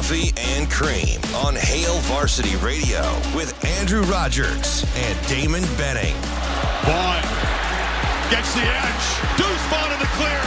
Coffee 0.00 0.32
and 0.56 0.64
Cream 0.72 1.20
on 1.44 1.52
Hail 1.52 2.00
Varsity 2.08 2.56
Radio 2.64 3.04
with 3.36 3.52
Andrew 3.76 4.00
Rogers 4.08 4.80
and 4.96 5.12
Damon 5.28 5.60
Benning. 5.76 6.16
Vaughn 6.88 7.20
gets 8.32 8.48
the 8.56 8.64
edge. 8.64 9.06
Deuce 9.36 9.64
Vaughn 9.68 9.92
in 9.92 10.00
the 10.00 10.08
clear. 10.16 10.40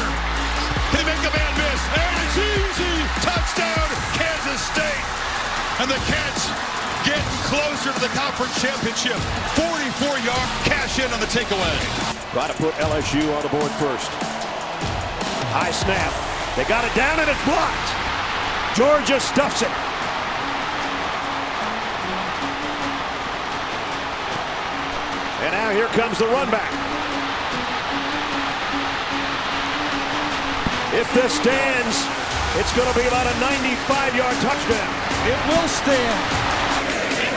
Can 0.89 0.97
he 0.97 1.05
make 1.05 1.21
a 1.21 1.29
man 1.37 1.53
miss? 1.53 1.81
And 1.85 2.13
it's 2.25 2.37
easy. 2.41 2.97
Touchdown, 3.21 3.85
Kansas 4.17 4.57
State. 4.73 5.05
And 5.85 5.85
the 5.85 6.01
Cats 6.09 6.49
getting 7.05 7.37
closer 7.45 7.93
to 7.93 8.01
the 8.01 8.09
conference 8.17 8.57
championship. 8.57 9.21
44 9.53 10.17
yard 10.25 10.49
cash 10.65 10.97
in 10.97 11.13
on 11.13 11.21
the 11.21 11.29
takeaway. 11.29 11.77
Try 12.33 12.49
to 12.49 12.57
put 12.57 12.73
LSU 12.81 13.21
on 13.37 13.45
the 13.45 13.53
board 13.53 13.69
first. 13.77 14.09
High 15.53 15.69
snap. 15.69 16.09
They 16.57 16.65
got 16.65 16.89
it 16.89 16.93
down 16.97 17.21
and 17.21 17.29
it's 17.29 17.45
blocked. 17.45 18.02
Georgia 18.75 19.19
stuffs 19.19 19.61
it. 19.61 19.69
And 25.45 25.53
now 25.53 25.69
here 25.69 25.85
comes 25.93 26.17
the 26.17 26.25
run 26.25 26.49
back. 26.49 26.73
If 30.95 31.05
this 31.13 31.33
stands, 31.35 31.97
it's 32.57 32.73
going 32.75 32.91
to 32.91 32.97
be 32.97 33.05
about 33.05 33.27
a 33.27 33.35
95-yard 33.37 34.37
touchdown. 34.41 34.91
It 35.29 35.37
will 35.53 35.67
stand. 35.69 36.19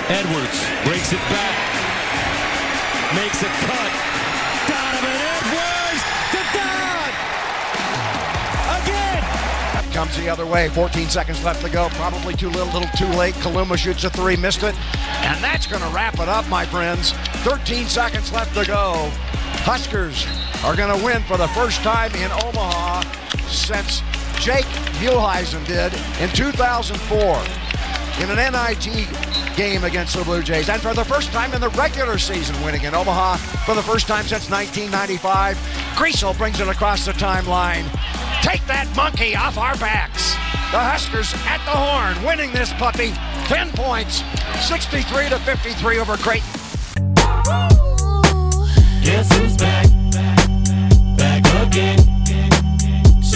Edwards 0.09 0.59
breaks 0.89 1.13
it 1.13 1.21
back. 1.29 1.57
Makes 3.15 3.43
a 3.43 3.49
cut. 3.69 4.16
Comes 9.97 10.15
the 10.19 10.29
other 10.29 10.45
way. 10.45 10.69
14 10.69 11.09
seconds 11.09 11.43
left 11.43 11.65
to 11.65 11.71
go. 11.71 11.89
Probably 11.93 12.35
too 12.35 12.51
little, 12.51 12.67
little 12.67 12.91
too 12.99 13.09
late. 13.17 13.33
Kaluma 13.37 13.79
shoots 13.79 14.05
a 14.05 14.11
three, 14.11 14.37
missed 14.37 14.63
it. 14.63 14.75
And 15.25 15.43
that's 15.43 15.67
going 15.67 15.81
to 15.81 15.89
wrap 15.89 16.21
it 16.21 16.29
up, 16.29 16.47
my 16.51 16.67
friends. 16.67 17.13
13 17.13 17.87
seconds 17.87 18.31
left 18.31 18.55
to 18.57 18.67
go. 18.67 19.11
Huskers 19.65 20.27
are 20.67 20.77
going 20.77 20.95
to 20.95 21.03
win 21.03 21.23
for 21.23 21.39
the 21.39 21.49
first 21.49 21.81
time 21.81 22.15
in 22.17 22.31
Omaha 22.31 23.01
since 23.49 24.03
Jake 24.41 24.65
Muhleisen 25.01 25.67
did 25.67 25.93
in 26.21 26.31
2004 26.35 27.67
in 28.23 28.31
an 28.31 28.53
NIT 28.53 29.09
game 29.57 29.85
against 29.85 30.17
the 30.17 30.25
Blue 30.25 30.43
Jays. 30.43 30.69
And 30.69 30.81
for 30.81 30.95
the 30.95 31.05
first 31.05 31.33
time 31.33 31.53
in 31.55 31.61
the 31.61 31.71
regular 31.71 32.19
season, 32.19 32.55
winning 32.65 32.83
in 32.83 32.95
Omaha 32.95 33.37
for 33.65 33.75
the 33.75 33.83
first 33.83 34.07
time 34.07 34.25
since 34.25 34.51
1995. 34.51 35.57
Griesel 35.97 36.37
brings 36.37 36.61
it 36.61 36.69
across 36.69 37.07
the 37.07 37.13
timeline. 37.13 37.85
Take 38.43 38.65
that 38.67 38.87
monkey 38.95 39.35
off 39.35 39.59
our 39.59 39.77
backs. 39.77 40.33
The 40.71 40.79
Huskers 40.79 41.33
at 41.47 41.59
the 41.65 41.73
horn, 41.73 42.23
winning 42.25 42.53
this 42.53 42.73
puppy. 42.75 43.13
10 43.47 43.71
points, 43.73 44.23
63 44.67 45.31
to 45.31 45.39
53 45.39 45.99
over 45.99 46.17
Creighton. 46.17 46.49
Guess 49.03 49.39
who's 49.39 49.57
back? 49.57 49.87
Back 51.17 51.67
again. 51.67 52.16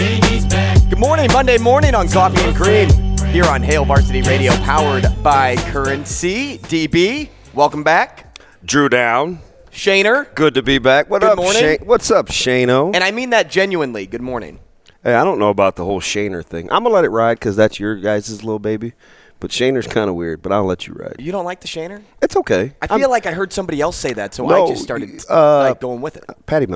Good 0.00 0.98
morning, 0.98 1.28
Monday 1.30 1.58
morning 1.58 1.94
on 1.94 2.08
Coffee 2.08 2.40
and 2.40 2.56
Cream 2.56 2.88
here 3.34 3.44
on 3.44 3.62
Hail 3.62 3.84
Varsity 3.84 4.22
Radio, 4.22 4.50
powered 4.62 5.04
by 5.22 5.56
Currency. 5.70 6.56
DB, 6.56 7.28
welcome 7.52 7.82
back. 7.84 8.38
Drew 8.64 8.88
down. 8.88 9.40
Shaner, 9.70 10.34
Good 10.34 10.54
to 10.54 10.62
be 10.62 10.78
back. 10.78 11.10
What 11.10 11.20
Good 11.20 11.32
up, 11.32 11.36
morning. 11.36 11.60
Shane? 11.60 11.78
What's 11.84 12.10
up, 12.10 12.28
Shano? 12.28 12.94
and 12.94 13.04
I 13.04 13.10
mean 13.10 13.28
that 13.30 13.50
genuinely. 13.50 14.06
Good 14.06 14.22
morning. 14.22 14.60
Hey, 15.04 15.12
I 15.12 15.22
don't 15.22 15.38
know 15.38 15.50
about 15.50 15.76
the 15.76 15.84
whole 15.84 16.00
Shaner 16.00 16.42
thing. 16.42 16.72
I'm 16.72 16.82
gonna 16.82 16.94
let 16.94 17.04
it 17.04 17.10
ride 17.10 17.34
because 17.34 17.54
that's 17.54 17.78
your 17.78 17.96
guys' 17.96 18.42
little 18.42 18.58
baby. 18.58 18.94
But 19.38 19.50
Shaner's 19.50 19.86
kind 19.86 20.08
of 20.08 20.16
weird. 20.16 20.40
But 20.40 20.52
I'll 20.52 20.64
let 20.64 20.86
you 20.86 20.94
ride. 20.94 21.16
You 21.18 21.30
don't 21.30 21.44
like 21.44 21.60
the 21.60 21.68
Shaner? 21.68 22.02
It's 22.22 22.36
okay. 22.36 22.72
I 22.80 22.86
feel 22.86 23.00
I'm- 23.02 23.10
like 23.10 23.26
I 23.26 23.32
heard 23.32 23.52
somebody 23.52 23.82
else 23.82 23.96
say 23.98 24.14
that, 24.14 24.32
so 24.34 24.46
No, 24.46 24.64
I 24.64 24.68
just 24.70 24.82
started 24.82 25.22
uh, 25.28 25.58
like 25.58 25.80
going 25.80 26.00
with 26.00 26.16
it. 26.16 26.24
Patty 26.46 26.66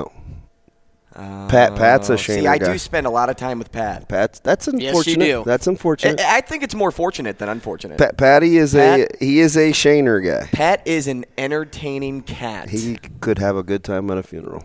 Mel. 1.17 1.49
Pat 1.49 1.73
uh, 1.73 1.77
Pat's 1.77 2.11
a 2.11 2.15
Shaner 2.15 2.41
See, 2.41 2.47
I 2.47 2.59
guy. 2.59 2.73
do 2.73 2.79
spend 2.79 3.07
a 3.07 3.11
lot 3.11 3.29
of 3.31 3.37
time 3.37 3.59
with 3.59 3.71
Pat. 3.73 4.09
Pat's 4.09 4.41
that's 4.41 4.67
unfortunate. 4.69 4.83
Yes, 4.83 5.07
you 5.07 5.13
unfortunate. 5.15 5.27
do. 5.27 5.45
That's 5.45 5.67
unfortunate. 5.67 6.21
I 6.21 6.37
I 6.39 6.41
think 6.41 6.63
it's 6.63 6.75
more 6.75 6.91
fortunate 6.91 7.39
than 7.39 7.49
unfortunate. 7.49 7.99
Pat, 7.99 8.17
Patty 8.17 8.57
is 8.57 8.75
Pat- 8.75 9.01
a 9.21 9.25
he 9.25 9.41
is 9.41 9.57
a 9.57 9.71
Shaner 9.73 10.25
guy. 10.25 10.47
Pat 10.53 10.83
is 10.87 11.07
an 11.07 11.25
entertaining 11.39 12.23
cat. 12.23 12.69
He 12.71 12.99
could 13.21 13.39
have 13.39 13.57
a 13.57 13.63
good 13.63 13.85
time 13.85 14.11
at 14.11 14.19
a 14.19 14.23
funeral. 14.23 14.65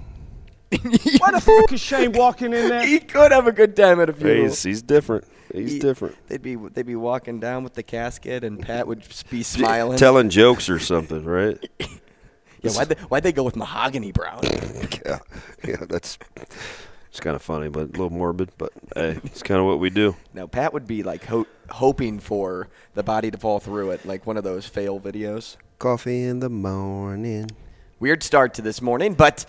Why 0.72 1.32
the 1.32 1.42
fuck 1.42 1.72
is 1.74 1.82
Shane 1.82 2.12
walking 2.12 2.54
in 2.54 2.70
there? 2.70 2.86
he 2.86 3.00
could 3.00 3.32
have 3.32 3.48
a 3.48 3.52
good 3.52 3.76
time 3.76 4.00
at 4.00 4.09
a 4.09 4.14
funeral. 4.14 4.44
He's, 4.44 4.62
he's 4.62 4.82
different. 4.84 5.26
He's 5.52 5.74
He- 5.74 5.80
different. 5.80 6.16
They'd 6.28 6.42
be 6.44 6.56
they'd 6.56 6.86
be 6.86 6.96
walking 6.96 7.40
down 7.40 7.64
with 7.64 7.74
the 7.74 7.82
casket, 7.84 8.44
and 8.44 8.62
Pat 8.62 8.86
would 8.88 9.04
be 9.32 9.42
smiling. 9.42 9.98
Telling 9.98 10.30
jokes 10.30 10.70
or 10.70 10.78
something, 10.78 11.24
right? 11.24 11.58
yeah, 12.62 12.72
why'd 12.72 12.90
they, 12.90 12.96
why'd 12.96 13.24
they 13.24 13.31
go 13.31 13.44
with 13.44 13.56
mahogany 13.56 14.12
brown? 14.12 14.42
yeah, 15.06 15.20
yeah. 15.68 15.86
That's 15.88 16.18
it's 17.09 17.20
kind 17.20 17.36
of 17.36 17.42
funny, 17.42 17.70
but 17.70 17.81
a 17.81 17.92
little 17.92 18.09
morbid. 18.09 18.52
But 18.58 18.72
hey, 18.96 19.20
it's 19.24 19.42
kind 19.44 19.59
of 19.59 19.66
what 19.66 19.80
we 19.80 19.90
do. 19.90 20.16
Now 20.34 20.47
Pat 20.47 20.74
would 20.74 20.88
be 20.88 21.03
like 21.03 21.25
ho- 21.25 21.47
hoping 21.70 22.20
for 22.20 22.68
the 22.94 23.03
body 23.03 23.31
to 23.31 23.38
fall 23.38 23.59
through 23.59 23.92
it, 23.92 24.06
like 24.06 24.25
one 24.28 24.38
of 24.38 24.44
those 24.44 24.66
fail 24.66 25.00
videos. 25.00 25.58
Coffee 25.80 26.24
in 26.24 26.40
the 26.40 26.50
morning. 26.50 27.50
Weird 28.00 28.24
start 28.24 28.53
to 28.56 28.62
this 28.62 28.81
morning, 28.81 29.14
but 29.14 29.46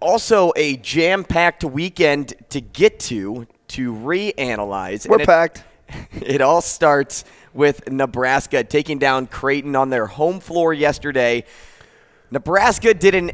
also 0.00 0.52
a 0.56 0.76
jam-packed 0.76 1.64
weekend 1.64 2.34
to 2.50 2.60
get 2.60 2.98
to 3.00 3.46
to 3.68 3.92
reanalyze. 3.92 5.06
We're 5.08 5.14
And 5.16 5.22
it- 5.22 5.26
packed. 5.26 5.64
It 6.22 6.40
all 6.40 6.60
starts 6.62 7.24
with 7.52 7.88
Nebraska 7.90 8.64
taking 8.64 8.98
down 8.98 9.26
Creighton 9.26 9.76
on 9.76 9.90
their 9.90 10.06
home 10.06 10.40
floor 10.40 10.72
yesterday. 10.72 11.44
Nebraska 12.34 12.92
did 12.92 13.14
an 13.14 13.30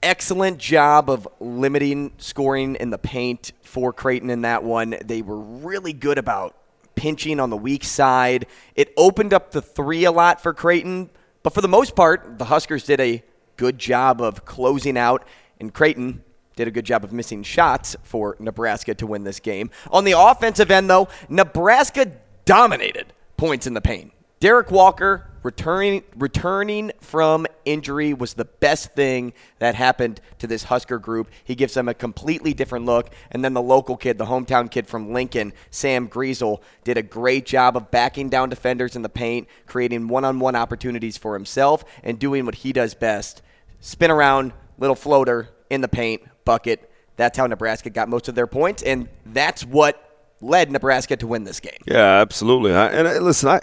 excellent 0.00 0.58
job 0.58 1.10
of 1.10 1.26
limiting 1.40 2.12
scoring 2.18 2.76
in 2.76 2.90
the 2.90 2.98
paint 2.98 3.50
for 3.64 3.92
Creighton 3.92 4.30
in 4.30 4.42
that 4.42 4.62
one. 4.62 4.94
They 5.04 5.22
were 5.22 5.40
really 5.40 5.92
good 5.92 6.18
about 6.18 6.54
pinching 6.94 7.40
on 7.40 7.50
the 7.50 7.56
weak 7.56 7.82
side. 7.82 8.46
It 8.76 8.92
opened 8.96 9.34
up 9.34 9.50
the 9.50 9.60
three 9.60 10.04
a 10.04 10.12
lot 10.12 10.40
for 10.40 10.54
Creighton, 10.54 11.10
but 11.42 11.52
for 11.52 11.62
the 11.62 11.68
most 11.68 11.96
part, 11.96 12.38
the 12.38 12.44
Huskers 12.44 12.84
did 12.84 13.00
a 13.00 13.24
good 13.56 13.76
job 13.76 14.20
of 14.20 14.44
closing 14.44 14.96
out, 14.96 15.26
and 15.58 15.74
Creighton 15.74 16.22
did 16.54 16.68
a 16.68 16.70
good 16.70 16.84
job 16.84 17.02
of 17.02 17.12
missing 17.12 17.42
shots 17.42 17.96
for 18.04 18.36
Nebraska 18.38 18.94
to 18.94 19.06
win 19.08 19.24
this 19.24 19.40
game. 19.40 19.68
On 19.90 20.04
the 20.04 20.14
offensive 20.16 20.70
end, 20.70 20.88
though, 20.88 21.08
Nebraska 21.28 22.12
dominated 22.44 23.12
points 23.36 23.66
in 23.66 23.74
the 23.74 23.80
paint. 23.80 24.13
Derek 24.44 24.70
Walker 24.70 25.26
returning 25.42 26.02
returning 26.14 26.92
from 27.00 27.46
injury 27.64 28.12
was 28.12 28.34
the 28.34 28.44
best 28.44 28.92
thing 28.92 29.32
that 29.58 29.74
happened 29.74 30.20
to 30.38 30.46
this 30.46 30.64
Husker 30.64 30.98
group. 30.98 31.30
He 31.44 31.54
gives 31.54 31.72
them 31.72 31.88
a 31.88 31.94
completely 31.94 32.52
different 32.52 32.84
look. 32.84 33.08
And 33.30 33.42
then 33.42 33.54
the 33.54 33.62
local 33.62 33.96
kid, 33.96 34.18
the 34.18 34.26
hometown 34.26 34.70
kid 34.70 34.86
from 34.86 35.14
Lincoln, 35.14 35.54
Sam 35.70 36.10
Griesel, 36.10 36.60
did 36.84 36.98
a 36.98 37.02
great 37.02 37.46
job 37.46 37.74
of 37.74 37.90
backing 37.90 38.28
down 38.28 38.50
defenders 38.50 38.96
in 38.96 39.00
the 39.00 39.08
paint, 39.08 39.48
creating 39.64 40.08
one-on-one 40.08 40.54
opportunities 40.54 41.16
for 41.16 41.32
himself, 41.32 41.82
and 42.02 42.18
doing 42.18 42.44
what 42.44 42.56
he 42.56 42.74
does 42.74 42.92
best: 42.92 43.40
spin 43.80 44.10
around, 44.10 44.52
little 44.76 44.94
floater 44.94 45.48
in 45.70 45.80
the 45.80 45.88
paint, 45.88 46.20
bucket. 46.44 46.92
That's 47.16 47.38
how 47.38 47.46
Nebraska 47.46 47.88
got 47.88 48.10
most 48.10 48.28
of 48.28 48.34
their 48.34 48.46
points, 48.46 48.82
and 48.82 49.08
that's 49.24 49.64
what 49.64 50.02
led 50.42 50.70
Nebraska 50.70 51.16
to 51.16 51.26
win 51.26 51.44
this 51.44 51.60
game. 51.60 51.80
Yeah, 51.86 52.20
absolutely. 52.20 52.74
I, 52.74 52.88
and 52.88 53.08
I, 53.08 53.18
listen, 53.20 53.48
I 53.48 53.60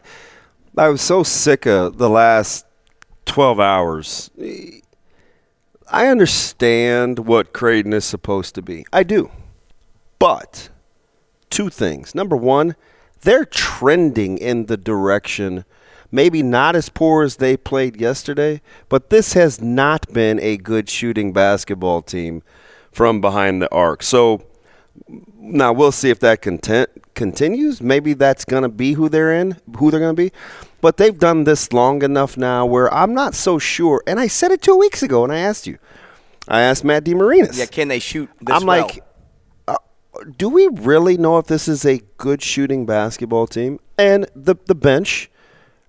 I 0.77 0.87
was 0.87 1.01
so 1.01 1.23
sick 1.23 1.65
of 1.67 1.97
the 1.97 2.09
last 2.09 2.65
twelve 3.25 3.59
hours. 3.59 4.29
I 5.89 6.07
understand 6.07 7.19
what 7.19 7.51
Creighton 7.51 7.91
is 7.91 8.05
supposed 8.05 8.55
to 8.55 8.61
be. 8.61 8.85
I 8.93 9.03
do, 9.03 9.31
but 10.17 10.69
two 11.49 11.69
things. 11.69 12.15
Number 12.15 12.37
one, 12.37 12.77
they're 13.21 13.43
trending 13.43 14.37
in 14.37 14.67
the 14.67 14.77
direction. 14.77 15.65
Maybe 16.09 16.41
not 16.41 16.75
as 16.75 16.87
poor 16.87 17.23
as 17.23 17.37
they 17.37 17.57
played 17.57 17.99
yesterday, 17.99 18.61
but 18.87 19.09
this 19.09 19.33
has 19.33 19.61
not 19.61 20.11
been 20.13 20.39
a 20.39 20.55
good 20.57 20.89
shooting 20.89 21.33
basketball 21.33 22.01
team 22.01 22.43
from 22.91 23.19
behind 23.19 23.61
the 23.61 23.71
arc. 23.73 24.03
So 24.03 24.41
now 25.37 25.73
we'll 25.73 25.91
see 25.91 26.09
if 26.09 26.19
that 26.19 26.41
content 26.41 26.89
continues. 27.15 27.81
Maybe 27.81 28.13
that's 28.13 28.45
going 28.45 28.63
to 28.63 28.69
be 28.69 28.93
who 28.93 29.09
they're 29.09 29.33
in, 29.33 29.57
who 29.77 29.91
they're 29.91 29.99
going 29.99 30.15
to 30.15 30.21
be. 30.21 30.31
But 30.81 30.97
they've 30.97 31.17
done 31.17 31.43
this 31.43 31.71
long 31.73 32.01
enough 32.03 32.37
now 32.37 32.65
where 32.65 32.91
I'm 32.93 33.13
not 33.13 33.35
so 33.35 33.59
sure. 33.59 34.03
And 34.07 34.19
I 34.19 34.27
said 34.27 34.51
it 34.51 34.61
two 34.61 34.75
weeks 34.77 35.03
ago, 35.03 35.23
and 35.23 35.31
I 35.31 35.37
asked 35.39 35.67
you. 35.67 35.77
I 36.47 36.61
asked 36.61 36.83
Matt 36.83 37.03
DeMarinis. 37.03 37.57
Yeah, 37.57 37.65
can 37.67 37.87
they 37.87 37.99
shoot 37.99 38.29
this 38.41 38.55
I'm 38.55 38.65
well? 38.65 38.81
like, 38.87 39.03
uh, 39.67 39.75
do 40.37 40.49
we 40.49 40.67
really 40.67 41.17
know 41.17 41.37
if 41.37 41.45
this 41.47 41.67
is 41.67 41.85
a 41.85 42.01
good 42.17 42.41
shooting 42.41 42.85
basketball 42.85 43.45
team? 43.47 43.79
And 43.97 44.27
the 44.35 44.55
the 44.65 44.73
bench 44.75 45.29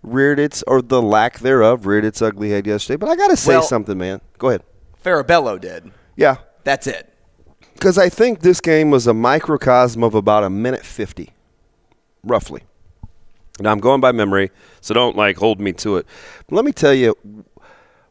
reared 0.03 0.39
its 0.39 0.63
or 0.67 0.83
the 0.83 1.01
lack 1.01 1.39
thereof 1.39 1.87
reared 1.87 2.05
its 2.05 2.21
ugly 2.21 2.51
head 2.51 2.67
yesterday. 2.67 2.97
But 2.99 3.09
I 3.09 3.17
got 3.17 3.29
to 3.29 3.37
say 3.37 3.55
Well- 3.55 3.63
something, 3.63 3.97
man. 3.97 4.21
Go 4.39 4.49
ahead. 4.49 4.63
Farabello 5.03 5.61
did. 5.61 5.91
Yeah, 6.17 6.37
That's 6.65 6.87
it. 6.87 7.12
Because 7.83 7.99
I 7.99 8.09
think 8.09 8.43
this 8.43 8.61
game 8.61 8.93
was 8.93 9.09
a 9.09 9.13
microcosm 9.13 10.05
of 10.05 10.15
about 10.15 10.45
a 10.45 10.51
minute 10.51 10.85
fifty, 10.87 11.31
roughly. 12.23 12.63
Now 13.59 13.73
I'm 13.73 13.81
going 13.81 14.01
by 14.01 14.13
memory, 14.13 14.53
so 14.81 14.95
don't 14.95 15.17
like 15.17 15.37
hold 15.37 15.61
me 15.61 15.73
to 15.73 15.97
it. 15.97 16.07
But 16.47 16.55
let 16.55 16.65
me 16.65 16.71
tell 16.71 16.95
you 16.95 17.17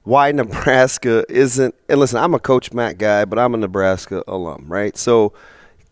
why 0.04 0.34
Nebraska 0.34 1.24
isn't. 1.30 1.74
And 1.88 2.02
listen, 2.02 2.20
I'm 2.20 2.34
a 2.34 2.40
Coach 2.40 2.74
Matt 2.74 2.98
guy, 2.98 3.24
but 3.24 3.40
I'm 3.40 3.54
a 3.54 3.58
Nebraska 3.58 4.26
alum, 4.28 4.66
right? 4.68 4.98
So 4.98 5.32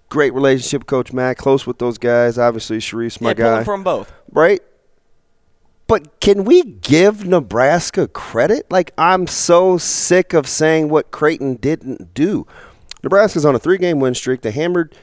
great 0.10 0.34
relationship, 0.34 0.86
Coach 0.86 1.14
Matt. 1.14 1.38
Close 1.38 1.66
with 1.66 1.80
those 1.80 1.98
guys. 1.98 2.38
Obviously, 2.38 2.80
Sharice, 2.80 3.22
my 3.22 3.30
yeah, 3.30 3.34
guy, 3.36 3.64
from 3.64 3.86
both. 3.86 4.12
right? 4.30 4.62
But 5.88 6.20
can 6.20 6.44
we 6.44 6.64
give 6.64 7.26
Nebraska 7.26 8.10
credit? 8.10 8.70
Like, 8.70 8.92
I'm 8.98 9.26
so 9.26 9.78
sick 9.78 10.34
of 10.34 10.48
saying 10.50 10.90
what 10.90 11.12
Creighton 11.12 11.56
didn't 11.56 12.14
do. 12.14 12.46
Nebraska's 13.04 13.46
on 13.46 13.56
a 13.56 13.60
three 13.60 13.78
game 13.78 14.00
win 14.00 14.14
streak. 14.14 14.42
They 14.42 14.52
hammered 14.52 14.96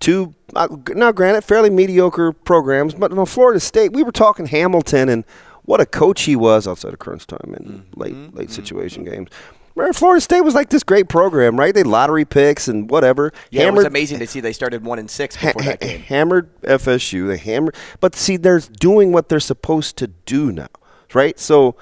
two, 0.00 0.34
uh, 0.54 0.68
now 0.90 1.12
granted, 1.12 1.42
fairly 1.42 1.70
mediocre 1.70 2.32
programs, 2.32 2.94
but 2.94 3.12
on 3.12 3.26
Florida 3.26 3.60
State, 3.60 3.92
we 3.92 4.02
were 4.02 4.12
talking 4.12 4.46
Hamilton 4.46 5.08
and 5.08 5.24
what 5.64 5.80
a 5.80 5.86
coach 5.86 6.22
he 6.22 6.34
was 6.34 6.66
outside 6.66 6.92
of 6.92 6.98
crunch 6.98 7.26
time 7.26 7.54
in 7.56 7.84
late 7.94 8.34
late 8.34 8.50
situation 8.50 9.04
games. 9.04 9.28
Where 9.74 9.90
Florida 9.94 10.20
State 10.20 10.42
was 10.42 10.54
like 10.54 10.68
this 10.68 10.82
great 10.82 11.08
program, 11.08 11.58
right? 11.58 11.74
They 11.74 11.82
lottery 11.82 12.26
picks 12.26 12.68
and 12.68 12.90
whatever. 12.90 13.32
Yeah, 13.50 13.68
it 13.68 13.72
was 13.74 13.86
amazing 13.86 14.18
to 14.18 14.26
see 14.26 14.40
they 14.40 14.52
started 14.52 14.84
one 14.84 14.98
and 14.98 15.10
six 15.10 15.34
ha- 15.36 15.52
that 15.56 15.80
game. 15.80 16.00
hammered 16.00 16.50
FSU. 16.62 17.26
They 17.28 17.38
hammered, 17.38 17.74
but 18.00 18.14
see, 18.14 18.36
they're 18.36 18.60
doing 18.60 19.12
what 19.12 19.30
they're 19.30 19.40
supposed 19.40 19.96
to 19.98 20.08
do 20.08 20.52
now, 20.52 20.66
right? 21.14 21.38
So, 21.38 21.76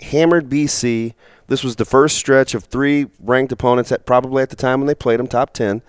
hammered 0.00 0.48
BC. 0.48 1.12
This 1.48 1.62
was 1.62 1.76
the 1.76 1.84
first 1.84 2.16
stretch 2.16 2.54
of 2.54 2.64
three 2.64 3.06
ranked 3.20 3.52
opponents 3.52 3.92
at 3.92 4.06
probably 4.06 4.42
at 4.42 4.50
the 4.50 4.56
time 4.56 4.80
when 4.80 4.86
they 4.86 4.94
played 4.94 5.20
them 5.20 5.28
top 5.28 5.52
ten. 5.52 5.82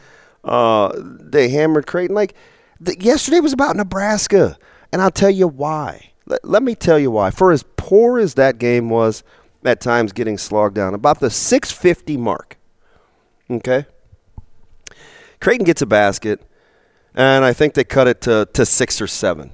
Uh, 0.44 0.92
they 0.95 1.50
hammered 1.50 1.88
Creighton. 1.88 2.15
Like 2.15 2.36
the, 2.80 3.00
yesterday 3.00 3.39
was 3.39 3.54
about 3.54 3.75
Nebraska, 3.75 4.57
and 4.92 5.01
I'll 5.01 5.12
tell 5.12 5.30
you 5.30 5.48
why. 5.48 6.12
Let, 6.25 6.45
let 6.45 6.63
me 6.63 6.75
tell 6.75 7.00
you 7.00 7.12
why. 7.12 7.31
For 7.31 7.51
as 7.51 7.63
poor 7.75 8.19
as 8.19 8.36
that 8.36 8.59
game 8.59 8.89
was, 8.89 9.24
at 9.63 9.81
times 9.81 10.13
getting 10.13 10.38
slogged 10.38 10.75
down, 10.75 10.94
about 10.94 11.19
the 11.19 11.30
650 11.30 12.18
mark. 12.18 12.57
Okay. 13.50 13.86
Creighton 15.39 15.65
gets 15.65 15.81
a 15.81 15.86
basket, 15.86 16.42
and 17.13 17.45
I 17.45 17.53
think 17.53 17.74
they 17.74 17.83
cut 17.83 18.07
it 18.07 18.21
to, 18.21 18.48
to 18.53 18.65
six 18.65 19.01
or 19.01 19.07
seven. 19.07 19.51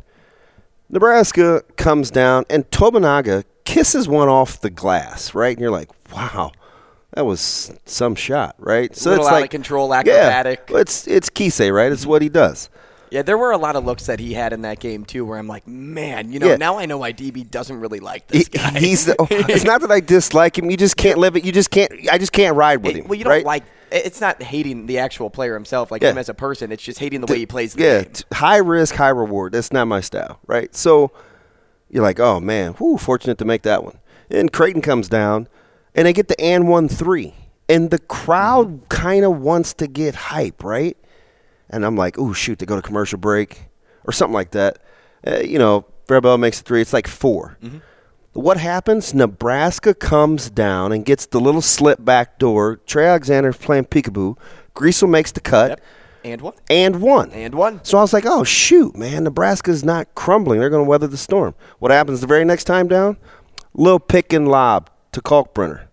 Nebraska 0.89 1.63
comes 1.75 2.11
down, 2.11 2.45
and 2.49 2.69
Tominaga 2.69 3.43
kisses 3.65 4.07
one 4.07 4.29
off 4.29 4.59
the 4.61 4.69
glass, 4.69 5.33
right? 5.35 5.55
And 5.55 5.61
you're 5.61 5.71
like, 5.71 5.89
wow, 6.13 6.51
that 7.13 7.25
was 7.25 7.71
some 7.85 8.15
shot, 8.15 8.55
right? 8.57 8.89
Little 8.89 9.13
it's 9.13 9.27
out 9.27 9.35
of 9.35 9.41
like 9.41 9.51
control, 9.51 9.93
acrobatic. 9.93 10.67
Yeah, 10.69 10.77
it's 10.79 11.07
it's 11.07 11.29
Keisei, 11.29 11.73
right? 11.73 11.91
It's 11.91 12.05
what 12.05 12.21
he 12.21 12.29
does. 12.29 12.69
Yeah, 13.11 13.21
there 13.21 13.37
were 13.37 13.51
a 13.51 13.57
lot 13.59 13.75
of 13.75 13.85
looks 13.85 14.07
that 14.07 14.19
he 14.19 14.33
had 14.33 14.53
in 14.53 14.63
that 14.63 14.79
game 14.79 15.05
too, 15.05 15.23
where 15.23 15.37
I'm 15.37 15.47
like, 15.47 15.67
man, 15.67 16.31
you 16.31 16.39
know, 16.39 16.47
Yeah. 16.47 16.55
now 16.55 16.79
I 16.79 16.87
know 16.87 16.97
why 16.97 17.13
DB 17.13 17.47
doesn't 17.49 17.79
really 17.79 17.99
like 17.99 18.25
this 18.27 18.47
He- 18.47 18.57
guy. 18.57 18.79
he's 18.79 19.05
the, 19.05 19.15
it's 19.29 19.63
not 19.63 19.81
that 19.81 19.91
I 19.91 19.99
dislike 19.99 20.57
him. 20.57 20.71
You 20.71 20.77
just 20.77 20.97
can't 20.97 21.19
live 21.19 21.35
it. 21.37 21.45
You 21.45 21.51
just 21.51 21.69
can't. 21.69 21.91
I 22.11 22.17
just 22.17 22.31
can't 22.31 22.55
ride 22.55 22.83
with 22.83 22.95
him. 22.95 23.07
well, 23.07 23.15
you 23.17 23.23
don't 23.23 23.31
right? 23.31 23.45
like. 23.45 23.63
It's 23.91 24.19
not 24.19 24.41
hating 24.41 24.87
the 24.87 24.97
actual 24.97 25.29
player 25.29 25.53
himself, 25.53 25.91
like 25.91 26.01
Yeah. 26.01 26.09
him 26.09 26.17
as 26.17 26.27
a 26.27 26.33
person. 26.33 26.71
It's 26.71 26.81
just 26.81 26.97
hating 26.97 27.21
the 27.21 27.31
way 27.31 27.37
he 27.37 27.45
plays 27.45 27.75
the 27.75 27.83
yeah, 27.83 28.01
game. 28.01 28.13
high 28.33 28.57
risk, 28.57 28.95
high 28.95 29.09
reward. 29.09 29.51
That's 29.53 29.71
not 29.71 29.85
my 29.85 30.01
style, 30.01 30.39
right? 30.47 30.75
So 30.75 31.11
you're 31.93 32.03
like, 32.03 32.19
oh 32.19 32.39
man, 32.39 32.73
whoo, 32.79 32.97
fortunate 32.97 33.37
to 33.37 33.45
make 33.45 33.61
that 33.61 33.83
one. 33.83 33.99
And 34.29 34.51
Creighton 34.51 34.81
comes 34.81 35.07
down, 35.07 35.47
and 35.93 36.07
they 36.07 36.13
get 36.13 36.27
the 36.27 36.39
and 36.41 36.67
one 36.67 36.89
three, 36.89 37.35
and 37.69 37.91
the 37.91 37.99
crowd 37.99 38.89
kind 38.89 39.23
of 39.23 39.39
wants 39.39 39.73
to 39.75 39.87
get 39.87 40.15
hype, 40.15 40.63
right? 40.63 40.97
And 41.69 41.85
I'm 41.85 41.95
like, 41.95 42.17
oh 42.17 42.33
shoot, 42.33 42.57
they 42.59 42.65
go 42.65 42.75
to 42.75 42.81
commercial 42.81 43.19
break 43.19 43.69
or 44.05 44.11
something 44.11 44.33
like 44.33 44.51
that. 44.51 44.79
Uh, 45.25 45.39
you 45.39 45.59
know, 45.59 45.85
Farabello 46.07 46.39
makes 46.39 46.59
a 46.59 46.63
three. 46.63 46.81
It's 46.81 46.93
like 46.93 47.07
4 47.07 47.57
What 48.33 48.57
happens? 48.57 49.13
Nebraska 49.13 49.93
comes 49.93 50.49
down 50.49 50.91
and 50.91 51.05
gets 51.05 51.27
the 51.27 51.39
little 51.39 51.61
slip 51.61 52.03
back 52.03 52.39
door. 52.39 52.77
Trey 52.87 53.05
Alexander's 53.05 53.57
playing 53.57 53.85
peekaboo. 53.85 54.35
Griesel 54.75 55.07
makes 55.09 55.31
the 55.31 55.39
cut 55.39 55.69
Yep. 55.69 55.81
And 56.23 56.41
what? 56.41 56.57
and 56.69 57.01
one. 57.01 57.31
And 57.31 57.53
one. 57.55 57.83
So 57.83 57.97
I 57.97 58.01
was 58.01 58.13
like, 58.13 58.25
oh, 58.25 58.43
shoot, 58.43 58.95
man, 58.95 59.25
Nebraska's 59.25 59.83
not 59.83 60.13
crumbling. 60.15 60.59
They're 60.59 60.69
going 60.69 60.85
to 60.85 60.89
weather 60.89 61.07
the 61.07 61.17
storm. 61.17 61.53
What 61.79 61.91
happens 61.91 62.21
the 62.21 62.27
very 62.27 62.45
next 62.45 62.63
time 62.63 62.87
down? 62.87 63.17
Little 63.73 63.99
pick 63.99 64.31
and 64.31 64.47
lob 64.47 64.89
to 65.11 65.21
Kalkbrenner. 65.21 65.87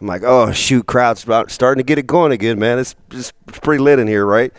I'm 0.00 0.06
like, 0.06 0.22
oh, 0.24 0.52
shoot, 0.52 0.86
crowd's 0.86 1.24
about 1.24 1.50
starting 1.50 1.82
to 1.82 1.86
get 1.86 1.98
it 1.98 2.06
going 2.06 2.32
again, 2.32 2.58
man. 2.58 2.78
It's 2.78 2.94
just 3.10 3.32
it's 3.48 3.58
pretty 3.60 3.82
lit 3.82 3.98
in 3.98 4.08
here, 4.08 4.26
right? 4.26 4.52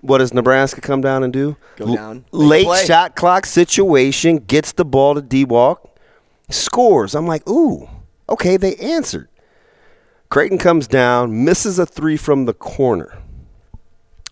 What 0.00 0.18
does 0.18 0.34
Nebraska 0.34 0.80
come 0.80 1.00
down 1.00 1.22
and 1.22 1.32
do? 1.32 1.56
Go 1.76 1.94
down. 1.94 2.24
A 2.32 2.36
Late 2.36 2.66
play. 2.66 2.84
shot 2.84 3.14
clock 3.14 3.46
situation, 3.46 4.38
gets 4.38 4.72
the 4.72 4.84
ball 4.84 5.14
to 5.14 5.22
D 5.22 5.44
walk, 5.44 5.96
scores. 6.50 7.14
I'm 7.14 7.26
like, 7.26 7.48
ooh, 7.48 7.88
okay, 8.28 8.56
they 8.56 8.74
answered. 8.76 9.28
Creighton 10.28 10.58
comes 10.58 10.88
down, 10.88 11.44
misses 11.44 11.78
a 11.78 11.86
three 11.86 12.16
from 12.16 12.46
the 12.46 12.52
corner. 12.54 13.16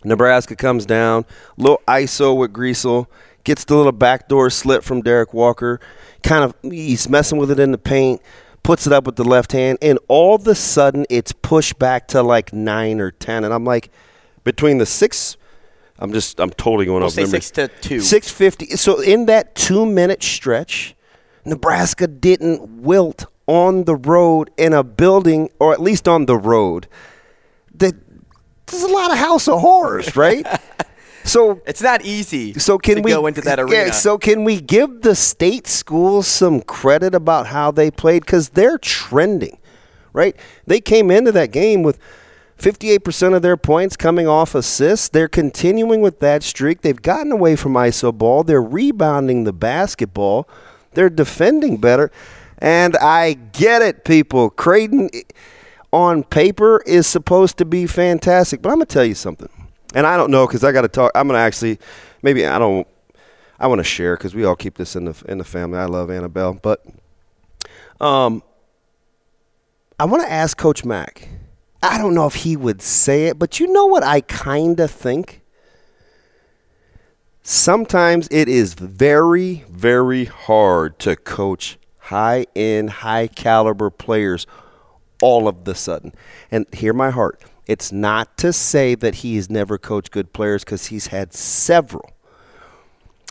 Nebraska 0.05 0.55
comes 0.55 0.85
down, 0.85 1.25
little 1.57 1.81
ISO 1.87 2.37
with 2.37 2.53
Griesel, 2.53 3.07
gets 3.43 3.63
the 3.65 3.75
little 3.75 3.91
backdoor 3.91 4.49
slip 4.49 4.83
from 4.83 5.01
Derek 5.01 5.33
Walker. 5.33 5.79
Kind 6.23 6.43
of, 6.43 6.55
he's 6.71 7.09
messing 7.09 7.37
with 7.37 7.51
it 7.51 7.59
in 7.59 7.71
the 7.71 7.77
paint, 7.77 8.21
puts 8.63 8.87
it 8.87 8.93
up 8.93 9.05
with 9.05 9.15
the 9.15 9.23
left 9.23 9.51
hand, 9.51 9.77
and 9.81 9.99
all 10.07 10.35
of 10.35 10.47
a 10.47 10.55
sudden 10.55 11.05
it's 11.09 11.31
pushed 11.31 11.77
back 11.77 12.07
to 12.09 12.23
like 12.23 12.53
nine 12.53 12.99
or 12.99 13.11
ten. 13.11 13.43
And 13.43 13.53
I'm 13.53 13.63
like, 13.65 13.91
between 14.43 14.77
the 14.79 14.85
six, 14.85 15.37
I'm 15.99 16.11
just, 16.11 16.39
I'm 16.39 16.49
totally 16.51 16.85
going 16.85 16.99
We'll 16.99 17.07
off 17.07 17.13
say 17.13 17.21
memory. 17.23 17.41
six 17.41 17.51
to 17.51 17.67
two. 17.67 17.99
Six 18.01 18.29
fifty. 18.29 18.65
So 18.75 18.99
in 19.01 19.27
that 19.27 19.55
two 19.55 19.85
minute 19.85 20.23
stretch, 20.23 20.95
Nebraska 21.45 22.07
didn't 22.07 22.81
wilt 22.81 23.25
on 23.47 23.83
the 23.83 23.95
road 23.95 24.49
in 24.57 24.73
a 24.73 24.83
building, 24.83 25.49
or 25.59 25.71
at 25.71 25.79
least 25.79 26.07
on 26.07 26.25
the 26.25 26.35
road. 26.35 26.87
There's 28.67 28.83
a 28.83 28.87
lot 28.87 29.11
of 29.11 29.17
house 29.17 29.47
of 29.47 29.59
horrors, 29.61 30.15
right? 30.15 30.45
so 31.23 31.61
It's 31.65 31.81
not 31.81 32.03
easy. 32.03 32.53
so 32.53 32.77
can 32.77 32.95
to 32.97 33.01
we 33.01 33.11
go 33.11 33.27
into 33.27 33.41
that 33.41 33.59
arena? 33.59 33.75
Yeah, 33.87 33.91
so 33.91 34.17
can 34.17 34.43
we 34.43 34.59
give 34.61 35.01
the 35.01 35.15
state 35.15 35.67
schools 35.67 36.27
some 36.27 36.61
credit 36.61 37.13
about 37.15 37.47
how 37.47 37.71
they 37.71 37.91
played 37.91 38.25
because 38.25 38.49
they're 38.49 38.77
trending, 38.77 39.57
right? 40.13 40.35
They 40.65 40.81
came 40.81 41.11
into 41.11 41.31
that 41.33 41.51
game 41.51 41.83
with 41.83 41.99
58% 42.57 43.35
of 43.35 43.41
their 43.41 43.57
points 43.57 43.97
coming 43.97 44.27
off 44.27 44.55
assists. 44.55 45.09
They're 45.09 45.27
continuing 45.27 46.01
with 46.01 46.19
that 46.21 46.41
streak. 46.41 46.81
They've 46.81 47.01
gotten 47.01 47.31
away 47.31 47.55
from 47.55 47.73
iso 47.73 48.13
ball. 48.17 48.43
They're 48.43 48.61
rebounding 48.61 49.43
the 49.43 49.53
basketball. 49.53 50.47
They're 50.93 51.09
defending 51.09 51.77
better. 51.77 52.11
And 52.57 52.95
I 52.97 53.33
get 53.33 53.81
it, 53.81 54.05
people. 54.05 54.49
Creighton 54.49 55.09
on 55.95 56.25
paper 56.25 56.83
is 56.85 57.07
supposed 57.07 57.57
to 57.57 57.63
be 57.63 57.87
fantastic, 57.87 58.61
but 58.61 58.69
I'm 58.69 58.79
to 58.79 58.85
tell 58.85 59.05
you 59.05 59.15
something. 59.15 59.47
And 59.93 60.05
I 60.05 60.17
don't 60.17 60.29
know 60.29 60.45
because 60.45 60.65
I 60.65 60.73
got 60.73 60.81
to 60.81 60.89
talk. 60.89 61.09
I'm 61.15 61.29
to 61.29 61.35
actually, 61.35 61.79
maybe 62.21 62.45
I 62.45 62.59
don't. 62.59 62.85
I 63.57 63.67
want 63.67 63.79
to 63.79 63.85
share 63.85 64.17
because 64.17 64.35
we 64.35 64.43
all 64.43 64.57
keep 64.57 64.75
this 64.75 64.97
in 64.97 65.05
the 65.05 65.23
in 65.29 65.37
the 65.37 65.45
family. 65.45 65.79
I 65.79 65.85
love 65.85 66.11
Annabelle, 66.11 66.55
but 66.55 66.85
um, 68.01 68.43
I 69.97 70.03
want 70.03 70.23
to 70.23 70.31
ask 70.31 70.57
Coach 70.57 70.83
Mack. 70.83 71.29
I 71.81 71.97
don't 71.97 72.13
know 72.13 72.27
if 72.27 72.35
he 72.35 72.57
would 72.57 72.81
say 72.81 73.27
it, 73.27 73.39
but 73.39 73.61
you 73.61 73.71
know 73.71 73.85
what 73.85 74.03
I 74.03 74.19
kind 74.19 74.77
of 74.81 74.91
think. 74.91 75.41
Sometimes 77.41 78.27
it 78.31 78.49
is 78.49 78.73
very, 78.73 79.63
very 79.69 80.25
hard 80.25 80.99
to 80.99 81.15
coach 81.15 81.77
high 81.99 82.47
end, 82.53 82.89
high 82.89 83.27
caliber 83.27 83.89
players 83.89 84.45
all 85.21 85.47
of 85.47 85.65
the 85.65 85.75
sudden. 85.75 86.13
And 86.51 86.65
hear 86.73 86.93
my 86.93 87.09
heart. 87.09 87.41
It's 87.67 87.91
not 87.91 88.37
to 88.37 88.53
say 88.53 88.95
that 88.95 89.15
he 89.15 89.35
has 89.37 89.49
never 89.49 89.77
coached 89.77 90.11
good 90.11 90.33
players 90.33 90.63
because 90.63 90.87
he's 90.87 91.07
had 91.07 91.33
several. 91.33 92.11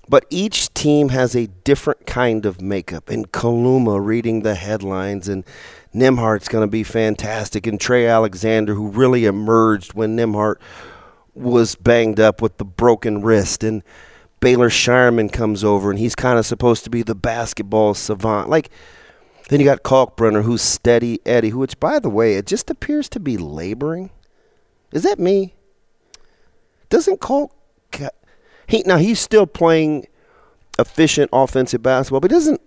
But 0.09 0.27
each 0.29 0.75
team 0.75 1.11
has 1.11 1.35
a 1.35 1.47
different 1.47 2.07
kind 2.07 2.45
of 2.45 2.61
makeup. 2.61 3.09
And 3.09 3.31
Kaluma 3.33 4.05
reading 4.05 4.43
the 4.43 4.55
headlines, 4.55 5.29
and 5.29 5.45
Nembhard's 5.95 6.49
going 6.49 6.67
to 6.67 6.71
be 6.71 6.83
fantastic. 6.83 7.67
And 7.67 7.81
Trey 7.81 8.07
Alexander, 8.07 8.75
who 8.75 8.89
really 8.89 9.25
emerged 9.25 9.95
when 9.95 10.17
Nembhard 10.17 10.57
was 11.35 11.75
banged 11.75 12.21
up 12.21 12.43
with 12.43 12.59
the 12.59 12.65
broken 12.65 13.23
wrist. 13.23 13.65
And 13.65 13.83
Baylor 14.41 14.69
Scheierman 14.69 15.33
comes 15.33 15.65
over, 15.65 15.91
and 15.91 15.99
he's 15.99 16.15
kind 16.15 16.39
of 16.39 16.45
supposed 16.45 16.85
to 16.85 16.91
be 16.91 17.03
the 17.03 17.15
basketball 17.15 17.95
savant. 17.95 18.51
Like, 18.51 18.71
then 19.49 19.61
you 19.61 19.67
got 19.67 19.83
Kalkbrenner, 19.83 20.43
who's 20.43 20.63
steady 20.63 21.21
Eddie, 21.27 21.51
who, 21.51 21.59
which, 21.59 21.79
by 21.79 21.99
the 21.99 22.11
way, 22.11 22.35
it 22.35 22.47
just 22.47 22.71
appears 22.71 23.09
to 23.11 23.21
be 23.21 23.37
laboring. 23.37 24.11
Is 24.93 25.03
that 25.03 25.19
me? 25.19 25.55
Doesn't 26.89 27.21
Kalk 27.21 27.53
he 28.67 28.83
now 28.87 28.97
he's 28.97 29.21
still 29.21 29.47
playing 29.47 30.07
efficient 30.79 31.31
offensive 31.33 31.83
basketball, 31.83 32.21
but 32.21 32.31
he 32.31 32.35
doesn't. 32.37 32.61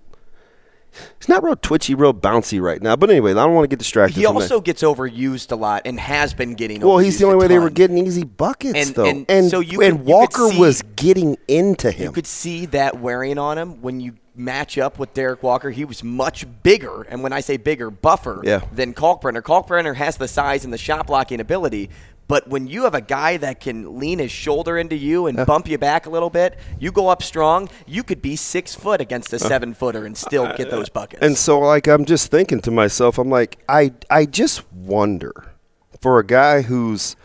He's 1.20 1.30
not 1.30 1.44
real 1.44 1.56
twitchy, 1.56 1.94
real 1.94 2.14
bouncy 2.14 2.60
right 2.60 2.82
now. 2.82 2.96
But 2.96 3.12
anyway, 3.12 3.32
I 3.32 3.36
don't 3.36 3.54
want 3.54 3.66
to 3.66 3.68
get 3.68 3.78
distracted. 3.78 4.18
He 4.18 4.26
also 4.26 4.56
that. 4.56 4.66
gets 4.66 4.82
overused 4.82 5.52
a 5.52 5.56
lot 5.56 5.84
and 5.86 6.00
has 6.00 6.34
been 6.34 6.56
getting. 6.56 6.82
Well, 6.82 6.98
he's 6.98 7.20
the 7.20 7.26
only 7.26 7.38
way 7.38 7.48
they 7.48 7.60
were 7.60 7.70
getting 7.70 8.00
easy 8.00 8.24
buckets, 8.24 8.88
and, 8.88 8.96
though. 8.96 9.06
And, 9.06 9.26
and 9.30 9.50
so 9.50 9.60
you 9.60 9.82
and 9.82 9.98
could, 9.98 10.06
Walker 10.08 10.50
see, 10.50 10.60
was 10.60 10.82
getting 10.96 11.38
into 11.48 11.92
him. 11.92 12.06
You 12.06 12.12
could 12.14 12.26
see 12.26 12.66
that 12.68 13.00
wearing 13.00 13.38
on 13.38 13.58
him 13.58 13.82
when 13.82 14.00
you 14.00 14.16
match 14.38 14.78
up 14.78 15.00
with 15.00 15.14
Derek 15.14 15.44
Walker. 15.44 15.72
He 15.72 15.86
was 15.86 16.04
much 16.04 16.46
bigger, 16.64 17.04
and 17.04 17.24
when 17.24 17.34
I 17.34 17.40
say 17.40 17.58
bigger, 17.58 17.90
buffer 17.90 18.42
yeah. 18.44 18.62
than 18.72 18.94
Kalkbrenner. 18.94 19.42
Kalkbrenner 19.42 19.96
has 19.96 20.18
the 20.18 20.28
size 20.28 20.64
and 20.64 20.74
the 20.74 20.78
shot 20.78 21.08
blocking 21.08 21.40
ability, 21.40 21.90
but 22.28 22.50
when 22.50 22.68
you 22.68 22.84
have 22.84 22.94
a 22.94 23.02
guy 23.02 23.38
that 23.38 23.62
can 23.62 24.00
lean 24.00 24.20
his 24.20 24.32
shoulder 24.32 24.78
into 24.78 24.98
you 24.98 25.28
and 25.28 25.46
bump 25.46 25.68
you 25.68 25.78
back 25.78 26.06
a 26.06 26.10
little 26.10 26.30
bit, 26.30 26.60
you 26.78 26.92
go 26.92 27.08
up 27.08 27.24
strong, 27.24 27.70
you 27.86 28.04
could 28.04 28.22
be 28.22 28.36
six 28.36 28.76
foot 28.76 29.00
against 29.00 29.32
a 29.32 29.40
seven 29.40 29.74
footer 29.74 30.06
and 30.06 30.18
still 30.18 30.46
uh, 30.46 30.56
get 30.56 30.70
those 30.70 30.90
buckets. 30.90 31.24
And 31.24 31.38
so, 31.38 31.60
like, 31.60 31.88
I'm 31.88 32.04
just 32.04 32.30
thinking 32.30 32.60
to 32.62 32.72
myself, 32.72 33.18
I'm 33.18 33.30
like, 33.30 33.60
I, 33.70 33.94
I 34.10 34.26
just 34.26 34.70
wonder 34.74 35.54
for 36.02 36.20
a 36.20 36.26
guy 36.26 36.64
who's, 36.64 37.16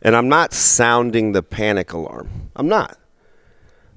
and 0.00 0.16
I'm 0.16 0.28
not 0.28 0.54
sounding 0.54 1.32
the 1.32 1.42
panic 1.42 1.92
alarm, 1.92 2.50
I'm 2.56 2.68
not. 2.68 2.98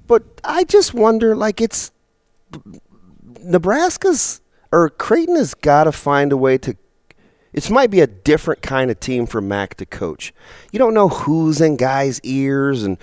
But 0.06 0.24
I 0.44 0.64
just 0.64 0.92
wonder, 0.92 1.34
like, 1.34 1.60
it's 1.60 1.90
Nebraska's 3.42 4.40
or 4.70 4.90
Creighton 4.90 5.36
has 5.36 5.54
got 5.54 5.84
to 5.84 5.92
find 5.92 6.32
a 6.32 6.36
way 6.36 6.58
to 6.58 6.76
it 7.52 7.70
might 7.70 7.90
be 7.90 8.00
a 8.00 8.06
different 8.06 8.62
kind 8.62 8.90
of 8.90 9.00
team 9.00 9.26
for 9.26 9.40
Mac 9.40 9.74
to 9.76 9.86
coach. 9.86 10.34
You 10.70 10.78
don't 10.78 10.94
know 10.94 11.08
who's 11.08 11.60
in 11.60 11.76
guys' 11.76 12.20
ears 12.22 12.82
and 12.82 12.98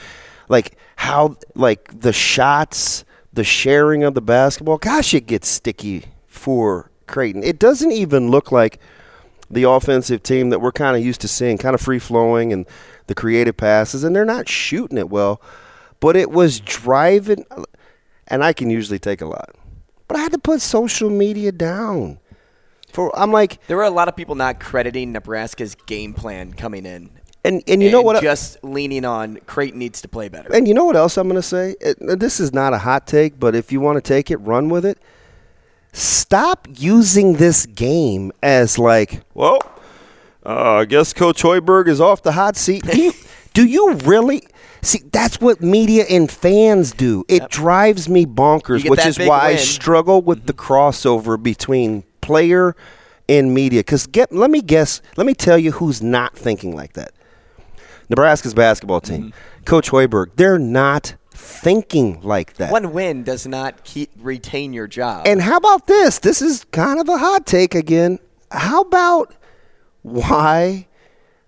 like 0.47 0.77
how 0.97 1.37
like 1.55 1.99
the 1.99 2.13
shots, 2.13 3.05
the 3.33 3.43
sharing 3.43 4.03
of 4.03 4.13
the 4.13 4.21
basketball. 4.21 4.77
Gosh, 4.77 5.13
it 5.13 5.25
gets 5.25 5.47
sticky 5.47 6.05
for 6.27 6.91
Creighton. 7.07 7.43
It 7.43 7.59
doesn't 7.59 7.91
even 7.91 8.29
look 8.29 8.51
like 8.51 8.79
the 9.49 9.63
offensive 9.63 10.23
team 10.23 10.49
that 10.51 10.61
we're 10.61 10.71
kind 10.71 10.95
of 10.95 11.03
used 11.03 11.21
to 11.21 11.27
seeing, 11.27 11.57
kind 11.57 11.73
of 11.75 11.81
free 11.81 11.99
flowing 11.99 12.53
and 12.53 12.65
the 13.07 13.15
creative 13.15 13.57
passes, 13.57 14.03
and 14.03 14.15
they're 14.15 14.25
not 14.25 14.47
shooting 14.47 14.97
it 14.97 15.09
well. 15.09 15.41
But 15.99 16.15
it 16.15 16.31
was 16.31 16.59
driving, 16.59 17.45
and 18.27 18.43
I 18.43 18.53
can 18.53 18.69
usually 18.69 18.99
take 18.99 19.21
a 19.21 19.25
lot, 19.25 19.55
but 20.07 20.17
I 20.17 20.21
had 20.21 20.31
to 20.31 20.37
put 20.37 20.61
social 20.61 21.09
media 21.09 21.51
down. 21.51 22.19
For 22.91 23.17
I'm 23.17 23.31
like, 23.31 23.65
there 23.67 23.77
were 23.77 23.83
a 23.83 23.89
lot 23.89 24.07
of 24.07 24.15
people 24.15 24.35
not 24.35 24.59
crediting 24.59 25.11
Nebraska's 25.11 25.75
game 25.75 26.13
plan 26.13 26.53
coming 26.53 26.85
in. 26.85 27.09
And, 27.43 27.61
and 27.67 27.83
you 27.83 27.91
know 27.91 28.01
what? 28.01 28.23
Just 28.23 28.63
leaning 28.63 29.05
on 29.05 29.37
Creighton 29.45 29.77
needs 29.77 30.01
to 30.01 30.07
play 30.07 30.29
better. 30.29 30.51
And 30.51 30.67
you 30.67 30.73
know 30.73 30.85
what 30.85 30.95
else 30.95 31.15
I'm 31.17 31.27
going 31.27 31.35
to 31.35 31.47
say? 31.47 31.75
It, 31.79 31.97
this 31.99 32.39
is 32.39 32.53
not 32.53 32.73
a 32.73 32.79
hot 32.79 33.05
take, 33.05 33.39
but 33.39 33.53
if 33.53 33.71
you 33.71 33.79
want 33.79 33.97
to 33.97 34.01
take 34.01 34.31
it, 34.31 34.37
run 34.37 34.69
with 34.69 34.83
it. 34.83 34.97
Stop 35.93 36.67
using 36.71 37.33
this 37.33 37.67
game 37.67 38.31
as 38.41 38.79
like, 38.79 39.21
well, 39.35 39.59
uh, 40.43 40.77
I 40.77 40.85
guess 40.85 41.13
Coach 41.13 41.43
Hoiberg 41.43 41.87
is 41.87 42.01
off 42.01 42.23
the 42.23 42.31
hot 42.31 42.57
seat. 42.57 42.83
Do 42.83 42.99
you, 42.99 43.13
do 43.53 43.65
you 43.65 43.93
really? 43.93 44.47
See, 44.85 45.01
that's 45.11 45.41
what 45.41 45.61
media 45.61 46.05
and 46.07 46.29
fans 46.29 46.91
do. 46.91 47.25
It 47.27 47.41
yep. 47.41 47.49
drives 47.49 48.07
me 48.07 48.27
bonkers, 48.27 48.87
which 48.87 49.03
is 49.05 49.17
why 49.17 49.47
win. 49.47 49.53
I 49.53 49.55
struggle 49.55 50.21
with 50.21 50.39
mm-hmm. 50.39 50.47
the 50.47 50.53
crossover 50.53 51.41
between 51.41 52.03
player 52.21 52.75
and 53.27 53.51
media. 53.51 53.79
Because 53.79 54.05
get, 54.05 54.31
let 54.31 54.51
me 54.51 54.61
guess, 54.61 55.01
let 55.17 55.25
me 55.25 55.33
tell 55.33 55.57
you 55.57 55.71
who's 55.71 56.03
not 56.03 56.37
thinking 56.37 56.75
like 56.75 56.93
that. 56.93 57.13
Nebraska's 58.09 58.53
basketball 58.53 59.01
team, 59.01 59.31
mm-hmm. 59.31 59.63
Coach 59.63 59.89
Hoiberg, 59.89 60.35
they're 60.35 60.59
not 60.59 61.15
thinking 61.31 62.21
like 62.21 62.53
that. 62.55 62.71
One 62.71 62.93
win 62.93 63.23
does 63.23 63.47
not 63.47 63.83
keep 63.83 64.11
retain 64.17 64.71
your 64.71 64.87
job. 64.87 65.25
And 65.25 65.41
how 65.41 65.57
about 65.57 65.87
this? 65.87 66.19
This 66.19 66.43
is 66.43 66.63
kind 66.65 66.99
of 66.99 67.09
a 67.09 67.17
hot 67.17 67.47
take 67.47 67.73
again. 67.73 68.19
How 68.51 68.81
about 68.81 69.33
why? 70.03 70.87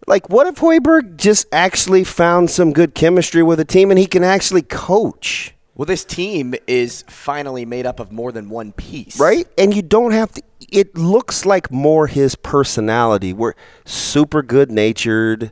Like, 0.08 0.30
what 0.30 0.48
if 0.48 0.56
Hoiberg 0.56 1.18
just 1.18 1.46
actually 1.52 2.04
found 2.04 2.50
some 2.50 2.74
good 2.74 2.96
chemistry 2.96 3.44
with 3.44 3.60
a 3.60 3.66
team 3.66 3.92
and 3.92 4.00
he 4.00 4.08
can 4.08 4.24
actually 4.24 4.62
coach? 4.62 5.54
Well, 5.76 5.86
this 5.86 6.04
team 6.06 6.56
is 6.66 7.04
finally 7.08 7.66
made 7.66 7.86
up 7.86 8.00
of 8.00 8.12
more 8.12 8.32
than 8.32 8.50
one 8.50 8.72
piece. 8.72 9.20
Right? 9.20 9.48
And 9.58 9.76
you 9.76 9.84
don't 9.84 10.12
have 10.12 10.32
to 10.32 10.42
it 10.70 10.98
looks 10.98 11.46
like 11.46 11.72
more 11.72 12.08
his 12.08 12.36
personality. 12.36 13.34
We're 13.34 13.54
super 13.86 14.42
good 14.42 14.72
natured, 14.72 15.52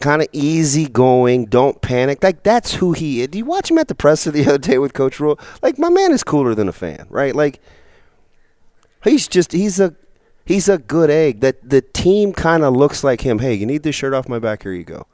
kind 0.00 0.22
of 0.22 0.28
easygoing, 0.32 1.46
don't 1.46 1.80
panic. 1.80 2.22
Like 2.22 2.42
that's 2.42 2.74
who 2.74 2.92
he 2.92 3.20
is. 3.20 3.28
Do 3.28 3.38
you 3.38 3.44
watch 3.44 3.70
him 3.70 3.78
at 3.78 3.88
the 3.88 3.94
presser 3.94 4.30
the 4.32 4.46
other 4.46 4.58
day 4.58 4.78
with 4.78 4.94
Coach 4.94 5.20
Rhule? 5.20 5.38
Like 5.62 5.78
my 5.78 5.90
man 5.90 6.12
is 6.12 6.24
cooler 6.24 6.54
than 6.54 6.68
a 6.68 6.72
fan, 6.72 7.06
right? 7.08 7.34
Like 7.34 7.60
he's 9.02 9.28
just 9.28 9.52
he's 9.52 9.78
a 9.80 9.94
he's 10.44 10.68
a 10.68 10.78
good 10.78 11.10
egg. 11.10 11.40
That 11.40 11.68
the 11.68 11.80
team 11.80 12.32
kind 12.32 12.62
of 12.62 12.74
looks 12.74 13.04
like 13.04 13.20
him. 13.20 13.38
Hey, 13.38 13.54
you 13.54 13.66
need 13.66 13.82
this 13.82 13.94
shirt 13.94 14.14
off 14.14 14.28
my 14.28 14.38
back? 14.38 14.62
Here 14.62 14.72
you 14.72 14.84
go. 14.84 15.06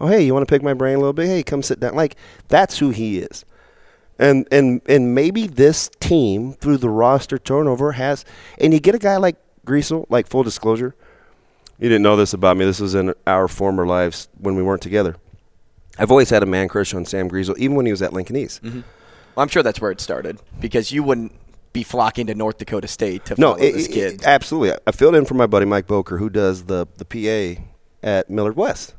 Oh, 0.00 0.06
hey, 0.06 0.22
you 0.22 0.32
want 0.32 0.46
to 0.46 0.52
pick 0.52 0.62
my 0.62 0.74
brain 0.74 0.96
a 0.96 0.98
little 0.98 1.12
bit? 1.12 1.26
Hey, 1.26 1.42
come 1.42 1.62
sit 1.62 1.80
down. 1.80 1.94
Like 1.94 2.16
that's 2.48 2.78
who 2.78 2.90
he 2.90 3.18
is. 3.18 3.44
And 4.18 4.46
and 4.50 4.80
and 4.86 5.14
maybe 5.14 5.46
this 5.46 5.90
team 6.00 6.52
through 6.54 6.78
the 6.78 6.90
roster 6.90 7.38
turnover 7.38 7.92
has 7.92 8.24
and 8.60 8.72
you 8.72 8.80
get 8.80 8.94
a 8.94 8.98
guy 8.98 9.16
like 9.16 9.36
Griesel, 9.66 10.06
like 10.08 10.26
full 10.26 10.42
disclosure. 10.42 10.94
You 11.78 11.88
didn't 11.88 12.02
know 12.02 12.16
this 12.16 12.32
about 12.32 12.56
me. 12.56 12.64
This 12.64 12.80
was 12.80 12.94
in 12.94 13.14
our 13.26 13.46
former 13.46 13.86
lives 13.86 14.28
when 14.38 14.56
we 14.56 14.62
weren't 14.62 14.82
together. 14.82 15.16
I've 15.96 16.10
always 16.10 16.30
had 16.30 16.42
a 16.42 16.46
man 16.46 16.68
crush 16.68 16.94
on 16.94 17.04
Sam 17.04 17.28
Griesel, 17.28 17.56
even 17.58 17.76
when 17.76 17.86
he 17.86 17.92
was 17.92 18.02
at 18.02 18.12
Lincoln 18.12 18.36
East. 18.36 18.62
Mm-hmm. 18.62 18.80
Well, 19.34 19.42
I'm 19.42 19.48
sure 19.48 19.62
that's 19.62 19.80
where 19.80 19.90
it 19.90 20.00
started 20.00 20.40
because 20.60 20.90
you 20.90 21.02
wouldn't 21.02 21.32
be 21.78 21.84
flocking 21.84 22.26
to 22.26 22.34
North 22.34 22.58
Dakota 22.58 22.88
State 22.88 23.24
to 23.26 23.34
no, 23.38 23.52
follow 23.52 23.62
it, 23.62 23.72
this 23.72 23.88
kid. 23.88 24.14
It, 24.14 24.26
absolutely. 24.26 24.78
I 24.86 24.90
filled 24.92 25.14
in 25.14 25.24
for 25.24 25.34
my 25.34 25.46
buddy 25.46 25.64
Mike 25.64 25.86
Boker, 25.86 26.18
who 26.18 26.28
does 26.28 26.64
the 26.64 26.86
the 26.96 27.04
PA 27.04 27.62
at 28.02 28.28
Millard 28.28 28.56
West. 28.56 28.94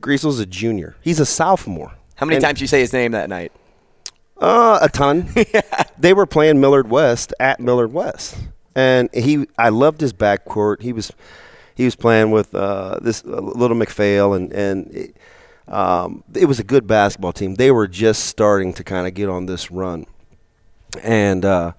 Griesel's 0.00 0.38
a 0.38 0.46
junior. 0.46 0.96
He's 1.00 1.18
a 1.18 1.26
sophomore. 1.26 1.92
How 2.16 2.26
many 2.26 2.36
and 2.36 2.44
times 2.44 2.60
you 2.60 2.66
say 2.66 2.80
his 2.80 2.92
name 2.92 3.12
that 3.12 3.28
night? 3.28 3.50
Uh, 4.36 4.78
a 4.82 4.88
ton. 4.88 5.32
yeah. 5.36 5.62
They 5.98 6.12
were 6.12 6.26
playing 6.26 6.60
Millard 6.60 6.90
West 6.90 7.32
at 7.40 7.60
Millard 7.60 7.92
West, 7.92 8.36
and 8.74 9.08
he. 9.14 9.46
I 9.58 9.70
loved 9.70 10.00
his 10.00 10.12
backcourt. 10.12 10.82
He 10.82 10.92
was, 10.92 11.12
he 11.74 11.84
was 11.84 11.96
playing 11.96 12.30
with 12.30 12.54
uh, 12.54 12.98
this 13.00 13.24
uh, 13.24 13.40
little 13.40 13.76
McPhail, 13.76 14.36
and 14.36 14.52
and 14.52 14.94
it, 14.94 15.16
um, 15.66 16.22
it 16.34 16.44
was 16.44 16.60
a 16.60 16.64
good 16.64 16.86
basketball 16.86 17.32
team. 17.32 17.54
They 17.54 17.70
were 17.70 17.88
just 17.88 18.26
starting 18.26 18.74
to 18.74 18.84
kind 18.84 19.06
of 19.08 19.14
get 19.14 19.28
on 19.28 19.46
this 19.46 19.70
run, 19.70 20.06
and 20.96 21.44
uh, 21.44 21.72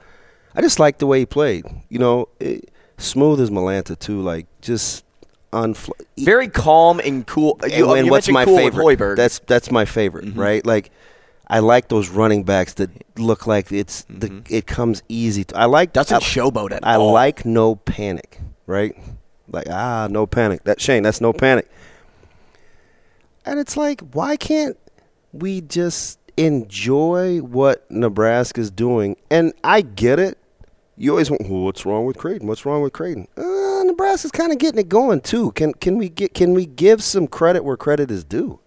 I 0.55 0.62
just 0.62 0.79
liked 0.79 1.00
the 1.00 1.07
way 1.07 1.19
he 1.19 1.25
played. 1.25 1.65
You 1.89 2.00
know, 2.00 2.29
it, 2.39 2.72
smooth 2.98 3.39
as 3.39 3.50
Melanta 3.50 3.98
too. 3.98 4.22
Like 4.22 4.48
just 4.62 5.05
unfl- 5.51 6.00
very 6.17 6.48
calm 6.48 7.00
and 7.00 7.25
cool. 7.25 7.57
And, 7.63 7.72
you, 7.72 7.93
and 7.93 8.05
you 8.05 8.12
what's 8.12 8.29
my 8.29 8.45
cool 8.45 8.57
favorite? 8.57 9.15
That's 9.15 9.39
that's 9.39 9.72
my 9.72 9.86
favorite, 9.86 10.25
mm-hmm. 10.25 10.39
right? 10.39 10.65
Like 10.65 10.91
I 11.48 11.60
like 11.60 11.89
those 11.89 12.10
running 12.10 12.43
backs 12.43 12.74
that 12.75 12.89
look 13.17 13.48
like 13.48 13.72
it's 13.72 14.03
mm-hmm. 14.03 14.19
the, 14.19 14.55
it 14.55 14.67
comes 14.67 15.03
easy. 15.10 15.43
To, 15.45 15.57
I 15.57 15.65
like 15.65 15.93
doesn't 15.93 16.15
I, 16.15 16.19
showboat 16.19 16.72
at 16.72 16.86
I 16.86 16.95
all. 16.95 17.12
like 17.12 17.45
no 17.45 17.75
panic, 17.75 18.39
right? 18.65 18.95
Like 19.48 19.67
ah, 19.69 20.07
no 20.10 20.25
panic. 20.25 20.63
That 20.63 20.81
Shane, 20.81 21.03
that's 21.03 21.22
no 21.22 21.34
panic. 21.34 21.69
And 23.45 23.60
it's 23.60 23.77
like, 23.77 24.01
why 24.12 24.38
can't 24.38 24.75
we 25.31 25.62
just 25.62 26.19
enjoy 26.38 27.39
what 27.39 27.89
Nebraska's 27.89 28.72
doing? 28.72 29.15
And 29.30 29.54
I 29.63 29.82
get 29.82 30.20
it. 30.20 30.38
You 30.98 31.12
always 31.12 31.30
want, 31.30 31.50
well, 31.50 31.62
what's 31.62 31.86
wrong 31.86 32.06
with 32.06 32.18
Creighton? 32.18 32.48
What's 32.48 32.65
wrong 32.65 32.82
with 32.82 32.94
Creighton? 32.94 33.27
Uh, 33.38 33.84
Nebraska's 33.84 34.32
kind 34.32 34.51
of 34.51 34.58
getting 34.58 34.80
it 34.80 34.89
going 34.89 35.22
too. 35.22 35.51
Can 35.51 35.74
can 35.74 35.98
we 35.98 36.10
get 36.10 36.34
can 36.34 36.54
we 36.54 36.65
give 36.65 37.04
some 37.04 37.27
credit 37.27 37.63
where 37.63 37.75
credit 37.75 38.10
is 38.10 38.24
due? 38.24 38.60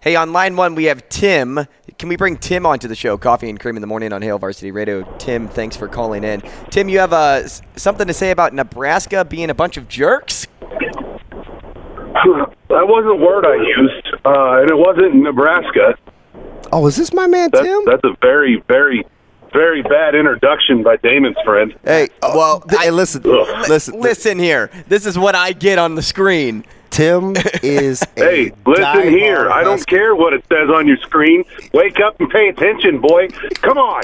Hey, 0.00 0.16
on 0.16 0.32
line 0.32 0.56
one, 0.56 0.74
we 0.74 0.84
have 0.84 1.08
Tim. 1.08 1.66
Can 1.98 2.08
we 2.10 2.16
bring 2.16 2.36
Tim 2.36 2.66
onto 2.66 2.88
the 2.88 2.94
show? 2.94 3.16
Coffee 3.16 3.48
and 3.48 3.58
Cream 3.58 3.76
in 3.76 3.80
the 3.80 3.86
morning 3.86 4.12
on 4.12 4.20
Hail 4.20 4.38
Varsity 4.38 4.70
Radio. 4.70 5.02
Tim, 5.16 5.48
thanks 5.48 5.76
for 5.76 5.88
calling 5.88 6.24
in. 6.24 6.42
Tim, 6.68 6.90
you 6.90 6.98
have 6.98 7.14
uh, 7.14 7.48
something 7.48 8.06
to 8.06 8.12
say 8.12 8.30
about 8.30 8.52
Nebraska 8.52 9.24
being 9.24 9.48
a 9.48 9.54
bunch 9.54 9.78
of 9.78 9.88
jerks? 9.88 10.46
That 12.68 12.86
wasn't 12.86 13.12
a 13.12 13.24
word 13.24 13.46
I 13.46 13.54
used, 13.54 14.06
uh, 14.26 14.60
and 14.60 14.70
it 14.70 14.76
wasn't 14.76 15.14
Nebraska. 15.22 15.94
Oh, 16.74 16.88
is 16.88 16.96
this 16.96 17.12
my 17.12 17.28
man 17.28 17.50
That's, 17.52 17.64
Tim? 17.64 17.84
that's 17.86 18.02
a 18.02 18.16
very, 18.20 18.60
very, 18.66 19.04
very 19.52 19.80
bad 19.82 20.16
introduction 20.16 20.82
by 20.82 20.96
Damon's 20.96 21.36
friend. 21.44 21.72
Hey, 21.84 22.08
Well, 22.20 22.62
th- 22.62 22.82
hey, 22.82 22.90
listen, 22.90 23.22
Ugh. 23.24 23.68
listen, 23.68 24.00
Listen 24.00 24.40
here. 24.40 24.72
This 24.88 25.06
is 25.06 25.16
what 25.16 25.36
I 25.36 25.52
get 25.52 25.78
on 25.78 25.94
the 25.94 26.02
screen. 26.02 26.64
Tim 26.90 27.34
is. 27.62 28.02
a 28.02 28.06
Hey, 28.20 28.52
listen 28.66 28.84
diehard 28.84 29.10
here. 29.10 29.50
I 29.52 29.62
don't 29.62 29.86
care 29.86 30.16
what 30.16 30.32
it 30.32 30.44
says 30.48 30.68
on 30.68 30.88
your 30.88 30.96
screen. 30.96 31.44
Wake 31.72 32.00
up 32.00 32.18
and 32.20 32.28
pay 32.28 32.48
attention, 32.48 33.00
boy. 33.00 33.28
Come 33.62 33.78
on. 33.78 34.02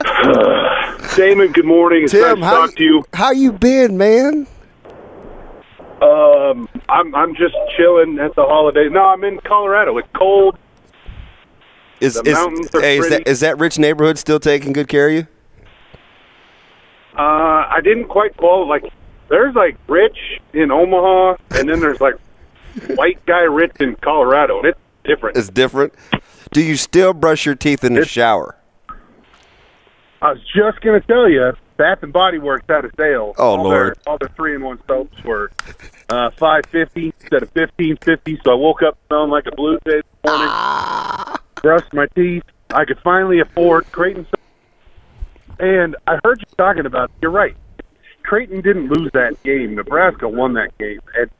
Damon, 1.16 1.52
good 1.52 1.66
morning. 1.66 2.04
It's 2.04 2.12
Tim, 2.12 2.22
nice 2.22 2.34
to 2.40 2.44
how 2.46 2.66
talk 2.66 2.74
to 2.76 2.82
you. 2.82 3.04
how 3.12 3.32
you 3.32 3.52
been, 3.52 3.98
man? 3.98 4.46
Um, 6.00 6.70
I'm 6.88 7.14
I'm 7.14 7.34
just 7.34 7.54
chilling 7.76 8.18
at 8.18 8.34
the 8.34 8.44
holiday. 8.44 8.88
No, 8.88 9.04
I'm 9.04 9.24
in 9.24 9.40
Colorado. 9.40 9.96
It's 9.98 10.08
cold. 10.14 10.56
Is 12.04 12.14
The 12.14 12.30
is, 12.30 12.34
mountains 12.34 12.74
are 12.74 12.80
hey, 12.80 12.98
is 12.98 13.40
that 13.40 13.56
that 13.56 13.58
rich 13.58 13.78
neighborhood 13.78 14.18
still 14.18 14.38
taking 14.38 14.72
good 14.72 14.88
care 14.88 15.08
of 15.08 15.14
you? 15.14 15.26
Uh, 17.16 17.66
I 17.70 17.80
didn't 17.82 18.08
quite 18.08 18.36
qualify. 18.36 18.68
Like, 18.68 18.92
there's 19.28 19.54
like 19.54 19.76
rich 19.88 20.18
in 20.52 20.70
Omaha, 20.70 21.36
and 21.52 21.68
then 21.68 21.80
there's 21.80 22.00
like 22.00 22.14
white 22.96 23.24
guy 23.24 23.42
rich 23.42 23.72
in 23.80 23.96
Colorado, 23.96 24.58
and 24.58 24.66
it's 24.66 24.78
different. 25.04 25.36
It's 25.36 25.48
different. 25.48 25.94
Do 26.52 26.60
you 26.60 26.76
still 26.76 27.14
brush 27.14 27.46
your 27.46 27.54
teeth 27.54 27.84
in 27.84 27.94
the 27.94 28.04
shower? 28.04 28.56
I 30.20 30.32
was 30.32 30.40
just 30.54 30.80
gonna 30.80 31.00
tell 31.02 31.28
you, 31.28 31.52
Bath 31.76 32.02
and 32.02 32.12
Body 32.12 32.38
Works 32.38 32.64
had 32.68 32.84
a 32.84 32.90
sale. 32.96 33.34
Oh, 33.38 33.56
all 33.56 33.64
Lord. 33.64 33.96
Their, 33.96 34.02
all 34.06 34.18
their 34.18 34.30
three-in-one 34.36 34.80
soaps 34.88 35.22
were 35.24 35.50
uh, 36.08 36.30
five 36.30 36.64
fifty 36.66 37.12
instead 37.20 37.42
of 37.42 37.50
fifteen 37.50 37.96
fifty. 37.98 38.38
So 38.44 38.52
I 38.52 38.54
woke 38.54 38.82
up 38.82 38.98
smelling 39.06 39.30
like 39.30 39.46
a 39.46 39.54
blue 39.54 39.78
this 39.84 40.02
morning. 40.26 40.48
Brushed 41.64 41.94
my 41.94 42.06
teeth. 42.14 42.42
I 42.74 42.84
could 42.84 42.98
finally 43.02 43.40
afford 43.40 43.90
Creighton. 43.90 44.26
And 45.58 45.96
I 46.06 46.18
heard 46.22 46.40
you 46.40 46.46
talking 46.58 46.84
about. 46.84 47.10
You're 47.22 47.30
right. 47.30 47.56
Creighton 48.22 48.60
didn't 48.60 48.88
lose 48.88 49.10
that 49.14 49.42
game. 49.44 49.74
Nebraska 49.74 50.28
won 50.28 50.52
that 50.54 50.76
game. 50.76 51.00
And 51.18 51.30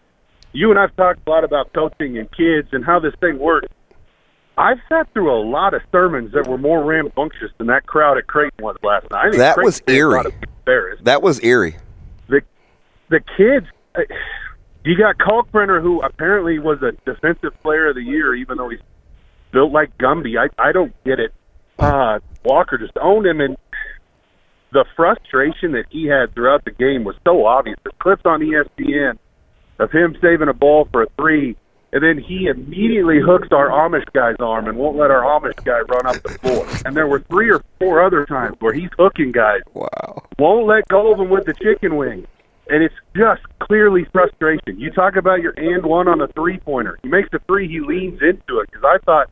you 0.52 0.70
and 0.70 0.78
I've 0.78 0.96
talked 0.96 1.20
a 1.26 1.30
lot 1.30 1.44
about 1.44 1.74
coaching 1.74 2.16
and 2.16 2.30
kids 2.32 2.68
and 2.72 2.82
how 2.82 3.00
this 3.00 3.12
thing 3.20 3.38
works. 3.38 3.68
I've 4.56 4.78
sat 4.88 5.12
through 5.12 5.30
a 5.30 5.40
lot 5.44 5.74
of 5.74 5.82
sermons 5.92 6.32
that 6.32 6.46
were 6.46 6.56
more 6.56 6.82
rambunctious 6.82 7.50
than 7.58 7.66
that 7.66 7.86
crowd 7.86 8.16
at 8.16 8.26
Creighton 8.26 8.64
was 8.64 8.76
last 8.82 9.10
night. 9.10 9.18
I 9.26 9.30
think 9.30 9.36
That 9.40 9.54
Creighton 9.56 9.66
was 9.66 9.82
eerie. 9.88 10.18
ought 10.20 10.22
to 10.22 10.30
be 10.30 10.46
embarrassed. 10.60 11.04
That 11.04 11.20
was 11.20 11.42
eerie. 11.44 11.76
The 12.28 12.40
the 13.10 13.20
kids. 13.36 13.66
uh, 13.94 14.00
You 14.86 14.96
got 14.96 15.18
Kalkbrenner, 15.18 15.82
who 15.82 16.00
apparently 16.00 16.58
was 16.60 16.80
a 16.82 16.92
defensive 17.04 17.60
player 17.62 17.88
of 17.88 17.94
the 17.96 18.02
year, 18.02 18.34
even 18.34 18.56
though 18.56 18.70
he's 18.70 18.80
built 19.54 19.72
like 19.72 19.96
Gumby. 19.96 20.36
I 20.38 20.48
I 20.62 20.72
don't 20.72 20.92
get 21.04 21.18
it. 21.18 21.32
Uh, 21.78 22.18
Walker 22.44 22.76
just 22.76 22.92
owned 23.00 23.26
him, 23.26 23.40
and 23.40 23.56
the 24.72 24.84
frustration 24.96 25.72
that 25.72 25.84
he 25.90 26.06
had 26.06 26.34
throughout 26.34 26.64
the 26.64 26.70
game 26.72 27.04
was 27.04 27.14
so 27.26 27.46
obvious. 27.46 27.78
The 27.84 27.90
clips 28.00 28.22
on 28.26 28.40
ESPN 28.40 29.18
of 29.78 29.90
him 29.90 30.16
saving 30.20 30.48
a 30.48 30.52
ball 30.52 30.88
for 30.92 31.02
a 31.04 31.06
three, 31.16 31.56
and 31.92 32.02
then 32.02 32.18
he 32.18 32.46
immediately 32.46 33.20
hooks 33.20 33.48
our 33.52 33.68
Amish 33.70 34.04
guy's 34.12 34.36
arm 34.40 34.66
and 34.68 34.76
won't 34.76 34.96
let 34.96 35.10
our 35.10 35.22
Amish 35.22 35.64
guy 35.64 35.80
run 35.80 36.06
up 36.06 36.22
the 36.22 36.30
floor. 36.40 36.66
And 36.84 36.96
there 36.96 37.06
were 37.06 37.20
three 37.20 37.50
or 37.50 37.62
four 37.78 38.04
other 38.04 38.26
times 38.26 38.56
where 38.60 38.72
he's 38.72 38.90
hooking 38.98 39.32
guys, 39.32 39.60
Wow. 39.72 40.22
won't 40.38 40.66
let 40.66 40.86
go 40.88 41.12
of 41.12 41.20
him 41.20 41.30
with 41.30 41.44
the 41.46 41.54
chicken 41.54 41.96
wing. 41.96 42.26
And 42.70 42.82
it's 42.82 42.94
just 43.14 43.42
clearly 43.60 44.04
frustration. 44.12 44.80
You 44.80 44.90
talk 44.90 45.16
about 45.16 45.40
your 45.42 45.52
and 45.56 45.84
one 45.84 46.08
on 46.08 46.18
the 46.18 46.28
three 46.28 46.58
pointer. 46.58 46.98
He 47.02 47.08
makes 47.08 47.28
the 47.30 47.38
three, 47.46 47.68
he 47.68 47.80
leans 47.80 48.22
into 48.22 48.60
it 48.60 48.70
because 48.70 48.84
I 48.84 48.98
thought, 49.04 49.28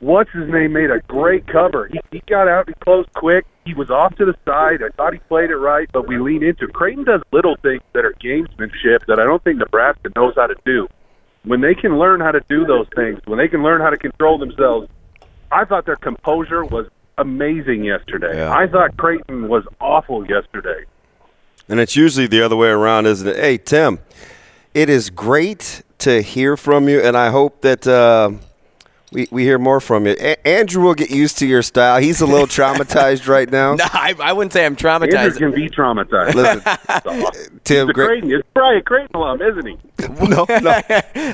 what's 0.00 0.30
his 0.30 0.48
name 0.48 0.72
made 0.72 0.90
a 0.90 1.00
great 1.08 1.46
cover. 1.46 1.88
He, 1.88 2.00
he 2.10 2.22
got 2.26 2.48
out, 2.48 2.68
he 2.68 2.74
closed 2.74 3.12
quick. 3.14 3.46
He 3.64 3.74
was 3.74 3.90
off 3.90 4.14
to 4.16 4.24
the 4.26 4.34
side. 4.44 4.82
I 4.82 4.90
thought 4.96 5.14
he 5.14 5.18
played 5.20 5.50
it 5.50 5.56
right, 5.56 5.88
but 5.92 6.06
we 6.06 6.18
lean 6.18 6.42
into 6.42 6.64
it. 6.64 6.74
Creighton 6.74 7.04
does 7.04 7.22
little 7.32 7.56
things 7.62 7.82
that 7.94 8.04
are 8.04 8.12
gamesmanship 8.14 9.06
that 9.06 9.18
I 9.18 9.24
don't 9.24 9.42
think 9.42 9.58
Nebraska 9.58 10.10
knows 10.14 10.34
how 10.36 10.46
to 10.46 10.56
do. 10.66 10.86
When 11.44 11.60
they 11.60 11.74
can 11.74 11.98
learn 11.98 12.20
how 12.20 12.32
to 12.32 12.40
do 12.48 12.66
those 12.66 12.86
things, 12.94 13.20
when 13.24 13.38
they 13.38 13.48
can 13.48 13.62
learn 13.62 13.80
how 13.80 13.90
to 13.90 13.98
control 13.98 14.38
themselves, 14.38 14.88
I 15.50 15.64
thought 15.64 15.86
their 15.86 15.96
composure 15.96 16.64
was 16.64 16.86
amazing 17.16 17.84
yesterday. 17.84 18.36
Yeah. 18.36 18.52
I 18.52 18.66
thought 18.66 18.96
Creighton 18.96 19.48
was 19.48 19.64
awful 19.80 20.26
yesterday. 20.26 20.84
And 21.68 21.80
it's 21.80 21.96
usually 21.96 22.26
the 22.26 22.42
other 22.42 22.56
way 22.56 22.68
around, 22.68 23.06
isn't 23.06 23.26
it? 23.26 23.36
Hey, 23.36 23.58
Tim, 23.58 24.00
it 24.74 24.90
is 24.90 25.08
great 25.10 25.82
to 25.98 26.20
hear 26.20 26.56
from 26.56 26.88
you, 26.88 27.00
and 27.00 27.16
I 27.16 27.30
hope 27.30 27.62
that 27.62 27.86
uh, 27.86 28.32
we, 29.14 29.28
we 29.30 29.44
hear 29.44 29.58
more 29.58 29.80
from 29.80 30.06
you. 30.06 30.14
A- 30.18 30.46
Andrew 30.46 30.82
will 30.82 30.94
get 30.94 31.10
used 31.10 31.38
to 31.38 31.46
your 31.46 31.62
style. 31.62 32.00
He's 32.00 32.20
a 32.20 32.26
little 32.26 32.46
traumatized 32.58 33.28
right 33.28 33.50
now. 33.50 33.74
No, 33.84 33.84
I, 33.92 34.14
I 34.20 34.32
wouldn't 34.32 34.52
say 34.52 34.66
I'm 34.66 34.76
traumatized. 34.76 35.14
Andrew 35.14 35.30
traumatized. 35.30 35.38
can 35.38 35.50
be 35.52 35.70
traumatized. 35.70 36.34
Listen, 36.34 37.58
Tim, 37.64 37.86
He's 37.86 37.90
a 37.90 37.92
great. 37.92 38.06
Creighton. 38.08 38.30
He's 38.30 38.42
probably 38.54 38.78
a 38.78 38.82
Creighton 38.82 39.10
alum, 39.14 39.40
isn't 39.42 39.66
he? 39.66 39.78
No, 40.28 40.44
no. 40.48 40.82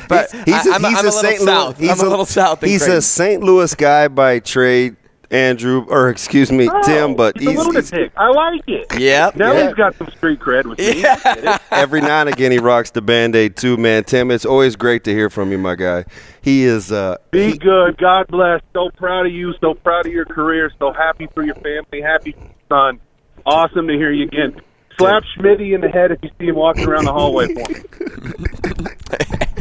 But 0.09 0.31
he's 0.47 0.67
I- 0.67 0.75
I'm 0.75 0.85
a- 0.85 0.89
he's 0.91 0.99
I'm 0.99 1.07
a 1.07 1.09
little 1.09 1.13
St. 1.13 1.41
south. 1.41 1.79
Louis. 1.81 1.89
He's 1.89 2.01
I'm 2.01 2.07
a 2.07 2.11
little 2.11 2.27
south 2.27 2.61
He's 2.63 2.83
Creighton. 2.83 2.99
a 2.99 3.03
St. 3.03 3.43
Louis 3.43 3.75
guy 3.75 4.09
by 4.09 4.39
trade, 4.39 4.97
Andrew, 5.31 5.85
or 5.89 6.09
excuse 6.11 6.51
me, 6.51 6.69
Tim. 6.85 7.15
But 7.15 7.39
he's, 7.39 7.51
he's, 7.51 7.93
a 7.93 7.97
he's. 7.97 8.11
I 8.17 8.29
like 8.31 8.63
it. 8.67 8.99
Yep. 8.99 9.37
Now 9.37 9.53
Yeah. 9.53 9.67
he's 9.67 9.75
got 9.75 9.95
some 9.97 10.09
street 10.11 10.41
cred 10.41 10.67
with 10.67 10.79
me. 10.79 11.05
I 11.05 11.15
get 11.17 11.45
it. 11.45 11.61
every 11.71 12.01
now 12.01 12.21
and 12.21 12.29
again 12.29 12.51
he 12.53 12.59
rocks 12.59 12.91
the 12.91 13.01
band-aid 13.03 13.57
too, 13.57 13.77
man. 13.77 14.05
Tim, 14.05 14.31
it's 14.31 14.45
always 14.45 14.75
great 14.77 15.05
to 15.05 15.13
hear 15.13 15.31
from 15.31 15.53
you, 15.53 15.59
my 15.59 15.75
guy. 15.77 16.05
He 16.43 16.65
is. 16.65 16.91
Uh, 16.91 17.17
Be 17.31 17.53
he- 17.53 17.59
good. 17.59 17.97
God 17.99 18.27
bless. 18.29 18.61
So 18.73 18.91
proud 18.97 19.27
of 19.27 19.33
you. 19.33 19.53
So 19.61 19.75
proud 19.75 20.07
of 20.07 20.13
your 20.13 20.25
career. 20.25 20.73
So 20.79 20.93
happy 20.93 21.29
for 21.35 21.45
your 21.45 21.55
family. 21.57 22.01
Happy 22.03 22.33
for 22.33 22.41
your 22.41 22.51
son. 22.69 23.01
Awesome 23.47 23.87
to 23.89 23.95
hear 23.95 24.11
you 24.13 24.25
again. 24.27 24.61
Slap 25.01 25.23
Schmitty 25.37 25.75
in 25.75 25.81
the 25.81 25.89
head 25.89 26.11
if 26.13 26.19
you 26.23 26.31
see 26.39 26.47
him 26.47 26.57
walking 26.57 26.87
around 26.87 27.05
the 27.05 27.13
hallway 27.13 27.47
for 27.53 27.73
me. 27.73 27.81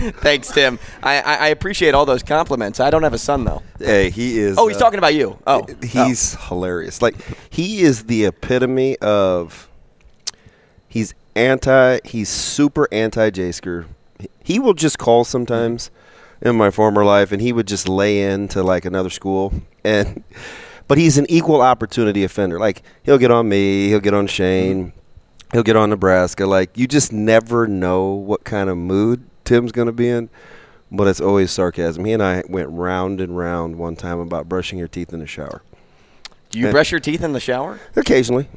Thanks, 0.22 0.50
Tim. 0.50 0.80
I, 1.04 1.22
I, 1.22 1.36
I 1.36 1.48
appreciate 1.48 1.94
all 1.94 2.06
those 2.06 2.24
compliments. 2.24 2.80
I 2.80 2.90
don't 2.90 3.04
have 3.04 3.14
a 3.14 3.18
son 3.18 3.44
though. 3.44 3.62
hey, 3.80 4.10
he 4.10 4.40
is. 4.40 4.58
Oh, 4.58 4.68
he's 4.68 4.78
uh, 4.78 4.80
talking 4.80 4.98
about 4.98 5.14
you. 5.14 5.38
Oh, 5.46 5.66
He's 5.84 6.36
hilarious. 6.48 7.02
Like 7.02 7.16
he 7.50 7.82
is 7.82 8.06
the 8.06 8.26
epitome 8.26 8.98
of. 8.98 9.68
He's 10.88 11.14
anti. 11.36 12.00
He's 12.06 12.30
super 12.30 12.88
anti 12.92 13.30
Jasker. 13.30 13.86
He 14.44 14.60
will 14.60 14.74
just 14.74 14.98
call 14.98 15.24
sometimes. 15.24 15.92
In 16.42 16.56
my 16.56 16.72
former 16.72 17.04
life, 17.04 17.34
and 17.34 17.42
he 17.42 17.52
would 17.52 17.68
just 17.68 17.90
lay 17.90 18.24
into 18.24 18.64
like 18.64 18.86
another 18.86 19.10
school, 19.10 19.52
and 19.84 20.24
but 20.88 20.98
he's 20.98 21.18
an 21.18 21.26
equal 21.28 21.62
opportunity 21.62 22.24
offender. 22.24 22.58
Like 22.58 22.82
he'll 23.04 23.18
get 23.18 23.30
on 23.30 23.50
me, 23.50 23.90
he'll 23.90 24.00
get 24.00 24.14
on 24.14 24.26
Shane, 24.26 24.94
he'll 25.52 25.64
get 25.64 25.76
on 25.76 25.90
Nebraska. 25.90 26.46
Like 26.46 26.78
you 26.78 26.88
just 26.88 27.12
never 27.14 27.68
know 27.68 28.10
what 28.12 28.44
kind 28.44 28.70
of 28.70 28.78
mood 28.78 29.24
Tim's 29.46 29.72
going 29.72 29.88
to 29.88 29.92
be 29.92 30.10
in. 30.10 30.30
But 30.92 31.08
it's 31.08 31.22
always 31.22 31.52
sarcasm. 31.52 32.04
He 32.06 32.14
and 32.14 32.24
I 32.24 32.42
went 32.50 32.68
round 32.70 33.22
and 33.22 33.38
round 33.38 33.76
one 33.76 33.96
time 33.96 34.20
about 34.20 34.50
brushing 34.50 34.80
your 34.80 34.88
teeth 34.88 35.14
in 35.14 35.20
the 35.20 35.28
shower. 35.28 35.62
Do 36.50 36.58
you 36.58 36.66
And- 36.66 36.74
brush 36.74 36.90
your 36.92 37.00
teeth 37.00 37.24
in 37.24 37.34
the 37.34 37.40
shower? 37.40 37.80
Occasionally. 37.96 38.48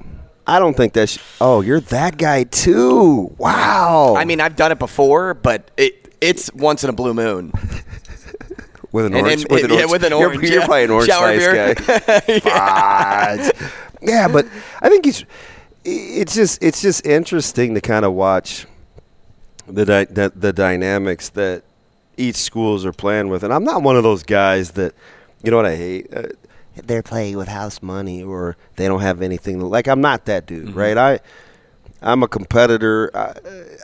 I 0.46 0.58
don't 0.58 0.74
think 0.74 0.92
that's. 0.94 1.18
Oh, 1.42 1.60
you're 1.60 1.80
that 1.80 2.16
guy 2.16 2.44
too. 2.44 3.34
Wow. 3.38 4.14
I 4.16 4.24
mean, 4.24 4.40
I've 4.40 4.56
done 4.56 4.72
it 4.72 4.78
before, 4.78 5.34
but 5.34 5.70
it 5.76 6.14
it's 6.22 6.50
once 6.54 6.82
in 6.84 6.90
a 6.90 6.92
blue 6.94 7.12
moon. 7.14 7.52
with 8.92 9.06
an 9.06 9.14
and- 9.14 9.26
orange. 9.26 9.42
and- 9.42 9.50
with 9.52 9.64
an 9.64 9.70
yeah, 9.70 9.76
orange. 9.76 9.90
with 9.92 10.04
an 10.04 10.10
You're- 10.12 10.24
orange, 10.24 10.42
You're, 10.42 10.58
yeah. 10.60 10.64
probably 10.66 10.84
an 10.84 10.90
orange 10.90 11.08
Shower 11.10 11.36
guy. 11.36 11.74
Fudge. 12.40 13.52
yeah, 14.00 14.26
but 14.28 14.46
I 14.80 14.88
think 14.88 15.06
it's 15.06 15.24
it's 15.84 16.34
just 16.34 16.62
it's 16.62 16.80
just 16.82 17.04
interesting 17.06 17.74
to 17.74 17.80
kind 17.80 18.04
of 18.04 18.12
watch 18.12 18.66
the, 19.66 19.84
dy- 19.84 20.04
the 20.12 20.32
the 20.34 20.52
dynamics 20.52 21.28
that 21.30 21.62
each 22.16 22.36
schools 22.36 22.84
are 22.84 22.92
playing 22.92 23.28
with, 23.28 23.42
and 23.42 23.52
I'm 23.52 23.64
not 23.64 23.82
one 23.82 23.96
of 23.96 24.02
those 24.02 24.22
guys 24.22 24.72
that 24.72 24.94
you 25.42 25.50
know 25.50 25.56
what 25.56 25.66
I 25.66 25.76
hate. 25.76 26.12
Uh, 26.14 26.24
they're 26.76 27.02
playing 27.02 27.36
with 27.36 27.48
house 27.48 27.82
money, 27.82 28.22
or 28.22 28.56
they 28.76 28.86
don't 28.88 29.00
have 29.02 29.20
anything. 29.22 29.58
To, 29.60 29.66
like 29.66 29.88
I'm 29.88 30.00
not 30.00 30.24
that 30.26 30.46
dude, 30.46 30.68
Mm-hmm. 30.68 30.78
right? 30.78 30.96
I 30.96 31.20
I'm 32.00 32.22
a 32.22 32.28
competitor. 32.28 33.10
I, 33.14 33.34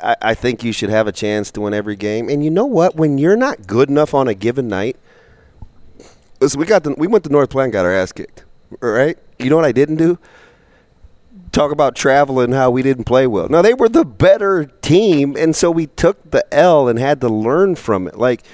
I, 0.03 0.17
I 0.23 0.35
think 0.35 0.65
you 0.65 0.73
should 0.73 0.91
have 0.91 1.07
a 1.07 1.13
chance 1.13 1.51
to 1.53 1.61
win 1.61 1.75
every 1.75 1.97
game. 1.97 2.29
And 2.29 2.43
you 2.45 2.51
know 2.51 2.67
what? 2.67 2.97
When 2.97 3.17
you're 3.19 3.37
not 3.37 3.67
good 3.67 3.89
enough 3.89 4.13
on 4.15 4.27
a 4.27 4.35
given 4.35 4.67
night, 4.69 4.97
listen, 6.41 6.59
we 6.59 6.67
got 6.67 6.83
the, 6.85 6.95
we 6.99 7.07
went 7.07 7.25
to 7.25 7.31
North 7.31 7.51
Platte, 7.51 7.71
got 7.71 7.85
our 7.85 7.93
ass 7.95 8.11
kicked. 8.13 8.45
All 8.83 8.91
right. 8.91 9.17
You 9.39 9.51
know 9.51 9.57
what 9.57 9.65
I 9.65 9.73
didn't 9.73 9.97
do? 9.97 10.19
Talk 11.59 11.73
about 11.73 11.97
travel 11.97 12.39
and 12.39 12.55
how 12.55 12.71
we 12.71 12.83
didn't 12.83 13.03
play 13.03 13.27
well. 13.27 13.49
Now 13.49 13.63
they 13.63 13.75
were 13.75 13.89
the 13.89 14.05
better 14.05 14.67
team, 14.81 15.35
and 15.37 15.57
so 15.57 15.73
we 15.73 15.89
took 15.89 16.31
the 16.31 16.47
L 16.55 16.87
and 16.87 17.01
had 17.01 17.21
to 17.21 17.29
learn 17.29 17.75
from 17.75 18.07
it. 18.07 18.17
Like 18.17 18.45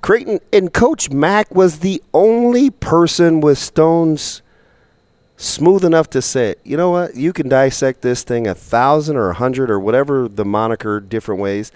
Creighton 0.00 0.40
and 0.52 0.72
Coach 0.72 1.10
Mack 1.10 1.54
was 1.54 1.78
the 1.78 2.02
only 2.12 2.70
person 2.70 3.40
with 3.40 3.56
Stones 3.56 4.42
smooth 5.36 5.84
enough 5.84 6.10
to 6.10 6.20
say, 6.20 6.50
it. 6.50 6.60
you 6.64 6.76
know 6.76 6.90
what, 6.90 7.14
you 7.14 7.32
can 7.32 7.48
dissect 7.48 8.02
this 8.02 8.24
thing 8.24 8.48
a 8.48 8.54
thousand 8.56 9.16
or 9.16 9.30
a 9.30 9.34
hundred 9.34 9.70
or 9.70 9.78
whatever 9.78 10.26
the 10.26 10.44
moniker, 10.44 10.98
different 10.98 11.40
ways. 11.40 11.70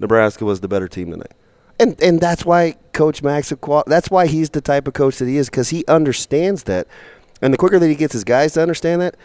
Nebraska 0.00 0.46
was 0.46 0.60
the 0.60 0.68
better 0.68 0.88
team 0.88 1.10
tonight. 1.10 1.34
And 1.78 2.02
and 2.02 2.18
that's 2.18 2.46
why 2.46 2.76
Coach 2.94 3.22
Max, 3.22 3.52
that's 3.86 4.08
why 4.08 4.26
he's 4.26 4.48
the 4.48 4.62
type 4.62 4.88
of 4.88 4.94
coach 4.94 5.18
that 5.18 5.26
he 5.26 5.36
is 5.36 5.50
because 5.50 5.68
he 5.68 5.84
understands 5.86 6.62
that. 6.62 6.86
And 7.42 7.52
the 7.52 7.58
quicker 7.58 7.78
that 7.78 7.88
he 7.88 7.94
gets 7.94 8.14
his 8.14 8.24
guys 8.24 8.54
to 8.54 8.62
understand 8.62 9.02
that, 9.02 9.16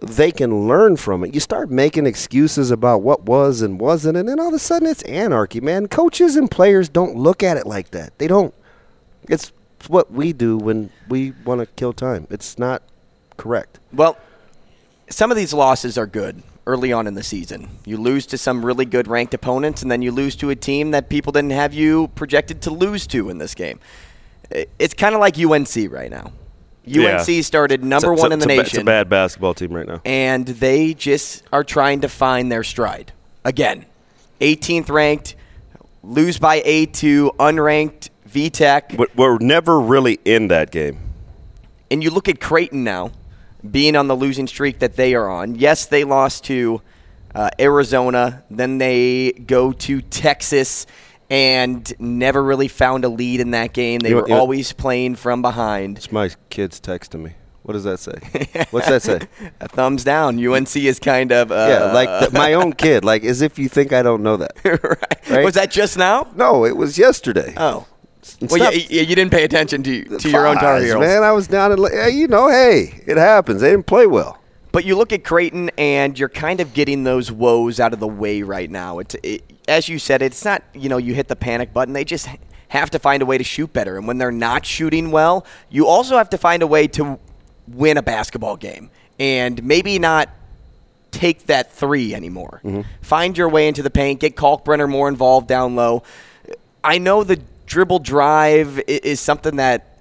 they 0.00 0.30
can 0.30 0.68
learn 0.68 0.96
from 0.96 1.24
it. 1.24 1.34
You 1.34 1.40
start 1.40 1.70
making 1.70 2.06
excuses 2.06 2.70
about 2.70 3.02
what 3.02 3.24
was 3.24 3.62
and 3.62 3.80
wasn't, 3.80 4.16
and 4.16 4.28
then 4.28 4.38
all 4.38 4.48
of 4.48 4.54
a 4.54 4.58
sudden 4.58 4.88
it's 4.88 5.02
anarchy, 5.02 5.60
man. 5.60 5.88
Coaches 5.88 6.36
and 6.36 6.50
players 6.50 6.88
don't 6.88 7.16
look 7.16 7.42
at 7.42 7.56
it 7.56 7.66
like 7.66 7.90
that. 7.90 8.16
They 8.18 8.28
don't. 8.28 8.54
It's 9.28 9.52
what 9.88 10.10
we 10.12 10.32
do 10.32 10.56
when 10.56 10.90
we 11.08 11.32
want 11.44 11.60
to 11.60 11.66
kill 11.66 11.92
time. 11.92 12.26
It's 12.30 12.58
not 12.58 12.82
correct. 13.36 13.80
Well, 13.92 14.16
some 15.10 15.30
of 15.30 15.36
these 15.36 15.52
losses 15.52 15.98
are 15.98 16.06
good 16.06 16.42
early 16.66 16.92
on 16.92 17.06
in 17.06 17.14
the 17.14 17.22
season. 17.22 17.68
You 17.84 17.96
lose 17.96 18.26
to 18.26 18.38
some 18.38 18.64
really 18.64 18.84
good 18.84 19.08
ranked 19.08 19.34
opponents, 19.34 19.82
and 19.82 19.90
then 19.90 20.02
you 20.02 20.12
lose 20.12 20.36
to 20.36 20.50
a 20.50 20.56
team 20.56 20.90
that 20.92 21.08
people 21.08 21.32
didn't 21.32 21.50
have 21.50 21.72
you 21.72 22.08
projected 22.08 22.62
to 22.62 22.70
lose 22.70 23.06
to 23.08 23.30
in 23.30 23.38
this 23.38 23.54
game. 23.54 23.80
It's 24.78 24.94
kind 24.94 25.14
of 25.14 25.20
like 25.20 25.38
UNC 25.38 25.90
right 25.90 26.10
now. 26.10 26.32
UNC 26.88 27.28
yeah. 27.28 27.40
started 27.42 27.84
number 27.84 28.12
it's 28.12 28.22
one 28.22 28.32
in 28.32 28.38
the 28.38 28.46
nation. 28.46 28.60
A, 28.60 28.66
it's 28.66 28.78
a 28.78 28.84
bad 28.84 29.08
basketball 29.08 29.54
team 29.54 29.72
right 29.72 29.86
now. 29.86 30.00
And 30.04 30.46
they 30.46 30.94
just 30.94 31.44
are 31.52 31.64
trying 31.64 32.00
to 32.02 32.08
find 32.08 32.50
their 32.50 32.64
stride. 32.64 33.12
Again, 33.44 33.86
18th 34.40 34.90
ranked, 34.90 35.36
lose 36.02 36.38
by 36.38 36.62
A 36.64 36.86
to 36.86 37.32
unranked 37.38 38.10
VTech. 38.28 39.08
We're 39.16 39.38
never 39.38 39.80
really 39.80 40.18
in 40.24 40.48
that 40.48 40.70
game. 40.70 41.00
And 41.90 42.02
you 42.02 42.10
look 42.10 42.28
at 42.28 42.40
Creighton 42.40 42.84
now, 42.84 43.12
being 43.68 43.96
on 43.96 44.08
the 44.08 44.16
losing 44.16 44.46
streak 44.46 44.78
that 44.80 44.96
they 44.96 45.14
are 45.14 45.28
on. 45.28 45.54
Yes, 45.54 45.86
they 45.86 46.04
lost 46.04 46.44
to 46.44 46.82
uh, 47.34 47.50
Arizona. 47.58 48.44
Then 48.50 48.78
they 48.78 49.32
go 49.32 49.72
to 49.72 50.00
Texas 50.02 50.86
and 51.30 51.92
never 51.98 52.42
really 52.42 52.68
found 52.68 53.04
a 53.04 53.08
lead 53.08 53.40
in 53.40 53.50
that 53.52 53.72
game. 53.72 54.00
They 54.00 54.10
you, 54.10 54.16
were 54.16 54.28
you, 54.28 54.34
always 54.34 54.72
playing 54.72 55.16
from 55.16 55.42
behind. 55.42 55.98
It's 55.98 56.12
my 56.12 56.30
kids 56.50 56.80
texting 56.80 57.22
me. 57.22 57.32
What 57.62 57.74
does 57.74 57.84
that 57.84 58.00
say? 58.00 58.66
What's 58.70 58.88
that 58.88 59.02
say? 59.02 59.20
a 59.60 59.68
thumbs 59.68 60.02
down. 60.02 60.42
UNC 60.42 60.74
is 60.76 60.98
kind 60.98 61.30
of 61.32 61.52
uh, 61.52 61.66
yeah, 61.68 61.92
like 61.92 62.30
the, 62.30 62.38
my 62.38 62.54
own 62.54 62.72
kid. 62.72 63.04
Like 63.04 63.24
as 63.24 63.42
if 63.42 63.58
you 63.58 63.68
think 63.68 63.92
I 63.92 64.02
don't 64.02 64.22
know 64.22 64.38
that. 64.38 64.52
right. 64.64 65.30
right. 65.30 65.44
Was 65.44 65.54
that 65.54 65.70
just 65.70 65.98
now? 65.98 66.30
No, 66.34 66.64
it 66.64 66.78
was 66.78 66.96
yesterday. 66.96 67.52
Oh. 67.58 67.86
well, 68.40 68.72
you, 68.72 69.02
you, 69.02 69.14
didn't 69.14 69.30
pay 69.30 69.44
attention 69.44 69.82
to 69.82 70.04
to 70.18 70.30
your 70.30 70.46
own 70.46 70.56
Tar 70.56 70.80
Heels. 70.80 70.98
Man, 70.98 71.22
I 71.22 71.32
was 71.32 71.46
down 71.46 71.72
in. 71.72 71.78
You 72.14 72.26
know, 72.26 72.48
hey, 72.48 73.02
it 73.06 73.18
happens. 73.18 73.60
They 73.60 73.70
didn't 73.70 73.86
play 73.86 74.06
well. 74.06 74.38
But 74.72 74.84
you 74.84 74.96
look 74.96 75.12
at 75.12 75.24
Creighton, 75.24 75.70
and 75.78 76.18
you're 76.18 76.28
kind 76.28 76.60
of 76.60 76.74
getting 76.74 77.04
those 77.04 77.32
woes 77.32 77.80
out 77.80 77.92
of 77.92 78.00
the 78.00 78.08
way 78.08 78.42
right 78.42 78.70
now. 78.70 78.98
It's, 78.98 79.16
it, 79.22 79.42
as 79.66 79.88
you 79.88 79.98
said, 79.98 80.22
it's 80.22 80.44
not 80.44 80.62
you 80.74 80.88
know 80.88 80.98
you 80.98 81.14
hit 81.14 81.28
the 81.28 81.36
panic 81.36 81.72
button. 81.72 81.94
They 81.94 82.04
just 82.04 82.28
have 82.68 82.90
to 82.90 82.98
find 82.98 83.22
a 83.22 83.26
way 83.26 83.38
to 83.38 83.44
shoot 83.44 83.72
better, 83.72 83.96
and 83.96 84.06
when 84.06 84.18
they're 84.18 84.30
not 84.30 84.66
shooting 84.66 85.10
well, 85.10 85.46
you 85.70 85.86
also 85.86 86.16
have 86.18 86.30
to 86.30 86.38
find 86.38 86.62
a 86.62 86.66
way 86.66 86.86
to 86.88 87.18
win 87.66 87.96
a 87.96 88.02
basketball 88.02 88.56
game, 88.56 88.90
and 89.18 89.62
maybe 89.62 89.98
not 89.98 90.28
take 91.10 91.46
that 91.46 91.72
three 91.72 92.14
anymore. 92.14 92.60
Mm-hmm. 92.64 92.82
Find 93.00 93.36
your 93.36 93.48
way 93.48 93.68
into 93.68 93.82
the 93.82 93.90
paint, 93.90 94.20
get 94.20 94.36
Kalkbrenner 94.36 94.88
more 94.88 95.08
involved 95.08 95.48
down 95.48 95.74
low. 95.74 96.02
I 96.84 96.98
know 96.98 97.24
the 97.24 97.40
dribble 97.66 98.00
drive 98.00 98.80
is 98.86 99.20
something 99.20 99.56
that 99.56 99.98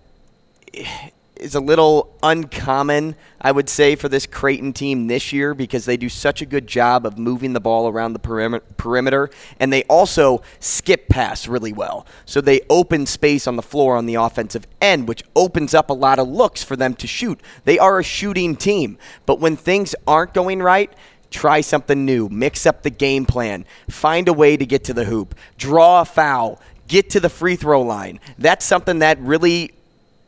is 1.39 1.55
a 1.55 1.59
little 1.59 2.15
uncommon, 2.23 3.15
I 3.39 3.51
would 3.51 3.69
say, 3.69 3.95
for 3.95 4.09
this 4.09 4.25
Creighton 4.25 4.73
team 4.73 5.07
this 5.07 5.31
year 5.31 5.53
because 5.53 5.85
they 5.85 5.97
do 5.97 6.09
such 6.09 6.41
a 6.41 6.45
good 6.45 6.67
job 6.67 7.05
of 7.05 7.17
moving 7.17 7.53
the 7.53 7.59
ball 7.59 7.87
around 7.87 8.13
the 8.13 8.61
perimeter, 8.77 9.29
and 9.59 9.71
they 9.71 9.83
also 9.83 10.41
skip 10.59 11.09
pass 11.09 11.47
really 11.47 11.73
well. 11.73 12.05
So 12.25 12.41
they 12.41 12.61
open 12.69 13.05
space 13.05 13.47
on 13.47 13.55
the 13.55 13.61
floor 13.61 13.95
on 13.95 14.05
the 14.05 14.15
offensive 14.15 14.67
end, 14.81 15.07
which 15.07 15.23
opens 15.35 15.73
up 15.73 15.89
a 15.89 15.93
lot 15.93 16.19
of 16.19 16.27
looks 16.27 16.63
for 16.63 16.75
them 16.75 16.93
to 16.95 17.07
shoot. 17.07 17.39
They 17.63 17.79
are 17.79 17.99
a 17.99 18.03
shooting 18.03 18.55
team, 18.55 18.97
but 19.25 19.39
when 19.39 19.55
things 19.55 19.95
aren't 20.05 20.33
going 20.33 20.61
right, 20.61 20.91
try 21.29 21.61
something 21.61 22.05
new, 22.05 22.29
mix 22.29 22.65
up 22.65 22.83
the 22.83 22.89
game 22.89 23.25
plan, 23.25 23.65
find 23.89 24.27
a 24.27 24.33
way 24.33 24.57
to 24.57 24.65
get 24.65 24.83
to 24.85 24.93
the 24.93 25.05
hoop, 25.05 25.35
draw 25.57 26.01
a 26.01 26.05
foul, 26.05 26.61
get 26.87 27.09
to 27.11 27.19
the 27.19 27.29
free 27.29 27.55
throw 27.55 27.81
line. 27.81 28.19
That's 28.37 28.65
something 28.65 28.99
that 28.99 29.19
really 29.19 29.73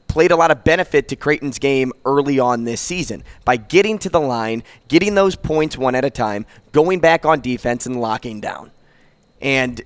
played 0.10 0.32
a 0.32 0.36
lot 0.36 0.52
of 0.52 0.66
benefit 0.66 1.08
to 1.08 1.16
Creighton's 1.16 1.60
game 1.60 1.94
early 2.04 2.40
on 2.40 2.66
this 2.66 2.82
season 2.82 3.24
by 3.46 3.56
getting 3.56 3.98
to 4.00 4.10
the 4.10 4.20
line, 4.20 4.64
getting 4.90 5.16
those 5.16 5.38
points 5.38 5.78
one 5.78 5.96
at 5.96 6.04
a 6.04 6.10
time, 6.10 6.46
going 6.74 7.00
back 7.00 7.26
on 7.26 7.40
defense, 7.40 7.86
and 7.86 8.02
locking 8.02 8.42
down. 8.42 8.72
And 9.42 9.82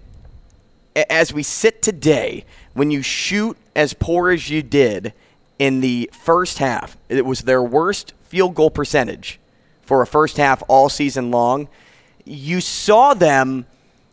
as 1.10 1.32
we 1.32 1.44
sit 1.44 1.82
today, 1.84 2.46
when 2.74 2.90
you 2.90 3.04
shoot 3.04 3.58
as 3.76 3.94
poor 3.94 4.32
as 4.32 4.50
you 4.50 4.64
did 4.64 5.14
in 5.60 5.82
the 5.82 6.10
first 6.14 6.58
half, 6.58 6.98
it 7.10 7.26
was 7.26 7.42
their 7.42 7.62
worst 7.62 8.14
field 8.24 8.56
goal 8.56 8.72
percentage 8.72 9.40
for 9.82 10.02
a 10.02 10.08
first 10.08 10.38
half 10.38 10.64
all 10.68 10.90
season 10.90 11.30
long. 11.30 11.68
You 12.26 12.62
saw 12.62 13.14
them 13.14 13.66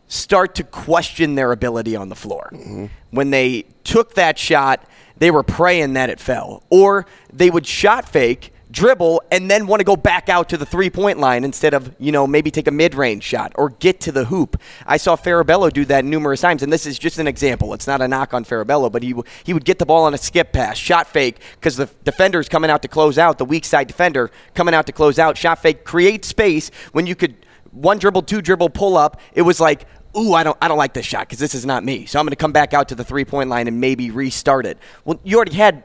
start 0.07 0.55
to 0.55 0.63
question 0.65 1.35
their 1.35 1.53
ability 1.53 1.95
on 1.95 2.09
the 2.09 2.15
floor. 2.15 2.49
Mm-hmm. 2.53 2.87
When 3.11 3.31
they 3.31 3.65
took 3.85 4.15
that 4.15 4.37
shot 4.37 4.85
they 5.21 5.29
were 5.29 5.43
praying 5.43 5.93
that 5.93 6.09
it 6.09 6.19
fell. 6.19 6.63
Or 6.71 7.05
they 7.31 7.51
would 7.51 7.67
shot 7.67 8.09
fake, 8.09 8.51
dribble, 8.71 9.21
and 9.29 9.51
then 9.51 9.67
want 9.67 9.79
to 9.79 9.83
go 9.83 9.95
back 9.95 10.29
out 10.29 10.49
to 10.49 10.57
the 10.57 10.65
three 10.65 10.89
point 10.89 11.19
line 11.19 11.43
instead 11.43 11.75
of, 11.75 11.93
you 11.99 12.11
know, 12.11 12.25
maybe 12.25 12.49
take 12.49 12.65
a 12.65 12.71
mid 12.71 12.95
range 12.95 13.21
shot 13.21 13.51
or 13.53 13.69
get 13.69 13.99
to 14.01 14.11
the 14.11 14.25
hoop. 14.25 14.59
I 14.83 14.97
saw 14.97 15.15
Farabello 15.15 15.71
do 15.71 15.85
that 15.85 16.05
numerous 16.05 16.41
times, 16.41 16.63
and 16.63 16.73
this 16.73 16.87
is 16.87 16.97
just 16.97 17.19
an 17.19 17.27
example. 17.27 17.75
It's 17.75 17.85
not 17.85 18.01
a 18.01 18.07
knock 18.07 18.33
on 18.33 18.43
Farabello, 18.45 18.91
but 18.91 19.03
he, 19.03 19.13
he 19.43 19.53
would 19.53 19.63
get 19.63 19.77
the 19.77 19.85
ball 19.85 20.05
on 20.05 20.15
a 20.15 20.17
skip 20.17 20.53
pass, 20.53 20.75
shot 20.75 21.05
fake, 21.05 21.39
because 21.53 21.77
the 21.77 21.87
defender's 22.03 22.49
coming 22.49 22.71
out 22.71 22.81
to 22.81 22.87
close 22.87 23.19
out, 23.19 23.37
the 23.37 23.45
weak 23.45 23.63
side 23.63 23.85
defender 23.85 24.31
coming 24.55 24.73
out 24.73 24.87
to 24.87 24.91
close 24.91 25.19
out, 25.19 25.37
shot 25.37 25.59
fake, 25.59 25.83
create 25.83 26.25
space 26.25 26.71
when 26.93 27.05
you 27.05 27.13
could 27.13 27.35
one 27.69 27.99
dribble, 27.99 28.23
two 28.23 28.41
dribble, 28.41 28.69
pull 28.71 28.97
up. 28.97 29.21
It 29.33 29.43
was 29.43 29.59
like, 29.59 29.85
ooh, 30.15 30.33
I 30.33 30.43
don't, 30.43 30.57
I 30.61 30.67
don't 30.67 30.77
like 30.77 30.93
this 30.93 31.05
shot 31.05 31.27
because 31.27 31.39
this 31.39 31.55
is 31.55 31.65
not 31.65 31.83
me. 31.83 32.05
So 32.05 32.19
I'm 32.19 32.25
going 32.25 32.31
to 32.31 32.35
come 32.35 32.51
back 32.51 32.73
out 32.73 32.89
to 32.89 32.95
the 32.95 33.03
three 33.03 33.25
point 33.25 33.49
line 33.49 33.67
and 33.67 33.79
maybe 33.79 34.11
restart 34.11 34.65
it. 34.65 34.77
Well, 35.05 35.19
you 35.23 35.35
already 35.37 35.55
had 35.55 35.83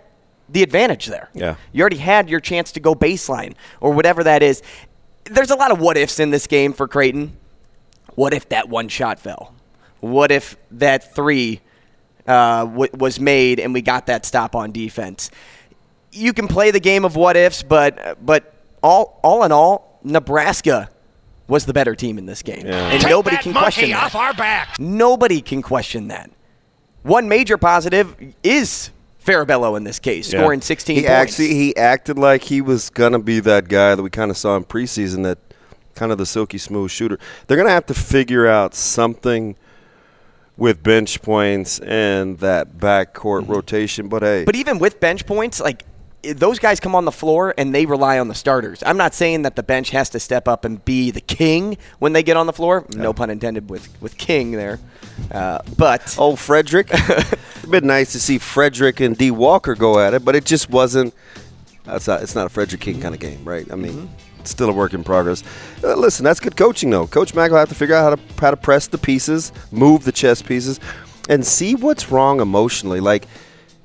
the 0.49 0.63
advantage 0.63 1.07
there. 1.07 1.31
Yeah. 1.35 1.57
You 1.73 1.81
already 1.83 1.97
had 1.97 2.29
your 2.29 2.41
chance 2.41 2.73
to 2.73 2.81
go 2.81 2.95
baseline 2.95 3.55
or 3.81 3.93
whatever 3.93 4.25
that 4.25 4.43
is. 4.43 4.63
There's 5.25 5.51
a 5.51 5.57
lot 5.57 5.71
of 5.71 5.81
what 5.81 5.97
ifs 5.97 6.21
in 6.21 6.31
this 6.31 6.47
game 6.47 6.73
for 6.73 6.87
Creighton. 6.87 7.37
What 8.15 8.33
if 8.33 8.49
that 8.51 8.69
one 8.69 8.89
shot 8.89 9.19
fell? 9.19 9.55
What 10.01 10.31
if 10.31 10.57
that 10.73 11.15
three 11.15 11.61
uh, 12.27 12.65
w- 12.67 12.91
was 12.95 13.19
made 13.19 13.61
and 13.61 13.75
we 13.75 13.83
got 13.83 14.07
that 14.07 14.25
stop 14.25 14.55
on 14.55 14.73
defense? 14.73 15.31
You 16.13 16.33
can 16.33 16.49
play 16.49 16.71
the 16.71 16.81
game 16.81 17.05
of 17.05 17.17
what 17.17 17.37
ifs, 17.37 17.63
but 17.63 18.25
but 18.25 18.55
all 18.83 19.21
all 19.23 19.45
in 19.45 19.53
all, 19.53 20.01
Nebraska 20.03 20.89
was 21.49 21.67
the 21.67 21.73
better 21.73 21.95
team 21.95 22.19
in 22.19 22.27
this 22.27 22.43
game. 22.43 22.67
Yeah. 22.67 22.89
And 22.91 23.01
Take 23.01 23.11
nobody 23.11 23.37
that 23.37 23.43
can 23.43 23.53
monkey 23.53 23.65
question 23.65 23.93
off 23.93 24.13
that. 24.13 24.19
our 24.19 24.35
back. 24.35 24.77
Nobody 24.81 25.41
can 25.41 25.63
question 25.63 26.09
that. 26.09 26.31
One 27.03 27.29
major 27.29 27.57
positive 27.57 28.17
is 28.43 28.91
Farabello 29.25 29.77
in 29.77 29.85
this 29.85 29.99
case, 29.99 30.33
Yeah. 30.33 30.41
scoring 30.41 30.61
16 30.61 30.97
He 30.97 31.03
points. 31.03 31.11
actually 31.11 31.55
he 31.55 31.77
acted 31.77 32.19
like 32.19 32.45
he 32.45 32.61
was 32.61 32.91
gonna 32.91 33.19
be 33.19 33.41
that 33.41 33.69
guy 33.69 33.95
that 33.95 34.03
we 34.03 34.11
kind 34.11 34.31
of 34.31 34.37
saw 34.37 34.57
in 34.57 34.65
preseason, 34.65 35.23
that 35.25 35.39
kind 35.95 36.13
of 36.13 36.19
the 36.19 36.27
silky 36.27 36.59
smooth 36.59 36.91
shooter. 36.91 37.19
They're 37.47 37.57
gonna 37.57 37.71
have 37.71 37.87
to 37.87 37.95
figure 37.95 38.47
out 38.47 38.75
something 38.75 39.57
with 40.57 40.83
bench 40.83 41.21
points 41.23 41.79
and 41.81 42.39
that 42.39 42.79
backcourt 42.79 43.43
mm-hmm. 43.43 43.53
rotation. 43.53 44.09
But 44.09 44.23
hey, 44.23 44.45
But 44.45 44.57
even 44.57 44.79
with 44.79 45.01
bench 45.01 45.27
points, 45.27 45.61
like 45.61 45.83
i- 45.83 45.87
those 46.33 46.59
guys 46.59 46.81
come 46.81 46.95
on 46.95 47.05
the 47.05 47.13
floor 47.13 47.55
and 47.57 47.75
they 47.75 47.87
rely 47.87 48.19
on 48.19 48.29
the 48.29 48.35
starters. 48.35 48.83
I'm 48.85 48.97
not 48.97 49.15
saying 49.15 49.43
that 49.43 49.57
the 49.57 49.63
bench 49.63 49.91
has 49.91 50.11
to 50.11 50.21
step 50.21 50.49
up 50.49 50.65
and 50.65 50.85
be 50.85 51.11
the 51.11 51.21
king 51.21 51.79
when 51.99 52.13
they 52.13 52.23
get 52.23 52.37
on 52.37 52.47
the 52.47 52.53
floor. 52.53 52.85
No 52.95 53.13
pun 53.13 53.31
intended 53.31 53.71
with 53.71 53.89
with 54.01 54.17
king 54.19 54.53
there. 54.53 54.79
Uh, 55.31 55.61
but 55.77 56.17
oh, 56.19 56.37
Frederick, 56.37 56.89
it'd 56.93 57.71
been 57.71 57.87
nice 57.87 58.13
to 58.13 58.21
see 58.21 58.39
Frederick 58.39 59.01
and 59.01 59.17
D 59.17 59.31
Walker 59.31 59.75
go 59.75 59.99
at 59.99 60.15
it, 60.15 60.25
but 60.25 60.35
it 60.37 60.45
just 60.45 60.71
wasn't. 60.71 61.15
That's 61.85 62.07
not. 62.07 62.23
It's 62.23 62.35
not 62.35 62.47
a 62.47 62.51
Frederick 62.51 62.81
King 62.81 63.01
kind 63.01 63.15
of 63.15 63.21
game, 63.21 63.45
right? 63.45 63.71
I 63.73 63.77
mean. 63.77 64.09
It's 64.39 64.53
still 64.53 64.71
a 64.71 64.73
work 64.73 64.95
in 64.95 65.03
progress. 65.03 65.43
Uh, 65.83 65.97
listen, 65.97 66.23
that's 66.23 66.39
good 66.39 66.57
coaching, 66.57 66.89
though. 66.89 67.09
Coach 67.09 67.35
Mack 67.35 67.51
will 67.51 67.59
have 67.59 67.69
to 67.69 67.75
figure 67.75 67.97
out 67.97 68.05
how 68.05 68.15
to 68.15 68.41
how 68.41 68.51
to 68.53 68.57
press 68.57 68.87
the 68.87 68.97
pieces, 68.97 69.51
move 69.73 70.05
the 70.05 70.13
chess 70.13 70.41
pieces, 70.41 70.79
and 71.29 71.45
see 71.45 71.75
what's 71.75 72.13
wrong 72.13 72.39
emotionally. 72.39 73.01
Like 73.01 73.27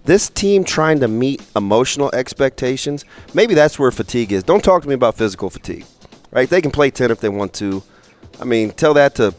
this 0.05 0.29
team 0.29 0.63
trying 0.63 0.99
to 0.99 1.07
meet 1.07 1.41
emotional 1.55 2.09
expectations. 2.13 3.05
Maybe 3.33 3.53
that's 3.53 3.77
where 3.77 3.91
fatigue 3.91 4.31
is. 4.31 4.43
Don't 4.43 4.63
talk 4.63 4.81
to 4.83 4.87
me 4.87 4.95
about 4.95 5.15
physical 5.15 5.49
fatigue, 5.49 5.85
right? 6.31 6.49
They 6.49 6.61
can 6.61 6.71
play 6.71 6.91
ten 6.91 7.11
if 7.11 7.19
they 7.19 7.29
want 7.29 7.53
to. 7.55 7.83
I 8.39 8.45
mean, 8.45 8.71
tell 8.71 8.93
that 8.95 9.15
to 9.15 9.33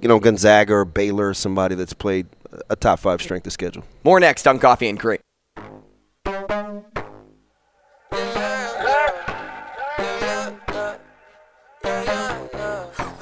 you 0.00 0.08
know 0.08 0.18
Gonzaga 0.18 0.74
or 0.74 0.84
Baylor 0.84 1.28
or 1.30 1.34
somebody 1.34 1.74
that's 1.74 1.92
played 1.92 2.26
a 2.70 2.76
top 2.76 2.98
five 2.98 3.20
strength 3.22 3.46
of 3.46 3.52
schedule. 3.52 3.84
more 4.04 4.18
next 4.20 4.46
on 4.46 4.58
Coffee 4.58 4.88
and 4.88 4.98
Cream. 4.98 5.18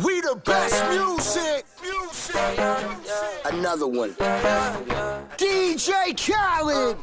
We 0.05 0.21
the 0.21 0.41
best 0.45 0.89
music. 0.91 1.65
music. 1.83 2.37
Another 3.45 3.87
one. 3.89 4.15
DJ 5.39 6.17
Khaled. 6.17 6.97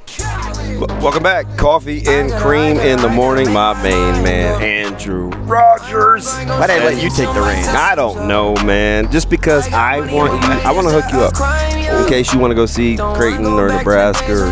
W- 0.80 1.02
Welcome 1.04 1.22
back. 1.24 1.46
Coffee 1.58 2.02
and 2.08 2.32
cream 2.34 2.78
in 2.78 3.00
the 3.00 3.10
morning. 3.10 3.52
My 3.52 3.74
main 3.84 4.24
man, 4.24 4.62
Andrew 4.62 5.30
Rogers. 5.30 6.34
Why 6.34 6.68
did 6.68 6.82
I 6.82 6.86
let 6.86 7.04
you 7.04 7.10
take 7.10 7.32
the 7.34 7.42
reins? 7.42 7.68
I 7.68 7.94
don't 7.96 8.28
know, 8.28 8.56
man. 8.64 9.12
Just 9.12 9.30
because 9.30 9.72
I 9.72 10.00
want 10.00 10.34
you, 10.34 10.50
I 10.50 10.72
want 10.72 10.88
to 10.88 10.94
hook 11.00 11.12
you 11.14 11.20
up 11.20 12.02
in 12.02 12.10
case 12.10 12.34
you 12.34 12.40
want 12.40 12.52
to 12.52 12.56
go 12.56 12.66
see 12.66 12.98
Creighton 12.98 13.46
or 13.46 13.68
Nebraska 13.68 14.32
or 14.34 14.46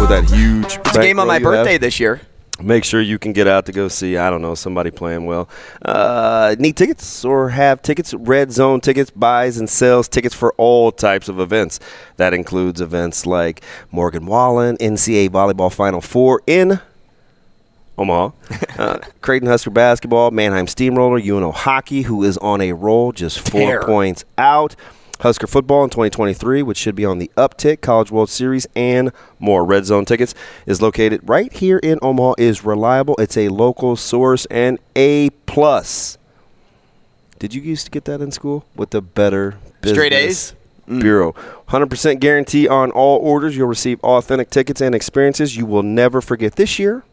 with 0.00 0.10
that 0.10 0.24
huge. 0.30 0.76
It's 0.86 0.96
a 0.96 1.00
game 1.00 1.18
on 1.18 1.26
my 1.26 1.34
bankroll 1.34 1.52
you 1.54 1.56
have. 1.58 1.64
birthday 1.66 1.78
this 1.78 1.98
year. 1.98 2.20
Make 2.60 2.82
sure 2.84 3.00
you 3.00 3.20
can 3.20 3.32
get 3.32 3.46
out 3.46 3.66
to 3.66 3.72
go 3.72 3.86
see, 3.86 4.16
I 4.16 4.30
don't 4.30 4.42
know, 4.42 4.56
somebody 4.56 4.90
playing 4.90 5.26
well. 5.26 5.48
Uh, 5.80 6.56
need 6.58 6.76
tickets 6.76 7.24
or 7.24 7.50
have 7.50 7.82
tickets? 7.82 8.12
Red 8.14 8.50
Zone 8.50 8.80
tickets 8.80 9.10
buys 9.10 9.58
and 9.58 9.70
sells 9.70 10.08
tickets 10.08 10.34
for 10.34 10.52
all 10.56 10.90
types 10.90 11.28
of 11.28 11.38
events. 11.38 11.78
That 12.16 12.34
includes 12.34 12.80
events 12.80 13.26
like 13.26 13.62
Morgan 13.92 14.26
Wallen, 14.26 14.76
NCAA 14.78 15.28
Volleyball 15.28 15.72
Final 15.72 16.00
Four 16.00 16.42
in 16.48 16.80
Omaha, 17.96 18.30
uh, 18.78 18.98
Creighton 19.20 19.48
Husker 19.48 19.70
basketball, 19.70 20.30
Mannheim 20.30 20.66
Steamroller, 20.66 21.18
UNO 21.18 21.52
hockey, 21.52 22.02
who 22.02 22.24
is 22.24 22.38
on 22.38 22.60
a 22.60 22.72
roll, 22.72 23.12
just 23.12 23.48
four 23.50 23.60
Tear. 23.60 23.82
points 23.82 24.24
out. 24.36 24.74
Husker 25.20 25.48
football 25.48 25.82
in 25.82 25.90
2023, 25.90 26.62
which 26.62 26.76
should 26.76 26.94
be 26.94 27.04
on 27.04 27.18
the 27.18 27.30
uptick, 27.36 27.80
College 27.80 28.10
World 28.12 28.30
Series, 28.30 28.66
and 28.76 29.10
more. 29.40 29.64
Red 29.64 29.84
Zone 29.84 30.04
tickets 30.04 30.32
is 30.64 30.80
located 30.80 31.20
right 31.28 31.52
here 31.52 31.78
in 31.78 31.98
Omaha. 32.02 32.34
is 32.38 32.64
reliable. 32.64 33.16
It's 33.18 33.36
a 33.36 33.48
local 33.48 33.96
source 33.96 34.46
and 34.46 34.78
a 34.94 35.30
plus. 35.46 36.18
Did 37.38 37.52
you 37.52 37.62
used 37.62 37.86
to 37.86 37.90
get 37.90 38.04
that 38.04 38.20
in 38.20 38.30
school 38.30 38.64
with 38.76 38.90
the 38.90 39.02
Better 39.02 39.58
Straight 39.84 40.12
A's? 40.12 40.54
Mm. 40.88 41.00
Bureau? 41.00 41.32
100% 41.68 42.18
guarantee 42.20 42.66
on 42.66 42.90
all 42.92 43.18
orders. 43.18 43.56
You'll 43.56 43.68
receive 43.68 44.00
authentic 44.02 44.50
tickets 44.50 44.80
and 44.80 44.94
experiences 44.94 45.56
you 45.56 45.66
will 45.66 45.82
never 45.82 46.20
forget. 46.20 46.56
This 46.56 46.78
year, 46.78 47.04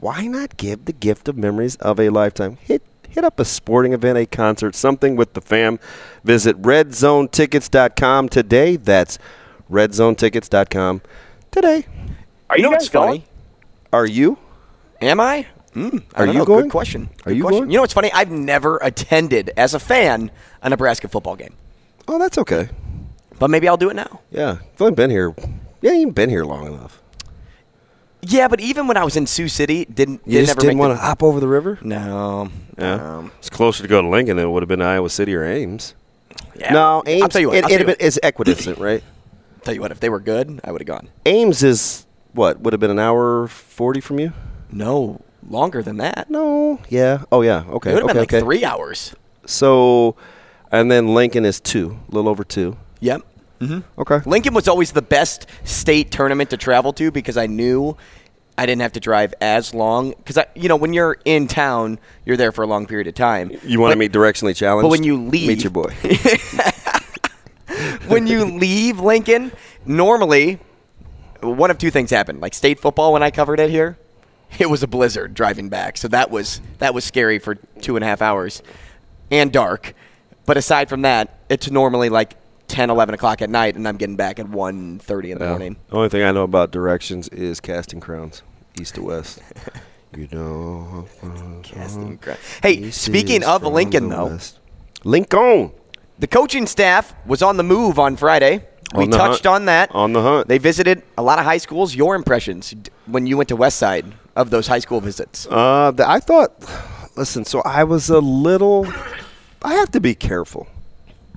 why 0.00 0.26
not 0.26 0.56
give 0.56 0.86
the 0.86 0.92
gift 0.92 1.28
of 1.28 1.36
memories 1.36 1.76
of 1.76 2.00
a 2.00 2.08
lifetime? 2.08 2.58
Hit 2.62 2.81
hit 3.12 3.24
up 3.24 3.38
a 3.38 3.44
sporting 3.44 3.92
event, 3.92 4.16
a 4.18 4.26
concert, 4.26 4.74
something 4.74 5.16
with 5.16 5.34
the 5.34 5.40
fam. 5.40 5.78
Visit 6.24 6.60
redzonetickets.com 6.62 8.28
today. 8.30 8.76
That's 8.76 9.18
redzonetickets.com 9.70 11.02
today. 11.50 11.86
Are 12.50 12.56
you, 12.56 12.62
know 12.64 12.70
what's 12.70 12.88
funny? 12.88 13.24
Are 13.92 14.06
you? 14.06 14.38
Am 15.00 15.20
I? 15.20 15.46
Mm, 15.74 16.02
I 16.14 16.22
Are 16.22 16.26
don't 16.26 16.34
you 16.34 16.38
know. 16.40 16.44
going? 16.44 16.62
Good 16.64 16.70
question. 16.70 17.08
Are 17.24 17.30
Good 17.30 17.36
you 17.36 17.42
question. 17.42 17.60
going? 17.60 17.70
You 17.70 17.76
know 17.78 17.82
what's 17.82 17.92
funny? 17.94 18.12
I've 18.12 18.30
never 18.30 18.78
attended 18.78 19.50
as 19.56 19.74
a 19.74 19.78
fan 19.80 20.30
a 20.62 20.68
Nebraska 20.70 21.08
football 21.08 21.34
game, 21.36 21.54
Oh, 22.08 22.18
that's 22.18 22.38
okay. 22.38 22.68
but 23.38 23.48
maybe 23.50 23.68
I'll 23.68 23.76
do 23.76 23.88
it 23.90 23.96
now. 23.96 24.20
Yeah, 24.30 24.58
I've 24.74 24.80
only 24.82 24.94
been 24.94 25.10
here. 25.10 25.34
Yeah, 25.80 25.92
you've 25.92 26.14
been 26.14 26.30
here 26.30 26.44
long 26.44 26.66
enough. 26.66 27.01
Yeah, 28.24 28.46
but 28.46 28.60
even 28.60 28.86
when 28.86 28.96
I 28.96 29.04
was 29.04 29.16
in 29.16 29.26
Sioux 29.26 29.48
City, 29.48 29.84
didn't 29.84 30.22
You 30.24 30.34
didn't 30.34 30.46
just 30.46 30.58
ever 30.58 30.66
didn't 30.66 30.78
want 30.78 30.96
to 30.96 31.02
hop 31.02 31.22
over 31.22 31.40
the 31.40 31.48
river? 31.48 31.78
No. 31.82 32.50
Yeah. 32.78 33.16
Um, 33.18 33.32
it's 33.38 33.50
closer 33.50 33.82
to 33.82 33.88
go 33.88 34.00
to 34.00 34.08
Lincoln 34.08 34.36
than 34.36 34.46
it 34.46 34.48
would 34.48 34.62
have 34.62 34.68
been 34.68 34.78
to 34.78 34.84
Iowa 34.84 35.10
City 35.10 35.34
or 35.34 35.44
Ames. 35.44 35.94
yeah. 36.54 36.72
No, 36.72 37.02
Ames. 37.04 37.22
I'll 37.22 37.28
tell 37.28 37.40
you 37.40 37.48
what. 37.48 37.56
it, 37.56 37.64
I'll 37.64 37.70
it'd 37.70 37.80
have 37.80 37.98
been, 37.98 38.04
what. 38.04 38.06
it's 38.06 38.18
equidistant, 38.22 38.78
right? 38.78 39.02
Tell 39.62 39.74
you 39.74 39.80
what. 39.80 39.92
If 39.92 40.00
they 40.00 40.08
were 40.08 40.18
good, 40.18 40.60
I 40.64 40.72
would 40.72 40.80
have 40.80 40.88
gone. 40.88 41.08
Ames 41.24 41.62
is 41.62 42.04
what 42.32 42.58
would 42.60 42.72
have 42.72 42.80
been 42.80 42.90
an 42.90 42.98
hour 42.98 43.46
forty 43.46 44.00
from 44.00 44.18
you. 44.18 44.32
No, 44.72 45.20
longer 45.48 45.82
than 45.82 45.98
that. 45.98 46.28
No. 46.30 46.80
Yeah. 46.88 47.22
Oh 47.30 47.42
yeah. 47.42 47.64
Okay. 47.68 47.90
It 47.90 47.94
would 47.94 48.02
have 48.02 48.10
okay. 48.10 48.12
been 48.12 48.16
like 48.16 48.34
okay. 48.34 48.40
three 48.40 48.64
hours. 48.64 49.14
So, 49.46 50.16
and 50.72 50.90
then 50.90 51.14
Lincoln 51.14 51.44
is 51.44 51.60
two, 51.60 51.98
a 52.10 52.14
little 52.14 52.28
over 52.28 52.42
two. 52.42 52.76
Yep. 53.00 53.22
Hmm 53.66 53.80
Okay. 53.98 54.20
Lincoln 54.26 54.54
was 54.54 54.68
always 54.68 54.92
the 54.92 55.02
best 55.02 55.46
state 55.64 56.10
tournament 56.10 56.50
to 56.50 56.56
travel 56.56 56.92
to 56.94 57.10
because 57.10 57.36
I 57.36 57.46
knew 57.46 57.96
I 58.58 58.66
didn't 58.66 58.82
have 58.82 58.92
to 58.92 59.00
drive 59.00 59.34
as 59.40 59.74
long. 59.74 60.10
Because 60.10 60.38
I, 60.38 60.46
you 60.54 60.68
know, 60.68 60.76
when 60.76 60.92
you're 60.92 61.18
in 61.24 61.48
town, 61.48 61.98
you're 62.24 62.36
there 62.36 62.52
for 62.52 62.62
a 62.62 62.66
long 62.66 62.86
period 62.86 63.06
of 63.06 63.14
time. 63.14 63.50
You 63.64 63.80
want 63.80 63.92
to 63.92 63.98
meet 63.98 64.12
directionally 64.12 64.54
challenged? 64.54 64.84
But 64.84 64.90
when 64.90 65.04
you 65.04 65.16
leave, 65.16 65.48
meet 65.48 65.64
your 65.64 65.70
boy. 65.70 65.94
when 68.08 68.26
you 68.26 68.44
leave 68.44 69.00
Lincoln, 69.00 69.52
normally 69.86 70.58
one 71.40 71.70
of 71.70 71.78
two 71.78 71.90
things 71.90 72.10
happened. 72.10 72.40
Like 72.40 72.54
state 72.54 72.80
football 72.80 73.12
when 73.12 73.22
I 73.22 73.30
covered 73.30 73.60
it 73.60 73.70
here, 73.70 73.98
it 74.58 74.68
was 74.68 74.82
a 74.82 74.86
blizzard 74.86 75.34
driving 75.34 75.68
back, 75.68 75.96
so 75.96 76.08
that 76.08 76.30
was 76.30 76.60
that 76.78 76.94
was 76.94 77.04
scary 77.04 77.38
for 77.38 77.54
two 77.54 77.96
and 77.96 78.04
a 78.04 78.06
half 78.06 78.20
hours, 78.20 78.62
and 79.30 79.52
dark. 79.52 79.94
But 80.44 80.56
aside 80.56 80.88
from 80.88 81.02
that, 81.02 81.38
it's 81.48 81.70
normally 81.70 82.10
like 82.10 82.34
10, 82.72 82.90
11 82.90 83.14
o'clock 83.14 83.42
at 83.42 83.50
night, 83.50 83.76
and 83.76 83.86
I'm 83.86 83.96
getting 83.98 84.16
back 84.16 84.38
at 84.40 84.46
1.30 84.46 85.30
in 85.32 85.38
the 85.38 85.44
Yeah. 85.44 85.50
morning. 85.50 85.76
The 85.90 85.96
only 85.96 86.08
thing 86.08 86.22
I 86.22 86.32
know 86.32 86.42
about 86.42 86.70
directions 86.72 87.28
is 87.28 87.60
casting 87.60 88.00
crowns, 88.00 88.42
east 88.80 88.94
to 88.96 89.02
west. 89.02 89.40
you 90.16 90.26
know. 90.32 91.06
Casting 91.62 92.18
crowns. 92.18 92.38
Hey, 92.62 92.90
speaking 92.90 93.44
of 93.44 93.62
Lincoln, 93.62 94.08
though. 94.08 94.26
west. 94.26 94.58
Lincoln. 95.04 95.72
The 96.18 96.26
coaching 96.26 96.66
staff 96.66 97.14
was 97.26 97.42
on 97.42 97.56
the 97.58 97.62
move 97.62 97.98
on 97.98 98.16
Friday. 98.16 98.64
We 98.94 99.04
On 99.04 99.10
touched 99.10 99.44
hunt. 99.44 99.54
on 99.54 99.64
that. 99.66 99.90
On 99.94 100.12
the 100.12 100.22
hunt. 100.22 100.48
They 100.48 100.58
visited 100.58 101.02
a 101.16 101.22
lot 101.22 101.38
of 101.38 101.44
high 101.44 101.56
schools. 101.58 101.94
Your 101.94 102.14
impressions 102.14 102.74
when 103.06 103.26
you 103.26 103.36
went 103.36 103.48
to 103.48 103.56
Westside 103.56 104.12
of 104.36 104.50
those 104.50 104.66
high 104.66 104.78
school 104.80 105.00
visits? 105.00 105.46
Uh, 105.50 105.90
the, 105.90 106.08
I 106.08 106.20
thought. 106.20 106.52
Listen, 107.16 107.44
so 107.44 107.60
I 107.64 107.84
was 107.84 108.08
a 108.10 108.20
little. 108.20 108.86
I 109.62 109.74
have 109.74 109.90
to 109.92 110.00
be 110.00 110.14
careful, 110.14 110.66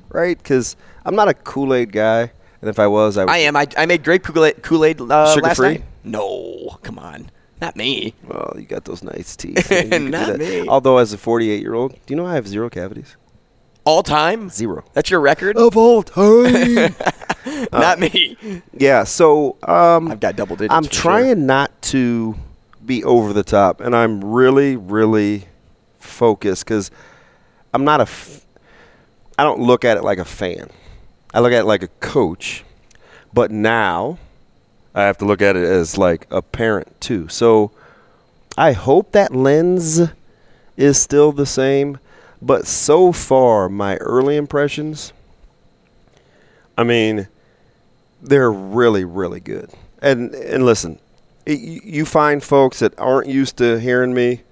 right? 0.10 0.38
Because 0.38 0.76
I'm 1.06 1.16
not 1.16 1.28
a 1.28 1.34
Kool 1.34 1.74
Aid 1.74 1.92
guy, 1.92 2.32
and 2.62 2.70
if 2.70 2.80
I 2.80 2.88
was, 2.88 3.18
I 3.18 3.26
would. 3.26 3.32
I 3.32 3.38
am. 3.40 3.56
I, 3.56 3.68
I 3.78 3.86
made 3.86 4.04
grape 4.04 4.24
Kool-Aid, 4.24 4.64
Kool-Aid 4.64 5.00
uh, 5.02 5.06
last 5.06 5.36
Sugar-free? 5.36 5.70
night. 5.70 5.84
No, 6.04 6.78
come 6.84 6.98
on, 7.00 7.30
not 7.62 7.76
me. 7.76 8.14
Well, 8.28 8.54
you 8.58 8.64
got 8.66 8.86
those 8.86 9.04
nice 9.04 9.36
teeth. 9.36 9.68
Do 9.70 10.00
Not 10.10 10.38
me. 10.38 10.68
Although, 10.68 10.98
as 10.98 11.14
a 11.14 11.18
48 11.18 11.62
year 11.62 11.74
old, 11.74 11.94
do 11.94 12.00
you 12.08 12.16
know 12.16 12.26
I 12.26 12.36
have 12.36 12.48
zero 12.48 12.70
cavities? 12.70 13.16
All 13.86 14.02
time, 14.02 14.50
Zero. 14.50 14.84
That's 14.94 15.12
your 15.12 15.20
record. 15.20 15.58
Of 15.58 15.78
all 15.78 16.02
time. 16.02 16.96
not 17.72 18.00
me. 18.00 18.36
yeah. 18.74 19.04
So 19.04 19.58
um, 19.62 20.12
I've 20.12 20.20
got 20.20 20.36
double 20.36 20.56
digits. 20.56 20.74
I'm 20.74 20.86
trying 20.86 21.26
sure. 21.26 21.36
not 21.36 21.82
to 21.84 22.36
be 22.84 23.04
over 23.04 23.32
the 23.32 23.44
top, 23.44 23.82
and 23.82 23.96
I'm 23.96 24.24
really, 24.26 24.76
really 24.76 25.46
focused 26.00 26.66
because 26.66 26.90
I'm 27.76 27.84
not 27.86 28.00
a. 28.00 28.04
F- 28.04 28.44
I 29.38 29.44
don't 29.44 29.60
look 29.60 29.86
at 29.86 29.98
it 29.98 30.04
like 30.04 30.18
a 30.18 30.26
fan. 30.26 30.70
I 31.36 31.42
look 31.42 31.52
at 31.52 31.60
it 31.60 31.66
like 31.66 31.84
a 31.84 31.90
coach, 32.00 32.64
but 33.34 33.52
now 33.52 34.18
I 34.96 35.04
have 35.04 35.18
to 35.18 35.26
look 35.26 35.42
at 35.42 35.58
it 35.58 35.66
as 35.66 35.98
like 35.98 36.28
a 36.32 36.42
parent 36.42 37.02
too. 37.02 37.28
So 37.28 37.72
I 38.58 38.72
hope 38.72 39.12
that 39.12 39.36
lens 39.36 40.00
is 40.78 40.98
still 40.98 41.34
the 41.34 41.46
same, 41.46 42.00
but 42.42 42.66
so 42.66 43.12
far 43.12 43.68
my 43.68 43.98
early 43.98 44.38
impressions. 44.38 45.12
I 46.78 46.86
mean, 46.86 47.28
they're 48.22 48.52
really, 48.52 49.04
really 49.04 49.42
good. 49.42 49.70
And 50.02 50.34
and 50.36 50.66
listen, 50.66 51.00
it, 51.46 51.60
you 51.60 51.82
you 51.84 52.06
find 52.06 52.42
folks 52.42 52.80
that 52.80 52.98
aren't 52.98 53.28
used 53.28 53.58
to 53.58 53.78
hearing 53.78 54.14
me. 54.14 54.44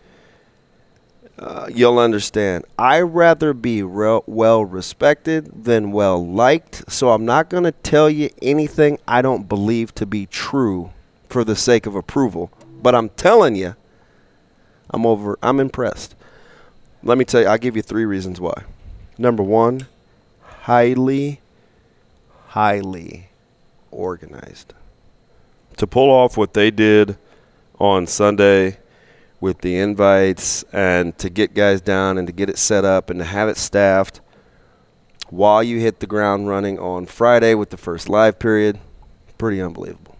Uh, 1.43 1.67
you'll 1.75 1.99
understand. 1.99 2.63
I 2.79 3.01
rather 3.01 3.53
be 3.53 3.83
rel- 3.83 4.23
well 4.25 4.63
respected 4.63 5.65
than 5.65 5.91
well 5.91 6.25
liked. 6.25 6.89
So 6.89 7.09
I'm 7.09 7.25
not 7.25 7.49
going 7.49 7.65
to 7.65 7.73
tell 7.73 8.09
you 8.09 8.29
anything 8.41 8.97
I 9.05 9.21
don't 9.21 9.49
believe 9.49 9.93
to 9.95 10.05
be 10.05 10.25
true 10.25 10.91
for 11.27 11.43
the 11.43 11.57
sake 11.57 11.85
of 11.85 11.97
approval. 11.97 12.49
But 12.81 12.95
I'm 12.95 13.09
telling 13.09 13.57
you, 13.57 13.75
I'm 14.89 15.05
over. 15.05 15.37
I'm 15.43 15.59
impressed. 15.59 16.15
Let 17.03 17.17
me 17.17 17.25
tell 17.25 17.41
you. 17.41 17.47
I'll 17.47 17.57
give 17.57 17.75
you 17.75 17.81
three 17.81 18.05
reasons 18.05 18.39
why. 18.39 18.63
Number 19.17 19.43
one, 19.43 19.87
highly, 20.61 21.41
highly 22.47 23.27
organized. 23.91 24.73
To 25.75 25.87
pull 25.87 26.09
off 26.09 26.37
what 26.37 26.53
they 26.53 26.71
did 26.71 27.17
on 27.79 28.07
Sunday 28.07 28.77
with 29.43 29.59
the 29.59 29.75
invites 29.75 30.63
and 30.71 31.17
to 31.17 31.29
get 31.29 31.53
guys 31.53 31.81
down 31.81 32.17
and 32.17 32.27
to 32.27 32.31
get 32.31 32.49
it 32.49 32.57
set 32.57 32.85
up 32.85 33.09
and 33.09 33.19
to 33.19 33.25
have 33.25 33.49
it 33.49 33.57
staffed 33.57 34.21
while 35.31 35.61
you 35.61 35.81
hit 35.81 35.99
the 35.99 36.07
ground 36.07 36.47
running 36.47 36.79
on 36.79 37.05
Friday 37.05 37.53
with 37.53 37.69
the 37.69 37.75
first 37.75 38.07
live 38.07 38.39
period, 38.39 38.79
pretty 39.37 39.61
unbelievable. 39.61 40.15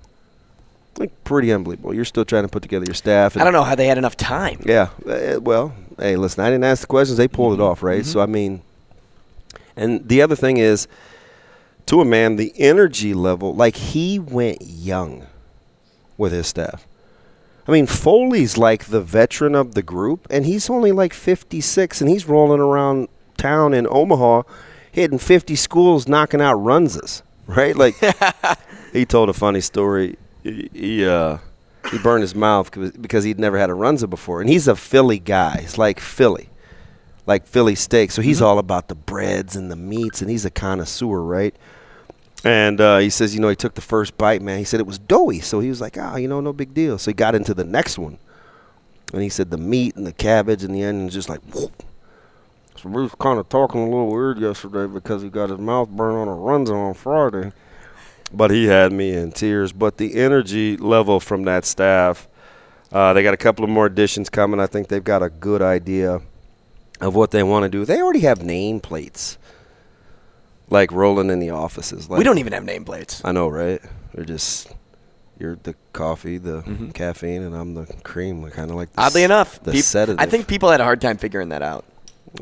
Like 0.97 1.23
pretty 1.23 1.53
unbelievable. 1.53 1.93
You're 1.93 2.03
still 2.03 2.25
trying 2.25 2.43
to 2.43 2.49
put 2.49 2.63
together 2.63 2.83
your 2.86 2.95
staff. 2.95 3.38
I 3.38 3.45
don't 3.45 3.53
know 3.53 3.63
how 3.63 3.75
they 3.75 3.88
had 3.88 3.97
enough 3.97 4.17
time. 4.17 4.62
Yeah. 4.65 4.89
uh, 5.07 5.39
well, 5.39 5.73
hey, 5.97 6.17
listen, 6.17 6.43
I 6.43 6.49
didn't 6.49 6.65
ask 6.65 6.81
the 6.81 6.88
questions. 6.88 7.17
They 7.17 7.29
pulled 7.29 7.53
it 7.53 7.63
off, 7.63 7.81
right? 7.81 8.05
So, 8.05 8.19
I 8.19 8.25
mean, 8.25 8.62
and 9.77 10.05
the 10.05 10.21
other 10.21 10.36
thing 10.36 10.57
is, 10.57 10.89
to 11.86 12.01
a 12.01 12.05
man, 12.05 12.36
the 12.36 12.51
energy 12.57 13.13
level, 13.13 13.55
like 13.55 13.77
he 13.77 14.19
went 14.19 14.62
young 14.63 15.27
with 16.17 16.33
his 16.33 16.47
staff. 16.47 16.86
I 17.67 17.71
mean, 17.71 17.86
Foley's 17.88 18.58
like 18.58 18.86
the 18.86 19.02
veteran 19.02 19.56
of 19.56 19.73
the 19.73 19.82
group, 19.82 20.28
and 20.30 20.45
he's 20.45 20.69
only 20.69 20.91
like 20.91 21.13
56, 21.13 22.02
and 22.02 22.10
he's 22.10 22.28
rolling 22.28 22.60
around 22.60 23.08
town 23.38 23.73
in 23.73 23.88
Omaha, 23.89 24.43
hitting 24.91 25.17
50 25.17 25.56
schools, 25.56 26.08
knocking 26.08 26.41
out 26.41 26.58
runzas. 26.58 27.21
right? 27.47 27.76
Like 27.76 27.95
he 28.93 29.06
told 29.06 29.30
a 29.30 29.34
funny 29.34 29.62
story. 29.62 30.17
He, 30.43 30.69
he 30.73 31.06
uh 31.06 31.38
he 31.91 31.97
burned 31.99 32.21
his 32.21 32.36
mouth 32.36 32.71
because 33.02 33.23
he'd 33.23 33.39
never 33.39 33.58
had 33.58 33.69
a 33.69 33.73
runza 33.73 34.10
before, 34.10 34.41
and 34.41 34.49
he's 34.49 34.67
a 34.67 34.76
Philly 34.76 35.19
guy. 35.19 35.62
He's 35.62 35.78
like 35.78 35.99
Philly, 35.99 36.49
like 37.26 37.45
Philly 37.45 37.76
steak. 37.76 38.12
So 38.12 38.21
he's 38.21 38.41
all 38.41 38.58
about 38.60 38.88
the 38.88 38.95
breads 38.95 39.56
and 39.56 39.69
the 39.71 39.76
meats, 39.76 40.21
and 40.21 40.30
he's 40.30 40.45
a 40.45 40.49
connoisseur, 40.52 41.21
right? 41.21 41.56
And 42.43 42.82
uh, 42.82 42.97
he 42.97 43.10
says, 43.10 43.34
you 43.34 43.39
know, 43.39 43.49
he 43.49 43.56
took 43.56 43.75
the 43.75 43.82
first 43.82 44.17
bite, 44.17 44.41
man. 44.41 44.58
He 44.58 44.65
said 44.65 44.79
it 44.79 44.86
was 44.86 44.99
doughy, 44.99 45.39
so 45.39 45.60
he 45.60 45.69
was 45.69 45.79
like, 45.79 45.97
ah, 45.97 46.17
you 46.17 46.27
know, 46.27 46.41
no 46.41 46.51
big 46.51 46.73
deal. 46.73 46.97
So 46.97 47.12
he 47.12 47.15
got 47.15 47.36
into 47.36 47.53
the 47.53 47.63
next 47.63 47.97
one, 47.97 48.17
and 49.13 49.21
he 49.21 49.29
said 49.29 49.49
the 49.49 49.58
meat 49.58 49.95
and 49.95 50.06
the 50.06 50.12
cabbage 50.12 50.63
and 50.63 50.75
the 50.75 50.84
onions 50.84 51.13
just 51.13 51.29
like. 51.29 51.41
Whoop. 51.53 51.84
So 52.84 52.89
we 52.89 53.01
was 53.01 53.15
kind 53.15 53.39
of 53.39 53.47
talking 53.47 53.79
a 53.79 53.86
little 53.86 54.12
weird 54.12 54.39
yesterday 54.39 54.91
because 54.91 55.21
he 55.21 55.29
got 55.29 55.49
his 55.49 55.60
mouth 55.60 55.88
burned 55.89 56.17
on 56.17 56.27
a 56.27 56.32
runza 56.32 56.73
on 56.73 56.93
Friday. 56.93 57.53
But 58.34 58.51
he 58.51 58.65
had 58.65 58.91
me 58.91 59.13
in 59.13 59.32
tears. 59.32 59.71
But 59.71 59.97
the 59.97 60.15
energy 60.15 60.75
level 60.75 61.21
from 61.21 61.43
that 61.43 61.63
staff, 61.63 62.27
uh, 62.91 63.13
they 63.13 63.23
got 63.23 63.34
a 63.34 63.38
couple 63.38 63.63
of 63.63 63.69
more 63.69 63.86
additions 63.86 64.29
coming. 64.29 64.60
I 64.60 64.67
think 64.67 64.89
they've 64.89 65.03
got 65.03 65.23
a 65.23 65.29
good 65.29 65.62
idea 65.62 66.21
of 66.99 67.15
what 67.15 67.32
they 67.32 67.43
want 67.43 67.63
to 67.63 67.69
do. 67.69 67.86
They 67.86 68.01
already 68.01 68.21
have 68.21 68.39
nameplates, 68.39 69.38
like 70.73 70.91
rolling 70.91 71.29
in 71.29 71.39
the 71.39 71.51
offices. 71.51 72.09
Like, 72.09 72.17
we 72.17 72.23
don't 72.25 72.39
even 72.39 72.51
have 72.53 72.63
nameplates. 72.63 73.21
I 73.23 73.31
know, 73.31 73.47
right? 73.47 73.81
They're 74.13 74.25
just 74.25 74.73
you're 75.39 75.55
the 75.63 75.75
coffee, 75.93 76.38
the 76.38 76.62
Mm-hmm. 76.63 76.89
caffeine, 76.91 77.43
and 77.43 77.55
I'm 77.55 77.73
the 77.75 77.86
cream. 78.03 78.41
We're 78.41 78.51
kind 78.51 78.69
of 78.69 78.75
like 78.75 78.91
the 78.93 79.01
Oddly 79.01 79.23
enough, 79.23 79.62
the 79.63 79.71
peop- 79.71 79.83
sedative. 79.86 80.19
I 80.19 80.25
think 80.25 80.47
people 80.47 80.69
had 80.69 80.81
a 80.81 80.83
hard 80.83 80.99
time 81.01 81.17
figuring 81.17 81.49
that 81.49 81.62
out. 81.62 81.86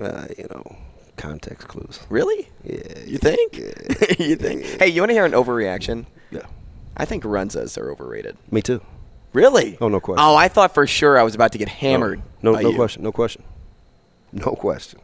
uh, 0.01 0.25
you 0.37 0.47
know, 0.49 0.75
context 1.17 1.67
clues. 1.67 1.99
Really? 2.09 2.49
Yeah. 2.63 2.99
You 3.05 3.17
think? 3.17 3.57
you 4.19 4.35
think? 4.35 4.65
Hey, 4.79 4.87
you 4.87 5.01
want 5.01 5.09
to 5.09 5.13
hear 5.13 5.25
an 5.25 5.33
overreaction? 5.33 6.05
Yeah. 6.31 6.45
I 6.97 7.05
think 7.05 7.23
Runzas 7.23 7.77
are 7.77 7.89
overrated. 7.91 8.37
Me 8.51 8.61
too. 8.61 8.81
Really? 9.33 9.77
Oh, 9.79 9.87
no 9.87 9.99
question. 10.01 10.23
Oh, 10.25 10.35
I 10.35 10.47
thought 10.49 10.73
for 10.73 10.85
sure 10.85 11.17
I 11.17 11.23
was 11.23 11.35
about 11.35 11.53
to 11.53 11.57
get 11.57 11.69
hammered. 11.69 12.21
No, 12.41 12.51
no 12.53 12.69
you. 12.69 12.75
question. 12.75 13.01
No 13.03 13.11
question. 13.13 13.43
No 14.33 14.51
question. 14.55 14.99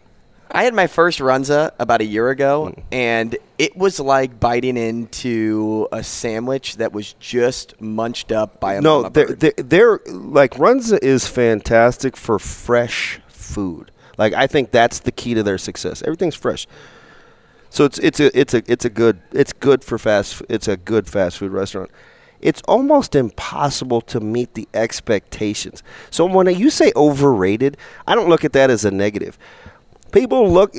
I 0.52 0.64
had 0.64 0.74
my 0.74 0.88
first 0.88 1.20
Runza 1.20 1.72
about 1.80 2.02
a 2.02 2.06
year 2.06 2.30
ago, 2.30 2.74
Mm. 2.76 2.84
and 2.92 3.38
it 3.58 3.76
was 3.78 4.00
like 4.00 4.40
biting 4.40 4.78
into 4.78 5.88
a 5.92 6.04
sandwich 6.04 6.78
that 6.78 6.94
was 6.94 7.14
just 7.20 7.80
munched 7.82 8.32
up 8.32 8.60
by 8.60 8.76
a 8.76 8.82
no, 8.82 9.10
they're, 9.10 9.28
they're, 9.28 9.54
they're 9.58 10.00
like 10.08 10.52
Runza 10.56 11.00
is 11.04 11.28
fantastic 11.28 12.16
for 12.16 12.40
fresh 12.40 13.20
food. 13.28 13.92
Like 14.18 14.34
I 14.34 14.48
think 14.48 14.72
that's 14.72 15.00
the 15.00 15.12
key 15.12 15.34
to 15.34 15.44
their 15.44 15.58
success. 15.58 16.02
Everything's 16.04 16.36
fresh. 16.36 16.66
So 17.70 17.84
it's 17.86 18.00
it's 18.00 18.20
a 18.20 18.40
it's 18.40 18.54
a 18.54 18.64
it's 18.72 18.86
a 18.86 18.90
good 18.90 19.20
it's 19.34 19.54
good 19.54 19.84
for 19.84 19.98
fast 19.98 20.42
it's 20.50 20.68
a 20.68 20.78
good 20.78 21.08
fast 21.08 21.38
food 21.38 21.52
restaurant. 21.52 21.92
It's 22.40 22.62
almost 22.68 23.16
impossible 23.16 24.00
to 24.02 24.20
meet 24.20 24.54
the 24.54 24.68
expectations. 24.74 25.82
So 26.12 26.26
when 26.26 26.48
you 26.56 26.70
say 26.70 26.92
overrated, 26.96 27.78
I 28.06 28.14
don't 28.16 28.30
look 28.30 28.46
at 28.46 28.54
that 28.54 28.70
as 28.70 28.86
a 28.86 28.92
negative. 28.92 29.38
People 30.20 30.52
look 30.52 30.72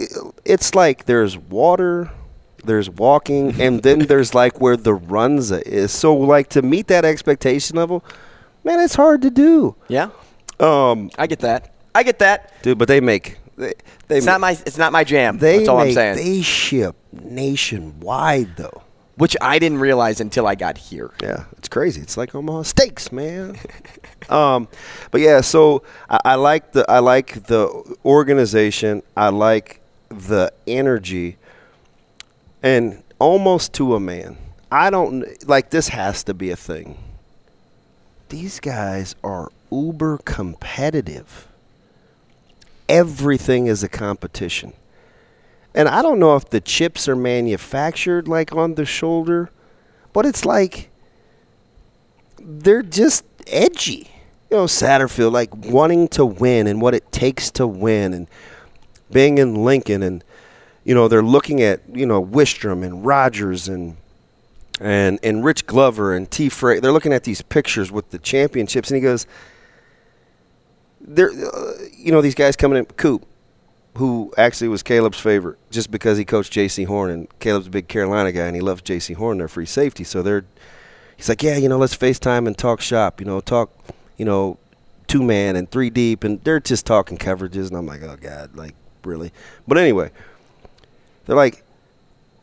it's 0.45 0.75
like 0.75 1.05
there's 1.07 1.37
water, 1.37 2.11
there's 2.65 2.91
walking, 2.91 3.61
and 3.61 3.83
then 3.83 4.01
there's 4.01 4.35
like 4.35 4.61
where 4.61 4.77
the 4.77 4.97
runza 4.97 5.63
is. 5.63 5.93
So 5.93 6.15
like 6.15 6.49
to 6.51 6.63
meet 6.63 6.89
that 6.89 7.05
expectation 7.05 7.77
level, 7.77 8.05
man, 8.65 8.81
it's 8.81 8.95
hard 8.97 9.23
to 9.23 9.31
do. 9.31 9.77
yeah, 9.89 10.11
Um, 10.61 11.11
I 11.19 11.27
get 11.27 11.41
that. 11.41 11.73
I 11.95 12.03
get 12.03 12.19
that. 12.21 12.53
dude, 12.63 12.79
but 12.79 12.89
they 12.89 13.01
make 13.01 13.39
they, 13.57 13.73
they 14.09 14.19
It's 14.19 14.27
make, 14.27 14.33
not 14.33 14.41
my. 14.41 14.53
It's 14.67 14.79
not 14.79 14.93
my 14.93 15.05
jam. 15.05 15.39
they 15.39 15.59
That's 15.59 15.69
all 15.69 15.79
I'm 15.79 15.93
saying. 15.93 16.17
They 16.17 16.43
ship 16.43 16.97
nationwide 17.13 18.57
though. 18.57 18.83
Which 19.17 19.37
I 19.41 19.59
didn't 19.59 19.79
realize 19.81 20.21
until 20.21 20.47
I 20.47 20.55
got 20.55 20.79
here. 20.79 21.11
Yeah, 21.21 21.47
it's 21.57 21.69
crazy. 21.69 22.01
It's 22.01 22.17
like 22.17 22.37
Omaha 22.37 22.63
steaks, 22.63 23.11
man. 23.11 23.59
um, 24.29 24.69
but 25.11 25.21
yeah, 25.21 25.41
so 25.41 25.83
I, 26.09 26.21
I 26.25 26.35
like 26.35 26.73
the 26.73 26.85
I 26.91 26.99
like 26.99 27.47
the 27.47 27.97
organization. 28.05 29.03
I 29.17 29.29
like 29.29 29.81
the 30.09 30.53
energy, 30.67 31.37
and 32.63 33.03
almost 33.19 33.73
to 33.75 33.95
a 33.95 34.01
man. 34.01 34.39
I 34.71 34.91
don't 34.91 35.25
like 35.49 35.71
this. 35.71 35.89
Has 35.89 36.23
to 36.25 36.35
be 36.35 36.51
a 36.51 36.57
thing. 36.57 36.99
These 38.29 38.61
guys 38.61 39.15
are 39.25 39.51
uber 39.71 40.19
competitive. 40.19 41.49
Everything 42.89 43.67
is 43.67 43.83
a 43.83 43.89
competition. 43.89 44.73
And 45.75 45.89
I 45.89 46.03
don't 46.03 46.19
know 46.19 46.35
if 46.37 46.51
the 46.51 46.61
chips 46.61 47.09
are 47.09 47.17
manufactured 47.17 48.27
like 48.27 48.53
on 48.53 48.75
the 48.75 48.85
shoulder, 48.85 49.51
but 50.13 50.27
it's 50.27 50.45
like 50.45 50.91
they're 52.41 52.83
just 52.83 53.25
edgy. 53.47 54.11
You 54.51 54.57
know, 54.57 54.65
Satterfield 54.65 55.33
like 55.33 55.55
wanting 55.55 56.09
to 56.09 56.25
win 56.25 56.67
and 56.67 56.81
what 56.81 56.95
it 56.95 57.11
takes 57.13 57.51
to 57.53 57.67
win 57.67 58.15
and 58.15 58.27
being 59.11 59.39
in 59.39 59.55
Lincoln 59.65 60.03
and 60.03 60.25
you 60.85 60.95
know, 60.95 61.07
they're 61.07 61.23
looking 61.23 61.61
at, 61.61 61.83
you 61.93 62.07
know, 62.07 62.25
Wistrom 62.25 62.83
and 62.83 63.05
Rogers 63.05 63.69
and 63.69 63.97
and 64.81 65.19
and 65.23 65.45
Rich 65.45 65.67
Glover 65.67 66.15
and 66.15 66.31
T. 66.31 66.49
Frey. 66.49 66.81
They're 66.81 66.93
looking 66.93 67.13
at 67.13 67.25
these 67.25 67.43
pictures 67.43 67.93
with 67.93 68.11
the 68.11 68.19
championships 68.19 68.91
and 68.91 68.97
he 68.97 69.03
goes 69.03 69.27
they're 71.01 71.31
uh, 71.31 71.73
you 71.97 72.13
know, 72.13 72.21
these 72.23 72.35
guys 72.35 72.57
coming 72.57 72.79
in 72.79 72.87
Coop 72.87 73.27
who 73.99 74.33
actually 74.39 74.69
was 74.69 74.83
Caleb's 74.83 75.19
favorite 75.19 75.59
just 75.71 75.91
because 75.91 76.19
he 76.19 76.25
coached 76.25 76.53
Jaycee 76.53 76.87
Horn 76.87 77.11
and 77.11 77.39
Caleb's 77.41 77.67
a 77.67 77.71
big 77.71 77.89
Carolina 77.89 78.31
guy 78.31 78.47
and 78.47 78.55
he 78.55 78.63
loves 78.63 78.83
Jaycee 78.83 79.17
Horn, 79.17 79.39
their 79.39 79.49
free 79.49 79.67
safety. 79.67 80.05
So 80.05 80.23
they're, 80.23 80.45
he's 81.17 81.29
like, 81.29 81.43
yeah, 81.43 81.57
you 81.57 81.69
know, 81.69 81.79
let's 81.79 81.97
FaceTime 81.97 82.47
and 82.47 82.57
talk 82.57 82.81
shop, 82.81 83.21
you 83.21 83.27
know, 83.27 83.41
talk, 83.41 83.71
you 84.19 84.27
know, 84.27 84.59
two 85.07 85.23
man 85.23 85.57
and 85.57 85.71
three 85.71 85.89
deep. 85.89 86.23
And 86.23 86.43
they're 86.45 86.61
just 86.61 86.85
talking 86.85 87.17
coverages. 87.17 87.69
And 87.69 87.77
I'm 87.77 87.87
like, 87.87 88.03
oh, 88.03 88.17
God, 88.21 88.55
like, 88.55 88.75
really? 89.05 89.33
But 89.67 89.79
anyway, 89.79 90.11
they're 91.25 91.37
like, 91.37 91.65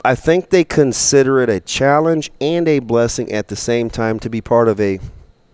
I 0.03 0.15
think 0.15 0.49
they 0.49 0.63
consider 0.63 1.41
it 1.41 1.49
a 1.49 1.59
challenge 1.59 2.31
and 2.41 2.67
a 2.67 2.79
blessing 2.79 3.31
at 3.31 3.47
the 3.47 3.55
same 3.55 3.89
time 3.89 4.19
to 4.19 4.29
be 4.29 4.41
part 4.41 4.67
of 4.67 4.79
a 4.79 4.99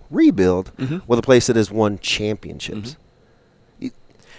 rebuild 0.10 0.76
mm-hmm. 0.76 1.00
with 1.08 1.20
a 1.20 1.22
place 1.22 1.48
that 1.48 1.56
has 1.56 1.72
won 1.72 2.00
championships. 2.00 2.92
Mm-hmm. 2.92 2.98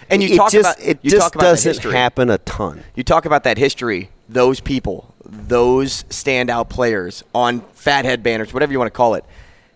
And 0.09 0.21
you 0.21 0.35
talk 0.35 0.51
just, 0.51 0.77
about 0.77 0.85
it 0.85 0.99
you 1.01 1.09
just 1.09 1.23
talk 1.23 1.35
about 1.35 1.41
doesn't 1.41 1.91
happen 1.91 2.29
a 2.29 2.37
ton. 2.39 2.83
You 2.93 3.03
talk 3.03 3.25
about 3.25 3.45
that 3.45 3.57
history, 3.57 4.09
those 4.29 4.59
people, 4.59 5.13
those 5.25 6.03
standout 6.03 6.69
players 6.69 7.23
on 7.33 7.61
fathead 7.73 8.21
banners, 8.21 8.53
whatever 8.53 8.71
you 8.71 8.79
want 8.79 8.93
to 8.93 8.95
call 8.95 9.15
it. 9.15 9.25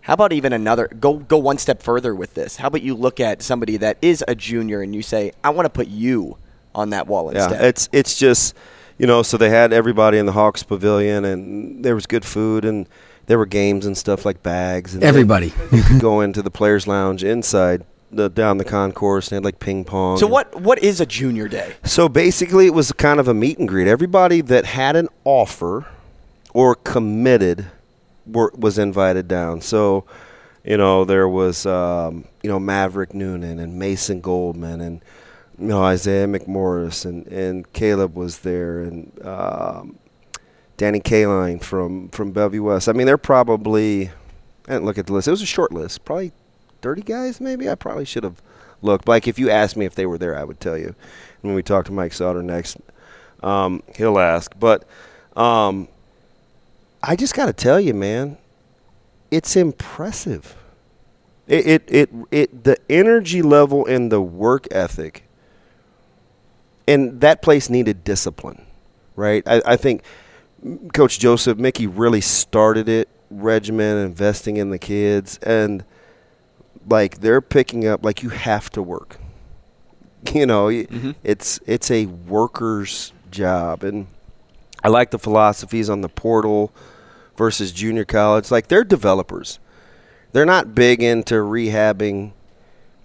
How 0.07 0.13
about 0.13 0.31
even 0.31 0.53
another 0.53 0.87
go 0.87 1.17
go 1.17 1.37
one 1.37 1.57
step 1.57 1.83
further 1.83 2.15
with 2.15 2.33
this? 2.33 2.55
How 2.55 2.67
about 2.69 2.81
you 2.81 2.95
look 2.95 3.19
at 3.19 3.41
somebody 3.41 3.75
that 3.75 3.97
is 4.01 4.23
a 4.25 4.35
junior 4.35 4.81
and 4.81 4.95
you 4.95 5.01
say, 5.01 5.33
I 5.43 5.49
want 5.49 5.65
to 5.65 5.69
put 5.69 5.87
you 5.87 6.37
on 6.73 6.91
that 6.91 7.07
wall 7.07 7.29
instead. 7.29 7.59
Yeah, 7.59 7.67
it's 7.67 7.89
it's 7.91 8.17
just 8.17 8.55
you 8.97 9.05
know, 9.05 9.21
so 9.21 9.37
they 9.37 9.49
had 9.49 9.73
everybody 9.73 10.17
in 10.17 10.25
the 10.25 10.31
Hawks 10.31 10.63
Pavilion, 10.63 11.25
and 11.25 11.83
there 11.83 11.93
was 11.93 12.05
good 12.05 12.23
food, 12.23 12.65
and 12.65 12.87
there 13.25 13.37
were 13.37 13.45
games 13.45 13.85
and 13.85 13.97
stuff 13.97 14.25
like 14.25 14.41
bags. 14.41 14.95
And 14.95 15.03
Everybody. 15.03 15.53
you 15.71 15.83
could 15.83 15.99
go 15.99 16.21
into 16.21 16.41
the 16.41 16.49
players' 16.49 16.87
lounge 16.87 17.23
inside 17.23 17.85
the 18.11 18.29
down 18.29 18.57
the 18.57 18.65
concourse, 18.65 19.27
and 19.27 19.31
they 19.31 19.35
had 19.35 19.45
like 19.45 19.59
ping 19.59 19.83
pong. 19.83 20.17
so 20.17 20.25
and- 20.25 20.31
what 20.31 20.61
what 20.61 20.79
is 20.79 21.01
a 21.01 21.05
junior 21.05 21.47
day? 21.47 21.73
So 21.83 22.07
basically, 22.07 22.65
it 22.65 22.73
was 22.73 22.93
kind 22.93 23.19
of 23.19 23.27
a 23.27 23.33
meet 23.33 23.59
and 23.59 23.67
greet. 23.67 23.87
Everybody 23.87 24.39
that 24.41 24.65
had 24.65 24.95
an 24.95 25.09
offer 25.25 25.85
or 26.53 26.75
committed 26.75 27.67
were, 28.27 28.51
was 28.55 28.77
invited 28.77 29.27
down. 29.27 29.61
So, 29.61 30.05
you 30.63 30.77
know, 30.77 31.05
there 31.05 31.27
was 31.27 31.65
um, 31.65 32.25
you 32.43 32.49
know 32.49 32.59
Maverick 32.59 33.13
Noonan 33.13 33.59
and 33.59 33.79
Mason 33.79 34.21
Goldman 34.21 34.81
and 34.81 35.01
you 35.57 35.67
know 35.67 35.83
Isaiah 35.83 36.27
McMorris 36.27 37.05
and, 37.05 37.27
and 37.27 37.71
Caleb 37.73 38.15
was 38.15 38.39
there 38.39 38.81
and 38.81 39.11
um, 39.25 39.97
Danny 40.77 40.99
Kaelin 40.99 41.61
from 41.63 42.09
from 42.09 42.31
Bellevue 42.31 42.63
West. 42.63 42.87
I 42.87 42.93
mean, 42.93 43.07
they're 43.07 43.17
probably 43.17 44.09
I 44.67 44.73
didn't 44.73 44.85
look 44.85 44.97
at 44.97 45.07
the 45.07 45.13
list. 45.13 45.27
It 45.27 45.31
was 45.31 45.41
a 45.41 45.47
short 45.47 45.71
list, 45.71 46.05
probably 46.05 46.31
thirty 46.81 47.01
guys. 47.01 47.41
Maybe 47.41 47.69
I 47.69 47.75
probably 47.75 48.05
should 48.05 48.23
have 48.23 48.41
looked. 48.81 49.07
Like 49.07 49.27
if 49.27 49.39
you 49.39 49.49
asked 49.49 49.77
me 49.77 49.85
if 49.85 49.95
they 49.95 50.05
were 50.05 50.17
there, 50.17 50.37
I 50.37 50.43
would 50.43 50.59
tell 50.59 50.77
you. 50.77 50.95
When 51.41 51.53
we 51.53 51.63
talk 51.63 51.85
to 51.85 51.91
Mike 51.91 52.13
Sauter 52.13 52.43
next, 52.43 52.77
um, 53.41 53.83
he'll 53.95 54.19
ask. 54.19 54.51
But 54.59 54.87
um, 55.35 55.87
I 57.01 57.15
just 57.15 57.33
got 57.33 57.45
to 57.45 57.53
tell 57.53 57.79
you, 57.79 57.93
man, 57.93 58.37
it's 59.31 59.55
impressive. 59.55 60.55
It, 61.47 61.67
it 61.67 61.83
it 61.87 62.09
it 62.31 62.63
the 62.65 62.77
energy 62.89 63.41
level 63.41 63.85
and 63.85 64.11
the 64.11 64.21
work 64.21 64.67
ethic. 64.71 65.23
And 66.87 67.21
that 67.21 67.41
place 67.41 67.69
needed 67.69 68.03
discipline, 68.03 68.65
right? 69.15 69.43
I, 69.45 69.61
I 69.65 69.75
think 69.75 70.03
Coach 70.93 71.19
Joseph 71.19 71.57
Mickey 71.57 71.85
really 71.85 72.21
started 72.21 72.87
it, 72.87 73.09
regimen, 73.29 73.97
investing 73.97 74.57
in 74.57 74.69
the 74.69 74.79
kids, 74.79 75.37
and 75.39 75.83
like 76.89 77.19
they're 77.19 77.41
picking 77.41 77.85
up 77.87 78.03
like 78.03 78.23
you 78.23 78.29
have 78.29 78.69
to 78.71 78.81
work. 78.81 79.17
You 80.33 80.45
know, 80.45 80.65
y 80.65 80.87
mm-hmm. 80.89 81.11
it's 81.23 81.59
it's 81.65 81.89
a 81.89 82.07
worker's 82.07 83.13
job, 83.31 83.83
and 83.83 84.07
I 84.87 84.89
like 84.89 85.11
the 85.11 85.19
philosophies 85.19 85.89
on 85.89 85.99
the 85.99 86.07
portal. 86.07 86.71
versus 87.35 87.73
junior 87.73 88.05
college. 88.05 88.51
Like 88.51 88.69
they're 88.69 88.85
developers. 88.85 89.59
They're 90.31 90.45
not 90.45 90.73
big 90.73 91.03
into 91.03 91.35
rehabbing 91.35 92.31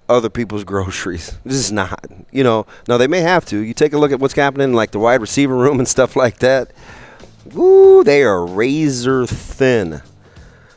other 0.08 0.30
people's 0.30 0.62
groceries. 0.72 1.36
This 1.44 1.56
is 1.56 1.72
not. 1.72 2.08
You 2.30 2.44
know, 2.44 2.66
no, 2.86 2.98
they 2.98 3.08
may 3.08 3.18
have 3.20 3.44
to. 3.46 3.58
You 3.58 3.74
take 3.74 3.94
a 3.94 3.98
look 3.98 4.12
at 4.12 4.20
what's 4.20 4.34
happening 4.34 4.70
in 4.70 4.74
like 4.74 4.92
the 4.92 5.00
wide 5.00 5.20
receiver 5.20 5.56
room 5.56 5.80
and 5.80 5.88
stuff 5.96 6.14
like 6.14 6.38
that. 6.38 6.70
Woo, 7.52 8.04
they 8.04 8.22
are 8.22 8.46
razor 8.46 9.26
thin. 9.26 10.02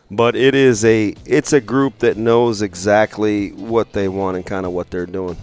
But 0.10 0.36
it 0.36 0.56
is 0.56 0.84
a 0.84 1.14
it's 1.24 1.54
a 1.54 1.62
group 1.62 2.00
that 2.00 2.18
knows 2.18 2.64
exactly 2.64 3.52
what 3.52 3.94
they 3.94 4.08
want 4.08 4.38
and 4.38 4.46
kind 4.46 4.66
of 4.66 4.72
what 4.72 4.90
they're 4.90 5.06
doing. 5.06 5.38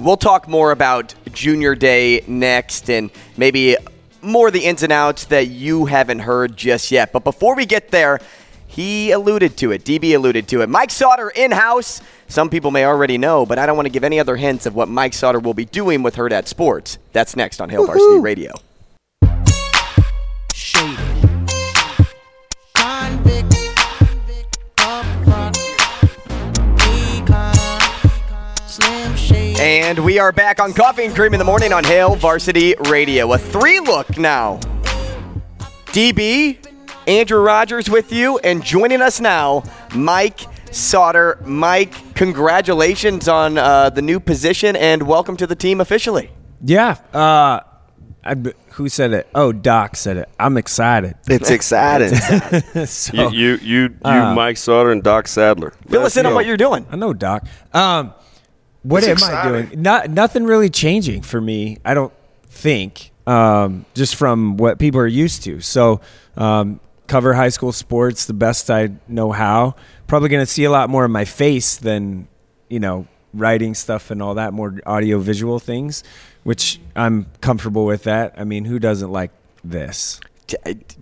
We'll 0.00 0.16
talk 0.16 0.48
more 0.48 0.72
about 0.72 1.14
Junior 1.32 1.76
Day 1.76 2.24
next 2.26 2.90
and 2.90 3.12
maybe 3.36 3.76
more 4.24 4.50
the 4.50 4.64
ins 4.64 4.82
and 4.82 4.92
outs 4.92 5.26
that 5.26 5.48
you 5.48 5.86
haven't 5.86 6.20
heard 6.20 6.56
just 6.56 6.90
yet. 6.90 7.12
But 7.12 7.24
before 7.24 7.54
we 7.54 7.66
get 7.66 7.90
there, 7.90 8.20
he 8.66 9.12
alluded 9.12 9.56
to 9.58 9.70
it. 9.70 9.84
DB 9.84 10.14
alluded 10.14 10.48
to 10.48 10.62
it. 10.62 10.68
Mike 10.68 10.90
Sauter 10.90 11.30
in 11.30 11.52
house. 11.52 12.00
Some 12.26 12.50
people 12.50 12.70
may 12.70 12.84
already 12.84 13.18
know, 13.18 13.46
but 13.46 13.58
I 13.58 13.66
don't 13.66 13.76
want 13.76 13.86
to 13.86 13.92
give 13.92 14.02
any 14.02 14.18
other 14.18 14.36
hints 14.36 14.66
of 14.66 14.74
what 14.74 14.88
Mike 14.88 15.14
Sauter 15.14 15.38
will 15.38 15.54
be 15.54 15.64
doing 15.64 16.02
with 16.02 16.16
Hurrdat 16.16 16.48
Sports. 16.48 16.98
That's 17.12 17.36
next 17.36 17.60
on 17.60 17.68
Hail 17.68 17.86
Varsity 17.86 18.18
Radio. 18.18 18.52
And 29.64 30.04
we 30.04 30.18
are 30.18 30.30
back 30.30 30.60
on 30.60 30.74
Coffee 30.74 31.06
and 31.06 31.14
Cream 31.14 31.32
in 31.32 31.38
the 31.38 31.44
Morning 31.44 31.72
on 31.72 31.84
Hail 31.84 32.16
Varsity 32.16 32.74
Radio. 32.90 33.32
A 33.32 33.38
three 33.38 33.80
look 33.80 34.18
now. 34.18 34.58
DB, 35.86 36.58
Andrew 37.08 37.40
Rogers 37.40 37.88
with 37.88 38.12
you, 38.12 38.36
and 38.40 38.62
joining 38.62 39.00
us 39.00 39.20
now, 39.20 39.62
Mike 39.94 40.40
Sauter. 40.70 41.38
Mike, 41.46 42.14
congratulations 42.14 43.26
on 43.26 43.56
uh, 43.56 43.88
the 43.88 44.02
new 44.02 44.20
position 44.20 44.76
and 44.76 45.04
welcome 45.04 45.34
to 45.38 45.46
the 45.46 45.56
team 45.56 45.80
officially. 45.80 46.30
Yeah. 46.62 46.98
Uh, 47.14 47.60
I, 48.22 48.34
who 48.72 48.90
said 48.90 49.14
it? 49.14 49.30
Oh, 49.34 49.50
Doc 49.50 49.96
said 49.96 50.18
it. 50.18 50.28
I'm 50.38 50.58
excited. 50.58 51.14
It's 51.26 51.48
exciting. 51.48 52.14
so, 52.86 53.30
you, 53.30 53.30
you, 53.30 53.56
you, 53.62 53.82
you 53.82 53.98
uh, 54.04 54.34
Mike 54.34 54.58
Sauter 54.58 54.92
and 54.92 55.02
Doc 55.02 55.26
Sadler. 55.26 55.70
Fill 55.88 56.02
us 56.02 56.18
in 56.18 56.26
on 56.26 56.34
what 56.34 56.44
you're 56.44 56.58
doing. 56.58 56.86
I 56.90 56.96
know, 56.96 57.14
Doc. 57.14 57.46
Um, 57.72 58.12
what 58.84 59.02
It's 59.02 59.22
am 59.22 59.34
I 59.34 59.48
doing? 59.48 59.82
Not 59.82 60.10
nothing 60.10 60.44
really 60.44 60.70
changing 60.70 61.22
for 61.22 61.40
me. 61.40 61.78
I 61.84 61.94
don't 61.94 62.12
think. 62.46 63.10
Um, 63.26 63.86
just 63.94 64.14
from 64.16 64.56
what 64.58 64.78
people 64.78 65.00
are 65.00 65.06
used 65.06 65.42
to. 65.44 65.60
So, 65.60 66.00
um, 66.36 66.78
cover 67.06 67.32
high 67.34 67.48
school 67.48 67.72
sports 67.72 68.26
the 68.26 68.34
best 68.34 68.70
I 68.70 68.90
know 69.08 69.32
how. 69.32 69.74
Probably 70.06 70.28
going 70.28 70.44
to 70.44 70.50
see 70.50 70.64
a 70.64 70.70
lot 70.70 70.88
more 70.90 71.04
of 71.06 71.10
my 71.10 71.24
face 71.24 71.76
than 71.76 72.28
you 72.68 72.78
know 72.80 73.06
writing 73.32 73.74
stuff 73.74 74.10
and 74.10 74.22
all 74.22 74.34
that 74.34 74.52
more 74.52 74.78
audio 74.86 75.18
visual 75.18 75.58
things, 75.58 76.04
which 76.44 76.78
I'm 76.94 77.26
comfortable 77.40 77.86
with. 77.86 78.02
That. 78.04 78.34
I 78.36 78.44
mean, 78.44 78.66
who 78.66 78.78
doesn't 78.78 79.10
like 79.10 79.30
this? 79.64 80.20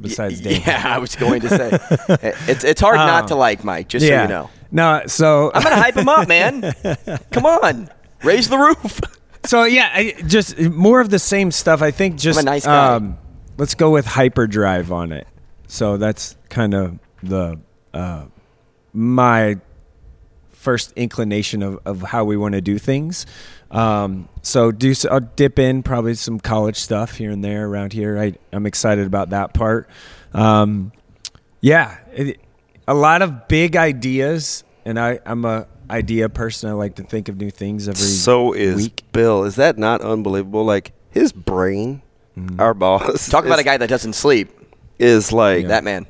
Besides 0.01 0.41
Dave. 0.41 0.64
Yeah, 0.66 0.83
I 0.87 0.99
was 0.99 1.16
going 1.16 1.41
to 1.41 1.49
say. 1.49 1.70
it's, 2.49 2.62
it's 2.62 2.80
hard 2.80 2.97
not 2.97 3.24
Um, 3.24 3.28
to 3.30 3.35
like 3.35 3.64
Mike, 3.64 3.89
just 3.89 4.07
so 4.07 4.22
you 4.22 4.28
know. 4.28 4.49
No, 4.72 5.02
so 5.06 5.52
I'm 5.54 5.62
going 5.62 5.74
to 5.76 5.80
hype 5.80 5.96
him 5.96 6.08
up, 6.08 6.26
man. 6.26 6.72
Come 7.30 7.44
on. 7.44 7.90
Raise 8.24 8.48
the 8.48 8.58
roof. 8.58 9.00
So 9.44 9.64
yeah, 9.64 9.90
I, 9.92 10.14
just 10.26 10.58
more 10.58 11.00
of 11.00 11.10
the 11.10 11.18
same 11.18 11.50
stuff. 11.50 11.82
I 11.82 11.90
think 11.90 12.18
just 12.18 12.38
I'm 12.38 12.46
a 12.46 12.50
nice 12.50 12.64
guy. 12.64 12.94
Um, 12.94 13.18
let's 13.58 13.74
go 13.74 13.90
with 13.90 14.06
hyperdrive 14.06 14.90
on 14.92 15.12
it. 15.12 15.26
So 15.66 15.96
that's 15.96 16.36
kind 16.48 16.74
of 16.74 16.98
the 17.22 17.60
uh, 17.92 18.26
my 18.92 19.58
first 20.50 20.92
inclination 20.92 21.62
of, 21.62 21.80
of 21.84 22.02
how 22.02 22.24
we 22.24 22.36
want 22.36 22.54
to 22.54 22.60
do 22.60 22.78
things. 22.78 23.26
Um, 23.70 24.28
so 24.42 24.70
do 24.70 24.94
I'll 25.10 25.20
dip 25.20 25.58
in 25.58 25.82
probably 25.82 26.14
some 26.14 26.38
college 26.38 26.76
stuff 26.76 27.16
here 27.16 27.30
and 27.30 27.42
there 27.42 27.66
around 27.66 27.92
here. 27.92 28.18
I 28.18 28.34
I'm 28.52 28.66
excited 28.66 29.06
about 29.06 29.30
that 29.30 29.54
part. 29.54 29.88
Um, 30.32 30.92
yeah, 31.60 31.98
it, 32.12 32.40
a 32.89 32.95
lot 32.95 33.22
of 33.22 33.49
big 33.49 33.76
ideas, 33.76 34.64
and 34.85 34.99
I 34.99 35.20
I'm 35.26 35.45
a 35.45 35.66
idea 35.91 36.28
person. 36.28 36.70
I 36.70 36.72
like 36.72 36.95
to 36.97 37.03
think 37.03 37.28
of 37.28 37.37
new 37.37 37.51
things 37.51 37.89
every 37.89 38.01
So 38.01 38.53
is 38.53 38.76
week. 38.76 39.03
Bill. 39.12 39.45
Is 39.45 39.57
that 39.57 39.78
not 39.78 40.01
unbelievable? 40.01 40.64
Like 40.64 40.93
his 41.11 41.33
brain, 41.33 42.03
Mm-hmm. 42.37 42.61
our 42.61 42.72
boss. 42.72 43.28
Talk 43.30 43.45
about 43.45 43.59
a 43.59 43.62
guy 43.62 43.76
that 43.76 43.91
doesn't 43.91 44.14
sleep. 44.14 44.51
Is 44.99 45.33
like 45.33 45.66
That 45.66 45.85
man. 45.85 46.07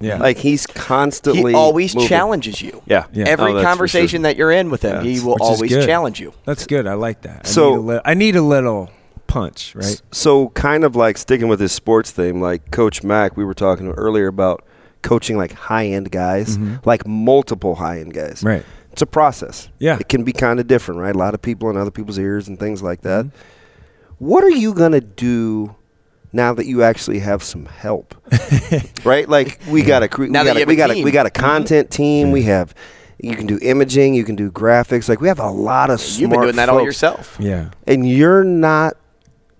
Yeah. 0.00 0.18
Like 0.18 0.38
he's 0.38 0.66
constantly. 0.66 1.52
He 1.52 1.56
always 1.58 1.94
moving. 1.94 2.08
challenges 2.08 2.62
you. 2.62 2.82
Yeah. 2.86 3.06
Yeah. 3.12 3.26
Every 3.28 3.52
Oh, 3.52 3.62
conversation 3.62 4.20
sure. 4.20 4.30
that 4.30 4.36
you're 4.36 4.52
in 4.52 4.70
with 4.70 4.82
him, 4.82 5.04
Yeah. 5.04 5.10
he 5.10 5.20
will 5.20 5.34
Which 5.34 5.42
always 5.42 5.70
challenge 5.84 6.18
you. 6.20 6.32
That's 6.44 6.66
good. 6.66 6.86
I 6.86 6.94
like 6.94 7.22
that. 7.22 7.42
I 7.44 7.48
So- 7.48 7.70
need 7.70 7.76
a 7.76 7.80
li- 7.80 8.00
I 8.06 8.14
need 8.14 8.36
a 8.36 8.42
little 8.42 8.90
punch, 9.26 9.74
right? 9.74 10.00
So 10.12 10.48
kind 10.50 10.84
of 10.84 10.96
like 10.96 11.18
sticking 11.18 11.48
with 11.48 11.60
his 11.60 11.72
sports 11.72 12.10
theme, 12.10 12.40
like 12.40 12.70
Coach 12.70 13.02
Mack, 13.02 13.36
we 13.36 13.44
were 13.44 13.54
talking 13.54 13.88
earlier 13.90 14.28
about 14.28 14.64
coaching 15.02 15.36
like 15.36 15.52
high 15.52 15.86
end 15.86 16.10
guys, 16.10 16.58
like 16.84 17.06
multiple 17.06 17.74
high 17.76 18.00
end 18.00 18.14
guys. 18.14 18.38
Mm-hmm. 18.38 18.46
Right. 18.48 18.64
It's 18.92 19.02
a 19.02 19.06
process. 19.06 19.68
Yeah. 19.78 19.98
It 20.00 20.08
can 20.08 20.24
be 20.24 20.32
kind 20.32 20.58
of 20.58 20.66
different, 20.66 21.00
right? 21.00 21.14
A 21.14 21.18
lot 21.18 21.34
of 21.34 21.42
people 21.42 21.70
in 21.70 21.76
other 21.76 21.90
people's 21.90 22.18
ears 22.18 22.48
and 22.48 22.58
things 22.58 22.82
like 22.82 23.02
that. 23.02 23.26
Mm-hmm. 23.26 24.24
What 24.24 24.42
are 24.42 24.50
you 24.50 24.74
gonna 24.74 25.00
do 25.00 25.76
now 26.32 26.52
that 26.54 26.66
you 26.66 26.82
actually 26.82 27.20
have 27.20 27.42
some 27.42 27.66
help? 27.66 28.14
right? 29.04 29.28
Like 29.28 29.60
we 29.68 29.82
got 29.82 30.02
a 30.02 30.08
cre- 30.08 30.24
we 30.24 30.30
that 30.30 30.44
got 30.44 30.56
you 30.56 30.64
a, 30.64 30.66
we 30.66 30.74
a 30.74 30.76
got 30.76 30.90
a, 30.90 31.04
we 31.04 31.10
got 31.12 31.26
a 31.26 31.30
content 31.30 31.90
team. 31.90 32.32
We 32.32 32.42
have 32.42 32.74
you 33.20 33.34
can 33.36 33.46
do 33.46 33.58
imaging, 33.62 34.14
you 34.14 34.24
can 34.24 34.36
do 34.36 34.50
graphics. 34.50 35.08
Like 35.08 35.20
we 35.20 35.28
have 35.28 35.40
a 35.40 35.50
lot 35.50 35.90
of 35.90 36.00
smart 36.00 36.20
You've 36.20 36.30
been 36.30 36.40
doing 36.40 36.56
that 36.56 36.68
all 36.68 36.82
yourself. 36.82 37.36
Yeah. 37.40 37.70
and 37.86 38.08
you're 38.08 38.44
not 38.44 38.96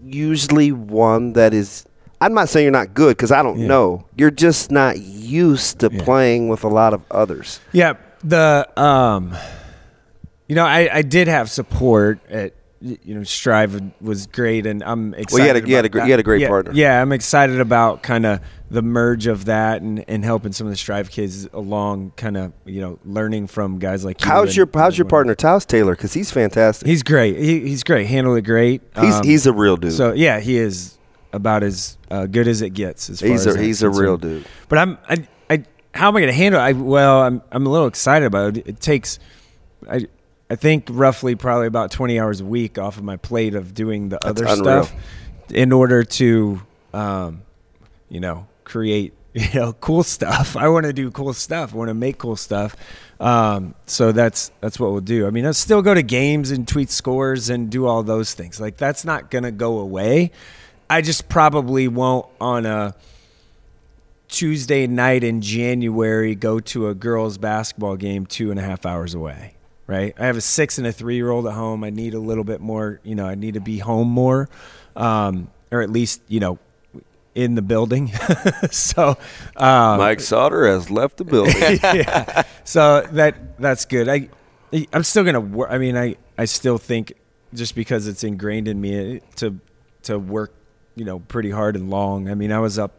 usually 0.02 0.72
one 0.72 1.32
that 1.32 1.52
is 1.52 1.84
I'm 2.20 2.34
not 2.34 2.48
saying 2.48 2.64
you're 2.64 2.72
not 2.72 2.94
good 2.94 3.16
because 3.16 3.30
I 3.32 3.42
don't 3.42 3.60
Yeah. 3.60 3.66
know. 3.68 4.04
You're 4.16 4.30
just 4.32 4.70
not 4.70 4.98
used 4.98 5.78
to 5.80 5.90
Yeah. 5.92 6.02
playing 6.04 6.48
with 6.48 6.64
a 6.64 6.68
lot 6.68 6.92
of 6.94 7.02
others. 7.10 7.60
Yeah. 7.72 7.94
The 8.24 8.68
um, 8.76 9.36
you 10.48 10.54
know, 10.56 10.64
I 10.64 10.88
I 10.92 11.02
did 11.02 11.28
have 11.28 11.50
support 11.50 12.18
at 12.30 12.52
you 12.80 13.14
know 13.14 13.22
Strive 13.24 13.80
was 14.00 14.26
great, 14.26 14.66
and 14.66 14.82
I'm 14.84 15.14
excited. 15.14 15.32
Well, 15.32 15.42
you 15.42 15.46
had 15.54 15.56
a- 15.64 15.68
you 15.68 15.76
had 15.76 15.94
a 16.02 16.06
you 16.06 16.10
had 16.12 16.20
a 16.20 16.22
great 16.24 16.40
Yeah, 16.42 16.48
partner. 16.48 16.72
Yeah, 16.74 17.00
I'm 17.02 17.12
excited 17.12 17.60
about 17.60 18.02
kind 18.02 18.24
of 18.26 18.40
the 18.70 18.82
merge 18.82 19.26
of 19.26 19.46
that 19.46 19.82
and, 19.82 20.04
and 20.08 20.24
helping 20.24 20.52
some 20.52 20.66
of 20.66 20.72
the 20.72 20.76
Strive 20.76 21.10
kids 21.10 21.48
along, 21.52 22.12
kind 22.16 22.36
of 22.36 22.52
you 22.64 22.80
know 22.80 22.98
learning 23.04 23.46
from 23.46 23.78
guys 23.78 24.04
like 24.04 24.20
you. 24.24 24.28
How's 24.30 24.48
and- 24.48 24.56
your 24.58 24.68
How's 24.74 24.98
your 24.98 25.06
partner 25.06 25.34
Taos 25.36 25.64
Taylor? 25.64 25.94
Because 25.94 26.12
he's 26.14 26.30
fantastic. 26.32 26.86
He's 26.88 27.02
great. 27.04 27.36
He, 27.38 27.60
he's 27.60 27.84
great. 27.84 28.06
Handled 28.08 28.38
it 28.38 28.42
great. 28.42 28.82
He's 29.00 29.14
Um, 29.14 29.22
he's 29.24 29.46
a 29.46 29.52
real 29.52 29.76
dude. 29.76 29.92
So 29.92 30.12
yeah, 30.12 30.40
he 30.40 30.56
is 30.56 30.97
about 31.32 31.62
as 31.62 31.98
uh, 32.10 32.26
good 32.26 32.48
as 32.48 32.62
it 32.62 32.70
gets. 32.70 33.10
As 33.10 33.20
far 33.20 33.28
he's 33.28 33.40
as 33.40 33.54
a 33.54 33.56
that's 33.56 33.66
he's 33.66 33.82
a 33.82 33.90
real 33.90 34.16
dude. 34.16 34.46
But 34.68 34.78
I'm 34.78 34.98
I, 35.08 35.28
I 35.50 35.64
how 35.94 36.08
am 36.08 36.16
I 36.16 36.20
going 36.20 36.32
to 36.32 36.36
handle? 36.36 36.60
it? 36.60 36.64
I 36.64 36.72
well, 36.72 37.22
I'm 37.22 37.42
I'm 37.50 37.66
a 37.66 37.70
little 37.70 37.86
excited 37.86 38.26
about 38.26 38.56
it. 38.56 38.66
It 38.66 38.80
takes 38.80 39.18
I 39.88 40.06
I 40.50 40.56
think 40.56 40.88
roughly 40.90 41.34
probably 41.34 41.66
about 41.66 41.90
20 41.90 42.18
hours 42.18 42.40
a 42.40 42.44
week 42.44 42.78
off 42.78 42.96
of 42.96 43.04
my 43.04 43.16
plate 43.16 43.54
of 43.54 43.74
doing 43.74 44.08
the 44.08 44.24
other 44.24 44.44
unreal. 44.44 44.84
stuff 44.84 44.94
in 45.50 45.72
order 45.72 46.04
to 46.04 46.62
um 46.94 47.42
you 48.08 48.20
know 48.20 48.46
create 48.64 49.14
you 49.34 49.48
know 49.54 49.72
cool 49.74 50.02
stuff. 50.02 50.56
I 50.56 50.68
want 50.68 50.86
to 50.86 50.92
do 50.92 51.10
cool 51.10 51.32
stuff. 51.32 51.74
I 51.74 51.76
want 51.76 51.88
to 51.88 51.94
make 51.94 52.18
cool 52.18 52.36
stuff. 52.36 52.74
Um, 53.20 53.74
so 53.86 54.12
that's 54.12 54.50
that's 54.60 54.78
what 54.78 54.92
we'll 54.92 55.00
do. 55.00 55.26
I 55.26 55.30
mean, 55.30 55.44
I'll 55.44 55.54
still 55.54 55.82
go 55.82 55.92
to 55.92 56.02
games 56.02 56.50
and 56.50 56.66
tweet 56.66 56.90
scores 56.90 57.50
and 57.50 57.70
do 57.70 57.86
all 57.86 58.02
those 58.02 58.34
things. 58.34 58.60
Like 58.60 58.76
that's 58.76 59.04
not 59.04 59.30
gonna 59.30 59.50
go 59.50 59.78
away. 59.78 60.30
I 60.90 61.02
just 61.02 61.28
probably 61.28 61.88
won't 61.88 62.26
on 62.40 62.66
a 62.66 62.94
Tuesday 64.28 64.86
night 64.86 65.24
in 65.24 65.40
January 65.40 66.34
go 66.34 66.60
to 66.60 66.88
a 66.88 66.94
girls' 66.94 67.38
basketball 67.38 67.96
game 67.96 68.26
two 68.26 68.50
and 68.50 68.58
a 68.58 68.62
half 68.62 68.86
hours 68.86 69.14
away. 69.14 69.54
Right. 69.86 70.14
I 70.18 70.26
have 70.26 70.36
a 70.36 70.42
six 70.42 70.76
and 70.76 70.86
a 70.86 70.92
three 70.92 71.16
year 71.16 71.30
old 71.30 71.46
at 71.46 71.54
home. 71.54 71.82
I 71.82 71.88
need 71.90 72.12
a 72.12 72.18
little 72.18 72.44
bit 72.44 72.60
more. 72.60 73.00
You 73.04 73.14
know, 73.14 73.26
I 73.26 73.34
need 73.34 73.54
to 73.54 73.60
be 73.60 73.78
home 73.78 74.08
more, 74.08 74.50
um, 74.94 75.50
or 75.70 75.80
at 75.80 75.88
least 75.88 76.20
you 76.28 76.40
know, 76.40 76.58
in 77.34 77.54
the 77.54 77.62
building. 77.62 78.12
so, 78.70 79.16
um, 79.56 79.98
Mike 79.98 80.20
Sauter 80.20 80.66
has 80.66 80.90
left 80.90 81.16
the 81.16 81.24
building. 81.24 81.54
yeah. 81.82 82.42
So 82.64 83.00
that 83.12 83.58
that's 83.58 83.86
good. 83.86 84.10
I 84.10 84.28
I'm 84.92 85.04
still 85.04 85.24
gonna 85.24 85.40
work. 85.40 85.70
I 85.70 85.78
mean, 85.78 85.96
I 85.96 86.16
I 86.36 86.44
still 86.44 86.76
think 86.76 87.14
just 87.54 87.74
because 87.74 88.06
it's 88.06 88.24
ingrained 88.24 88.68
in 88.68 88.80
me 88.80 89.20
to 89.36 89.58
to 90.02 90.18
work, 90.18 90.52
you 90.98 91.04
know, 91.04 91.20
pretty 91.20 91.50
hard 91.50 91.76
and 91.76 91.88
long. 91.90 92.28
I 92.28 92.34
mean, 92.34 92.52
I 92.52 92.58
was 92.58 92.78
up. 92.78 92.92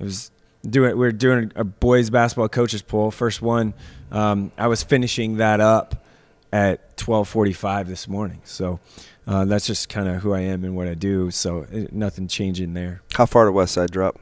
I 0.00 0.04
was 0.04 0.30
doing. 0.68 0.90
We 0.92 0.98
were 1.06 1.12
doing 1.12 1.52
a 1.54 1.64
boys 1.64 2.10
basketball 2.10 2.48
coaches 2.48 2.82
poll. 2.82 3.10
First 3.10 3.42
one. 3.42 3.74
Um, 4.10 4.52
I 4.58 4.66
was 4.68 4.82
finishing 4.82 5.36
that 5.36 5.60
up 5.60 6.04
at 6.52 6.96
12:45 6.96 7.86
this 7.88 8.08
morning. 8.08 8.40
So. 8.44 8.80
Uh, 9.28 9.44
that's 9.44 9.66
just 9.66 9.88
kind 9.88 10.06
of 10.06 10.22
who 10.22 10.32
I 10.32 10.38
am 10.42 10.62
and 10.62 10.76
what 10.76 10.86
I 10.86 10.94
do. 10.94 11.32
So 11.32 11.66
eh, 11.72 11.86
nothing 11.90 12.28
changing 12.28 12.74
there. 12.74 13.02
How 13.14 13.26
far 13.26 13.46
to 13.46 13.50
West 13.50 13.74
Side 13.74 13.90
drop? 13.90 14.20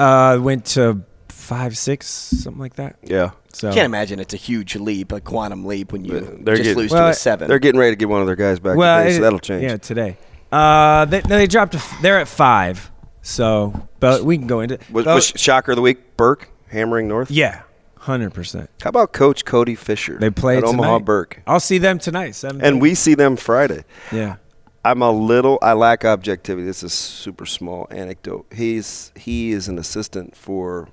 Uh, 0.00 0.36
went 0.40 0.64
to 0.64 1.02
five, 1.28 1.78
six, 1.78 2.08
something 2.08 2.58
like 2.60 2.74
that. 2.74 2.96
Yeah. 3.04 3.30
So 3.52 3.72
Can't 3.72 3.86
imagine 3.86 4.18
it's 4.18 4.34
a 4.34 4.36
huge 4.36 4.74
leap, 4.74 5.12
a 5.12 5.20
quantum 5.20 5.64
leap 5.64 5.92
when 5.92 6.04
you 6.04 6.18
They're 6.40 6.56
just 6.56 6.64
getting- 6.64 6.76
lose 6.76 6.90
Well, 6.90 7.04
to 7.04 7.10
a 7.10 7.14
seven. 7.14 7.46
They're 7.48 7.60
getting 7.60 7.78
ready 7.78 7.92
to 7.92 7.96
get 7.96 8.08
one 8.08 8.20
of 8.20 8.26
their 8.26 8.34
guys 8.34 8.58
back. 8.58 8.76
well, 8.76 9.04
today, 9.04 9.14
so 9.14 9.22
that'll 9.22 9.38
change. 9.38 9.62
Yeah, 9.62 9.76
today. 9.76 10.16
Uh, 10.54 11.04
they, 11.06 11.20
no, 11.22 11.36
they 11.36 11.48
dropped. 11.48 11.76
They're 12.00 12.20
at 12.20 12.28
five. 12.28 12.92
So, 13.22 13.88
but 13.98 14.22
we 14.22 14.38
can 14.38 14.46
go 14.46 14.60
into. 14.60 14.78
Was, 14.92 15.04
was 15.06 15.26
shocker 15.36 15.72
of 15.72 15.76
the 15.76 15.82
week? 15.82 16.16
Burke 16.16 16.48
hammering 16.68 17.08
North. 17.08 17.30
yeah, 17.30 17.62
hundred 17.98 18.34
percent. 18.34 18.70
How 18.82 18.90
about 18.90 19.12
Coach 19.12 19.44
Cody 19.44 19.74
Fisher? 19.74 20.16
They 20.18 20.30
play 20.30 20.58
at 20.58 20.64
Omaha. 20.64 21.00
Burke, 21.00 21.42
I'll 21.46 21.58
see 21.58 21.78
them 21.78 21.98
tonight. 21.98 22.36
Seven. 22.36 22.62
and 22.62 22.80
we 22.80 22.94
see 22.94 23.14
them 23.14 23.36
Friday. 23.36 23.84
Yeah. 24.12 24.36
I'm 24.84 25.00
a 25.00 25.10
little. 25.10 25.58
I 25.62 25.72
lack 25.72 26.04
objectivity. 26.04 26.66
This 26.66 26.82
is 26.82 26.92
a 26.92 26.94
super 26.94 27.46
small 27.46 27.88
anecdote. 27.90 28.46
He's 28.54 29.10
he 29.16 29.50
is 29.50 29.66
an 29.66 29.78
assistant 29.78 30.36
for 30.36 30.88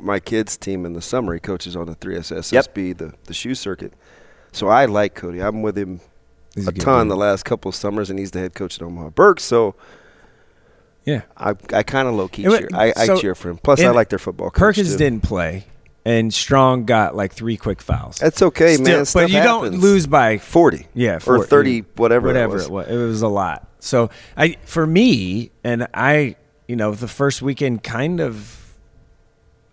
my 0.00 0.18
kids' 0.18 0.56
team 0.56 0.84
in 0.86 0.94
the 0.94 1.02
summer. 1.02 1.34
He 1.34 1.40
coaches 1.40 1.76
on 1.76 1.86
the 1.86 1.94
3SSSB, 1.94 2.96
the 2.96 3.12
the 3.24 3.34
shoe 3.34 3.54
circuit. 3.54 3.92
So 4.52 4.68
I 4.68 4.86
like 4.86 5.14
Cody. 5.14 5.40
I'm 5.40 5.60
with 5.60 5.76
him 5.76 6.00
He's 6.56 6.66
a 6.66 6.72
ton 6.72 7.06
dude. 7.06 7.12
the 7.12 7.16
last 7.16 7.44
couple 7.44 7.68
of 7.68 7.74
summers, 7.76 8.10
and 8.10 8.18
he's 8.18 8.32
the 8.32 8.40
head 8.40 8.54
coach 8.54 8.76
at 8.76 8.82
Omaha 8.82 9.10
Burke. 9.10 9.38
So 9.40 9.74
Yeah. 11.04 11.22
I 11.36 11.54
I 11.72 11.82
kind 11.84 12.08
of 12.08 12.14
low 12.14 12.26
key 12.28 12.42
cheer. 12.42 12.68
I, 12.74 12.92
I 12.96 13.16
cheer 13.16 13.34
for 13.36 13.50
him. 13.50 13.58
Plus, 13.58 13.80
I 13.80 13.90
like 13.90 14.08
their 14.08 14.18
football. 14.18 14.50
Perkins 14.50 14.92
too. 14.92 14.98
didn't 14.98 15.22
play, 15.22 15.66
and 16.04 16.32
Strong 16.34 16.86
got 16.86 17.14
like 17.14 17.32
three 17.32 17.56
quick 17.56 17.80
fouls. 17.80 18.16
That's 18.18 18.42
okay, 18.42 18.74
Still- 18.74 18.84
man. 18.86 18.98
but 19.00 19.04
Stuff 19.06 19.30
you 19.30 19.42
don't 19.42 19.78
lose 19.78 20.06
by 20.08 20.38
forty. 20.38 20.86
Yeah, 20.94 21.20
or 21.26 21.44
thirty, 21.44 21.80
whatever. 21.96 22.26
whatever 22.26 22.54
it 22.54 22.56
was. 22.56 22.64
it 22.66 22.72
was. 22.72 22.88
It 22.88 22.96
was 23.06 23.22
a 23.22 23.28
lot. 23.28 23.68
So 23.78 24.10
I, 24.36 24.56
for 24.64 24.84
me, 24.86 25.52
and 25.62 25.86
I, 25.94 26.34
you 26.66 26.74
know, 26.74 26.92
the 26.92 27.06
first 27.06 27.40
weekend 27.42 27.84
kind 27.84 28.18
of 28.20 28.74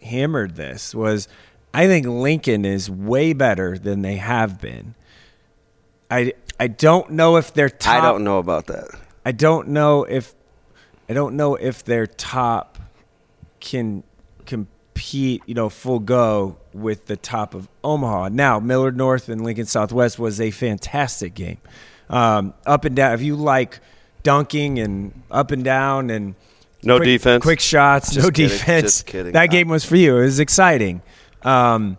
hammered 0.03 0.55
this 0.55 0.93
was, 0.93 1.27
I 1.73 1.88
think 1.88 2.05
Lincoln 2.05 2.65
is 2.65 2.89
way 2.91 3.34
better 3.34 3.77
than 3.77 4.01
they 4.03 4.17
have 4.17 4.61
been. 4.61 4.93
I 6.11 6.34
I 6.59 6.67
don't 6.67 7.11
know 7.11 7.37
if 7.37 7.53
they're 7.53 7.69
top. 7.69 8.03
I 8.03 8.05
don't 8.07 8.23
know 8.23 8.37
about 8.39 8.67
that. 8.67 8.87
I 9.25 9.31
don't 9.31 9.69
know 9.69 10.03
if 10.03 10.33
I 11.09 11.13
don't 11.13 11.35
know 11.35 11.55
if 11.55 11.83
their 11.83 12.07
top 12.07 12.77
can 13.59 14.03
compete, 14.45 15.41
you 15.45 15.53
know, 15.53 15.69
full 15.69 15.99
go 15.99 16.57
with 16.73 17.05
the 17.07 17.15
top 17.17 17.53
of 17.53 17.67
Omaha. 17.83 18.29
Now, 18.29 18.59
Millard 18.59 18.95
North 18.97 19.29
and 19.29 19.43
Lincoln 19.43 19.65
Southwest 19.65 20.19
was 20.19 20.39
a 20.41 20.51
fantastic 20.51 21.33
game. 21.33 21.57
Um, 22.09 22.53
up 22.65 22.85
and 22.85 22.95
down. 22.95 23.13
If 23.13 23.21
you 23.21 23.35
like 23.35 23.79
dunking 24.23 24.79
and 24.79 25.23
up 25.31 25.51
and 25.51 25.63
down 25.63 26.09
and 26.09 26.35
No 26.83 26.97
quick- 26.97 27.07
defense? 27.07 27.41
quick 27.43 27.59
shots, 27.59 28.13
Just 28.13 28.25
no 28.27 28.31
kidding, 28.31 28.49
defense. 28.57 28.83
just 28.83 29.05
kidding. 29.05 29.31
That 29.33 29.47
game 29.47 29.67
was 29.69 29.83
for 29.85 29.95
you. 29.95 30.17
It 30.17 30.23
was 30.25 30.39
exciting. 30.39 31.01
Um, 31.43 31.97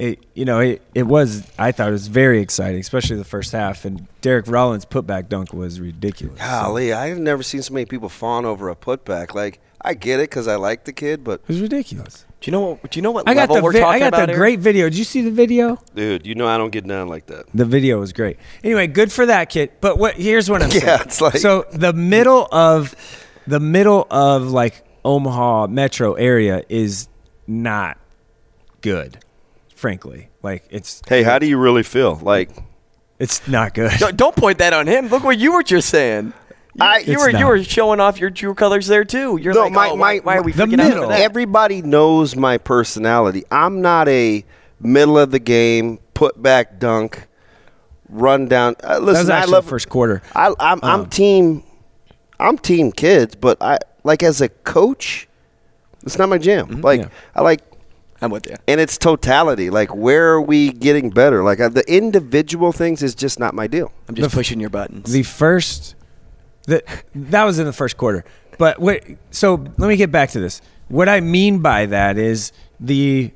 it, 0.00 0.24
you 0.34 0.44
know, 0.44 0.60
it, 0.60 0.82
it 0.94 1.02
was. 1.06 1.46
I 1.58 1.72
thought 1.72 1.88
it 1.88 1.92
was 1.92 2.08
very 2.08 2.40
exciting, 2.40 2.80
especially 2.80 3.16
the 3.16 3.24
first 3.24 3.52
half. 3.52 3.84
And 3.84 4.06
Derek 4.20 4.46
Rollins' 4.48 4.84
putback 4.86 5.28
dunk 5.28 5.52
was 5.52 5.78
ridiculous. 5.80 6.38
Golly, 6.38 6.92
I've 6.92 7.18
never 7.18 7.42
seen 7.42 7.62
so 7.62 7.74
many 7.74 7.86
people 7.86 8.08
fawn 8.08 8.44
over 8.44 8.68
a 8.70 8.76
putback. 8.76 9.34
Like 9.34 9.60
I 9.82 9.94
get 9.94 10.18
it 10.20 10.30
because 10.30 10.48
I 10.48 10.56
like 10.56 10.84
the 10.84 10.92
kid, 10.92 11.22
but 11.24 11.40
It 11.42 11.48
was 11.48 11.60
ridiculous. 11.60 12.24
do 12.40 12.50
you 12.50 12.52
know? 12.52 12.60
what- 12.60 12.90
Do 12.90 12.98
you 12.98 13.02
know 13.02 13.10
what 13.10 13.28
I 13.28 13.34
got 13.34 13.40
level 13.50 13.56
the 13.56 13.62
we're 13.62 13.72
vi- 13.72 13.80
talking 13.80 14.02
I 14.02 14.10
got 14.10 14.16
the 14.26 14.26
here? 14.32 14.36
great 14.36 14.60
video. 14.60 14.88
Did 14.88 14.98
you 14.98 15.04
see 15.04 15.20
the 15.22 15.30
video? 15.30 15.78
dude, 15.94 16.26
you 16.26 16.34
know 16.34 16.46
I 16.48 16.56
don't 16.58 16.70
get 16.70 16.86
down 16.86 17.08
like 17.08 17.26
that. 17.26 17.44
The 17.54 17.64
video 17.64 18.00
was 18.00 18.12
great. 18.12 18.36
Anyway, 18.64 18.86
good 18.86 19.12
for 19.12 19.26
that 19.26 19.50
kid. 19.50 19.70
But 19.80 19.98
what? 19.98 20.16
Here's 20.16 20.48
what 20.50 20.62
I'm 20.62 20.70
saying. 20.72 20.84
Yeah, 20.84 21.02
it's 21.02 21.20
like- 21.20 21.36
so 21.38 21.66
the 21.72 21.92
middle 21.92 22.48
of 22.52 22.94
the 23.46 23.60
middle 23.60 24.06
of 24.10 24.50
like 24.50 24.82
Omaha 25.04 25.66
metro 25.68 26.14
area 26.14 26.62
is 26.68 27.08
not 27.46 27.98
good, 28.80 29.18
frankly. 29.80 30.28
Like 30.42 30.64
it's 30.70 31.00
Hey, 31.08 31.22
how 31.22 31.38
do 31.38 31.46
you 31.46 31.58
really 31.58 31.82
feel? 31.82 32.16
Like 32.22 32.50
it's 33.18 33.46
not 33.48 33.74
good. 33.74 33.92
Don't, 33.98 34.16
don't 34.16 34.36
point 34.36 34.58
that 34.58 34.72
on 34.72 34.86
him. 34.86 35.08
Look 35.08 35.24
what 35.24 35.38
you 35.38 35.52
were 35.52 35.62
just 35.62 35.88
saying. 35.88 36.32
You, 36.74 36.84
I- 36.86 36.98
you 36.98 37.14
It's 37.14 37.22
were 37.22 37.30
you 37.30 37.46
were 37.46 37.62
showing 37.64 37.98
off 38.00 38.20
your 38.20 38.30
true 38.30 38.54
colors 38.54 38.86
there 38.86 39.04
too. 39.04 39.38
You're 39.38 39.54
No, 39.54 39.62
like, 39.64 39.72
my- 39.72 39.88
oh, 39.88 39.94
why, 39.94 40.14
my- 40.14 40.20
why 40.20 40.36
are 40.36 40.42
we 40.42 40.52
the 40.52 40.64
freaking 40.66 40.76
middle. 40.76 41.04
over 41.04 41.12
that? 41.12 41.20
everybody 41.20 41.82
knows 41.82 42.36
my 42.36 42.58
personality. 42.58 43.44
I'm 43.50 43.80
not 43.80 44.08
a 44.08 44.44
middle 44.80 45.18
of 45.18 45.30
the 45.30 45.38
game 45.40 45.98
put 46.14 46.40
back 46.42 46.78
dunk, 46.78 47.26
run 48.08 48.46
down. 48.48 48.76
Uh, 48.84 48.98
listen, 48.98 49.26
that 49.26 49.42
was 49.42 49.50
I 49.50 49.52
love 49.52 49.64
the 49.64 49.70
first 49.70 49.88
quarter. 49.88 50.22
I, 50.34 50.48
I'm 50.60 50.80
I'm 50.82 51.00
Um, 51.00 51.06
team. 51.10 51.64
I'm 52.38 52.56
team 52.56 52.90
kids, 52.92 53.34
but 53.34 53.60
I 53.60 53.78
like 54.04 54.22
as 54.22 54.40
a 54.40 54.48
coach, 54.48 55.28
it's 56.04 56.16
not 56.18 56.28
my 56.30 56.38
jam. 56.38 56.80
Like 56.80 57.00
Yeah. 57.00 57.08
I 57.34 57.42
like 57.42 57.60
I'm 58.22 58.30
with 58.30 58.46
you. 58.46 58.56
and 58.68 58.80
it's 58.80 58.98
totality. 58.98 59.70
Like 59.70 59.94
where 59.94 60.30
are 60.32 60.40
we 60.40 60.72
getting 60.72 61.10
better? 61.10 61.42
Like 61.42 61.58
uh, 61.60 61.68
the 61.70 61.84
individual 61.92 62.72
things 62.72 63.02
is 63.02 63.14
just 63.14 63.38
not 63.38 63.54
my 63.54 63.66
deal. 63.66 63.92
I'm 64.08 64.14
just 64.14 64.30
The- 64.30 64.36
pushing 64.36 64.60
your 64.60 64.70
buttons. 64.70 65.10
The 65.12 65.22
first, 65.22 65.94
the, 66.66 66.82
that 67.14 67.44
was 67.44 67.58
in 67.58 67.66
the 67.66 67.72
first 67.72 67.96
quarter. 67.96 68.24
But 68.58 68.78
what? 68.78 69.02
So 69.30 69.54
let 69.54 69.88
me 69.88 69.96
get 69.96 70.12
back 70.12 70.30
to 70.30 70.40
this. 70.40 70.60
What 70.88 71.08
I 71.08 71.20
mean 71.20 71.60
by 71.60 71.86
that 71.86 72.18
is 72.18 72.52
the 72.78 73.32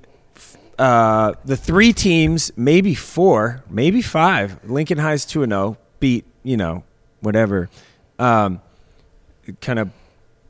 uh, 0.78 1.35
the 1.45 1.57
three 1.57 1.93
teams, 1.93 2.51
maybe 2.57 2.95
four, 2.95 3.62
maybe 3.70 4.03
five. 4.03 4.59
Lincoln 4.68 4.99
High's 4.99 5.24
two 5.24 5.43
and 5.43 5.53
zero 5.53 5.78
beat 6.01 6.26
you 6.43 6.57
know 6.59 6.82
whatever, 7.20 7.70
um, 8.18 8.61
kind 9.62 9.78
of 9.78 9.91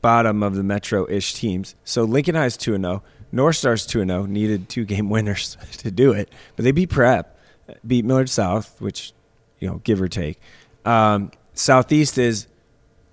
bottom 0.01 0.43
of 0.43 0.55
the 0.55 0.63
metro 0.63 1.07
ish 1.09 1.33
teams. 1.35 1.75
So 1.85 2.03
Lincoln 2.03 2.35
High's 2.35 2.57
two 2.57 2.73
and 2.73 2.83
zero. 2.83 3.03
North 3.35 3.57
Star's 3.57 3.85
two 3.85 4.01
and 4.01 4.09
zero. 4.09 4.25
Needed 4.25 4.69
two 4.69 4.85
game 4.85 5.09
winners 5.11 5.57
to 5.77 5.91
do 5.91 6.13
it, 6.13 6.31
but 6.55 6.63
they 6.63 6.71
beat 6.71 6.89
Prep, 6.89 7.37
beat 7.85 8.05
Millard 8.05 8.29
South, 8.29 8.79
which 8.79 9.13
you 9.59 9.67
know 9.67 9.81
give 9.83 10.01
or 10.01 10.07
take. 10.07 10.39
Um, 10.85 11.31
Southeast 11.53 12.17
is 12.17 12.47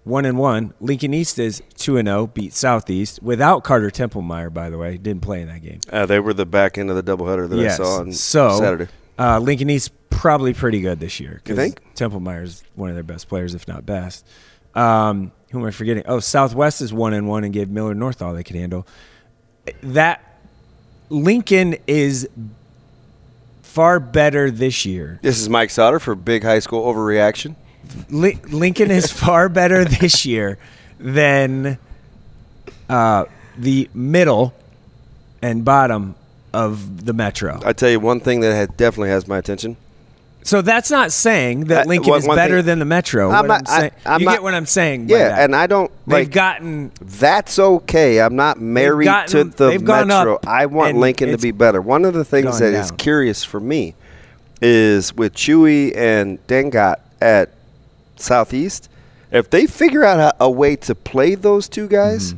one 0.04 0.24
and 0.24 0.38
one. 0.38 0.74
Lincoln 0.80 1.12
East 1.12 1.38
is 1.38 1.62
two 1.74 1.96
and 1.96 2.06
zero. 2.06 2.26
Beat 2.26 2.54
Southeast 2.54 3.22
without 3.22 3.64
Carter 3.64 3.90
Templemeyer. 3.90 4.52
By 4.52 4.70
the 4.70 4.78
way, 4.78 4.96
didn't 4.96 5.22
play 5.22 5.42
in 5.42 5.48
that 5.48 5.62
game. 5.62 5.80
Uh, 5.90 6.06
they 6.06 6.20
were 6.20 6.32
the 6.32 6.46
back 6.46 6.78
end 6.78 6.88
of 6.88 6.96
the 6.96 7.02
doubleheader 7.02 7.48
that 7.48 7.58
yes. 7.58 7.80
I 7.80 7.84
saw 7.84 8.00
on 8.00 8.12
so 8.12 8.58
Saturday. 8.58 8.88
Uh, 9.18 9.38
Lincoln 9.38 9.70
East 9.70 9.92
probably 10.08 10.54
pretty 10.54 10.80
good 10.80 11.00
this 11.00 11.20
year. 11.20 11.42
You 11.46 11.56
think? 11.56 11.82
Templemeyer 11.94 12.42
is 12.42 12.64
one 12.74 12.88
of 12.88 12.94
their 12.94 13.02
best 13.02 13.28
players, 13.28 13.54
if 13.54 13.68
not 13.68 13.84
best. 13.84 14.26
Um, 14.74 15.32
who 15.50 15.60
am 15.60 15.66
I 15.66 15.70
forgetting? 15.70 16.04
Oh, 16.06 16.20
Southwest 16.20 16.80
is 16.80 16.92
one 16.92 17.12
and 17.12 17.28
one 17.28 17.44
and 17.44 17.52
gave 17.52 17.68
Millard 17.68 17.96
North 17.96 18.22
all 18.22 18.32
they 18.32 18.44
could 18.44 18.56
handle. 18.56 18.86
That 19.82 20.22
Lincoln 21.08 21.76
is 21.86 22.28
far 23.62 24.00
better 24.00 24.50
this 24.50 24.84
year 24.84 25.18
This 25.22 25.40
is 25.40 25.48
Mike 25.48 25.70
Sauter 25.70 25.98
for 25.98 26.14
Big 26.14 26.42
High 26.42 26.58
School 26.58 26.84
Overreaction. 26.92 27.54
Li- 28.10 28.38
Lincoln 28.50 28.90
is 28.90 29.10
far 29.24 29.48
better 29.48 29.84
this 29.84 30.26
year 30.26 30.58
than 30.98 31.78
uh, 32.88 33.24
the 33.56 33.88
middle 33.94 34.54
and 35.40 35.64
bottom 35.64 36.14
of 36.52 37.06
the 37.06 37.12
metro. 37.12 37.60
I 37.64 37.72
tell 37.72 37.88
you 37.90 37.98
one 37.98 38.20
thing 38.20 38.40
that 38.40 38.54
had, 38.54 38.76
definitely 38.76 39.08
has 39.10 39.26
my 39.26 39.38
attention. 39.38 39.76
So 40.44 40.60
that's 40.60 40.90
not 40.90 41.12
saying 41.12 41.64
that 41.66 41.86
Lincoln 41.86 42.14
is 42.14 42.26
better 42.26 42.56
thing- 42.58 42.66
than 42.66 42.78
the 42.80 42.84
metro. 42.84 43.30
I'm 43.30 43.46
not- 43.46 43.60
I'm 43.70 43.80
saying- 43.80 43.90
I- 44.04 44.14
I'm 44.14 44.20
you 44.20 44.26
not- 44.26 44.32
get 44.32 44.42
what 44.42 44.54
I'm 44.54 44.66
saying. 44.66 45.08
Yeah, 45.08 45.28
that. 45.28 45.38
and 45.44 45.54
I 45.56 45.66
don't 45.66 45.90
They've 46.06 46.30
gotten 46.30 46.90
That's 47.00 47.58
okay. 47.58 48.20
I'm 48.20 48.34
not 48.36 48.60
married 48.60 49.04
gotten- 49.04 49.50
to 49.52 49.56
the 49.56 49.78
metro. 49.78 50.40
I 50.46 50.66
want 50.66 50.96
Lincoln 50.96 51.30
to 51.30 51.38
be 51.38 51.52
better. 51.52 51.80
One 51.80 52.04
of 52.04 52.14
the 52.14 52.24
things 52.24 52.58
that 52.58 52.72
is 52.74 52.88
down. 52.90 52.96
curious 52.98 53.44
for 53.44 53.60
me 53.60 53.94
is 54.60 55.14
with 55.14 55.34
Chewy 55.34 55.96
and 55.96 56.44
Dengot 56.48 56.96
at 57.20 57.50
Southeast. 58.16 58.88
If 59.30 59.48
they 59.50 59.66
figure 59.66 60.04
out 60.04 60.18
a, 60.18 60.44
a 60.44 60.50
way 60.50 60.76
to 60.76 60.94
play 60.94 61.34
those 61.34 61.68
two 61.68 61.86
guys 61.88 62.34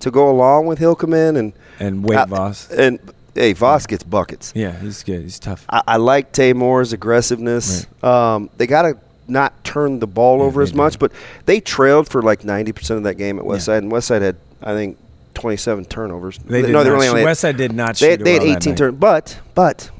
to 0.00 0.10
go 0.10 0.28
along 0.30 0.66
with 0.66 0.78
Hilkeman 0.78 1.36
and 1.36 1.52
Mm-hmm. 1.52 1.84
and 1.84 2.04
Wade 2.04 2.28
Voss. 2.28 2.68
and 2.70 2.98
hey 3.38 3.52
Voss 3.52 3.86
gets 3.86 4.02
buckets. 4.02 4.52
Yeah, 4.54 4.72
he's 4.78 5.02
good. 5.02 5.22
He's 5.22 5.38
tough. 5.38 5.64
I, 5.68 5.82
I 5.86 5.96
like 5.96 6.32
Moore's 6.54 6.92
aggressiveness. 6.92 7.86
Um, 8.02 8.50
they 8.56 8.66
got 8.66 8.82
to 8.82 8.98
not 9.26 9.62
turn 9.64 9.98
the 9.98 10.06
ball 10.06 10.40
over 10.42 10.62
as 10.62 10.72
much, 10.74 10.98
but 10.98 11.12
they 11.46 11.60
trailed 11.60 12.08
for 12.08 12.22
like 12.22 12.44
ninety 12.44 12.72
percent 12.72 12.98
of 12.98 13.04
that 13.04 13.14
game 13.14 13.38
at 13.38 13.44
Westside, 13.44 13.78
and 13.78 13.92
Westside 13.92 14.22
had 14.22 14.36
I 14.62 14.72
think 14.74 14.98
twenty-seven 15.34 15.84
turnovers. 15.86 16.38
They 16.38 16.62
did 16.62 16.70
no, 16.72 16.82
they 16.82 16.90
not 16.90 16.96
only 17.08 17.20
had- 17.22 17.28
Westside 17.28 17.56
did 17.56 17.72
not 17.72 17.96
They, 17.96 18.16
they 18.16 18.34
had 18.34 18.42
eighteen 18.42 18.72
night. 18.72 18.78
turn, 18.78 18.96
but 18.96 19.38
but 19.54 19.90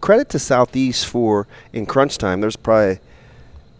credit 0.00 0.28
to 0.30 0.38
Southeast 0.38 1.06
for 1.06 1.46
in 1.72 1.86
crunch 1.86 2.16
time. 2.18 2.40
There's 2.40 2.56
probably 2.56 2.98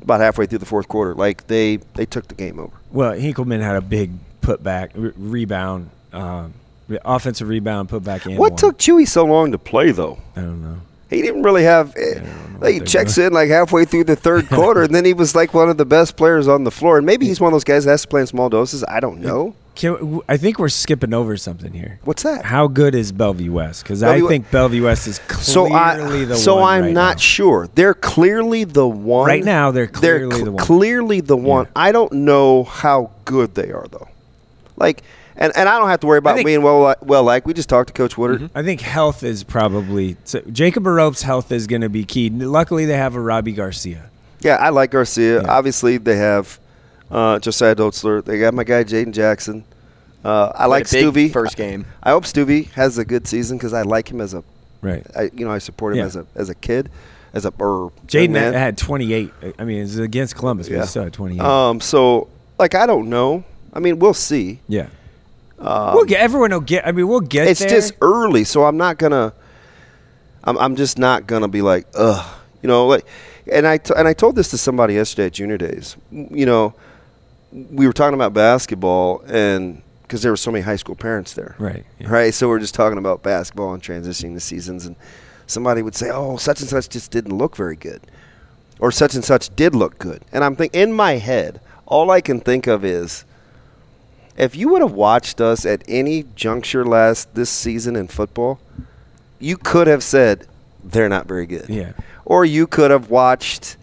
about 0.03 0.21
halfway 0.21 0.47
through 0.47 0.59
the 0.59 0.67
fourth 0.67 0.89
quarter, 0.89 1.15
like 1.15 1.47
they 1.47 1.77
they 1.95 2.07
took 2.07 2.29
the 2.29 2.35
game 2.35 2.59
over. 2.59 2.73
Well, 2.93 3.13
Hinkleman 3.13 3.61
had 3.61 3.77
a 3.77 3.81
big 3.81 4.13
putback 4.43 4.91
re- 4.95 5.13
rebound, 5.17 5.91
um, 6.13 6.55
offensive 7.05 7.49
rebound, 7.49 7.89
put 7.89 8.03
back 8.05 8.27
in. 8.27 8.37
What 8.37 8.53
one. 8.53 8.59
took 8.59 8.79
Chewy 8.79 9.07
so 9.07 9.25
long 9.25 9.53
to 9.53 9.59
play 9.59 9.91
though? 9.93 10.19
I 10.37 10.41
don't 10.41 10.63
know. 10.63 10.77
He 11.09 11.23
didn't 11.23 11.43
really 11.43 11.65
have. 11.65 11.97
eh, 11.97 12.21
like, 12.61 12.73
he 12.75 12.79
they're 12.79 12.87
checks 12.87 13.19
in 13.19 13.33
like 13.33 13.49
halfway 13.49 13.85
through 13.85 14.05
the 14.05 14.15
third 14.17 14.49
quarter, 14.51 14.83
and 14.83 14.95
then 14.95 15.05
he 15.05 15.13
was 15.13 15.35
like 15.35 15.53
one 15.55 15.69
of 15.69 15.77
the 15.77 15.85
best 15.85 16.17
players 16.17 16.47
on 16.47 16.63
the 16.65 16.71
floor. 16.71 16.99
And 16.99 17.07
maybe 17.07 17.27
he's 17.27 17.41
one 17.41 17.49
of 17.49 17.55
those 17.55 17.65
guys 17.65 17.85
that 17.85 17.91
has 17.93 18.03
to 18.03 18.09
play 18.09 18.21
in 18.21 18.27
small 18.29 18.49
doses. 18.49 18.85
I 18.85 19.01
don't 19.01 19.21
know. 19.21 19.55
Can, 19.75 20.21
I 20.29 20.37
think 20.37 20.59
we're 20.59 20.69
skipping 20.69 21.15
over 21.15 21.37
something 21.37 21.73
here. 21.73 22.01
What's 22.05 22.23
that? 22.25 22.45
How 22.45 22.67
good 22.69 22.95
is 22.95 23.13
Bellevue 23.13 23.51
West? 23.53 23.83
Because 23.83 24.03
I 24.03 24.21
think 24.21 24.51
Bellevue 24.51 24.85
West 24.85 25.07
is 25.09 25.19
clearly 25.21 25.43
So 25.71 25.73
I, 25.73 26.25
the 26.27 26.37
so 26.37 26.57
one 26.57 26.65
I'm 26.75 26.83
right 26.85 26.93
not 26.93 27.17
now. 27.17 27.21
sure. 27.21 27.69
They're 27.75 27.95
clearly 27.95 28.65
the 28.65 28.87
one. 28.87 29.27
Right 29.27 29.45
now, 29.45 29.71
they're 29.71 29.87
clearly 29.87 30.35
cl- 30.35 30.45
the 30.45 30.53
one. 30.53 30.65
Clearly 30.65 31.21
the 31.23 31.37
one. 31.37 31.67
I 31.75 31.93
don't 31.93 32.13
know 32.13 32.65
how 32.65 33.11
good 33.25 33.55
they 33.55 33.71
are 33.73 33.87
though. 33.91 34.09
Like, 34.77 35.03
and, 35.37 35.53
and 35.57 35.69
I 35.69 35.79
don't 35.79 35.89
have 35.89 36.01
to 36.01 36.07
worry 36.07 36.19
about 36.19 36.37
think- 36.37 36.47
being 36.47 36.63
well. 36.63 36.95
Well, 37.03 37.23
like 37.25 37.47
we 37.47 37.55
just 37.55 37.69
talked 37.69 37.89
to 37.89 37.93
Coach 37.95 38.17
Woodard. 38.19 38.51
I 38.55 38.63
think 38.63 38.81
health 38.81 39.23
is 39.23 39.45
probably 39.45 40.17
so 40.25 40.41
Jacob 40.53 40.85
Barope's 40.85 41.23
health 41.23 41.51
is 41.53 41.67
going 41.67 41.83
to 41.83 41.89
be 41.89 42.05
key. 42.05 42.31
Luckily, 42.31 42.85
they 42.87 42.97
have 42.97 43.15
a 43.15 43.21
Robbie 43.21 43.53
Garcia. 43.53 44.11
Yeah, 44.41 44.57
I 44.57 44.71
like 44.71 44.91
Garcia. 44.91 45.43
Obviously, 45.47 45.99
they 45.99 46.17
have 46.17 46.59
uh, 47.11 47.39
Josiah 47.39 47.75
Dotzler. 47.75 48.25
They 48.25 48.39
got 48.39 48.55
my 48.55 48.65
guy 48.65 48.85
Jaden 48.85 49.13
Jackson. 49.13 49.65
Uh, 50.25 50.53
I 50.55 50.67
like 50.67 50.85
a 50.85 50.89
Stuvie. 50.89 51.33
first 51.33 51.57
game. 51.57 51.87
I 52.03 52.11
hope 52.11 52.25
Stuvie 52.25 52.71
has 52.73 52.99
a 52.99 53.05
good 53.05 53.27
season 53.27 53.57
because 53.59 53.73
I 53.73 53.83
like 53.83 54.11
him 54.11 54.21
as 54.21 54.35
a. 54.35 54.43
Right. 54.83 55.07
I, 55.17 55.31
you 55.35 55.45
know, 55.45 55.51
I 55.51 55.59
support 55.59 55.93
him 55.95 55.99
Yeah. 56.01 56.05
as 56.07 56.17
a 56.17 56.27
as 56.35 56.49
a 56.51 56.55
kid, 56.55 56.91
as 57.35 57.45
a 57.47 57.53
or 57.59 57.91
Jaden 58.07 58.35
young 58.35 58.53
had 58.55 58.77
28. 58.79 59.31
I 59.59 59.65
mean, 59.65 59.83
it's 59.83 59.97
against 59.97 60.37
Columbus, 60.37 60.69
but 60.69 60.81
he 60.81 60.87
still 60.87 61.05
had 61.05 61.13
28. 61.13 61.41
Um. 61.41 61.81
So, 61.81 62.29
like, 62.59 62.75
I 62.75 62.87
don't 62.87 63.09
know. 63.11 63.45
I 63.73 63.79
mean, 63.81 63.99
we'll 63.99 64.15
see. 64.15 64.61
yeah. 64.69 64.89
Um, 65.61 65.95
we'll 65.95 66.05
get 66.05 66.21
everyone 66.21 66.51
will 66.51 66.61
get. 66.61 66.87
I 66.87 66.93
mean, 66.93 67.07
we'll 67.07 67.21
get 67.21 67.47
it's 67.47 67.61
there. 67.61 67.69
just 67.69 67.95
early, 68.01 68.45
so 68.45 68.65
I'm 68.65 68.77
not 68.77 68.99
gonna. 68.99 69.33
I'm 70.45 70.57
I'm 70.59 70.77
just 70.77 70.99
not 70.99 71.27
gonna 71.27 71.49
be 71.49 71.61
like, 71.63 71.87
ugh, 71.95 72.27
you 72.63 72.69
know, 72.69 72.87
like, 72.87 73.05
and 73.51 73.67
I 73.67 73.77
t- 73.79 73.95
and 73.97 74.09
I 74.09 74.15
told 74.15 74.37
this 74.37 74.49
to 74.51 74.59
somebody 74.59 74.95
yesterday 74.95 75.27
at 75.27 75.33
Junior 75.35 75.59
Days. 75.59 75.97
You 76.11 76.47
know, 76.47 76.75
we 77.53 77.87
were 77.87 77.93
talking 77.93 78.15
about 78.15 78.33
basketball, 78.33 79.23
and 79.27 79.83
because 80.03 80.23
there 80.23 80.33
were 80.33 80.37
so 80.37 80.51
many 80.51 80.63
high 80.63 80.77
school 80.77 80.97
parents 80.97 81.35
there, 81.35 81.55
Right, 81.59 81.85
Right. 82.01 82.35
So 82.35 82.49
we're 82.49 82.59
just 82.59 82.75
talking 82.75 82.99
about 82.99 83.23
basketball 83.23 83.75
and 83.75 83.83
transitioning 83.83 84.35
the 84.35 84.41
seasons, 84.41 84.87
and 84.87 84.97
somebody 85.47 85.83
would 85.83 85.95
say, 85.95 86.11
"Oh, 86.11 86.37
such 86.39 86.61
and 86.61 86.69
such 86.71 86.89
just 86.89 87.11
didn't 87.11 87.37
look 87.37 87.55
very 87.55 87.77
good," 87.77 88.01
or 88.79 88.91
"Such 88.91 89.15
and 89.15 89.25
such 89.25 89.55
did 89.57 89.75
look 89.75 89.99
good," 89.99 90.25
and 90.33 90.43
I'm 90.43 90.57
thinking 90.57 90.81
in 90.81 90.93
my 90.95 91.19
head, 91.19 91.61
all 91.85 92.11
I 92.11 92.23
can 92.23 92.41
think 92.41 92.67
of 92.67 92.83
is 92.85 93.25
if 94.41 94.57
you 94.57 94.69
would 94.71 94.83
have 94.83 94.93
watched 94.93 95.41
us 95.41 95.65
at 95.67 95.83
any 95.89 96.25
juncture 96.35 96.85
last 96.85 97.35
this 97.35 97.51
season 97.51 97.95
in 97.97 98.09
football, 98.09 98.59
you 99.39 99.57
could 99.57 99.87
have 99.87 100.03
said 100.03 100.47
they're 100.83 101.09
not 101.09 101.27
very 101.27 101.47
good. 101.47 101.69
Yeah. 101.69 101.93
Or 102.25 102.45
you 102.45 102.67
could 102.67 102.91
have 102.91 103.11
watched 103.11 103.77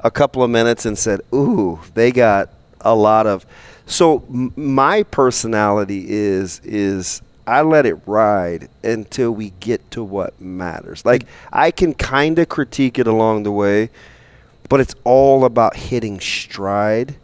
a 0.00 0.10
couple 0.10 0.42
of 0.42 0.50
minutes 0.50 0.84
and 0.86 0.98
said, 0.98 1.20
"Ooh, 1.34 1.80
they 1.94 2.10
got 2.12 2.48
a 2.80 2.94
lot 2.94 3.26
of." 3.26 3.46
So 3.86 4.22
m- 4.28 4.52
my 4.56 5.02
personality 5.04 6.06
is 6.08 6.60
is 6.64 7.22
I 7.46 7.62
let 7.62 7.86
it 7.86 7.96
ride 8.06 8.68
until 8.84 9.32
we 9.32 9.52
get 9.60 9.90
to 9.92 10.02
what 10.04 10.40
matters. 10.40 11.04
Like 11.04 11.24
I 11.52 11.70
can 11.70 11.94
kind 11.94 12.38
of 12.38 12.48
critique 12.48 12.98
it 12.98 13.06
along 13.06 13.42
the 13.44 13.52
way, 13.52 13.90
but 14.68 14.80
it's 14.80 14.94
all 15.04 15.44
about 15.44 15.76
hitting 15.76 16.20
stride, 16.20 17.16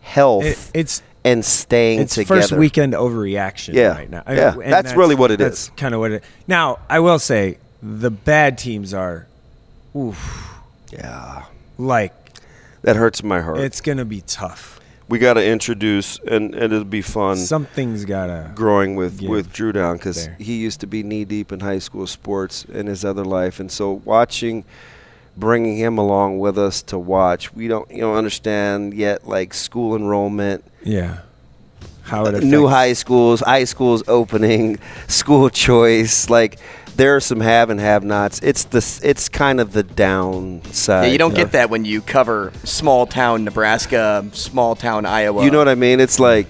health, 0.00 0.44
It- 0.44 0.58
it's 0.74 1.02
and 1.24 1.44
staying 1.44 2.00
it's 2.00 2.14
together. 2.14 2.40
first 2.40 2.52
weekend 2.52 2.94
overreaction 2.94 3.74
Yeah. 3.74 3.88
right 3.94 4.10
now. 4.10 4.22
Yeah. 4.28 4.54
and 4.54 4.72
That's 4.72 4.94
really 4.94 5.14
what 5.14 5.30
it 5.30 5.38
that's 5.38 5.64
is. 5.64 5.70
Kind 5.76 5.94
of 5.94 6.00
what 6.00 6.12
it. 6.12 6.24
Now, 6.48 6.78
I 6.90 6.98
will 7.00 7.18
say 7.18 7.58
the 7.82 8.10
bad 8.10 8.58
teams 8.58 8.92
are, 8.94 9.26
oof, 9.96 10.50
Yeah. 10.90 11.44
like 11.78 12.12
That 12.82 12.96
hurts 12.96 13.22
my 13.22 13.40
heart. 13.40 13.58
it's 13.58 13.80
gonna 13.80 14.04
be 14.04 14.20
tough. 14.22 14.80
we 15.08 15.18
got 15.18 15.34
to 15.34 15.44
introduce, 15.44 16.18
and, 16.26 16.54
and 16.54 16.72
it'll 16.72 16.84
be 16.84 17.02
fun. 17.02 17.36
Something's 17.36 18.04
gotta 18.06 18.50
growing 18.54 18.96
with 18.96 19.20
with 19.20 19.52
Drew 19.52 19.70
down 19.70 19.96
because 19.98 20.28
he 20.38 20.54
used 20.56 20.80
to 20.80 20.86
be 20.86 21.02
knee 21.02 21.24
deep 21.26 21.52
in 21.52 21.60
high 21.60 21.80
school 21.80 22.06
sports 22.06 22.64
in 22.64 22.86
his 22.86 23.04
other 23.04 23.24
life, 23.24 23.60
and 23.60 23.70
so 23.70 24.00
watching, 24.06 24.64
bringing 25.36 25.76
him 25.76 25.98
along 25.98 26.38
with 26.38 26.58
us 26.58 26.82
to 26.82 26.98
watch, 26.98 27.52
we 27.54 27.68
don't 27.68 27.90
you 27.90 28.00
know 28.00 28.14
understand 28.14 28.94
yet 28.94 29.26
like 29.26 29.54
school 29.54 29.96
enrollment, 29.96 30.64
Yeah. 30.84 31.20
How 32.02 32.26
it 32.26 32.34
uh, 32.34 32.40
new 32.40 32.66
high 32.66 32.94
schools, 32.94 33.40
high 33.40 33.64
schools 33.64 34.02
opening, 34.08 34.78
school 35.08 35.50
choice, 35.50 36.28
like. 36.30 36.58
There 36.94 37.16
are 37.16 37.20
some 37.20 37.40
have 37.40 37.70
and 37.70 37.80
have 37.80 38.04
nots. 38.04 38.38
It's 38.42 38.64
the 38.64 39.00
it's 39.02 39.30
kind 39.30 39.60
of 39.60 39.72
the 39.72 39.82
downside. 39.82 41.06
Yeah, 41.06 41.12
you 41.12 41.16
don't 41.16 41.30
of- 41.30 41.36
get 41.38 41.52
that 41.52 41.70
when 41.70 41.86
you 41.86 42.02
cover 42.02 42.52
small 42.64 43.06
town 43.06 43.44
Nebraska, 43.44 44.26
small 44.32 44.76
town 44.76 45.06
Iowa. 45.06 45.42
You 45.42 45.50
know 45.50 45.56
what 45.56 45.70
I 45.70 45.74
mean? 45.74 46.00
It's 46.00 46.20
like 46.20 46.48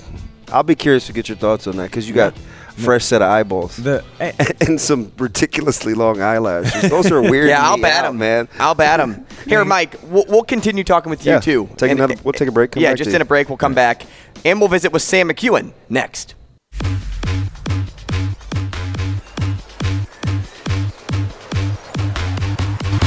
I'll 0.49 0.64
be 0.64 0.74
curious 0.74 1.07
to 1.07 1.12
get 1.12 1.28
your 1.28 1.39
thoughts 1.39 1.68
on 1.68 1.76
that 1.76 1.91
because 1.93 2.09
you 2.09 2.14
got 2.16 2.35
fresh 2.77 3.05
set 3.05 3.23
of 3.23 3.29
eyeballs 3.31 3.77
The 3.77 4.05
eh, 4.20 4.33
and 4.66 4.81
some 4.81 5.12
ridiculously 5.18 5.95
long 5.95 6.20
eyelashes. 6.20 6.91
Those 6.91 7.11
are 7.12 7.20
weird. 7.23 7.49
yeah, 7.49 7.66
I'll 7.66 7.81
bat 7.81 8.05
out, 8.05 8.11
him, 8.11 8.18
man. 8.18 8.49
I'll 8.59 8.75
bat 8.75 9.01
him. 9.01 9.27
Here, 9.47 9.64
Mike, 9.64 9.97
we'll, 10.05 10.25
we'll 10.29 10.43
continue 10.45 10.85
talking 10.85 11.11
with 11.11 11.25
you 11.27 11.33
Yeah, 11.33 11.41
too. 11.41 11.68
take 11.77 11.91
And- 11.91 12.01
another- 12.01 12.16
we'll 12.25 12.33
take 12.33 12.49
a 12.49 12.53
break, 12.53 12.73
come 12.73 12.83
yeah, 12.83 12.91
back 12.91 12.99
just 12.99 13.09
in 13.09 13.14
you. 13.16 13.20
a 13.23 13.25
break. 13.25 13.49
We'll 13.49 13.59
come 13.59 13.75
back, 13.75 14.03
and 14.45 14.59
we'll 14.61 14.68
visit 14.68 14.93
with 14.93 15.03
Sam 15.03 15.29
McKewon 15.29 15.73
next. 15.89 16.35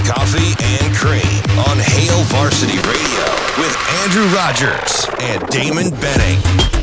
Coffee 0.06 0.54
and 0.62 0.96
Cream 0.96 1.60
on 1.68 1.78
Hail 1.80 2.22
Varsity 2.26 2.78
Radio 2.78 3.26
with 3.58 3.76
Andrew 4.04 4.26
Rogers 4.36 5.08
and 5.20 5.46
Damon 5.48 5.90
Benning. 6.00 6.75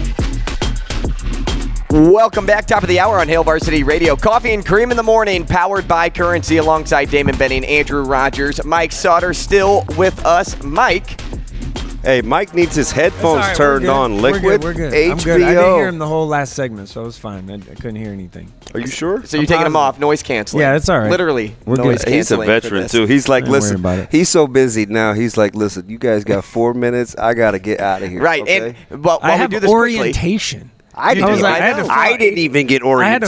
Welcome 1.93 2.47
back, 2.47 2.65
top 2.65 2.83
of 2.83 2.89
the 2.89 2.99
hour 2.99 3.19
on 3.19 3.29
Hail 3.29 3.45
Varsity 3.45 3.83
Radio. 3.83 4.17
Coffee 4.17 4.55
and 4.55 4.65
cream 4.65 4.91
in 4.91 4.97
the 4.97 5.03
morning, 5.03 5.45
powered 5.45 5.87
by 5.87 6.09
Currency, 6.09 6.57
alongside 6.57 7.11
Damon 7.11 7.37
Benning, 7.37 7.67
Andrew 7.67 8.03
Rogers, 8.03 8.65
Mike 8.65 8.93
Sauter, 8.93 9.35
still 9.35 9.85
with 9.99 10.25
us. 10.25 10.63
Mike, 10.63 11.21
Hey, 12.03 12.23
Mike 12.23 12.55
needs 12.55 12.75
his 12.75 12.89
That's 12.95 13.15
headphones 13.15 13.25
all 13.25 13.37
right, 13.37 13.51
we're 13.51 13.55
turned 13.55 13.83
good. 13.83 13.91
on. 13.91 14.15
We're 14.15 14.21
Liquid 14.23 14.43
good, 14.43 14.65
We're 14.65 14.73
good. 14.73 14.93
HBO. 14.95 15.11
I'm 15.11 15.19
good. 15.19 15.43
I 15.43 15.55
didn't 15.55 15.75
hear 15.75 15.89
him 15.89 15.99
the 15.99 16.07
whole 16.07 16.27
last 16.27 16.55
segment, 16.55 16.89
so 16.89 17.03
it 17.03 17.05
was 17.05 17.19
fine. 17.19 17.51
I, 17.51 17.57
I 17.57 17.75
couldn't 17.75 17.97
hear 17.97 18.11
anything. 18.11 18.51
Are 18.73 18.81
you 18.81 18.87
sure? 18.87 19.23
so 19.27 19.37
you're 19.37 19.45
taking 19.45 19.67
him 19.67 19.77
off, 19.77 20.01
noise 20.01 20.23
canceling. 20.23 20.63
Yeah, 20.63 20.75
it's 20.77 20.89
all 20.89 20.99
right. 20.99 21.11
Literally, 21.11 21.55
We're 21.67 21.77
good. 21.77 22.09
He's 22.09 22.31
a 22.31 22.39
veteran 22.39 22.89
too. 22.89 23.05
He's 23.05 23.29
like, 23.29 23.45
listen, 23.45 23.77
about 23.77 23.99
it. 23.99 24.09
he's 24.11 24.31
so 24.31 24.47
busy 24.47 24.87
now. 24.87 25.13
He's 25.13 25.37
like, 25.37 25.55
listen, 25.55 25.91
you 25.91 25.99
guys 25.99 26.25
got 26.25 26.43
four 26.43 26.73
minutes. 26.73 27.15
I 27.17 27.35
gotta 27.35 27.59
get 27.59 27.81
out 27.81 28.03
of 28.03 28.09
here. 28.09 28.23
Right, 28.23 28.43
okay? 28.43 28.77
and 28.89 29.05
well, 29.05 29.19
I 29.23 29.29
while 29.29 29.37
we 29.37 29.41
have 29.43 29.51
do 29.51 29.61
this 29.61 29.71
quickly, 29.71 29.99
orientation. 29.99 30.71
I 30.95 31.15
didn't. 31.15 31.29
I 31.29 31.33
was 31.33 31.41
like, 31.41 31.55
I 31.63 31.67
had 31.67 31.77
to 31.77 31.83
fill 31.85 31.91
I 31.91 32.17
didn't 32.19 32.39
even 32.39 32.67
get 32.67 32.83
orientation. 32.83 33.07
I 33.07 33.11
had 33.13 33.23
to 33.23 33.27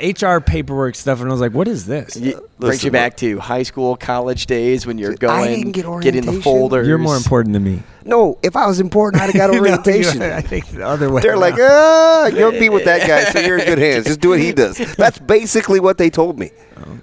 orientation. 0.00 0.20
fill 0.20 0.30
out 0.32 0.38
HR 0.40 0.44
paperwork 0.44 0.94
stuff, 0.96 1.20
and 1.20 1.28
I 1.28 1.32
was 1.32 1.40
like, 1.40 1.52
"What 1.52 1.68
is 1.68 1.86
this?" 1.86 2.16
it 2.16 2.36
brings 2.58 2.82
you 2.82 2.90
back 2.90 3.16
to 3.18 3.38
high 3.38 3.62
school, 3.62 3.96
college 3.96 4.46
days 4.46 4.84
when 4.86 4.98
you're 4.98 5.12
I 5.12 5.16
going, 5.16 5.54
didn't 5.54 5.72
get 5.72 5.84
getting 6.00 6.22
the 6.22 6.28
orientation. 6.32 6.42
folders. 6.42 6.88
You're 6.88 6.98
more 6.98 7.16
important 7.16 7.52
than 7.52 7.62
me. 7.62 7.82
no, 8.04 8.38
if 8.42 8.56
I 8.56 8.66
was 8.66 8.80
important, 8.80 9.22
I'd 9.22 9.26
have 9.30 9.34
got 9.36 9.50
No, 9.52 9.60
orientation. 9.60 10.22
I 10.22 10.40
think 10.40 10.66
the 10.68 10.84
other 10.84 11.10
way. 11.12 11.22
They're 11.22 11.36
like, 11.36 11.56
around. 11.56 11.70
ah, 11.70 12.26
you'll 12.26 12.50
be 12.52 12.68
with 12.68 12.84
that 12.86 13.06
guy, 13.06 13.24
so 13.30 13.38
you're 13.38 13.58
in 13.58 13.64
good 13.66 13.78
hands. 13.78 14.06
Just 14.06 14.20
do 14.20 14.30
what 14.30 14.40
he 14.40 14.52
does. 14.64 14.76
That's 14.96 15.18
basically 15.20 15.78
what 15.78 15.98
they 15.98 16.10
told 16.10 16.36
me. 16.38 16.50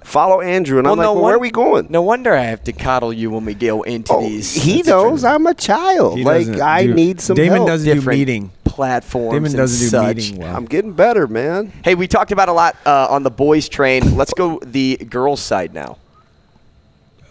Follow 0.04 0.40
Andrew, 0.42 0.78
and 0.78 0.86
I'm 0.86 0.98
like, 0.98 1.06
well, 1.06 1.22
where 1.22 1.34
are 1.36 1.38
we 1.38 1.50
going? 1.50 1.86
No 1.88 2.02
wonder 2.02 2.34
I 2.34 2.42
have 2.42 2.62
to 2.64 2.72
coddle 2.72 3.12
you 3.12 3.30
when 3.30 3.44
we 3.46 3.54
go 3.54 3.82
into 3.82 4.12
Oh, 4.12 4.20
these. 4.20 4.52
he 4.54 4.74
these 4.74 4.86
knows 4.86 5.24
I'm 5.24 5.46
a 5.46 5.54
child. 5.54 6.18
He 6.18 6.24
Like 6.24 6.48
I 6.48 6.86
do- 6.86 6.94
need 6.94 7.20
some 7.22 7.36
Damon 7.36 7.56
help. 7.56 7.68
doesn't 7.68 8.00
do 8.00 8.06
meeting. 8.10 8.50
Platforms. 8.72 9.34
Damon 9.34 9.46
and 9.50 9.56
doesn't 9.56 9.78
do 9.84 9.88
such. 9.88 10.16
meeting 10.16 10.38
well. 10.38 10.56
I'm 10.56 10.64
getting 10.64 10.92
better, 10.92 11.26
man. 11.26 11.72
Hey, 11.84 11.94
we 11.94 12.08
talked 12.08 12.32
about 12.32 12.48
a 12.48 12.52
lot 12.52 12.74
uh, 12.86 13.06
on 13.10 13.22
the 13.22 13.30
boys' 13.30 13.68
train. 13.68 14.16
Let's 14.16 14.32
go 14.34 14.58
the 14.64 14.96
girls' 14.96 15.40
side 15.42 15.74
now. 15.74 15.98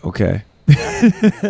Okay. 0.03 0.43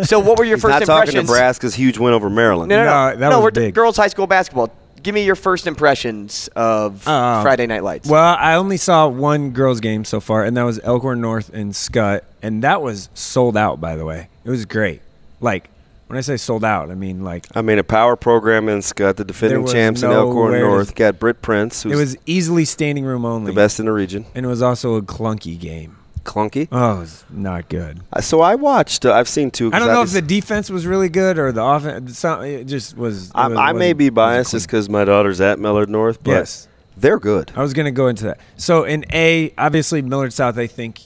So, 0.04 0.18
what 0.18 0.38
were 0.38 0.44
your 0.44 0.56
He's 0.56 0.62
first 0.62 0.80
not 0.80 0.80
talking 0.86 1.08
impressions? 1.10 1.28
Nebraska's 1.28 1.74
huge 1.74 1.98
win 1.98 2.12
over 2.14 2.28
Maryland. 2.30 2.70
No, 2.70 2.76
no, 2.76 2.84
no. 2.84 3.10
No, 3.12 3.16
that 3.16 3.28
no 3.30 3.36
was 3.38 3.44
we're 3.44 3.50
big. 3.52 3.74
girls' 3.74 3.96
high 3.96 4.08
school 4.08 4.26
basketball. 4.26 4.72
Give 5.02 5.14
me 5.14 5.24
your 5.24 5.34
first 5.34 5.66
impressions 5.66 6.48
of 6.54 7.06
Uh, 7.08 7.42
Friday 7.42 7.66
Night 7.66 7.82
Lights. 7.82 8.08
Well, 8.08 8.36
I 8.38 8.54
only 8.54 8.76
saw 8.76 9.08
one 9.08 9.50
girls' 9.50 9.80
game 9.80 10.04
so 10.04 10.20
far, 10.20 10.44
and 10.44 10.56
that 10.56 10.62
was 10.62 10.78
Elkhorn 10.84 11.20
North 11.20 11.50
and 11.52 11.74
Scott, 11.74 12.24
and 12.40 12.62
that 12.62 12.82
was 12.82 13.08
sold 13.14 13.56
out. 13.56 13.80
By 13.80 13.96
the 13.96 14.04
way, 14.04 14.28
it 14.44 14.50
was 14.50 14.64
great. 14.64 15.02
Like 15.40 15.68
when 16.12 16.18
I 16.18 16.20
say 16.20 16.36
sold 16.36 16.62
out, 16.62 16.90
I 16.90 16.94
mean 16.94 17.24
like 17.24 17.46
I 17.54 17.62
mean, 17.62 17.78
a 17.78 17.84
power 17.84 18.16
program 18.16 18.68
in 18.68 18.82
got 18.94 19.16
the 19.16 19.24
defending 19.24 19.66
champs 19.66 20.02
in 20.02 20.10
Elkhorn 20.10 20.60
North, 20.60 20.94
got 20.94 21.18
Britt 21.18 21.40
Prince, 21.40 21.84
who's 21.84 21.92
it 21.94 21.96
was 21.96 22.16
easily 22.26 22.66
standing 22.66 23.06
room 23.06 23.24
only. 23.24 23.50
the 23.50 23.56
best 23.56 23.80
in 23.80 23.86
the 23.86 23.92
region. 23.92 24.26
and 24.34 24.44
it 24.44 24.48
was 24.48 24.60
also 24.60 24.96
a 24.96 25.02
clunky 25.02 25.58
game. 25.58 25.96
Clunky. 26.22 26.68
Oh, 26.70 26.96
it 26.96 27.00
was 27.00 27.24
not 27.30 27.70
good. 27.70 28.00
Uh, 28.12 28.20
So 28.20 28.42
I 28.42 28.56
watched. 28.56 29.06
Uh, 29.06 29.14
I've 29.14 29.26
seen 29.26 29.50
two. 29.50 29.72
I 29.72 29.78
don't 29.78 29.88
know 29.88 30.02
if 30.02 30.10
the 30.12 30.20
defense 30.20 30.68
was 30.68 30.86
really 30.86 31.08
good 31.08 31.38
or 31.38 31.50
the 31.50 31.64
offense. 31.64 32.22
It 32.24 32.64
just 32.66 32.94
was. 32.94 33.28
it 33.30 33.32
I, 33.34 33.48
was- 33.48 33.56
I 33.58 33.72
may 33.72 33.94
be 33.94 34.10
biased 34.10 34.50
just 34.50 34.66
because 34.66 34.90
my 34.90 35.04
daughter's 35.06 35.40
at 35.40 35.58
Millard 35.58 35.88
North, 35.88 36.22
but 36.22 36.32
Yes. 36.32 36.68
they're 36.96 37.18
good. 37.18 37.50
I 37.56 37.62
was 37.62 37.72
going 37.72 37.86
to 37.86 37.90
go 37.90 38.06
into 38.08 38.24
that. 38.24 38.38
So 38.58 38.84
in 38.84 39.06
A, 39.14 39.54
obviously 39.56 40.02
Millard 40.02 40.34
South, 40.34 40.58
I 40.58 40.66
think, 40.66 41.00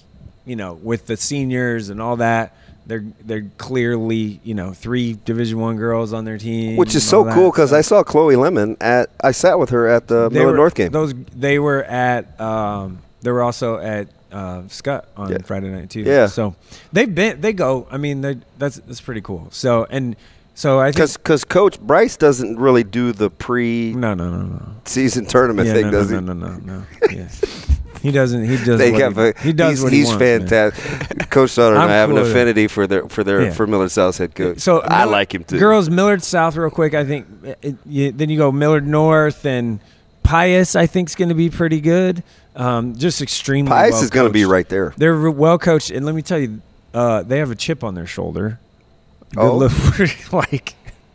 you 0.44 0.57
know, 0.57 0.74
with 0.82 1.07
the 1.07 1.16
seniors 1.16 1.88
and 1.90 2.02
all 2.02 2.16
that, 2.16 2.54
they're 2.87 3.05
they're 3.24 3.47
clearly 3.59 4.41
you 4.45 4.55
know 4.55 4.72
three 4.72 5.18
Division 5.24 5.59
One 5.59 5.76
girls 5.76 6.12
on 6.12 6.24
their 6.24 6.39
team, 6.39 6.76
Which 6.76 6.95
is 6.95 7.07
so 7.09 7.24
cool 7.32 7.51
because 7.51 7.72
I 7.72 7.80
saw 7.80 8.03
Chloe 8.03 8.37
Lemon 8.37 8.76
at. 8.80 9.11
I 9.20 9.32
sat 9.32 9.59
with 9.59 9.70
her 9.70 9.87
at 9.89 10.07
the 10.09 10.30
Miller 10.30 10.53
were- 10.53 10.57
North 10.57 10.74
game. 10.74 10.93
Those 10.93 11.14
they 11.34 11.59
were 11.59 11.82
at. 11.84 12.41
Um, 12.41 12.99
they 13.22 13.30
were 13.32 13.43
also 13.43 13.78
at 13.78 14.09
uh, 14.30 14.62
Scott 14.68 15.09
on 15.16 15.30
Yeah. 15.32 15.39
Friday 15.45 15.68
night 15.70 15.91
too. 15.91 16.03
Yeah. 16.03 16.26
So 16.26 16.55
they've 16.93 17.12
been. 17.12 17.41
They 17.41 17.53
go. 17.53 17.87
I 17.91 17.97
mean, 17.97 18.20
that's 18.59 18.76
that's 18.76 19.01
pretty 19.01 19.20
cool. 19.20 19.49
So 19.51 19.87
and 19.91 20.14
so 20.55 20.78
I 20.78 20.93
think 20.93 21.12
Because 21.14 21.45
Coach 21.45 21.80
Bryce 21.80 22.16
doesn't 22.16 22.59
really 22.59 22.84
do 22.84 23.12
the 23.12 23.30
pre 23.30 23.93
no 23.95 24.14
no 24.14 24.30
no 24.30 24.43
no 24.47 24.62
season 24.84 25.26
tournament 25.26 25.66
Yeah, 25.68 25.74
thing, 25.74 25.84
no, 25.87 25.91
does 25.91 26.11
no, 26.11 26.20
he? 26.20 26.24
no 26.24 26.32
no 26.34 26.49
no 26.57 26.57
no. 26.59 26.82
Yeah. 27.11 27.28
He 28.03 28.11
doesn't. 28.12 28.44
He 28.44 28.57
does. 28.62 28.78
They 28.78 28.92
have 28.92 29.16
he, 29.16 29.22
a, 29.28 29.38
he 29.40 29.53
does 29.53 29.70
he's, 29.72 29.82
what 29.82 29.92
he's 29.92 30.07
he 30.07 30.16
wants, 30.16 30.20
man. 30.20 30.40
fantastic. 30.49 31.30
Coach 31.30 31.51
Sutter 31.51 31.74
and 31.74 31.82
I'm 31.84 31.90
I 31.90 31.94
have 31.94 32.11
an 32.11 32.16
cool 32.16 32.26
affinity 32.26 32.66
for 32.68 32.86
their 32.86 33.09
for 33.09 33.24
their 33.24 33.44
Yeah. 33.44 33.51
for 33.53 33.66
Millard 33.66 33.90
South's 33.90 34.18
head 34.18 34.34
coach. 34.34 34.61
So 34.61 34.82
I 34.82 35.01
Millard- 35.01 35.11
like 35.11 35.34
him 35.34 35.44
too. 35.44 35.59
Girls 35.59 35.88
Millard 35.90 36.22
South, 36.22 36.57
real 36.57 36.70
quick. 36.70 36.94
I 36.94 37.05
think 37.05 37.26
it, 37.62 37.76
you, 37.84 38.12
then 38.12 38.28
you 38.30 38.38
go 38.38 38.53
Millard 38.53 38.86
North 38.86 39.44
and 39.44 39.80
Pius. 40.22 40.76
I 40.76 40.86
think 40.86 41.09
is 41.09 41.14
going 41.14 41.28
to 41.30 41.34
be 41.34 41.51
pretty 41.51 41.80
good. 41.80 42.22
Um, 42.55 42.97
just 42.97 43.20
extremely. 43.20 43.68
Pius 43.70 43.92
well 43.94 44.03
is 44.05 44.11
going 44.11 44.26
to 44.28 44.32
be 44.32 44.44
right 44.44 44.68
there. 44.68 44.94
They're 44.97 45.30
well 45.30 45.59
coached, 45.59 45.90
and 45.90 46.07
let 46.07 46.14
me 46.14 46.22
tell 46.22 46.38
you, 46.38 46.61
uh, 46.94 47.22
they 47.22 47.38
have 47.38 47.51
a 47.51 47.55
chip 47.57 47.84
on 47.84 47.94
their 47.94 48.07
shoulder. 48.07 48.59
Good 49.34 49.40
Oh. 49.40 49.57
look- 49.57 49.72
like, 50.32 50.74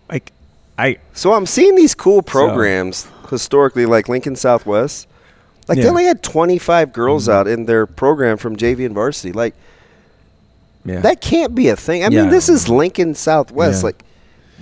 like 0.09 0.31
I. 0.77 0.97
So 1.13 1.33
I'm 1.33 1.45
seeing 1.45 1.75
these 1.75 1.95
cool 1.95 2.21
programs 2.21 3.07
historically, 3.29 3.85
like 3.85 4.07
Lincoln 4.09 4.35
Southwest. 4.35 5.07
Like 5.67 5.77
Yeah. 5.77 5.83
they 5.85 5.89
only 5.89 6.03
had 6.05 6.23
25 6.23 6.91
girls 6.93 7.23
mm-hmm. 7.23 7.31
out 7.31 7.47
in 7.47 7.65
their 7.65 7.85
program 7.85 8.37
from 8.37 8.55
JV 8.55 8.85
and 8.85 8.95
varsity. 8.95 9.31
Like 9.31 9.53
Yeah. 10.85 10.99
that 11.01 11.21
can't 11.21 11.53
be 11.55 11.69
a 11.69 11.75
thing. 11.75 12.03
I 12.03 12.07
Yeah. 12.09 12.21
mean, 12.23 12.29
this 12.31 12.49
is 12.49 12.67
Lincoln 12.69 13.15
Southwest. 13.15 13.83
Like 13.83 14.03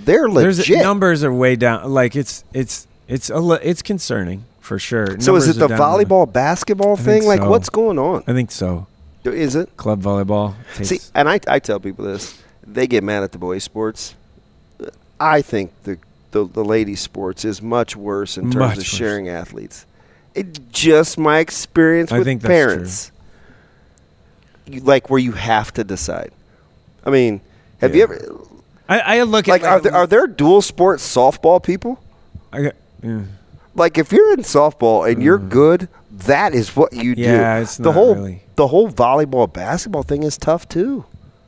they're 0.03 0.29
There's 0.29 0.59
legit. 0.59 0.81
numbers 0.83 1.23
are 1.23 1.33
way 1.33 1.55
down. 1.55 1.91
Like 1.91 2.15
it's 2.15 2.43
it's 2.53 2.87
it's 3.07 3.29
a 3.29 3.59
it's 3.67 3.81
concerning 3.81 4.43
for 4.59 4.77
sure. 4.79 5.19
so 5.19 5.35
is 5.35 5.47
it 5.47 5.57
the 5.57 5.65
are 5.65 5.67
down. 5.69 5.79
volleyball 5.79 6.31
basketball 6.31 6.95
thing? 6.95 7.25
Like 7.25 7.41
what's 7.41 7.69
going 7.69 7.97
on? 7.99 8.23
I 8.27 8.33
think 8.33 8.51
so. 8.51 8.87
Is 9.25 9.55
it? 9.55 9.75
Club 9.77 10.01
volleyball. 10.01 10.55
Takes, 10.75 10.89
See, 10.89 10.99
and 11.13 11.29
I, 11.29 11.39
I 11.47 11.59
tell 11.59 11.79
people 11.79 12.05
this. 12.05 12.41
They 12.65 12.87
get 12.87 13.03
mad 13.03 13.21
at 13.23 13.31
the 13.31 13.37
boys' 13.37 13.63
sports. 13.63 14.15
I 15.19 15.41
think 15.41 15.71
the 15.83 15.97
the, 16.31 16.45
the 16.45 16.63
ladies' 16.63 17.01
sports 17.01 17.43
is 17.43 17.61
much 17.61 17.95
worse 17.95 18.37
in 18.37 18.45
terms 18.45 18.55
Much 18.55 18.71
of 18.73 18.77
worse. 18.77 18.85
sharing 18.87 19.27
athletes. 19.27 19.85
It 20.39 20.71
just 20.71 21.17
my 21.17 21.39
experience 21.39 22.11
I 22.11 22.19
with 22.19 22.43
parents. 22.43 23.11
You, 24.65 24.81
like 24.81 25.09
where 25.09 25.19
you 25.19 25.33
have 25.33 25.73
to 25.73 25.83
decide. 25.83 26.31
I 27.05 27.09
mean, 27.09 27.41
have 27.81 27.95
you 27.95 28.03
ever 28.03 28.19
I, 28.87 28.99
I 29.19 29.23
look 29.23 29.47
at 29.47 29.51
like 29.51 29.63
are 29.63 29.79
there, 29.79 29.93
are 29.93 30.07
there 30.07 30.27
dual 30.27 30.61
sport 30.61 30.99
softball 30.99 31.61
people? 31.61 32.03
I 32.53 32.71
yeah. 33.03 33.21
Like 33.75 33.97
if 33.97 34.11
you're 34.11 34.33
in 34.33 34.39
softball 34.39 35.09
and 35.09 35.21
you're 35.21 35.37
good, 35.37 35.87
that 36.11 36.53
is 36.53 36.75
what 36.75 36.93
you 36.93 37.15
do. 37.15 37.21
Mm. 37.21 37.25
Yeah, 37.25 37.59
it's 37.59 37.77
the 37.77 37.83
not 37.85 37.93
whole 37.93 38.15
really. 38.15 38.41
the 38.55 38.67
whole 38.67 38.89
volleyball 38.89 39.51
basketball 39.51 40.03
thing 40.03 40.23
is 40.23 40.37
tough 40.37 40.67
too. 40.67 41.05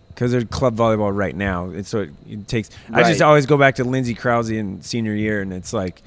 because 0.09 0.31
they're 0.31 0.45
club 0.45 0.75
volleyball 0.75 1.15
right 1.15 1.35
now. 1.35 1.69
It's 1.71 1.89
so 1.89 2.01
it, 2.01 2.11
it 2.29 2.47
takes. 2.47 2.69
I 2.93 3.03
just 3.03 3.21
always 3.23 3.47
go 3.47 3.57
back 3.57 3.75
to 3.75 3.83
Lindsey 3.83 4.13
Krause 4.13 4.51
in 4.51 4.81
senior 4.83 5.15
year, 5.15 5.41
and 5.41 5.51
it's 5.51 5.73
like, 5.73 6.03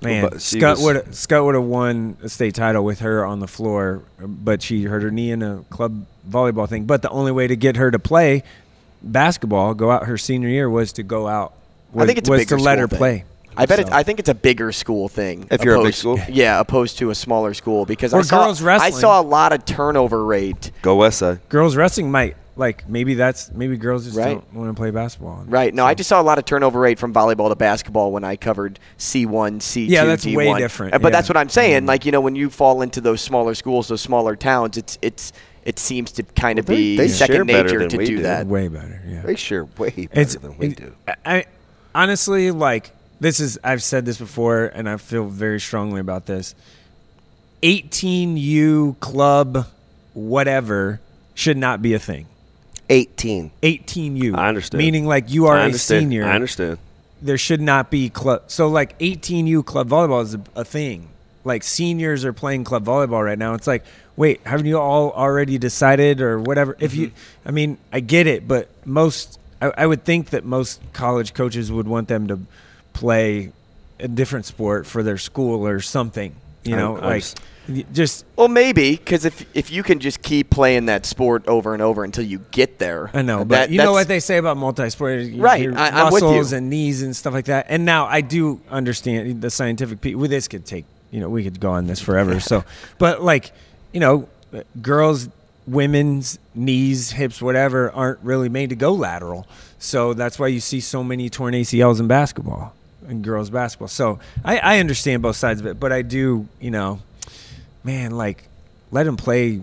man, 0.00 0.28
But 0.30 0.40
Scott 0.42 0.76
was- 0.78 0.84
would 0.84 1.14
Scott 1.14 1.44
would 1.44 1.54
have 1.54 1.64
won 1.64 2.16
a 2.22 2.28
state 2.28 2.54
title 2.54 2.84
with 2.84 3.00
her 3.00 3.24
on 3.24 3.40
the 3.40 3.46
floor, 3.48 4.02
but 4.20 4.62
she 4.62 4.84
hurt 4.84 5.02
her 5.02 5.10
knee 5.10 5.30
in 5.30 5.42
a 5.42 5.64
club 5.70 6.04
volleyball 6.28 6.68
thing. 6.68 6.84
But 6.84 7.02
the 7.02 7.10
only 7.10 7.32
way 7.32 7.46
to 7.46 7.56
get 7.56 7.76
her 7.76 7.90
to 7.90 7.98
play 7.98 8.42
basketball, 9.02 9.74
go 9.74 9.90
out 9.90 10.06
her 10.06 10.18
senior 10.18 10.48
year, 10.48 10.68
was 10.68 10.92
to 10.94 11.02
go 11.02 11.28
out. 11.28 11.52
Was, 11.92 12.04
I 12.04 12.06
think 12.06 12.18
it's 12.18 12.28
a 12.28 12.32
was 12.32 12.40
bigger 12.42 12.56
to 12.56 12.62
let 12.62 12.74
school 12.74 12.80
her 12.82 12.88
thing. 12.88 12.98
play. 12.98 13.24
I 13.56 13.66
bet 13.66 13.78
So- 13.80 13.86
it, 13.86 13.92
I 13.92 14.02
think 14.04 14.20
it's 14.20 14.28
a 14.28 14.34
bigger 14.34 14.70
school 14.72 15.08
thing. 15.08 15.46
If 15.50 15.64
you're 15.64 15.74
a 15.74 15.82
big 15.82 15.94
school? 15.94 16.20
yeah, 16.28 16.60
opposed 16.60 16.98
to 16.98 17.10
a 17.10 17.14
smaller 17.14 17.54
school 17.54 17.84
because 17.86 18.14
Or 18.14 18.20
I 18.20 18.22
saw 18.22 18.44
girls 18.44 18.62
I 18.64 18.90
saw 18.90 19.20
a 19.20 19.22
lot 19.22 19.52
of 19.52 19.64
turnover 19.64 20.24
rate. 20.24 20.70
Go 20.82 20.96
West 20.96 21.18
Side. 21.18 21.40
girls 21.48 21.74
wrestling 21.74 22.10
might 22.10 22.36
like 22.58 22.88
maybe 22.88 23.14
that's 23.14 23.50
maybe 23.52 23.76
girls 23.76 24.04
just 24.04 24.16
Right. 24.16 24.34
don't 24.34 24.52
want 24.54 24.68
to 24.68 24.74
play 24.74 24.90
basketball. 24.90 25.44
Right. 25.46 25.72
No, 25.72 25.86
I 25.86 25.94
just 25.94 26.08
saw 26.08 26.20
a 26.20 26.22
lot 26.22 26.38
of 26.38 26.44
turnover 26.44 26.80
rate 26.80 26.98
from 26.98 27.14
volleyball 27.14 27.48
to 27.48 27.54
basketball 27.56 28.12
when 28.12 28.24
I 28.24 28.36
covered 28.36 28.78
C1, 28.98 29.60
C2, 29.60 29.88
Yeah, 29.88 30.04
that's 30.04 30.24
D1. 30.24 30.36
way 30.36 30.58
different, 30.58 30.92
But 30.92 31.02
yeah. 31.04 31.08
that's 31.10 31.28
what 31.28 31.36
I'm 31.36 31.48
saying. 31.48 31.84
Mhm. 31.84 31.88
Like 31.88 32.04
you 32.04 32.12
know, 32.12 32.20
when 32.20 32.34
you 32.34 32.50
fall 32.50 32.82
into 32.82 33.00
those 33.00 33.20
smaller 33.20 33.54
schools, 33.54 33.88
those 33.88 34.00
smaller 34.00 34.36
towns, 34.36 34.76
it's 34.76 34.98
it's 35.00 35.32
it 35.64 35.78
seems 35.78 36.12
to 36.12 36.22
kind 36.22 36.58
of 36.58 36.66
Well, 36.68 36.76
they- 36.76 36.82
be 36.82 36.96
they 36.96 37.08
second 37.08 37.46
nature 37.46 37.86
to 37.88 37.96
do 37.96 38.06
do. 38.06 38.22
that. 38.22 38.46
Way 38.46 38.68
better. 38.68 39.00
Yeah. 39.06 39.22
They 39.22 39.36
share 39.36 39.64
way 39.76 39.90
better 39.90 40.20
it's 40.20 40.34
than 40.36 40.56
we 40.58 40.68
it- 40.68 40.76
do. 40.76 40.92
I, 41.06 41.14
I 41.26 41.44
honestly 41.94 42.50
like 42.50 42.90
this 43.20 43.38
is 43.40 43.58
I've 43.62 43.82
said 43.82 44.04
this 44.06 44.16
before 44.18 44.66
and 44.66 44.88
I 44.88 44.96
feel 44.96 45.26
very 45.26 45.60
strongly 45.60 46.00
about 46.00 46.26
this. 46.26 46.54
18U 47.62 48.96
club 49.00 49.66
whatever 50.14 51.00
should 51.34 51.56
not 51.56 51.82
be 51.82 51.92
a 51.94 51.98
thing. 51.98 52.26
18. 52.88 53.50
18U. 53.62 54.34
I 54.36 54.48
understand. 54.48 54.78
Meaning 54.78 55.06
like 55.06 55.30
you 55.30 55.46
are 55.46 55.56
I 55.56 55.62
a 55.62 55.64
understand. 55.64 56.02
senior. 56.04 56.24
I 56.24 56.34
understand. 56.34 56.78
There 57.20 57.38
should 57.38 57.60
not 57.60 57.90
be 57.90 58.08
club 58.10 58.44
so 58.46 58.68
like 58.68 58.98
18U 58.98 59.64
club 59.64 59.88
volleyball 59.88 60.22
is 60.22 60.34
a, 60.34 60.40
a 60.56 60.64
thing. 60.64 61.08
Like 61.44 61.62
seniors 61.62 62.24
are 62.24 62.32
playing 62.32 62.64
club 62.64 62.84
volleyball 62.84 63.24
right 63.24 63.38
now. 63.38 63.54
It's 63.54 63.66
like, 63.66 63.84
wait, 64.16 64.40
haven't 64.44 64.66
you 64.66 64.78
all 64.78 65.10
already 65.12 65.58
decided 65.58 66.20
or 66.20 66.38
whatever? 66.40 66.76
If 66.78 66.94
you, 66.94 67.08
Mm-hmm. 67.08 67.48
I 67.48 67.50
mean, 67.52 67.78
I 67.92 68.00
get 68.00 68.26
it, 68.26 68.46
but 68.46 68.68
most, 68.86 69.38
I, 69.62 69.72
I 69.78 69.86
would 69.86 70.04
think 70.04 70.30
that 70.30 70.44
most 70.44 70.80
college 70.92 71.32
coaches 71.34 71.72
would 71.72 71.88
want 71.88 72.08
them 72.08 72.26
to 72.28 72.40
play 72.92 73.52
a 73.98 74.08
different 74.08 74.44
sport 74.46 74.86
for 74.86 75.02
their 75.02 75.16
school 75.18 75.66
or 75.66 75.80
something. 75.80 76.34
You 76.64 76.76
know, 76.76 76.96
I 76.98 77.06
like 77.06 77.22
just- 77.22 77.38
y- 77.40 77.44
just 77.92 78.24
Well, 78.36 78.48
maybe 78.48 78.92
because 78.96 79.24
if 79.24 79.44
if 79.54 79.70
you 79.70 79.82
can 79.82 79.98
just 80.00 80.22
keep 80.22 80.50
playing 80.50 80.86
that 80.86 81.04
sport 81.06 81.46
over 81.46 81.72
and 81.74 81.82
over 81.82 82.04
until 82.04 82.24
you 82.24 82.40
get 82.50 82.78
there, 82.78 83.10
I 83.12 83.22
know, 83.22 83.38
that- 83.38 83.48
but 83.48 83.70
you 83.70 83.78
know 83.78 83.92
what 83.92 84.08
they 84.08 84.20
say 84.20 84.38
about 84.38 84.56
multi-sport, 84.56 85.20
you 85.22 85.42
Right, 85.42 85.68
I- 85.76 86.04
I'm 86.06 86.12
with 86.12 86.22
you. 86.22 86.28
muscles 86.28 86.52
and 86.52 86.70
knees 86.70 87.02
and 87.02 87.14
stuff 87.14 87.32
like 87.34 87.46
that. 87.46 87.66
And 87.68 87.84
now 87.84 88.06
I 88.06 88.20
do 88.22 88.60
understand 88.70 89.40
the 89.42 89.50
scientific 89.50 90.00
piece. 90.00 90.16
Well, 90.16 90.28
this 90.28 90.48
could 90.48 90.64
take, 90.64 90.84
you 91.10 91.20
know, 91.20 91.28
we 91.28 91.44
could 91.44 91.60
go 91.60 91.70
on 91.72 91.86
this 91.86 92.00
forever. 92.00 92.40
so, 92.40 92.64
but 92.98 93.22
like, 93.22 93.52
you 93.92 94.00
know, 94.00 94.28
girls, 94.80 95.28
women's 95.66 96.38
knees, 96.54 97.10
hips, 97.12 97.42
whatever, 97.42 97.90
aren't 97.92 98.18
really 98.22 98.48
made 98.48 98.70
to 98.70 98.76
go 98.76 98.92
lateral. 98.92 99.46
So 99.78 100.14
that's 100.14 100.38
why 100.38 100.46
you 100.48 100.60
see 100.60 100.80
so 100.80 101.04
many 101.04 101.28
torn 101.28 101.54
ACLs 101.54 102.00
in 102.00 102.06
basketball 102.06 102.72
and 103.06 103.22
girls 103.22 103.50
basketball. 103.50 103.88
So 103.88 104.18
I, 104.44 104.58
I 104.58 104.78
understand 104.80 105.22
both 105.22 105.36
sides 105.36 105.60
of 105.60 105.66
it, 105.66 105.78
but 105.78 105.92
I 105.92 106.02
do, 106.02 106.48
you 106.60 106.70
know, 106.70 107.00
man, 107.84 108.12
like, 108.12 108.44
let 108.90 109.04
them 109.04 109.16
play 109.16 109.62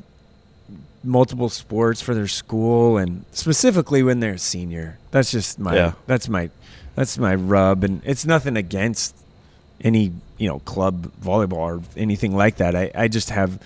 multiple 1.03 1.49
sports 1.49 2.01
for 2.01 2.15
their 2.15 2.27
school 2.27 2.97
and 2.97 3.25
specifically 3.31 4.01
when 4.01 4.19
they're 4.19 4.33
a 4.33 4.39
senior. 4.39 4.97
That's 5.11 5.29
just 5.31 5.59
my 5.59 5.75
Yeah. 5.75 5.91
that's 6.07 6.27
my 6.27 6.49
that's 6.95 7.17
my 7.19 7.35
rub 7.35 7.83
and 7.83 8.01
it's 8.05 8.25
nothing 8.25 8.57
against 8.57 9.15
any, 9.81 10.13
you 10.37 10.47
know, 10.47 10.59
club 10.59 11.11
volleyball 11.21 11.53
or 11.57 11.81
anything 11.95 12.35
like 12.35 12.57
that. 12.57 12.75
I, 12.75 12.89
I 12.95 13.07
just 13.07 13.29
have 13.29 13.59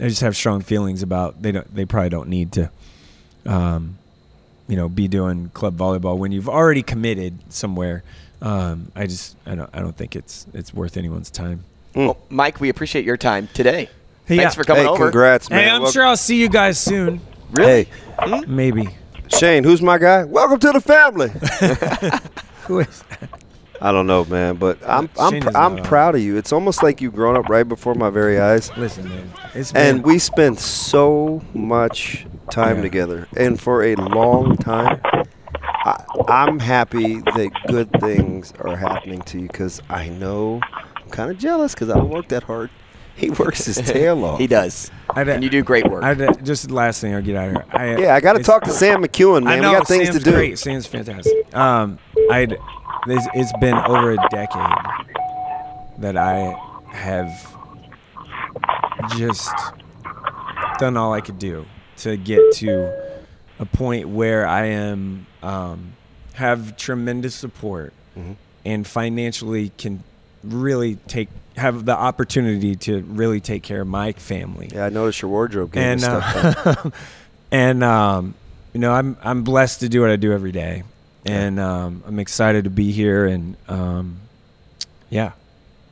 I 0.00 0.08
just 0.08 0.20
have 0.20 0.36
strong 0.36 0.60
feelings 0.60 1.02
about 1.02 1.42
they 1.42 1.50
don't 1.52 1.74
they 1.74 1.84
probably 1.86 2.10
don't 2.10 2.28
need 2.28 2.52
to 2.52 2.70
um 3.46 3.98
you 4.68 4.76
know, 4.76 4.88
be 4.88 5.06
doing 5.08 5.48
club 5.54 5.76
volleyball 5.76 6.18
when 6.18 6.30
you've 6.32 6.48
already 6.48 6.82
committed 6.82 7.38
somewhere. 7.52 8.02
Um, 8.42 8.90
I 8.96 9.06
just 9.06 9.36
I 9.46 9.54
don't 9.56 9.70
I 9.72 9.80
don't 9.80 9.96
think 9.96 10.14
it's 10.14 10.46
it's 10.54 10.72
worth 10.74 10.96
anyone's 10.96 11.30
time. 11.30 11.64
Mm. 11.96 12.06
Well, 12.06 12.18
Mike, 12.28 12.60
we 12.60 12.68
appreciate 12.68 13.04
your 13.06 13.16
time 13.16 13.48
today. 13.54 13.88
Hey, 14.26 14.36
Thanks 14.36 14.54
for 14.54 14.64
coming 14.64 14.82
Hey, 14.84 14.88
over. 14.88 15.04
congrats, 15.06 15.48
man. 15.48 15.64
Hey, 15.64 15.70
I'm 15.70 15.82
Wel- 15.82 15.90
sure 15.90 16.04
I'll 16.04 16.16
see 16.16 16.36
you 16.38 16.48
guys 16.50 16.78
soon. 16.78 17.20
Hey, 17.56 17.88
hmm? 18.18 18.54
Maybe. 18.54 18.88
Shane, 19.28 19.64
who's 19.64 19.80
my 19.80 19.96
guy? 19.98 20.24
Welcome 20.24 20.58
to 20.60 20.72
the 20.72 20.80
family. 20.80 21.30
Who 22.66 22.80
is 22.80 23.02
I 23.80 23.92
don't 23.92 24.06
know, 24.06 24.24
man, 24.24 24.56
but 24.56 24.78
I'm 24.86 25.08
I'm 25.18 25.40
pr- 25.40 25.56
I'm 25.56 25.76
proud 25.84 26.14
of 26.16 26.20
you. 26.20 26.36
It's 26.36 26.52
almost 26.52 26.82
like 26.82 27.00
you've 27.00 27.14
grown 27.14 27.36
up 27.36 27.48
right 27.48 27.62
before 27.68 27.94
my 27.94 28.08
very 28.10 28.40
eyes. 28.40 28.70
Listen, 28.76 29.08
man. 29.08 29.32
It's 29.54 29.72
And 29.72 30.02
been- 30.02 30.12
we 30.12 30.18
spent 30.18 30.58
so 30.60 31.42
much 31.54 32.26
time 32.50 32.76
Yeah. 32.76 32.82
together, 32.82 33.28
and 33.36 33.60
for 33.60 33.82
a 33.84 33.94
long 33.96 34.56
time. 34.56 35.00
I, 35.64 36.04
I'm 36.28 36.58
happy 36.58 37.20
that 37.20 37.50
good 37.68 37.90
things 38.00 38.52
are 38.60 38.76
happening 38.76 39.22
to 39.22 39.40
you 39.40 39.46
because 39.48 39.80
I 39.88 40.08
know 40.08 40.60
I'm 41.06 41.10
kind 41.10 41.30
of 41.30 41.38
jealous 41.38 41.74
because 41.74 41.88
I 41.90 41.94
don't 41.94 42.10
work 42.10 42.28
that 42.28 42.42
hard. 42.44 42.70
He 43.16 43.30
works 43.30 43.64
his 43.64 43.76
tail 43.78 44.22
off. 44.26 44.38
He 44.38 44.46
does, 44.46 44.90
I'd- 45.08 45.30
and 45.30 45.42
you 45.42 45.48
do 45.48 45.62
great 45.62 45.88
work. 45.88 46.04
I'd, 46.04 46.44
just 46.44 46.70
last 46.70 47.00
thing 47.00 47.14
I'll 47.14 47.22
get 47.22 47.34
out 47.34 47.46
of 47.48 47.52
here. 47.54 47.64
I, 47.72 47.96
Yeah, 47.96 48.14
I 48.14 48.20
got 48.20 48.34
to 48.34 48.42
talk 48.42 48.64
to 48.64 48.70
Sam 48.72 49.02
McKewon, 49.02 49.44
man. 49.44 49.54
I 49.54 49.60
know 49.62 49.70
we 49.72 49.78
got 49.78 49.88
things 49.88 50.08
Sam's 50.08 50.18
to 50.18 50.24
do. 50.24 50.32
Great. 50.32 50.58
Sam's 50.58 50.86
fantastic. 50.86 51.32
Um, 51.56 51.98
I'd 52.30 52.58
it's, 53.06 53.26
it's 53.34 53.52
been 53.58 53.72
over 53.74 54.10
a 54.12 54.16
decade 54.30 54.76
that 56.00 56.18
I 56.18 56.60
have 56.92 57.30
just 59.16 59.54
done 60.78 60.98
all 60.98 61.14
I 61.14 61.22
could 61.22 61.38
do 61.38 61.64
to 61.98 62.18
get 62.18 62.52
to 62.56 62.92
a 63.58 63.64
point 63.64 64.08
where 64.10 64.46
I 64.46 64.66
am 64.66 65.26
um, 65.42 65.92
have 66.34 66.76
tremendous 66.76 67.34
support 67.34 67.94
Mm-hmm. 68.18 68.32
and 68.66 68.86
financially 68.86 69.70
can 69.78 70.02
really 70.52 70.96
take 71.08 71.28
have 71.56 71.86
the 71.86 71.96
opportunity 71.96 72.76
to 72.76 73.00
really 73.02 73.40
take 73.40 73.62
care 73.62 73.80
of 73.80 73.86
my 73.88 74.12
family. 74.12 74.70
Yeah, 74.72 74.86
I 74.86 74.88
noticed 74.90 75.22
your 75.22 75.30
wardrobe 75.30 75.72
game 75.72 75.82
and 75.82 76.04
and 76.04 76.24
stuff. 76.54 76.86
uh, 76.86 76.90
and 77.50 77.82
um, 77.84 78.34
you 78.72 78.80
know 78.80 78.92
I'm 78.92 79.16
I'm 79.22 79.42
blessed 79.42 79.80
to 79.80 79.88
do 79.88 80.00
what 80.02 80.10
I 80.10 80.16
do 80.16 80.32
every 80.32 80.52
day, 80.52 80.82
and 81.24 81.58
um, 81.58 82.02
I'm 82.06 82.18
excited 82.18 82.64
to 82.64 82.70
be 82.70 82.92
here 82.92 83.26
and 83.26 83.56
um, 83.68 84.18
yeah. 85.10 85.32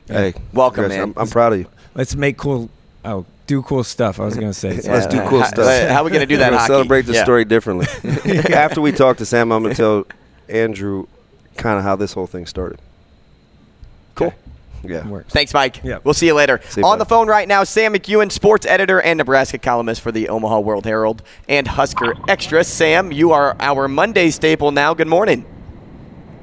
Hey, 0.07 0.34
Welcome, 0.52 0.82
guys, 0.84 0.90
man. 0.90 1.00
I'm, 1.02 1.14
I'm 1.16 1.28
proud 1.28 1.55
of 1.55 1.61
you. 1.61 1.66
Let's 1.94 2.14
make 2.14 2.36
cool. 2.36 2.68
Oh, 3.07 3.24
do 3.46 3.62
cool 3.62 3.84
stuff. 3.84 4.20
I 4.20 4.24
was 4.24 4.34
gonna 4.34 4.52
say. 4.52 4.78
Let's 4.84 5.07
do 5.07 5.18
cool 5.28 5.40
how- 5.40 5.46
stuff. 5.48 5.88
how 5.88 6.02
are 6.02 6.05
we 6.05 6.11
gonna 6.11 6.26
do 6.26 6.36
that 6.38 6.50
We're 6.52 6.59
gonna 6.59 6.66
celebrate 6.66 7.02
the 7.02 7.14
Yeah. 7.14 7.24
story 7.24 7.44
differently. 7.46 7.86
After 8.52 8.80
we 8.82 8.92
talk 8.92 9.16
to 9.18 9.24
Sam, 9.26 9.50
I'm 9.50 9.62
gonna 9.62 9.74
tell 9.74 10.07
Andrew 10.48 11.07
kind 11.57 11.78
of 11.78 11.84
how 11.84 11.96
this 11.96 12.12
whole 12.12 12.26
thing 12.26 12.44
started. 12.44 12.80
Cool. 14.14 14.34
Yeah. 14.91 15.22
Thanks, 15.28 15.53
Mike. 15.55 15.82
Yeah. 15.82 15.99
We'll 16.05 16.14
see 16.14 16.26
you 16.26 16.35
later. 16.35 16.61
See 16.68 16.80
you, 16.80 16.87
On 16.87 16.99
bud. 16.99 17.05
the 17.05 17.09
phone 17.09 17.28
right 17.28 17.49
now, 17.49 17.64
Sam 17.64 17.95
McKewon, 17.95 18.30
sports 18.30 18.66
editor 18.66 19.01
and 19.01 19.18
Nebraska 19.18 19.59
columnist 19.59 20.01
for 20.01 20.12
the 20.12 20.28
Omaha 20.28 20.61
World 20.61 20.85
Herald 20.85 21.22
and 21.49 21.66
Husker 21.66 22.14
Extra. 22.28 22.64
Sam, 22.64 23.12
you 23.12 23.32
are 23.32 23.57
our 23.61 23.89
Monday 23.89 24.30
staple 24.30 24.70
now. 24.70 24.95
Good 24.95 25.09
morning. 25.09 25.45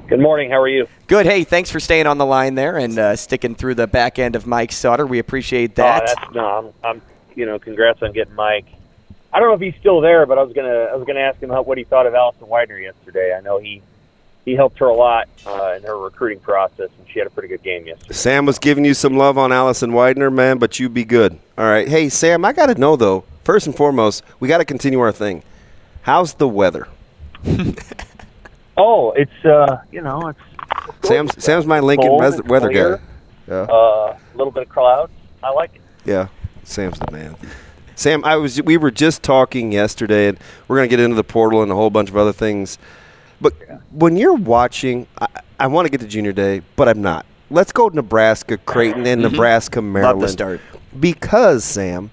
Good 0.08 0.20
morning. 0.20 0.50
How 0.50 0.60
are 0.60 0.68
you? 0.68 0.88
Good. 1.06 1.24
Hey, 1.24 1.44
thanks 1.44 1.70
for 1.70 1.80
staying 1.80 2.06
on 2.06 2.18
the 2.18 2.26
line 2.26 2.54
there 2.54 2.76
and 2.76 2.98
uh, 2.98 3.16
sticking 3.16 3.54
through 3.54 3.76
the 3.76 3.86
back 3.86 4.18
end 4.18 4.36
of 4.36 4.46
Mike 4.46 4.70
Sutter. 4.72 5.06
We 5.06 5.18
appreciate 5.18 5.76
that. 5.76 6.02
Oh, 6.02 6.06
that's, 6.06 6.34
no, 6.34 6.46
I'm, 6.46 6.72
I'm, 6.84 7.02
you 7.34 7.46
know, 7.46 7.58
congrats 7.58 8.02
on 8.02 8.12
getting 8.12 8.34
Mike. 8.34 8.66
I 9.32 9.38
don't 9.38 9.48
know 9.48 9.54
if 9.54 9.60
he's 9.60 9.80
still 9.80 10.02
there, 10.02 10.26
but 10.26 10.36
I 10.36 10.42
was 10.42 10.52
gonna, 10.52 10.68
I 10.68 10.94
was 10.96 11.06
gonna 11.06 11.20
ask 11.20 11.42
him 11.42 11.48
how, 11.48 11.62
what 11.62 11.78
he 11.78 11.84
thought 11.84 12.06
of 12.06 12.14
Allison 12.14 12.46
Weidner 12.46 12.82
yesterday. 12.82 13.34
I 13.34 13.40
know 13.40 13.58
he, 13.58 13.80
he 14.44 14.54
helped 14.54 14.78
her 14.78 14.86
a 14.86 14.94
lot 14.94 15.28
uh, 15.46 15.74
in 15.76 15.82
her 15.84 15.96
recruiting 15.98 16.40
process, 16.40 16.90
and 16.98 17.08
she 17.12 17.18
had 17.18 17.26
a 17.26 17.30
pretty 17.30 17.48
good 17.48 17.62
game 17.62 17.86
yesterday. 17.86 18.12
Sam 18.14 18.46
was 18.46 18.58
giving 18.58 18.84
you 18.84 18.94
some 18.94 19.16
love 19.16 19.38
on 19.38 19.52
Allison 19.52 19.90
Weidner, 19.92 20.32
man, 20.32 20.58
but 20.58 20.78
you 20.80 20.88
be 20.88 21.04
good. 21.04 21.38
All 21.56 21.64
right. 21.66 21.88
Hey, 21.88 22.08
Sam, 22.08 22.44
I 22.44 22.52
got 22.52 22.66
to 22.66 22.74
know, 22.74 22.96
though, 22.96 23.24
first 23.44 23.66
and 23.66 23.76
foremost, 23.76 24.24
we 24.40 24.48
got 24.48 24.58
to 24.58 24.64
continue 24.64 25.00
our 25.00 25.12
thing. 25.12 25.42
How's 26.02 26.34
the 26.34 26.48
weather? 26.48 26.88
Oh, 28.76 29.12
it's, 29.12 29.44
uh, 29.44 29.82
you 29.90 30.00
know, 30.00 30.28
it's 30.28 31.06
Sam's, 31.06 31.44
Sam's 31.44 31.66
my 31.66 31.80
Lincoln 31.80 32.08
Cold 32.08 32.48
weather 32.48 32.70
clear. 32.70 32.96
guy. 32.96 33.02
Yeah. 33.46 33.54
uh, 33.62 34.16
a 34.16 34.36
little 34.36 34.50
bit 34.50 34.62
of 34.62 34.68
clouds. 34.70 35.12
I 35.42 35.50
like 35.50 35.74
it. 35.74 35.82
Yeah, 36.06 36.28
Sam's 36.64 36.98
the 36.98 37.10
man. 37.10 37.36
Sam, 37.96 38.24
I 38.24 38.36
was 38.36 38.62
we 38.62 38.78
were 38.78 38.90
just 38.90 39.22
talking 39.22 39.72
yesterday, 39.72 40.28
and 40.28 40.38
we're 40.66 40.76
gonna 40.76 40.88
get 40.88 41.00
into 41.00 41.16
the 41.16 41.22
portal 41.24 41.62
and 41.62 41.70
a 41.70 41.74
whole 41.74 41.90
bunch 41.90 42.08
of 42.08 42.16
other 42.16 42.32
things. 42.32 42.78
But 43.42 43.52
when 43.90 44.16
you're 44.16 44.32
watching, 44.34 45.06
I, 45.20 45.26
I 45.60 45.66
want 45.66 45.84
to 45.86 45.90
get 45.90 46.00
to 46.00 46.06
Junior 46.06 46.32
Day, 46.32 46.62
but 46.76 46.88
I'm 46.88 47.02
not. 47.02 47.26
Let's 47.50 47.72
go 47.72 47.88
Nebraska, 47.88 48.56
Creighton, 48.56 49.04
and 49.06 49.20
Mhm. 49.20 49.32
Nebraska, 49.32 49.82
Maryland. 49.82 50.30
start. 50.30 50.60
because 50.98 51.64
Sam, 51.64 52.10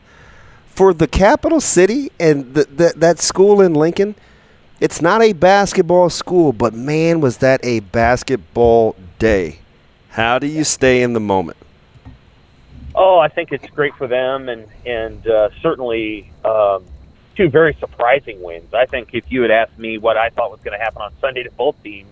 for 0.65 0.93
the 0.93 1.07
capital 1.07 1.61
city 1.61 2.11
and 2.19 2.53
the, 2.53 2.63
the, 2.65 2.93
that 2.97 3.19
school 3.19 3.61
in 3.61 3.73
Lincoln, 3.73 4.15
it's 4.79 5.01
not 5.01 5.21
a 5.21 5.33
basketball 5.33 6.09
school, 6.09 6.51
but 6.51 6.73
man, 6.73 7.21
was 7.21 7.37
that 7.37 7.59
a 7.63 7.81
basketball 7.81 8.95
day. 9.19 9.59
How 10.09 10.39
do 10.39 10.47
you 10.47 10.63
stay 10.63 11.01
in 11.03 11.13
the 11.13 11.19
moment? 11.19 11.57
Oh, 12.95 13.19
I 13.19 13.27
think 13.27 13.51
it's 13.51 13.67
great 13.69 13.93
for 13.95 14.07
them, 14.07 14.49
and 14.49 14.65
and 14.85 15.25
uh, 15.27 15.49
certainly 15.61 16.31
um, 16.43 16.83
two 17.39 17.49
very 17.49 17.73
surprising 17.79 18.41
wins. 18.41 18.73
I 18.73 18.85
think 18.85 19.13
if 19.13 19.31
you 19.31 19.43
had 19.43 19.51
asked 19.51 19.79
me 19.79 19.97
what 19.97 20.17
I 20.17 20.29
thought 20.29 20.51
was 20.51 20.59
going 20.59 20.77
to 20.77 20.83
happen 20.83 21.01
on 21.01 21.13
Sunday 21.21 21.43
to 21.43 21.51
both 21.51 21.81
teams, 21.81 22.09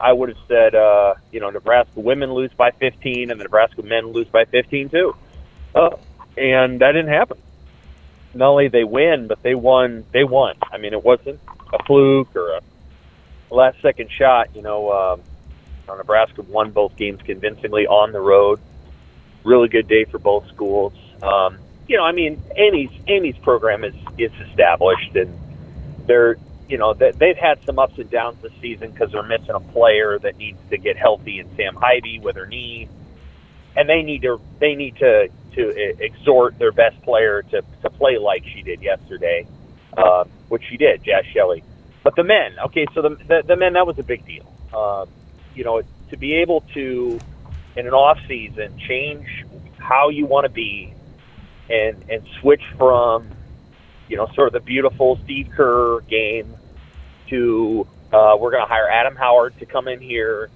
I 0.00 0.14
would 0.14 0.30
have 0.30 0.38
said, 0.48 0.74
uh, 0.74 1.14
you 1.30 1.40
know, 1.40 1.50
Nebraska 1.50 2.00
women 2.00 2.32
lose 2.32 2.50
by 2.54 2.70
15, 2.70 3.30
and 3.30 3.38
the 3.38 3.44
Nebraska 3.44 3.82
men 3.82 4.06
lose 4.06 4.28
by 4.28 4.46
15 4.46 4.88
too. 4.88 5.14
Uh, 5.74 5.96
and 6.38 6.80
that 6.80 6.92
didn't 6.92 7.08
happen. 7.12 7.36
Not 8.32 8.48
only 8.48 8.68
they 8.68 8.84
win, 8.84 9.26
but 9.26 9.42
they 9.42 9.54
won. 9.54 10.06
They 10.12 10.24
won. 10.24 10.54
I 10.72 10.78
mean, 10.78 10.94
it 10.94 11.04
wasn't 11.04 11.38
a 11.74 11.84
fluke 11.84 12.34
or 12.34 12.52
a 12.52 12.60
last 13.54 13.82
second 13.82 14.10
shot. 14.10 14.56
You 14.56 14.62
know, 14.62 14.90
um, 14.90 15.20
Nebraska 15.86 16.40
won 16.40 16.70
both 16.70 16.96
games 16.96 17.20
convincingly 17.20 17.86
on 17.86 18.12
the 18.12 18.20
road 18.20 18.58
really 19.44 19.68
good 19.68 19.86
day 19.86 20.04
for 20.04 20.18
both 20.18 20.46
schools. 20.48 20.92
Um, 21.22 21.58
you 21.88 21.96
know, 21.96 22.04
I 22.04 22.12
mean, 22.12 22.42
Amy's 22.56 22.90
Amy's 23.06 23.36
program 23.38 23.84
is 23.84 23.94
is 24.18 24.32
established, 24.48 25.14
and 25.14 25.38
they're 26.06 26.36
you 26.68 26.78
know 26.78 26.94
they, 26.94 27.12
they've 27.12 27.36
had 27.36 27.64
some 27.64 27.78
ups 27.78 27.98
and 27.98 28.10
downs 28.10 28.40
this 28.42 28.52
season 28.60 28.90
because 28.90 29.12
they're 29.12 29.22
missing 29.22 29.50
a 29.50 29.60
player 29.60 30.18
that 30.18 30.36
needs 30.36 30.58
to 30.70 30.78
get 30.78 30.96
healthy, 30.96 31.38
and 31.38 31.48
Sam 31.56 31.76
Haiby 31.76 32.20
with 32.20 32.36
her 32.36 32.46
knee, 32.46 32.88
and 33.76 33.88
they 33.88 34.02
need 34.02 34.22
to 34.22 34.40
they 34.58 34.74
need 34.74 34.96
to 34.96 35.28
to 35.54 36.02
exhort 36.04 36.58
their 36.58 36.72
best 36.72 37.00
player 37.02 37.42
to 37.42 37.62
to 37.82 37.90
play 37.90 38.18
like 38.18 38.44
she 38.44 38.62
did 38.62 38.82
yesterday, 38.82 39.46
uh, 39.96 40.24
which 40.48 40.64
she 40.68 40.76
did, 40.76 41.04
Jazz 41.04 41.24
Shelley. 41.32 41.62
But 42.02 42.16
the 42.16 42.24
men, 42.24 42.52
okay, 42.66 42.86
so 42.94 43.02
the 43.02 43.10
the, 43.26 43.42
the 43.46 43.56
men 43.56 43.74
that 43.74 43.86
was 43.86 43.98
a 43.98 44.04
big 44.04 44.26
deal. 44.26 44.52
Um, 44.74 45.08
you 45.54 45.64
know, 45.64 45.82
to 46.10 46.16
be 46.16 46.34
able 46.34 46.62
to 46.74 47.20
in 47.76 47.86
an 47.86 47.94
off 47.94 48.18
season 48.26 48.76
change 48.88 49.44
how 49.78 50.08
you 50.08 50.26
want 50.26 50.44
to 50.44 50.50
be 50.50 50.92
and 51.70 52.04
and 52.08 52.26
switch 52.40 52.62
from 52.76 53.28
you 54.08 54.16
know 54.16 54.26
sort 54.34 54.48
of 54.48 54.52
the 54.52 54.60
beautiful 54.60 55.18
Steve 55.24 55.50
Kerr 55.54 56.00
game 56.02 56.54
to 57.28 57.86
uh, 58.12 58.36
we're 58.38 58.52
going 58.52 58.62
to 58.62 58.68
hire 58.68 58.88
Adam 58.88 59.16
Howard 59.16 59.58
to 59.58 59.66
come 59.66 59.88
in 59.88 60.00
here 60.00 60.48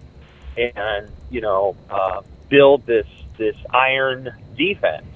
and 0.56 1.08
you 1.30 1.40
know 1.40 1.76
uh, 1.88 2.22
build 2.48 2.86
this 2.86 3.06
this 3.38 3.56
iron 3.70 4.30
defense 4.56 5.06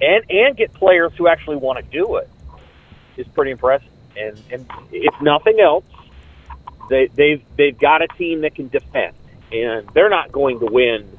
and 0.00 0.24
and 0.30 0.56
get 0.56 0.72
players 0.74 1.12
who 1.16 1.28
actually 1.28 1.56
want 1.56 1.78
to 1.78 1.90
do 1.90 2.16
it 2.16 2.28
is 3.16 3.26
pretty 3.28 3.50
impressive. 3.50 3.88
And 4.16 4.40
and 4.50 4.66
if 4.90 5.14
nothing 5.20 5.60
else 5.60 5.84
they 6.88 7.08
they've 7.14 7.42
they've 7.56 7.78
got 7.78 8.02
a 8.02 8.08
team 8.08 8.40
that 8.42 8.54
can 8.54 8.68
defend 8.68 9.14
and 9.52 9.88
they're 9.94 10.10
not 10.10 10.32
going 10.32 10.60
to 10.60 10.66
win 10.66 11.18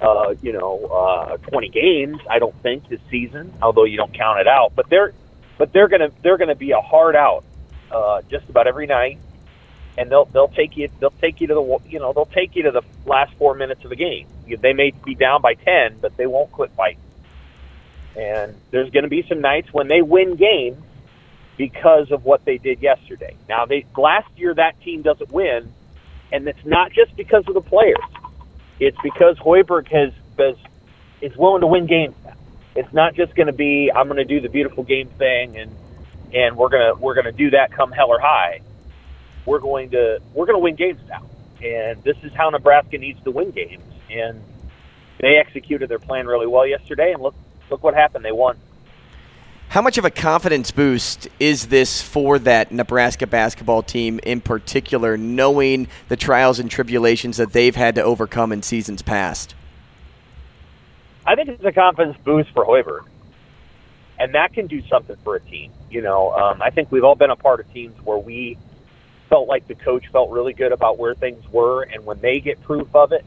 uh, 0.00 0.34
you 0.42 0.52
know, 0.52 0.84
uh, 0.86 1.36
20 1.38 1.68
games. 1.70 2.18
I 2.30 2.38
don't 2.38 2.54
think 2.62 2.88
this 2.88 3.00
season, 3.10 3.52
although 3.62 3.84
you 3.84 3.96
don't 3.96 4.14
count 4.14 4.40
it 4.40 4.46
out. 4.46 4.72
But 4.74 4.88
they're, 4.88 5.12
but 5.58 5.72
they're 5.72 5.88
gonna 5.88 6.10
they're 6.22 6.38
gonna 6.38 6.54
be 6.54 6.70
a 6.70 6.80
hard 6.80 7.16
out 7.16 7.44
uh, 7.90 8.22
just 8.30 8.48
about 8.48 8.66
every 8.66 8.86
night, 8.86 9.18
and 9.96 10.10
they'll 10.10 10.26
they'll 10.26 10.48
take 10.48 10.76
you 10.76 10.88
they'll 11.00 11.10
take 11.10 11.40
you 11.40 11.48
to 11.48 11.54
the 11.54 11.78
you 11.88 11.98
know 11.98 12.12
they'll 12.12 12.26
take 12.26 12.54
you 12.54 12.62
to 12.64 12.70
the 12.70 12.82
last 13.06 13.34
four 13.34 13.54
minutes 13.54 13.82
of 13.84 13.90
the 13.90 13.96
game. 13.96 14.28
They 14.56 14.72
may 14.72 14.92
be 15.04 15.14
down 15.14 15.42
by 15.42 15.54
10, 15.54 15.98
but 16.00 16.16
they 16.16 16.26
won't 16.26 16.50
quit 16.52 16.70
fighting. 16.72 17.00
And 18.16 18.54
there's 18.70 18.90
going 18.90 19.04
to 19.04 19.10
be 19.10 19.24
some 19.28 19.40
nights 19.40 19.72
when 19.72 19.88
they 19.88 20.02
win 20.02 20.36
games 20.36 20.82
because 21.56 22.10
of 22.10 22.24
what 22.24 22.44
they 22.44 22.58
did 22.58 22.80
yesterday. 22.80 23.36
Now, 23.48 23.66
they 23.66 23.84
last 23.96 24.28
year 24.36 24.54
that 24.54 24.80
team 24.80 25.02
doesn't 25.02 25.30
win, 25.30 25.72
and 26.32 26.48
it's 26.48 26.64
not 26.64 26.92
just 26.92 27.14
because 27.16 27.44
of 27.46 27.54
the 27.54 27.60
players. 27.60 27.98
It's 28.80 28.98
because 29.02 29.38
Hoiberg 29.38 29.88
has, 29.88 30.12
has 30.38 30.56
is 31.20 31.36
willing 31.36 31.60
to 31.62 31.66
win 31.66 31.86
games 31.86 32.14
now. 32.24 32.34
It's 32.76 32.92
not 32.92 33.14
just 33.14 33.34
going 33.34 33.48
to 33.48 33.52
be 33.52 33.90
I'm 33.94 34.06
going 34.06 34.18
to 34.18 34.24
do 34.24 34.40
the 34.40 34.48
beautiful 34.48 34.84
game 34.84 35.08
thing 35.08 35.56
and 35.56 35.76
and 36.32 36.56
we're 36.56 36.68
gonna 36.68 36.94
we're 36.94 37.14
gonna 37.14 37.32
do 37.32 37.50
that 37.50 37.72
come 37.72 37.90
hell 37.90 38.08
or 38.08 38.20
high. 38.20 38.60
We're 39.46 39.60
going 39.60 39.90
to 39.90 40.20
we're 40.34 40.46
going 40.46 40.56
to 40.56 40.62
win 40.62 40.76
games 40.76 41.00
now, 41.08 41.22
and 41.62 42.02
this 42.04 42.16
is 42.22 42.32
how 42.34 42.50
Nebraska 42.50 42.98
needs 42.98 43.22
to 43.24 43.30
win 43.30 43.50
games. 43.50 43.82
And 44.10 44.42
they 45.18 45.36
executed 45.36 45.88
their 45.88 45.98
plan 45.98 46.26
really 46.26 46.46
well 46.46 46.66
yesterday, 46.66 47.12
and 47.12 47.22
look 47.22 47.34
look 47.70 47.82
what 47.82 47.94
happened. 47.94 48.24
They 48.24 48.32
won. 48.32 48.58
How 49.70 49.82
much 49.82 49.98
of 49.98 50.06
a 50.06 50.10
confidence 50.10 50.70
boost 50.70 51.28
is 51.38 51.66
this 51.66 52.00
for 52.00 52.38
that 52.38 52.72
Nebraska 52.72 53.26
basketball 53.26 53.82
team 53.82 54.18
in 54.22 54.40
particular, 54.40 55.18
knowing 55.18 55.88
the 56.08 56.16
trials 56.16 56.58
and 56.58 56.70
tribulations 56.70 57.36
that 57.36 57.52
they've 57.52 57.76
had 57.76 57.94
to 57.96 58.02
overcome 58.02 58.50
in 58.50 58.62
seasons 58.62 59.02
past? 59.02 59.54
I 61.26 61.34
think 61.34 61.50
it's 61.50 61.64
a 61.64 61.72
confidence 61.72 62.16
boost 62.24 62.50
for 62.52 62.64
Hoiberg, 62.64 63.04
and 64.18 64.34
that 64.34 64.54
can 64.54 64.68
do 64.68 64.80
something 64.88 65.16
for 65.22 65.36
a 65.36 65.40
team. 65.40 65.70
You 65.90 66.00
know, 66.00 66.32
um, 66.32 66.62
I 66.62 66.70
think 66.70 66.90
we've 66.90 67.04
all 67.04 67.14
been 67.14 67.30
a 67.30 67.36
part 67.36 67.60
of 67.60 67.70
teams 67.70 67.94
where 68.02 68.16
we 68.16 68.56
felt 69.28 69.48
like 69.48 69.68
the 69.68 69.74
coach 69.74 70.06
felt 70.10 70.30
really 70.30 70.54
good 70.54 70.72
about 70.72 70.96
where 70.96 71.14
things 71.14 71.46
were, 71.52 71.82
and 71.82 72.06
when 72.06 72.18
they 72.20 72.40
get 72.40 72.58
proof 72.62 72.88
of 72.94 73.12
it, 73.12 73.22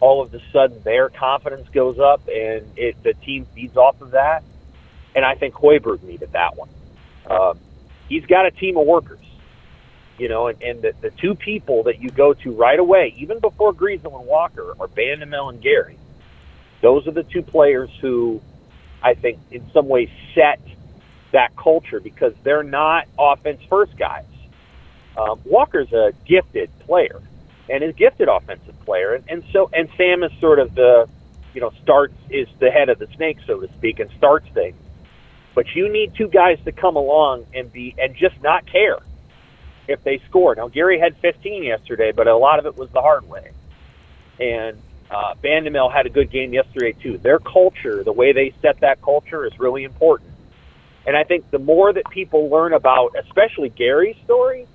all 0.00 0.22
of 0.22 0.32
a 0.32 0.40
sudden 0.50 0.82
their 0.82 1.10
confidence 1.10 1.68
goes 1.68 1.98
up, 1.98 2.26
and 2.26 2.66
it 2.78 3.02
the 3.02 3.12
team 3.12 3.46
feeds 3.54 3.76
off 3.76 4.00
of 4.00 4.12
that. 4.12 4.42
And 5.18 5.26
I 5.26 5.34
think 5.34 5.52
Hoiberg 5.52 6.04
needed 6.04 6.30
that 6.30 6.56
one. 6.56 6.68
Um, 7.28 7.58
he's 8.08 8.24
got 8.26 8.46
a 8.46 8.52
team 8.52 8.76
of 8.76 8.86
workers, 8.86 9.18
you 10.16 10.28
know, 10.28 10.46
and, 10.46 10.62
and 10.62 10.80
the, 10.80 10.92
the 11.00 11.10
two 11.10 11.34
people 11.34 11.82
that 11.82 11.98
you 12.00 12.08
go 12.08 12.34
to 12.34 12.52
right 12.52 12.78
away, 12.78 13.14
even 13.16 13.40
before 13.40 13.74
Griesel 13.74 14.16
and 14.16 14.28
Walker, 14.28 14.76
are 14.78 14.86
Bandoumel 14.86 15.48
and 15.48 15.60
Gary. 15.60 15.98
Those 16.82 17.08
are 17.08 17.10
the 17.10 17.24
two 17.24 17.42
players 17.42 17.90
who 18.00 18.40
I 19.02 19.14
think 19.14 19.40
in 19.50 19.68
some 19.72 19.88
ways 19.88 20.08
set 20.36 20.60
that 21.32 21.56
culture 21.56 21.98
because 21.98 22.34
they're 22.44 22.62
not 22.62 23.08
offense 23.18 23.60
first 23.68 23.96
guys. 23.96 24.24
Um, 25.16 25.40
Walker's 25.44 25.92
a 25.92 26.12
gifted 26.26 26.70
player 26.86 27.20
and 27.68 27.82
is 27.82 27.92
gifted 27.96 28.28
offensive 28.28 28.78
player, 28.84 29.14
and, 29.14 29.24
and 29.28 29.42
so 29.52 29.68
and 29.72 29.88
Sam 29.96 30.22
is 30.22 30.30
sort 30.38 30.60
of 30.60 30.76
the 30.76 31.08
you 31.54 31.60
know 31.60 31.72
starts 31.82 32.14
is 32.30 32.46
the 32.60 32.70
head 32.70 32.88
of 32.88 33.00
the 33.00 33.08
snake, 33.16 33.38
so 33.48 33.58
to 33.58 33.66
speak, 33.78 33.98
and 33.98 34.08
starts 34.16 34.46
things. 34.54 34.76
But 35.58 35.74
you 35.74 35.88
need 35.92 36.14
two 36.14 36.28
guys 36.28 36.60
to 36.66 36.70
come 36.70 36.94
along 36.94 37.46
and 37.52 37.72
be 37.72 37.92
and 37.98 38.14
just 38.14 38.40
not 38.40 38.64
care 38.64 38.98
if 39.88 40.04
they 40.04 40.18
score. 40.28 40.54
Now 40.54 40.68
Gary 40.68 41.00
had 41.00 41.16
15 41.16 41.64
yesterday, 41.64 42.12
but 42.12 42.28
a 42.28 42.36
lot 42.36 42.60
of 42.60 42.66
it 42.66 42.76
was 42.76 42.88
the 42.90 43.00
hard 43.00 43.28
way. 43.28 43.50
And 44.38 44.80
uh, 45.10 45.34
Bandoumel 45.42 45.92
had 45.92 46.06
a 46.06 46.10
good 46.10 46.30
game 46.30 46.52
yesterday 46.52 46.92
too. 46.92 47.18
Their 47.18 47.40
culture, 47.40 48.04
the 48.04 48.12
way 48.12 48.32
they 48.32 48.54
set 48.62 48.78
that 48.82 49.02
culture, 49.02 49.44
is 49.46 49.58
really 49.58 49.82
important. 49.82 50.30
And 51.08 51.16
I 51.16 51.24
think 51.24 51.50
the 51.50 51.58
more 51.58 51.92
that 51.92 52.08
people 52.08 52.48
learn 52.48 52.72
about, 52.72 53.16
especially 53.18 53.68
Gary's 53.68 54.14
story, 54.22 54.68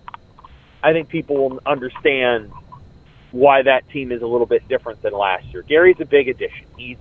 I 0.84 0.91
think 0.91 1.07
people 1.07 1.38
will 1.38 1.61
understand 1.65 2.51
why 3.31 3.61
that 3.61 3.89
team 3.91 4.11
is 4.11 4.21
a 4.21 4.27
little 4.27 4.47
bit 4.47 4.67
different 4.67 5.01
than 5.01 5.13
last 5.13 5.45
year. 5.53 5.61
Gary's 5.61 6.01
a 6.01 6.05
big 6.05 6.27
addition. 6.27 6.65
He's 6.75 6.97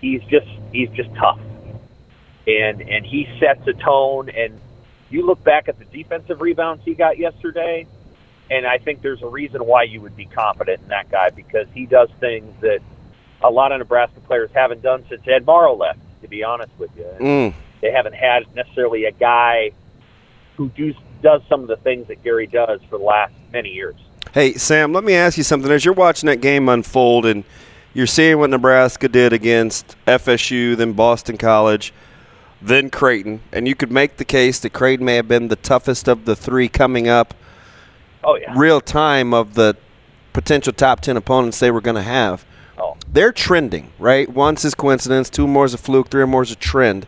he's 0.00 0.22
just 0.30 0.46
he's 0.70 0.90
just 0.90 1.12
tough, 1.16 1.40
and 2.46 2.80
and 2.82 3.04
he 3.04 3.28
sets 3.40 3.66
a 3.66 3.72
tone. 3.72 4.28
And 4.30 4.58
you 5.10 5.26
look 5.26 5.42
back 5.44 5.68
at 5.68 5.78
the 5.78 5.84
defensive 5.84 6.40
rebounds 6.40 6.84
he 6.84 6.94
got 6.94 7.18
yesterday, 7.18 7.86
and 8.50 8.66
I 8.66 8.78
think 8.78 9.02
there's 9.02 9.22
a 9.22 9.28
reason 9.28 9.64
why 9.66 9.84
you 9.84 10.00
would 10.00 10.16
be 10.16 10.26
confident 10.26 10.80
in 10.82 10.88
that 10.88 11.10
guy 11.10 11.30
because 11.30 11.66
he 11.74 11.86
does 11.86 12.08
things 12.20 12.52
that 12.60 12.80
a 13.42 13.50
lot 13.50 13.72
of 13.72 13.78
Nebraska 13.78 14.20
players 14.20 14.50
haven't 14.54 14.82
done 14.82 15.04
since 15.08 15.22
Ed 15.26 15.44
Morrow 15.46 15.74
left. 15.74 15.98
To 16.22 16.28
be 16.28 16.44
honest 16.44 16.70
with 16.78 16.90
you, 16.96 17.04
Mm. 17.18 17.52
they 17.80 17.90
haven't 17.90 18.14
had 18.14 18.44
necessarily 18.54 19.06
a 19.06 19.10
guy 19.10 19.72
who 20.56 20.68
do, 20.68 20.94
does 21.20 21.42
some 21.48 21.62
of 21.62 21.66
the 21.66 21.74
things 21.78 22.06
that 22.06 22.22
Gary 22.22 22.46
does 22.46 22.80
for 22.88 22.96
the 22.96 23.04
last 23.04 23.32
many 23.52 23.70
years. 23.70 23.96
Hey, 24.32 24.52
Sam, 24.54 24.92
let 24.92 25.02
me 25.02 25.14
ask 25.14 25.36
you 25.36 25.42
something. 25.42 25.68
As 25.70 25.84
you're 25.84 25.92
watching 25.94 26.28
that 26.28 26.40
game 26.40 26.68
unfold 26.68 27.26
and 27.26 27.42
you're 27.92 28.06
seeing 28.06 28.38
what 28.38 28.50
Nebraska 28.50 29.08
did 29.08 29.32
against 29.32 29.96
FSU, 30.06 30.76
then 30.76 30.92
Boston 30.92 31.36
College, 31.36 31.92
then 32.62 32.90
Creighton, 32.90 33.40
and 33.52 33.66
you 33.66 33.74
could 33.74 33.90
make 33.90 34.16
the 34.16 34.24
case 34.24 34.60
that 34.60 34.72
Creighton 34.72 35.04
may 35.04 35.16
have 35.16 35.28
been 35.28 35.48
the 35.48 35.56
toughest 35.56 36.08
of 36.08 36.24
the 36.24 36.36
three 36.36 36.68
coming 36.68 37.08
up 37.08 37.34
Oh 38.24 38.36
yeah. 38.36 38.54
real 38.56 38.80
time 38.80 39.34
of 39.34 39.54
the 39.54 39.76
potential 40.32 40.72
top 40.72 41.00
10 41.00 41.16
opponents 41.16 41.58
they 41.58 41.70
were 41.70 41.80
going 41.80 41.96
to 41.96 42.02
have. 42.02 42.44
Oh. 42.78 42.96
They're 43.10 43.32
trending, 43.32 43.92
right? 43.98 44.28
Once 44.28 44.64
is 44.64 44.74
coincidence, 44.74 45.28
two 45.28 45.46
more 45.46 45.64
is 45.64 45.74
a 45.74 45.78
fluke, 45.78 46.08
three 46.08 46.24
more 46.24 46.42
is 46.42 46.52
a 46.52 46.56
trend. 46.56 47.06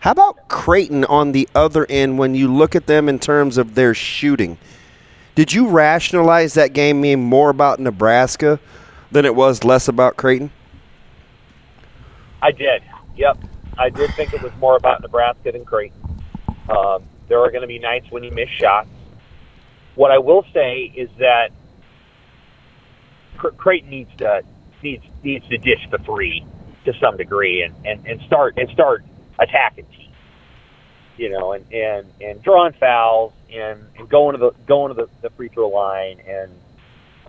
How 0.00 0.12
about 0.12 0.48
Creighton 0.48 1.04
on 1.04 1.32
the 1.32 1.48
other 1.54 1.84
end 1.90 2.18
when 2.18 2.34
you 2.34 2.52
look 2.52 2.74
at 2.74 2.86
them 2.86 3.08
in 3.08 3.18
terms 3.18 3.58
of 3.58 3.74
their 3.74 3.92
shooting? 3.92 4.56
Did 5.34 5.52
you 5.52 5.68
rationalize 5.68 6.54
that 6.54 6.72
game 6.72 7.02
being 7.02 7.22
more 7.22 7.50
about 7.50 7.80
Nebraska 7.80 8.58
than 9.10 9.24
it 9.24 9.34
was 9.34 9.64
less 9.64 9.88
about 9.88 10.16
Creighton? 10.16 10.50
I 12.40 12.52
did. 12.52 12.82
Yep. 13.16 13.38
I 13.80 13.88
did 13.88 14.14
think 14.14 14.34
it 14.34 14.40
was 14.40 14.52
more 14.56 14.76
about 14.76 15.00
Nebraska 15.00 15.52
than 15.52 15.64
Creighton. 15.64 15.98
Um, 16.68 17.04
there 17.28 17.40
are 17.40 17.50
going 17.50 17.62
to 17.62 17.66
be 17.66 17.78
nights 17.78 18.06
when 18.10 18.22
you 18.22 18.30
miss 18.30 18.48
shots. 18.60 18.90
What 19.94 20.10
I 20.10 20.18
will 20.18 20.44
say 20.52 20.92
is 20.94 21.08
that 21.18 21.48
Creighton 23.38 23.88
needs 23.90 24.10
to 24.18 24.42
needs 24.82 25.04
needs 25.22 25.48
to 25.48 25.56
dish 25.56 25.80
the 25.90 25.98
three 25.98 26.46
to 26.84 26.92
some 27.00 27.16
degree 27.16 27.62
and, 27.62 27.74
and, 27.84 28.06
and 28.06 28.20
start 28.26 28.54
and 28.58 28.68
start 28.70 29.04
attacking 29.38 29.86
teams. 29.86 30.14
You 31.16 31.30
know, 31.30 31.52
and, 31.52 31.66
and, 31.72 32.06
and 32.20 32.42
drawing 32.42 32.72
fouls 32.74 33.34
and, 33.52 33.88
and 33.98 34.08
going 34.08 34.38
to 34.38 34.38
the 34.38 34.50
going 34.66 34.94
to 34.94 34.94
the, 34.94 35.08
the 35.22 35.30
free 35.36 35.48
throw 35.48 35.68
line 35.68 36.20
and 36.26 36.52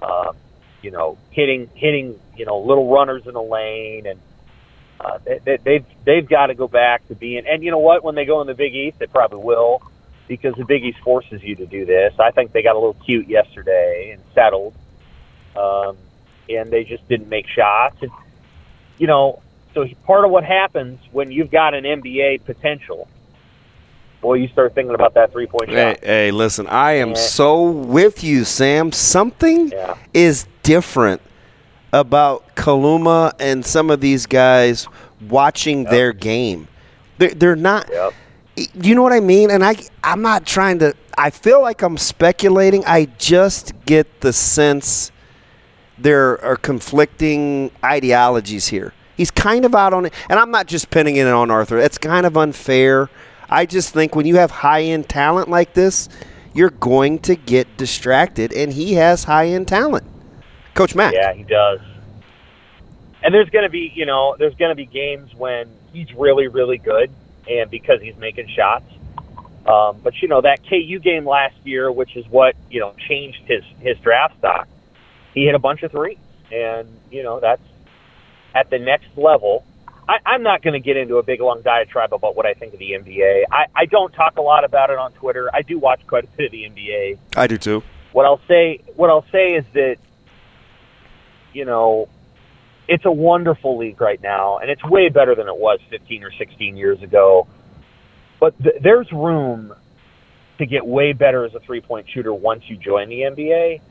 uh, 0.02 0.34
you 0.82 0.92
know 0.92 1.18
hitting 1.30 1.70
hitting 1.76 2.20
you 2.36 2.46
know 2.46 2.60
little 2.60 2.92
runners 2.92 3.24
in 3.26 3.34
the 3.34 3.42
lane 3.42 4.06
and 4.06 4.20
uh, 5.04 5.18
they, 5.26 5.40
they, 5.44 5.58
they've 5.58 5.86
they've 6.06 6.30
got 6.30 6.48
to 6.48 6.54
go 6.54 6.68
back 6.68 7.08
to 7.08 7.16
being 7.16 7.46
and 7.48 7.64
you 7.64 7.72
know 7.72 7.80
what 7.80 8.04
when 8.04 8.16
they 8.16 8.26
go 8.26 8.42
in 8.42 8.48
the 8.48 8.54
Big 8.54 8.76
East 8.76 9.00
they 9.00 9.08
probably 9.08 9.40
will 9.40 9.82
because 10.28 10.56
the 10.56 10.64
Big 10.64 10.84
East 10.86 11.00
forces 11.00 11.44
you 11.44 11.56
to 11.58 11.66
do 11.66 11.86
this. 11.86 12.14
I 12.20 12.32
think 12.32 12.54
they 12.54 12.62
got 12.64 12.76
a 12.76 12.80
little 12.80 12.94
cute 13.06 13.28
yesterday 13.28 14.12
and 14.14 14.22
settled, 14.34 14.74
um, 15.58 15.98
and 16.50 16.72
they 16.72 16.86
just 16.86 17.06
didn't 17.10 17.28
make 17.28 17.48
shots. 17.48 17.98
And 18.02 18.12
you 18.98 19.08
know, 19.08 19.42
so 19.74 19.86
part 20.06 20.24
of 20.24 20.32
what 20.32 20.44
happens 20.46 21.00
when 21.12 21.32
you've 21.32 21.52
got 21.52 21.74
an 21.74 21.84
NBA 21.84 22.46
potential, 22.46 23.10
boy, 24.22 24.36
you 24.36 24.48
start 24.48 24.74
thinking 24.74 24.96
about 24.96 25.16
that 25.16 25.32
three 25.34 25.48
point 25.48 25.70
Hey, 25.70 25.96
shot. 25.96 26.04
hey, 26.04 26.32
listen, 26.32 26.68
I 26.68 26.94
am 26.94 27.10
Yeah. 27.10 27.16
so 27.16 27.64
with 27.70 28.24
you, 28.24 28.46
Sam. 28.46 28.92
Something 28.92 29.72
Yeah. 29.72 29.96
is 30.14 30.48
different 30.64 31.22
about 31.94 32.56
Kaluma 32.56 33.34
and 33.40 33.66
some 33.66 33.90
of 33.90 34.02
these 34.02 34.26
guys 34.26 34.88
watching 35.30 35.84
their 35.86 36.14
game. 36.14 36.68
They're, 37.18 37.34
they're 37.34 37.56
not. 37.56 37.90
You 38.74 38.96
know 38.96 39.02
what 39.02 39.14
I 39.14 39.20
mean? 39.20 39.50
And 39.50 39.64
I, 39.64 39.76
I'm 40.04 40.22
not 40.22 40.46
trying 40.46 40.80
to. 40.80 40.94
I 41.18 41.30
feel 41.30 41.62
like 41.62 41.82
I'm 41.82 41.98
speculating. 41.98 42.84
I 42.86 43.06
just 43.18 43.74
get 43.86 44.22
the 44.22 44.34
sense 44.34 45.12
there 45.98 46.44
are 46.44 46.56
conflicting 46.56 47.72
ideologies 47.84 48.68
here. 48.68 48.94
He's 49.16 49.32
kind 49.32 49.66
of 49.66 49.76
out 49.76 49.94
on 49.94 50.06
it, 50.06 50.14
and 50.30 50.40
I'm 50.40 50.52
not 50.52 50.68
just 50.68 50.90
pinning 50.90 51.18
it 51.18 51.28
on 51.28 51.52
Arthur. 51.52 51.80
That's 51.80 51.98
kind 51.98 52.26
of 52.26 52.38
unfair. 52.38 53.10
I 53.50 53.66
just 53.66 53.94
think 53.94 54.16
when 54.16 54.26
you 54.26 54.38
have 54.38 54.50
high 54.50 54.84
end 54.84 55.10
talent 55.10 55.50
like 55.50 55.74
this, 55.74 56.10
you're 56.54 56.70
going 56.70 57.20
to 57.20 57.36
get 57.36 57.78
distracted, 57.78 58.52
and 58.54 58.74
he 58.74 58.94
has 58.94 59.26
high 59.26 59.48
end 59.48 59.68
talent. 59.68 60.06
Coach 60.74 60.96
Mack. 60.96 61.14
Yeah, 61.14 61.34
he 61.34 61.44
does. 61.44 61.80
And 63.24 63.34
there's 63.34 63.50
going 63.50 63.64
to 63.64 63.70
be, 63.70 63.92
you 63.94 64.06
know, 64.06 64.36
there's 64.38 64.56
going 64.56 64.70
to 64.70 64.76
be 64.76 64.86
games 64.86 65.34
when 65.36 65.70
he's 65.94 66.12
really, 66.14 66.48
really 66.48 66.78
good, 66.78 67.12
and 67.48 67.70
because 67.70 68.02
he's 68.02 68.16
making 68.18 68.48
shots. 68.48 68.86
Um, 69.66 70.00
but 70.04 70.20
you 70.22 70.28
know 70.28 70.42
that 70.42 70.68
KU 70.68 71.00
game 71.00 71.26
last 71.26 71.56
year, 71.64 71.92
which 71.92 72.16
is 72.16 72.28
what 72.30 72.56
you 72.72 72.80
know 72.80 72.96
changed 73.08 73.42
his 73.46 73.64
his 73.80 73.98
draft 74.00 74.38
stock. 74.40 74.68
He 75.36 75.46
hit 75.46 75.54
a 75.54 75.60
bunch 75.60 75.84
of 75.84 75.92
threes, 75.92 76.18
and 76.52 76.88
you 77.12 77.22
know 77.22 77.40
that's 77.40 77.62
at 78.56 78.70
the 78.70 78.80
next 78.80 79.16
level. 79.16 79.64
I, 80.10 80.18
I'm 80.26 80.42
not 80.42 80.64
going 80.64 80.74
to 80.74 80.80
get 80.80 80.98
into 80.98 81.18
a 81.18 81.24
big 81.24 81.42
long 81.42 81.62
diatribe 81.62 82.12
about 82.12 82.36
what 82.36 82.48
I 82.48 82.54
think 82.54 82.74
of 82.74 82.80
the 82.80 82.92
NBA. 82.92 83.44
I, 83.52 83.66
I 83.76 83.86
don't 83.86 84.12
talk 84.14 84.38
a 84.38 84.42
lot 84.42 84.64
about 84.64 84.90
it 84.90 84.98
on 84.98 85.14
Twitter. 85.14 85.50
I 85.54 85.62
do 85.62 85.78
watch 85.78 86.06
quite 86.08 86.24
a 86.24 86.28
bit 86.28 86.48
of 86.48 86.52
the 86.52 86.64
NBA. 86.64 87.20
I 87.38 87.46
do 87.46 87.58
too. 87.58 87.84
What 88.12 88.26
I'll 88.26 88.42
say, 88.48 88.82
what 88.96 89.10
I'll 89.10 89.26
say 89.32 89.54
is 89.54 89.64
that, 89.74 89.98
you 91.54 91.66
know, 91.66 92.08
it's 92.88 93.06
a 93.06 93.12
wonderful 93.12 93.78
league 93.78 94.02
right 94.02 94.22
now, 94.22 94.58
and 94.58 94.70
it's 94.70 94.84
way 94.84 95.10
better 95.10 95.36
than 95.36 95.48
it 95.48 95.58
was 95.58 95.80
15 95.90 96.24
or 96.24 96.32
16 96.32 96.76
years 96.76 97.02
ago. 97.02 97.48
But 98.40 98.62
th- 98.62 98.82
there's 98.82 99.12
room 99.12 99.74
to 100.58 100.66
get 100.66 100.86
way 100.86 101.14
better 101.14 101.46
as 101.46 101.56
a 101.56 101.60
three-point 101.60 102.08
shooter 102.10 102.34
once 102.34 102.64
you 102.68 102.78
join 102.78 103.10
the 103.10 103.22
NBA. 103.22 103.82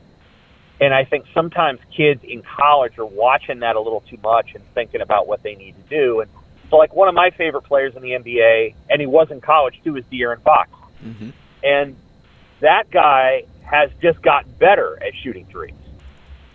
And 0.79 0.93
I 0.93 1.05
think 1.05 1.25
sometimes 1.33 1.79
kids 1.95 2.23
in 2.23 2.41
college 2.41 2.97
are 2.97 3.05
watching 3.05 3.59
that 3.59 3.75
a 3.75 3.79
little 3.79 4.01
too 4.01 4.17
much 4.23 4.55
and 4.55 4.63
thinking 4.73 5.01
about 5.01 5.27
what 5.27 5.43
they 5.43 5.55
need 5.55 5.75
to 5.75 5.89
do. 5.89 6.21
And 6.21 6.31
so, 6.69 6.77
like 6.77 6.93
one 6.95 7.07
of 7.07 7.13
my 7.13 7.29
favorite 7.31 7.63
players 7.63 7.95
in 7.95 8.01
the 8.01 8.11
NBA, 8.11 8.73
and 8.89 8.99
he 8.99 9.05
was 9.05 9.29
in 9.29 9.41
college 9.41 9.79
too, 9.83 9.95
is 9.97 10.05
De'Aaron 10.11 10.41
Fox. 10.41 10.69
Mm-hmm. 11.03 11.29
And 11.63 11.95
that 12.61 12.89
guy 12.89 13.43
has 13.63 13.91
just 14.01 14.21
gotten 14.21 14.51
better 14.53 14.97
at 15.03 15.13
shooting 15.21 15.45
threes. 15.45 15.73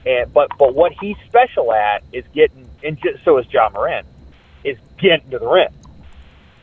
And 0.06 0.32
but 0.32 0.50
but 0.56 0.74
what 0.74 0.92
he's 1.00 1.16
special 1.26 1.72
at 1.72 2.04
is 2.12 2.24
getting, 2.32 2.68
and 2.84 2.96
just, 3.02 3.24
so 3.24 3.38
is 3.38 3.46
Ja 3.52 3.68
Morant, 3.70 4.06
is 4.62 4.78
getting 4.98 5.28
to 5.30 5.38
the 5.40 5.48
rim, 5.48 5.72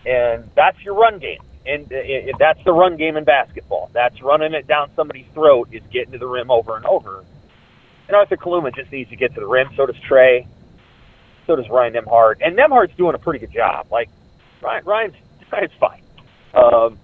and 0.06 0.50
that's 0.56 0.82
your 0.82 0.96
run 0.96 1.20
game, 1.20 1.42
and 1.66 1.92
it, 1.92 2.30
it, 2.30 2.36
that's 2.40 2.64
the 2.64 2.72
run 2.72 2.96
game 2.96 3.18
in 3.18 3.26
basketball. 3.26 3.90
That's 3.92 4.22
running 4.22 4.54
it 4.54 4.66
down 4.66 4.92
somebody's 4.96 5.26
throat, 5.34 5.68
is 5.74 5.84
getting 5.92 6.14
to 6.14 6.18
the 6.18 6.28
rim 6.28 6.50
over 6.50 6.78
and 6.78 6.86
over. 6.86 7.26
And 8.08 8.16
Arthur 8.16 8.38
Kaluma 8.38 8.74
just 8.74 8.92
needs 8.92 9.10
to 9.10 9.18
get 9.18 9.34
to 9.34 9.42
the 9.42 9.48
rim. 9.48 9.70
So 9.76 9.86
does 9.86 10.00
Trey. 10.00 10.48
So 11.46 11.58
does 11.58 11.70
Ryan 11.70 11.96
Nembhard, 11.96 12.36
and 12.40 12.58
Nembhard's 12.58 12.96
doing 12.96 13.14
a 13.14 13.20
pretty 13.20 13.40
good 13.40 13.52
job. 13.52 13.88
Like 13.92 14.10
Ryan, 14.62 14.86
Ryan's 14.86 15.16
Ryan's 15.52 15.74
fine, 15.82 16.02
um, 16.54 16.98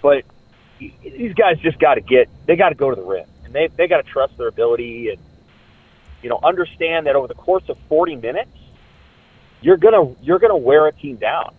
but 0.00 0.24
these 0.78 1.34
guys 1.34 1.58
just 1.58 1.78
got 1.78 1.94
to 1.94 2.00
get 2.00 2.30
they 2.46 2.56
got 2.56 2.70
to 2.70 2.74
go 2.74 2.88
to 2.88 2.96
the 2.96 3.06
rim 3.06 3.26
and 3.44 3.54
they 3.54 3.68
they 3.76 3.86
got 3.86 4.04
to 4.04 4.10
trust 4.10 4.36
their 4.38 4.48
ability 4.48 5.10
and 5.10 5.18
you 6.22 6.28
know 6.28 6.38
understand 6.42 7.06
that 7.06 7.16
over 7.16 7.28
the 7.28 7.34
course 7.34 7.68
of 7.68 7.76
40 7.88 8.16
minutes 8.16 8.50
you're 9.60 9.76
gonna 9.76 10.14
you're 10.22 10.38
gonna 10.38 10.56
wear 10.56 10.86
a 10.86 10.92
team 10.92 11.16
down. 11.16 11.54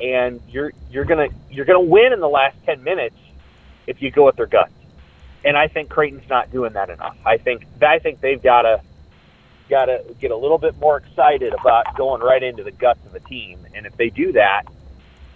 And 0.00 0.40
you're 0.48 0.72
you're 0.90 1.04
gonna 1.04 1.28
you're 1.50 1.66
gonna 1.66 1.80
win 1.80 2.12
in 2.12 2.20
the 2.20 2.28
last 2.28 2.56
10 2.64 2.82
minutes 2.82 3.16
if 3.86 4.02
you 4.02 4.10
go 4.10 4.26
with 4.26 4.36
their 4.36 4.46
guts. 4.46 4.72
And 5.44 5.56
I 5.56 5.68
think 5.68 5.88
Creighton's 5.88 6.28
not 6.28 6.50
doing 6.50 6.74
that 6.74 6.90
enough. 6.90 7.16
I 7.24 7.38
think 7.38 7.66
I 7.80 7.98
think 7.98 8.20
they've 8.20 8.42
got 8.42 8.62
to 8.62 8.80
got 9.70 9.86
to 9.86 10.04
get 10.20 10.32
a 10.32 10.36
little 10.36 10.58
bit 10.58 10.76
more 10.78 10.96
excited 10.96 11.54
about 11.54 11.96
going 11.96 12.20
right 12.20 12.42
into 12.42 12.64
the 12.64 12.72
guts 12.72 13.04
of 13.06 13.12
the 13.12 13.20
team. 13.20 13.66
And 13.74 13.86
if 13.86 13.96
they 13.96 14.10
do 14.10 14.32
that 14.32 14.64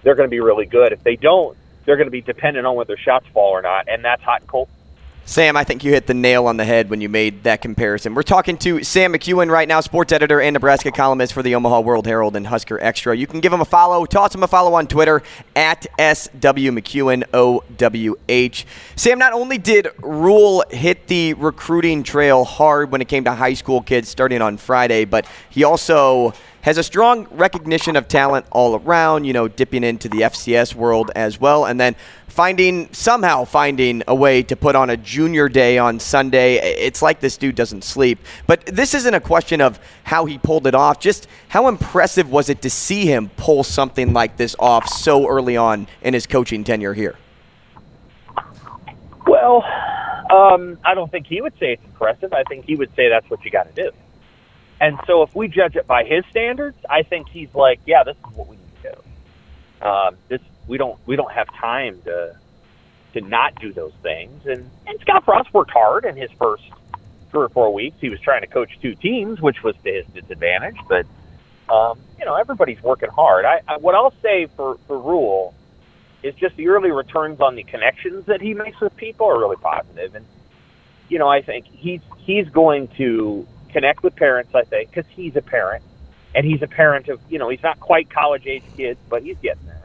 they're 0.04 0.14
going 0.14 0.28
to 0.28 0.30
be 0.30 0.40
really 0.40 0.66
good. 0.66 0.92
If 0.92 1.02
they 1.02 1.16
don't, 1.16 1.56
they're 1.84 1.96
going 1.96 2.06
to 2.06 2.12
be 2.12 2.20
dependent 2.20 2.66
on 2.66 2.76
whether 2.76 2.96
shots 2.96 3.26
fall 3.32 3.50
or 3.50 3.62
not, 3.62 3.88
and 3.88 4.04
that's 4.04 4.22
hot 4.22 4.42
and 4.42 4.48
cold. 4.48 4.68
Sam, 5.26 5.56
I 5.56 5.64
think 5.64 5.82
you 5.82 5.90
hit 5.90 6.06
the 6.06 6.12
nail 6.12 6.46
on 6.46 6.58
the 6.58 6.66
head 6.66 6.90
when 6.90 7.00
you 7.00 7.08
made 7.08 7.44
that 7.44 7.62
comparison. 7.62 8.14
We're 8.14 8.22
talking 8.22 8.58
to 8.58 8.84
Sam 8.84 9.14
McKewon 9.14 9.50
right 9.50 9.66
now, 9.66 9.80
sports 9.80 10.12
editor 10.12 10.38
and 10.38 10.52
Nebraska 10.52 10.92
columnist 10.92 11.32
for 11.32 11.42
the 11.42 11.54
Omaha 11.54 11.80
World 11.80 12.06
Herald 12.06 12.36
and 12.36 12.46
Husker 12.46 12.78
Extra. 12.78 13.16
You 13.16 13.26
can 13.26 13.40
give 13.40 13.50
him 13.50 13.62
a 13.62 13.64
follow, 13.64 14.04
toss 14.04 14.34
him 14.34 14.42
a 14.42 14.46
follow 14.46 14.74
on 14.74 14.86
Twitter 14.86 15.22
at 15.56 15.84
SW 15.98 16.68
McKewon 16.70 17.24
OWH. 17.32 18.64
Sam, 18.96 19.18
not 19.18 19.32
only 19.32 19.56
did 19.56 19.88
Rhule 20.02 20.62
hit 20.70 21.06
the 21.06 21.32
recruiting 21.34 22.02
trail 22.02 22.44
hard 22.44 22.92
when 22.92 23.00
it 23.00 23.08
came 23.08 23.24
to 23.24 23.32
high 23.32 23.54
school 23.54 23.80
kids 23.80 24.10
starting 24.10 24.42
on 24.42 24.58
Friday, 24.58 25.06
but 25.06 25.26
he 25.48 25.64
also 25.64 26.34
has 26.64 26.78
a 26.78 26.82
strong 26.82 27.26
recognition 27.30 27.94
of 27.94 28.08
talent 28.08 28.46
all 28.50 28.74
around, 28.76 29.24
you 29.24 29.34
know, 29.34 29.48
dipping 29.48 29.84
into 29.84 30.08
the 30.08 30.22
FCS 30.22 30.74
world 30.74 31.10
as 31.14 31.38
well, 31.38 31.66
and 31.66 31.78
then 31.78 31.94
finding 32.26 32.90
somehow 32.90 33.44
finding 33.44 34.02
a 34.08 34.14
way 34.14 34.42
to 34.42 34.56
put 34.56 34.74
on 34.74 34.88
a 34.88 34.96
junior 34.96 35.46
day 35.50 35.76
on 35.76 36.00
Sunday. 36.00 36.54
It's 36.54 37.02
like 37.02 37.20
this 37.20 37.36
dude 37.36 37.54
doesn't 37.54 37.84
sleep. 37.84 38.18
But 38.46 38.64
this 38.64 38.94
isn't 38.94 39.12
a 39.12 39.20
question 39.20 39.60
of 39.60 39.78
how 40.04 40.24
he 40.24 40.38
pulled 40.38 40.66
it 40.66 40.74
off, 40.74 40.98
just 40.98 41.28
how 41.48 41.68
impressive 41.68 42.30
was 42.30 42.48
it 42.48 42.62
to 42.62 42.70
see 42.70 43.04
him 43.04 43.28
pull 43.36 43.62
something 43.62 44.14
like 44.14 44.38
this 44.38 44.56
off 44.58 44.88
so 44.88 45.28
early 45.28 45.58
on 45.58 45.86
in 46.00 46.14
his 46.14 46.26
coaching 46.26 46.64
tenure 46.64 46.94
here? 46.94 47.18
Well, 49.26 49.62
um, 50.30 50.78
I 50.82 50.94
don't 50.94 51.10
think 51.10 51.26
he 51.26 51.42
would 51.42 51.58
say 51.60 51.74
it's 51.74 51.84
impressive. 51.84 52.32
I 52.32 52.42
think 52.44 52.64
he 52.64 52.74
would 52.74 52.94
say 52.96 53.10
that's 53.10 53.28
what 53.28 53.44
you 53.44 53.50
got 53.50 53.74
to 53.74 53.82
do. 53.82 53.92
And 54.80 54.98
so 55.06 55.22
if 55.22 55.34
we 55.34 55.48
judge 55.48 55.76
it 55.76 55.86
by 55.86 56.04
his 56.04 56.24
standards, 56.30 56.76
I 56.88 57.02
think 57.02 57.28
he's 57.28 57.54
like, 57.54 57.80
yeah, 57.86 58.02
this 58.04 58.16
is 58.16 58.36
what 58.36 58.48
we 58.48 58.56
need 58.56 58.82
to 58.82 58.92
do. 58.92 59.86
Um, 59.86 60.16
this 60.28 60.40
we 60.66 60.78
don't 60.78 60.98
we 61.06 61.16
don't 61.16 61.32
have 61.32 61.46
time 61.54 62.00
to 62.02 62.36
to 63.14 63.20
not 63.20 63.54
do 63.60 63.72
those 63.72 63.92
things. 64.02 64.46
And 64.46 64.70
and 64.86 65.00
Scott 65.00 65.24
Frost 65.24 65.52
worked 65.54 65.70
hard 65.70 66.04
in 66.04 66.16
his 66.16 66.30
first 66.32 66.64
three 67.30 67.44
or 67.44 67.48
four 67.48 67.72
weeks. 67.72 67.96
He 68.00 68.10
was 68.10 68.20
trying 68.20 68.42
to 68.42 68.46
coach 68.46 68.70
two 68.80 68.94
teams, 68.94 69.40
which 69.40 69.62
was 69.62 69.74
to 69.84 69.92
his 69.92 70.06
disadvantage. 70.14 70.76
But 70.88 71.06
um, 71.72 71.98
you 72.18 72.24
know, 72.24 72.34
everybody's 72.34 72.82
working 72.82 73.10
hard. 73.10 73.44
I, 73.44 73.60
I 73.66 73.76
what 73.78 73.94
I'll 73.94 74.14
say 74.22 74.46
for 74.56 74.78
for 74.86 74.98
Rhule 74.98 75.54
is 76.22 76.34
just 76.34 76.56
the 76.56 76.68
early 76.68 76.90
returns 76.90 77.40
on 77.40 77.54
the 77.54 77.62
connections 77.62 78.26
that 78.26 78.40
he 78.40 78.54
makes 78.54 78.80
with 78.80 78.96
people 78.96 79.26
are 79.26 79.38
really 79.38 79.56
positive. 79.56 80.14
And 80.14 80.24
you 81.08 81.18
know, 81.18 81.28
I 81.28 81.42
think 81.42 81.66
he's 81.66 82.00
he's 82.18 82.48
going 82.48 82.88
to 82.96 83.46
connect 83.74 84.02
with 84.02 84.14
parents. 84.16 84.54
I 84.54 84.62
think 84.62 84.90
because 84.90 85.10
he's 85.10 85.36
a 85.36 85.42
parent, 85.42 85.84
and 86.34 86.46
he's 86.46 86.62
a 86.62 86.66
parent 86.66 87.08
of 87.08 87.20
you 87.28 87.38
know 87.38 87.48
he's 87.50 87.62
not 87.62 87.78
quite 87.80 88.08
college 88.08 88.46
age 88.46 88.62
kids, 88.76 88.98
but 89.10 89.22
he's 89.22 89.36
getting 89.42 89.66
there. 89.66 89.82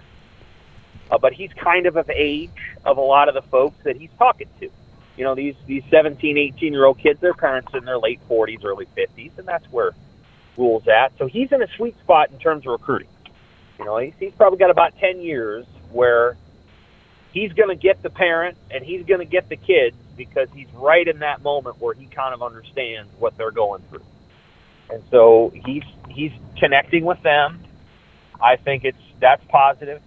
Uh, 1.12 1.18
but 1.18 1.34
he's 1.34 1.52
kind 1.54 1.88
of 1.88 1.98
of 1.98 2.10
age 2.10 2.52
of 2.86 2.98
a 2.98 3.02
lot 3.02 3.28
of 3.28 3.34
the 3.34 3.42
folks 3.42 3.78
that 3.84 3.98
he's 3.98 4.12
talking 4.18 4.48
to. 4.60 4.70
You 5.18 5.24
know, 5.26 5.36
these 5.36 5.56
these 5.66 5.84
17, 5.90 6.38
18 6.38 6.72
year 6.72 6.86
old 6.86 7.00
kids, 7.00 7.20
their 7.20 7.34
parents 7.34 7.70
in 7.74 7.84
their 7.84 7.98
late 7.98 8.22
40s, 8.30 8.64
early 8.64 8.86
50s, 8.96 9.38
and 9.38 9.48
that's 9.48 9.70
where 9.72 9.92
Rhule's 10.56 10.88
at. 10.88 11.18
So 11.18 11.26
he's 11.26 11.52
in 11.52 11.62
a 11.62 11.68
sweet 11.76 12.00
spot 12.00 12.30
in 12.32 12.38
terms 12.38 12.66
of 12.66 12.74
recruiting. 12.74 13.10
You 13.80 13.86
know, 13.86 13.98
he's, 13.98 14.14
he's 14.20 14.34
probably 14.34 14.60
got 14.60 14.70
about 14.70 14.98
10 15.00 15.22
years 15.22 15.66
where 15.92 16.38
he's 17.34 17.52
going 17.54 17.70
to 17.70 17.76
get 17.76 18.04
the 18.04 18.10
parents 18.10 18.60
and 18.70 18.84
he's 18.84 19.06
going 19.06 19.20
to 19.20 19.26
get 19.26 19.50
the 19.50 19.56
kids 19.56 19.96
because 20.20 20.50
he's 20.54 20.68
right 20.74 21.08
in 21.08 21.20
that 21.20 21.42
moment 21.42 21.80
where 21.80 21.96
he 21.96 22.06
kind 22.06 22.34
of 22.34 22.44
understands 22.44 23.10
what 23.18 23.38
they're 23.38 23.52
going 23.52 23.82
through. 23.90 24.04
And 24.92 25.02
so 25.10 25.52
he's 25.66 25.84
he's 26.10 26.34
connecting 26.58 27.06
with 27.06 27.22
them. 27.24 27.64
I 28.40 28.58
think 28.58 28.84
it's 28.84 29.02
that's 29.20 29.44
positive. 29.46 30.02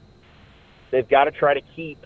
They've 0.90 1.08
got 1.08 1.24
to 1.24 1.30
try 1.30 1.54
to 1.54 1.62
keep 1.74 2.04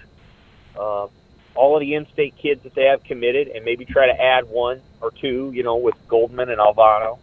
uh, 0.78 1.08
all 1.56 1.74
of 1.74 1.80
the 1.80 1.94
in-state 1.94 2.36
kids 2.36 2.62
that 2.62 2.74
they 2.74 2.84
have 2.84 3.02
committed, 3.02 3.48
and 3.48 3.64
maybe 3.64 3.84
try 3.84 4.06
to 4.06 4.22
add 4.22 4.48
one 4.48 4.80
or 5.00 5.10
two, 5.10 5.50
you 5.52 5.64
know, 5.64 5.76
with 5.76 5.96
Goldman 6.06 6.48
and 6.48 6.60
Alvano. 6.60 7.18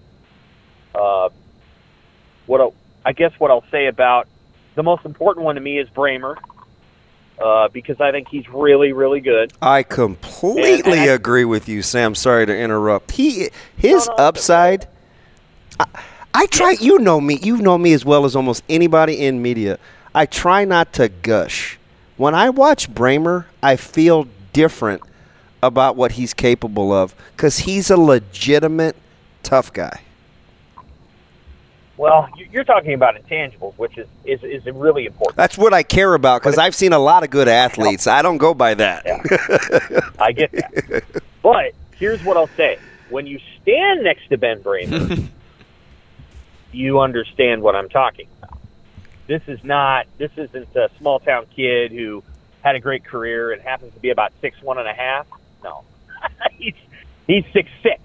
Uh, 0.94 1.30
what 2.46 2.60
I'll, 2.60 2.74
I 3.06 3.14
guess 3.14 3.32
what 3.38 3.52
I'll 3.52 3.66
say 3.72 3.88
about 3.88 4.28
the 4.76 4.84
most 4.84 5.06
important 5.06 5.46
one 5.46 5.56
to 5.56 5.62
me 5.62 5.80
is 5.80 5.88
Brahmer. 5.90 6.36
Uh, 7.42 7.68
because 7.70 8.00
I 8.00 8.12
think 8.12 8.28
he's 8.30 8.48
really, 8.50 8.94
really 8.94 9.20
good. 9.20 9.52
I 9.62 9.84
completely 9.84 10.74
And- 10.74 10.88
and 10.88 11.00
I- 11.02 11.06
agree 11.14 11.46
with 11.46 11.68
you, 11.68 11.82
Sam. 11.82 12.16
Sorry 12.16 12.46
to 12.46 12.56
interrupt. 12.58 13.12
He 13.12 13.50
his 13.76 14.10
upside. 14.18 14.88
I, 15.80 15.86
I 16.34 16.46
try. 16.48 16.76
You 16.80 17.00
know 17.00 17.20
me. 17.20 17.40
You 17.42 17.58
know 17.58 17.78
me 17.78 17.94
as 17.94 18.06
well 18.06 18.26
as 18.26 18.36
almost 18.36 18.64
anybody 18.70 19.26
in 19.26 19.42
media. 19.42 19.78
I 20.16 20.26
try 20.26 20.64
not 20.64 20.94
to 20.94 21.10
gush. 21.10 21.80
When 22.18 22.36
I 22.36 22.50
watch 22.50 22.94
Brahmer, 22.94 23.46
I 23.64 23.76
feel 23.76 24.28
different 24.54 25.02
about 25.64 25.96
what 25.96 26.14
he's 26.14 26.34
capable 26.34 26.94
of 26.94 27.16
because 27.36 27.60
he's 27.60 27.90
a 27.90 27.98
legitimate 27.98 28.96
tough 29.42 29.74
guy. 29.74 30.02
Well, 32.04 32.28
you- 32.36 32.48
you're 32.52 32.66
talking 32.66 32.94
about 32.94 33.16
intangibles, 33.16 33.78
which 33.78 33.98
is 33.98 34.08
is, 34.26 34.44
is 34.44 34.66
really 34.66 35.06
important. 35.06 35.38
That's 35.38 35.58
what 35.58 35.74
I 35.74 35.84
care 35.84 36.14
about 36.16 36.42
because 36.42 36.58
I've 36.58 36.76
seen 36.76 36.92
a 36.92 37.00
lot 37.00 37.24
of 37.24 37.30
good 37.30 37.48
athletes. 37.48 38.08
I 38.08 38.22
don't 38.22 38.40
go 38.40 38.54
by 38.54 38.74
that. 38.74 39.06
I 40.20 40.34
get 40.34 40.52
that. 40.52 41.04
But 41.42 41.72
here's 41.98 42.22
what 42.26 42.36
I'll 42.36 42.50
say: 42.58 42.78
when 43.10 43.26
you 43.26 43.40
stand 43.62 44.04
next 44.04 44.28
to 44.30 44.38
Ben 44.38 44.62
Brahmer, 44.62 45.30
you 46.74 47.00
understand 47.00 47.62
what 47.62 47.74
I'm 47.76 47.88
talking 47.88 48.28
about. 48.38 48.58
This 49.28 49.42
is 49.48 49.64
not. 49.64 50.06
This 50.18 50.32
isn't 50.36 50.76
a 50.76 50.90
small 51.00 51.20
town 51.22 51.46
kid 51.56 51.94
who 51.94 52.22
had 52.64 52.76
a 52.76 52.82
great 52.82 53.06
career 53.06 53.54
and 53.54 53.62
happens 53.62 53.94
to 53.94 54.00
be 54.02 54.10
about 54.10 54.34
six 54.42 54.62
one 54.62 54.78
and 54.78 54.90
a 54.90 54.94
half. 54.94 55.26
No, 55.64 55.84
he's 56.58 56.76
he's 57.28 57.46
six 57.54 57.70
six, 57.82 58.02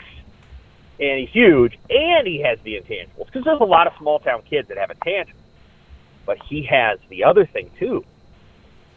and 1.01 1.21
he's 1.21 1.31
huge, 1.31 1.79
and 1.89 2.27
he 2.27 2.43
has 2.43 2.59
the 2.61 2.75
intangibles. 2.75 3.27
Because 3.27 3.45
there's 3.45 3.61
a 3.61 3.65
lot 3.65 3.87
of 3.87 3.95
small 3.99 4.19
town 4.19 4.43
kids 4.43 4.69
that 4.69 4.79
have 4.79 4.91
intangibles, 4.91 5.33
but 6.27 6.39
he 6.43 6.63
has 6.65 6.99
the 7.09 7.25
other 7.25 7.47
thing 7.47 7.71
too. 7.79 8.05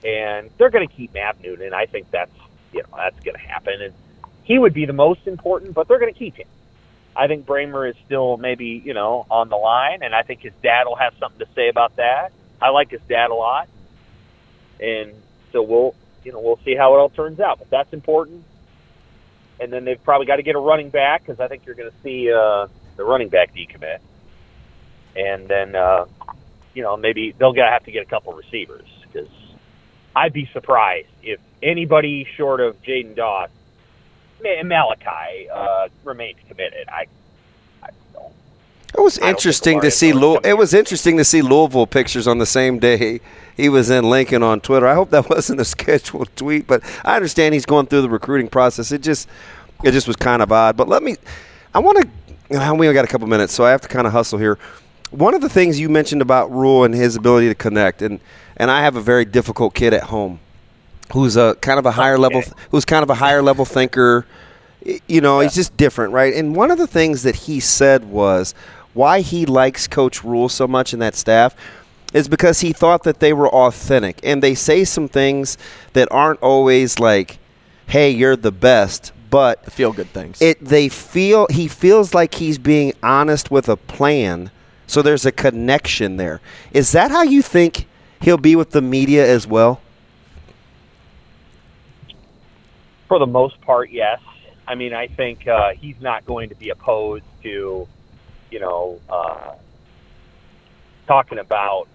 And 0.03 0.49
they're 0.57 0.71
going 0.71 0.87
to 0.87 0.93
keep 0.93 1.13
Matt 1.13 1.41
Noonan. 1.43 1.73
I 1.73 1.85
think 1.85 2.09
that's 2.09 2.31
you 2.73 2.81
know 2.81 2.97
that's 2.97 3.19
going 3.23 3.35
to 3.35 3.41
happen, 3.41 3.81
and 3.81 3.93
he 4.43 4.57
would 4.57 4.73
be 4.73 4.85
the 4.85 4.93
most 4.93 5.27
important, 5.27 5.73
but 5.73 5.87
they're 5.87 5.99
going 5.99 6.13
to 6.13 6.17
keep 6.17 6.35
him. 6.35 6.47
I 7.15 7.27
think 7.27 7.45
Brahmer 7.45 7.89
is 7.89 7.95
still 8.05 8.37
maybe 8.37 8.81
you 8.83 8.93
know 8.93 9.25
on 9.29 9.49
the 9.49 9.57
line, 9.57 10.01
and 10.01 10.15
I 10.15 10.23
think 10.23 10.41
his 10.41 10.53
dad 10.63 10.85
will 10.87 10.95
have 10.95 11.13
something 11.19 11.45
to 11.45 11.53
say 11.53 11.69
about 11.69 11.97
that. 11.97 12.31
I 12.61 12.69
like 12.69 12.89
his 12.89 13.01
dad 13.07 13.31
a 13.31 13.35
lot, 13.35 13.67
and 14.79 15.13
so 15.51 15.61
we'll 15.61 15.93
you 16.23 16.31
know 16.31 16.39
we'll 16.39 16.59
see 16.65 16.75
how 16.75 16.95
it 16.95 16.97
all 16.97 17.09
turns 17.09 17.39
out. 17.39 17.59
But 17.59 17.69
that's 17.69 17.93
important. 17.93 18.43
And 19.61 19.71
then 19.71 19.85
they've 19.85 20.03
probably 20.03 20.25
got 20.25 20.37
to 20.37 20.43
get 20.43 20.55
a 20.55 20.59
running 20.59 20.89
back 20.89 21.23
because 21.23 21.39
I 21.39 21.47
think 21.47 21.65
you're 21.65 21.75
going 21.75 21.91
to 21.91 21.97
see 22.01 22.31
uh, 22.31 22.67
the 22.97 23.05
running 23.05 23.29
back 23.29 23.53
decommit, 23.53 23.99
and 25.15 25.47
then 25.47 25.75
uh, 25.75 26.05
you 26.73 26.81
know 26.81 26.97
maybe 26.97 27.33
they'll 27.37 27.53
gotta 27.53 27.71
have 27.71 27.83
to 27.85 27.91
get 27.91 28.01
a 28.01 28.09
couple 28.09 28.33
receivers 28.33 28.87
because 29.03 29.29
I'd 30.15 30.33
be 30.33 30.49
surprised 30.51 31.07
if 31.23 31.39
anybody 31.61 32.27
short 32.35 32.59
of 32.59 32.81
Jaden 32.81 33.15
Doss 33.15 33.49
and 34.45 34.67
Malachi 34.67 35.49
uh, 35.49 35.89
remains 36.03 36.37
committed. 36.47 36.87
I 36.89 37.05
don't. 38.13 38.33
It 38.97 39.01
was 39.01 39.17
interesting 39.19 39.79
to 39.81 39.91
see 39.91 40.11
Louis- 40.11 40.39
it 40.43 40.57
was 40.57 40.73
interesting 40.73 41.17
to 41.17 41.23
see 41.23 41.41
Louisville 41.41 41.87
pictures 41.87 42.27
on 42.27 42.39
the 42.39 42.45
same 42.45 42.79
day 42.79 43.21
he 43.55 43.69
was 43.69 43.89
in 43.89 44.09
Lincoln 44.09 44.43
on 44.43 44.61
Twitter. 44.61 44.87
I 44.87 44.93
hope 44.93 45.09
that 45.11 45.29
wasn't 45.29 45.61
a 45.61 45.65
scheduled 45.65 46.35
tweet, 46.35 46.67
but 46.67 46.83
I 47.03 47.15
understand 47.15 47.53
he's 47.53 47.65
going 47.65 47.87
through 47.87 48.01
the 48.01 48.09
recruiting 48.09 48.47
process. 48.47 48.91
It 48.91 49.01
just 49.01 49.27
it 49.83 49.91
just 49.91 50.07
was 50.07 50.15
kind 50.15 50.41
of 50.41 50.51
odd. 50.51 50.77
But 50.77 50.87
let 50.87 51.03
me 51.03 51.17
I 51.73 51.79
want 51.79 52.01
to 52.01 52.09
we 52.49 52.57
only 52.57 52.93
got 52.93 53.05
a 53.05 53.07
couple 53.07 53.27
minutes, 53.27 53.53
so 53.53 53.65
I 53.65 53.71
have 53.71 53.81
to 53.81 53.87
kind 53.87 54.05
of 54.05 54.13
hustle 54.13 54.37
here. 54.37 54.57
One 55.11 55.33
of 55.33 55.41
the 55.41 55.49
things 55.49 55.79
you 55.79 55.89
mentioned 55.89 56.21
about 56.21 56.51
Rhule 56.51 56.83
and 56.83 56.93
his 56.93 57.15
ability 57.15 57.47
to 57.47 57.55
connect, 57.55 58.01
and 58.01 58.19
and 58.57 58.69
I 58.69 58.81
have 58.81 58.95
a 58.95 59.01
very 59.01 59.25
difficult 59.25 59.73
kid 59.73 59.93
at 59.93 60.03
home 60.03 60.39
who's 61.13 61.35
a 61.35 61.55
kind 61.55 61.79
of 61.79 61.85
a 61.85 61.91
higher 61.91 62.17
level 62.17 62.43
who's 62.71 62.85
kind 62.85 63.03
of 63.03 63.09
a 63.09 63.15
higher 63.15 63.41
level 63.41 63.65
thinker. 63.65 64.25
You 65.07 65.21
know, 65.21 65.41
he's 65.41 65.53
just 65.53 65.77
different, 65.77 66.11
right? 66.11 66.33
And 66.33 66.55
one 66.55 66.71
of 66.71 66.77
the 66.77 66.87
things 66.87 67.23
that 67.23 67.35
he 67.35 67.59
said 67.59 68.05
was 68.05 68.55
why 68.93 69.21
he 69.21 69.45
likes 69.45 69.87
Coach 69.87 70.23
Rhule 70.23 70.49
so 70.49 70.67
much 70.67 70.91
and 70.91 71.01
that 71.01 71.15
staff 71.15 71.55
is 72.13 72.27
because 72.27 72.61
he 72.61 72.73
thought 72.73 73.03
that 73.03 73.19
they 73.19 73.33
were 73.33 73.49
authentic. 73.49 74.19
And 74.23 74.41
they 74.41 74.55
say 74.55 74.83
some 74.83 75.07
things 75.07 75.57
that 75.93 76.07
aren't 76.11 76.41
always 76.41 76.99
like, 76.99 77.39
hey, 77.87 78.09
you're 78.09 78.35
the 78.35 78.51
best, 78.51 79.11
but 79.29 79.71
feel 79.71 79.93
good 79.93 80.09
things. 80.09 80.41
It 80.41 80.63
they 80.63 80.89
feel 80.89 81.47
he 81.49 81.67
feels 81.67 82.13
like 82.13 82.35
he's 82.35 82.57
being 82.57 82.93
honest 83.01 83.51
with 83.51 83.69
a 83.69 83.77
plan. 83.77 84.51
So 84.87 85.01
there's 85.01 85.25
a 85.25 85.31
connection 85.31 86.17
there. 86.17 86.41
Is 86.71 86.91
that 86.91 87.11
how 87.11 87.23
you 87.23 87.41
think 87.41 87.87
he'll 88.19 88.37
be 88.37 88.55
with 88.55 88.71
the 88.71 88.81
media 88.81 89.25
as 89.25 89.47
well? 89.47 89.81
for 93.11 93.19
the 93.19 93.27
most 93.27 93.59
part, 93.59 93.89
yes. 93.89 94.21
I 94.65 94.75
mean, 94.75 94.93
I 94.93 95.07
think 95.07 95.45
uh, 95.45 95.71
he's 95.73 95.99
not 95.99 96.25
going 96.25 96.47
to 96.47 96.55
be 96.55 96.69
opposed 96.69 97.25
to, 97.43 97.85
you 98.49 98.59
know, 98.61 99.01
uh, 99.09 99.55
talking 101.07 101.37
about 101.37 101.89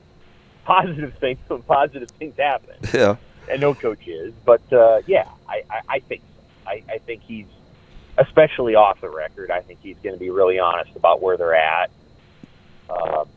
positive 0.66 1.14
things 1.18 1.38
when 1.48 1.62
positive 1.76 2.10
things 2.10 2.36
happen. 2.36 2.74
Yeah. 2.92 3.16
And 3.48 3.60
no 3.60 3.74
coach 3.74 4.06
is, 4.08 4.34
but 4.44 4.60
uh, 4.72 5.00
yeah, 5.06 5.28
I, 5.48 5.62
I, 5.70 5.80
I 5.88 5.98
think 6.00 6.20
so. 6.20 6.68
I, 6.70 6.82
I 6.90 6.98
think 6.98 7.22
he's, 7.22 7.46
especially 8.18 8.74
off 8.74 9.00
the 9.00 9.08
record, 9.08 9.52
I 9.52 9.60
think 9.60 9.78
he's 9.82 9.96
going 10.02 10.16
to 10.16 10.18
be 10.18 10.30
really 10.30 10.58
honest 10.58 10.96
about 10.96 11.22
where 11.22 11.36
they're 11.36 11.54
at. 11.54 11.90
Um, 12.90 13.28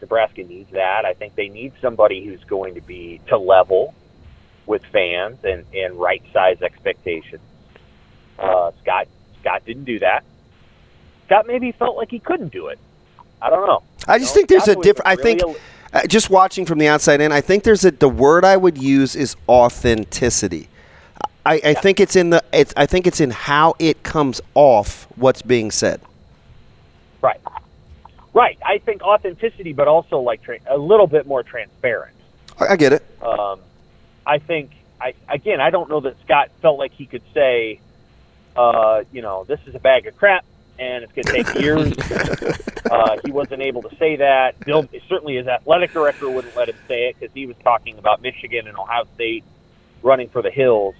Nebraska 0.00 0.44
needs 0.44 0.70
that. 0.70 1.04
I 1.04 1.14
think 1.14 1.34
they 1.34 1.48
need 1.48 1.72
somebody 1.80 2.24
who's 2.24 2.44
going 2.44 2.76
to 2.76 2.80
be 2.80 3.20
to 3.26 3.36
level 3.36 3.92
with 4.66 4.84
fans 4.92 5.38
and, 5.42 5.64
and 5.74 5.94
right 5.94 6.22
size 6.32 6.62
expectations. 6.62 7.42
Uh, 8.38 8.70
Scott 8.82 9.08
Scott 9.40 9.64
didn't 9.64 9.84
do 9.84 9.98
that. 9.98 10.22
Scott 11.26 11.48
maybe 11.48 11.72
felt 11.72 11.96
like 11.96 12.10
he 12.10 12.20
couldn't 12.20 12.52
do 12.52 12.68
it. 12.68 12.78
I 13.42 13.50
don't 13.50 13.66
know. 13.66 13.82
I 14.06 14.18
just 14.18 14.34
You 14.34 14.42
know, 14.42 14.46
think 14.46 14.48
there's 14.48 14.62
Scott 14.64 14.78
a 14.78 14.80
different. 14.82 15.08
I 15.08 15.16
think 15.16 15.42
uh, 15.42 15.54
just 16.06 16.30
watching 16.30 16.66
from 16.66 16.78
the 16.78 16.88
outside 16.88 17.20
in, 17.20 17.32
I 17.32 17.40
think 17.40 17.64
there's 17.64 17.84
a. 17.84 17.90
The 17.90 18.08
word 18.08 18.44
I 18.44 18.56
would 18.56 18.78
use 18.78 19.16
is 19.16 19.36
authenticity. 19.48 20.68
I, 21.46 21.60
I 21.64 21.74
think 21.74 22.00
it's 22.00 22.16
in 22.16 22.30
the. 22.30 22.42
It's. 22.52 22.74
I 22.76 22.86
think 22.86 23.06
it's 23.06 23.20
in 23.20 23.30
how 23.30 23.74
it 23.78 24.02
comes 24.02 24.40
off 24.54 25.06
what's 25.16 25.42
being 25.42 25.70
said. 25.70 26.00
Right. 27.22 27.40
Right. 28.34 28.58
I 28.64 28.78
think 28.78 29.02
authenticity, 29.02 29.72
but 29.72 29.88
also 29.88 30.20
like 30.20 30.42
tra- 30.42 30.58
a 30.68 30.78
little 30.78 31.06
bit 31.06 31.26
more 31.26 31.42
transparent. 31.42 32.14
I, 32.58 32.68
I 32.68 32.76
get 32.76 32.92
it. 32.92 33.04
Um, 33.22 33.60
I 34.26 34.38
think, 34.38 34.72
I 35.00 35.14
again, 35.28 35.60
I 35.60 35.70
don't 35.70 35.88
know 35.88 36.00
that 36.00 36.20
Scott 36.20 36.50
felt 36.60 36.78
like 36.78 36.92
he 36.92 37.06
could 37.06 37.22
say, 37.32 37.80
uh, 38.54 39.04
you 39.10 39.22
know, 39.22 39.44
this 39.44 39.60
is 39.66 39.74
a 39.74 39.78
bag 39.78 40.06
of 40.06 40.16
crap 40.16 40.44
and 40.78 41.04
it's 41.04 41.12
going 41.12 41.24
to 41.24 41.44
take 41.44 41.60
years. 41.60 41.92
uh, 42.90 43.16
he 43.24 43.32
wasn't 43.32 43.62
able 43.62 43.82
to 43.82 43.96
say 43.96 44.16
that. 44.16 44.58
Bill, 44.60 44.88
certainly 45.08 45.36
his 45.36 45.46
athletic 45.46 45.92
director 45.92 46.28
wouldn't 46.28 46.56
let 46.56 46.68
him 46.68 46.76
say 46.86 47.08
it 47.08 47.16
because 47.18 47.34
he 47.34 47.46
was 47.46 47.56
talking 47.62 47.98
about 47.98 48.22
Michigan 48.22 48.66
and 48.66 48.76
Ohio 48.76 49.04
State 49.14 49.44
running 50.02 50.28
for 50.28 50.42
the 50.42 50.50
hills. 50.50 50.94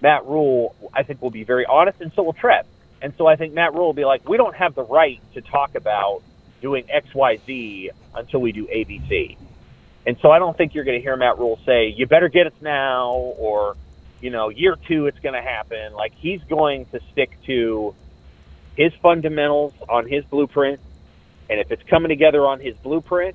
Matt 0.00 0.26
Rhule, 0.26 0.74
I 0.94 1.02
think, 1.02 1.20
will 1.20 1.30
be 1.30 1.44
very 1.44 1.66
honest, 1.66 2.00
and 2.00 2.12
so 2.14 2.22
will 2.22 2.32
Trev. 2.32 2.66
And 3.00 3.12
so 3.16 3.26
I 3.26 3.36
think 3.36 3.54
Matt 3.54 3.74
Rhule 3.74 3.86
will 3.86 3.92
be 3.92 4.04
like, 4.04 4.28
we 4.28 4.36
don't 4.36 4.56
have 4.56 4.74
the 4.74 4.84
right 4.84 5.20
to 5.34 5.40
talk 5.40 5.74
about 5.74 6.22
doing 6.60 6.84
X, 6.88 7.14
Y, 7.14 7.38
Z 7.46 7.90
until 8.14 8.40
we 8.40 8.52
do 8.52 8.66
ABC. 8.66 9.36
And 10.06 10.16
so 10.20 10.30
I 10.30 10.38
don't 10.38 10.56
think 10.56 10.74
you're 10.74 10.84
going 10.84 10.98
to 10.98 11.02
hear 11.02 11.16
Matt 11.16 11.38
Rhule 11.38 11.60
say, 11.66 11.88
you 11.88 12.06
better 12.06 12.28
get 12.28 12.46
it 12.46 12.54
now, 12.60 13.12
or, 13.12 13.76
you 14.20 14.30
know, 14.30 14.48
year 14.48 14.76
two 14.88 15.06
it's 15.06 15.18
going 15.18 15.34
to 15.34 15.42
happen. 15.42 15.92
Like, 15.92 16.12
he's 16.14 16.42
going 16.44 16.86
to 16.86 17.00
stick 17.12 17.36
to 17.46 17.94
his 18.78 18.94
fundamentals 19.02 19.74
on 19.88 20.06
his 20.06 20.24
blueprint. 20.24 20.78
And 21.50 21.58
if 21.58 21.72
it's 21.72 21.82
coming 21.82 22.08
together 22.08 22.46
on 22.46 22.60
his 22.60 22.76
blueprint, 22.76 23.34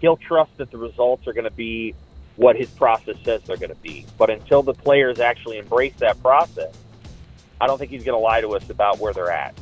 he'll 0.00 0.16
trust 0.16 0.56
that 0.56 0.70
the 0.70 0.78
results 0.78 1.28
are 1.28 1.34
going 1.34 1.44
to 1.44 1.50
be 1.50 1.94
what 2.36 2.56
his 2.56 2.70
process 2.70 3.16
says 3.24 3.42
they're 3.42 3.58
going 3.58 3.68
to 3.68 3.76
be. 3.76 4.06
But 4.16 4.30
until 4.30 4.62
the 4.62 4.72
players 4.72 5.20
actually 5.20 5.58
embrace 5.58 5.94
that 5.98 6.20
process, 6.22 6.74
I 7.60 7.66
don't 7.66 7.76
think 7.76 7.90
he's 7.90 8.04
going 8.04 8.18
to 8.18 8.22
lie 8.22 8.40
to 8.40 8.48
us 8.50 8.70
about 8.70 8.98
where 8.98 9.12
they're 9.12 9.30
at. 9.30 9.54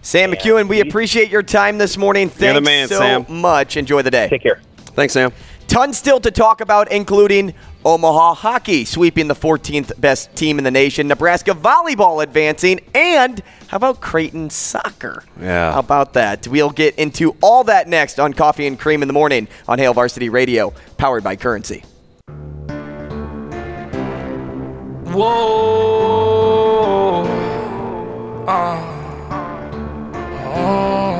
Sam 0.00 0.32
McKewon, 0.32 0.66
we 0.66 0.80
appreciate 0.80 1.28
your 1.28 1.42
time 1.42 1.76
this 1.76 1.98
morning. 1.98 2.30
Thanks 2.30 2.40
You're 2.40 2.54
the 2.54 2.60
man, 2.62 2.88
so 2.88 2.98
Sam. 2.98 3.26
much. 3.28 3.76
Enjoy 3.76 4.00
the 4.00 4.10
day. 4.10 4.30
Take 4.30 4.42
care. 4.42 4.62
Thanks, 4.76 5.12
Sam. 5.12 5.30
Tons 5.70 5.96
still 5.96 6.18
to 6.18 6.32
talk 6.32 6.60
about, 6.60 6.90
including 6.90 7.54
Omaha 7.84 8.34
hockey 8.34 8.84
sweeping 8.84 9.28
the 9.28 9.36
14th 9.36 10.00
best 10.00 10.34
team 10.34 10.58
in 10.58 10.64
the 10.64 10.70
nation, 10.72 11.06
Nebraska 11.06 11.52
volleyball 11.52 12.24
advancing, 12.24 12.80
and 12.92 13.40
how 13.68 13.76
about 13.76 14.00
Creighton 14.00 14.50
soccer? 14.50 15.22
Yeah. 15.40 15.72
How 15.72 15.78
about 15.78 16.14
that? 16.14 16.48
We'll 16.48 16.70
get 16.70 16.96
into 16.96 17.36
all 17.40 17.62
that 17.64 17.86
next 17.86 18.18
on 18.18 18.34
Coffee 18.34 18.66
and 18.66 18.80
Cream 18.80 19.00
in 19.00 19.06
the 19.06 19.14
Morning 19.14 19.46
on 19.68 19.78
Hail 19.78 19.94
Varsity 19.94 20.28
Radio, 20.28 20.74
powered 20.98 21.22
by 21.22 21.36
Currency. 21.36 21.84
Whoa. 25.12 27.22
Uh. 28.48 28.96
Oh. 30.52 31.19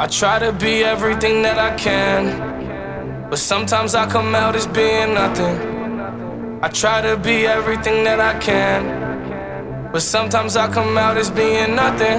I 0.00 0.06
try 0.06 0.38
to 0.38 0.50
be 0.50 0.82
everything 0.82 1.42
that 1.42 1.58
I 1.58 1.76
can, 1.76 3.28
but 3.28 3.38
sometimes 3.38 3.94
I 3.94 4.08
come 4.08 4.34
out 4.34 4.56
as 4.56 4.66
being 4.66 5.12
nothing. 5.12 6.58
I 6.62 6.68
try 6.68 7.02
to 7.02 7.18
be 7.18 7.46
everything 7.46 8.04
that 8.04 8.18
I 8.18 8.38
can, 8.38 9.92
but 9.92 10.00
sometimes 10.00 10.56
I 10.56 10.72
come 10.72 10.96
out 10.96 11.18
as 11.18 11.30
being 11.30 11.74
nothing. 11.74 12.18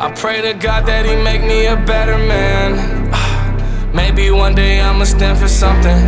I 0.00 0.10
pray 0.12 0.40
to 0.40 0.54
God 0.54 0.86
that 0.86 1.04
He 1.04 1.14
make 1.22 1.42
me 1.42 1.66
a 1.66 1.76
better 1.76 2.16
man. 2.16 3.92
Maybe 3.94 4.30
one 4.30 4.54
day 4.54 4.80
I'ma 4.80 5.04
stand 5.04 5.38
for 5.38 5.48
something. 5.48 6.00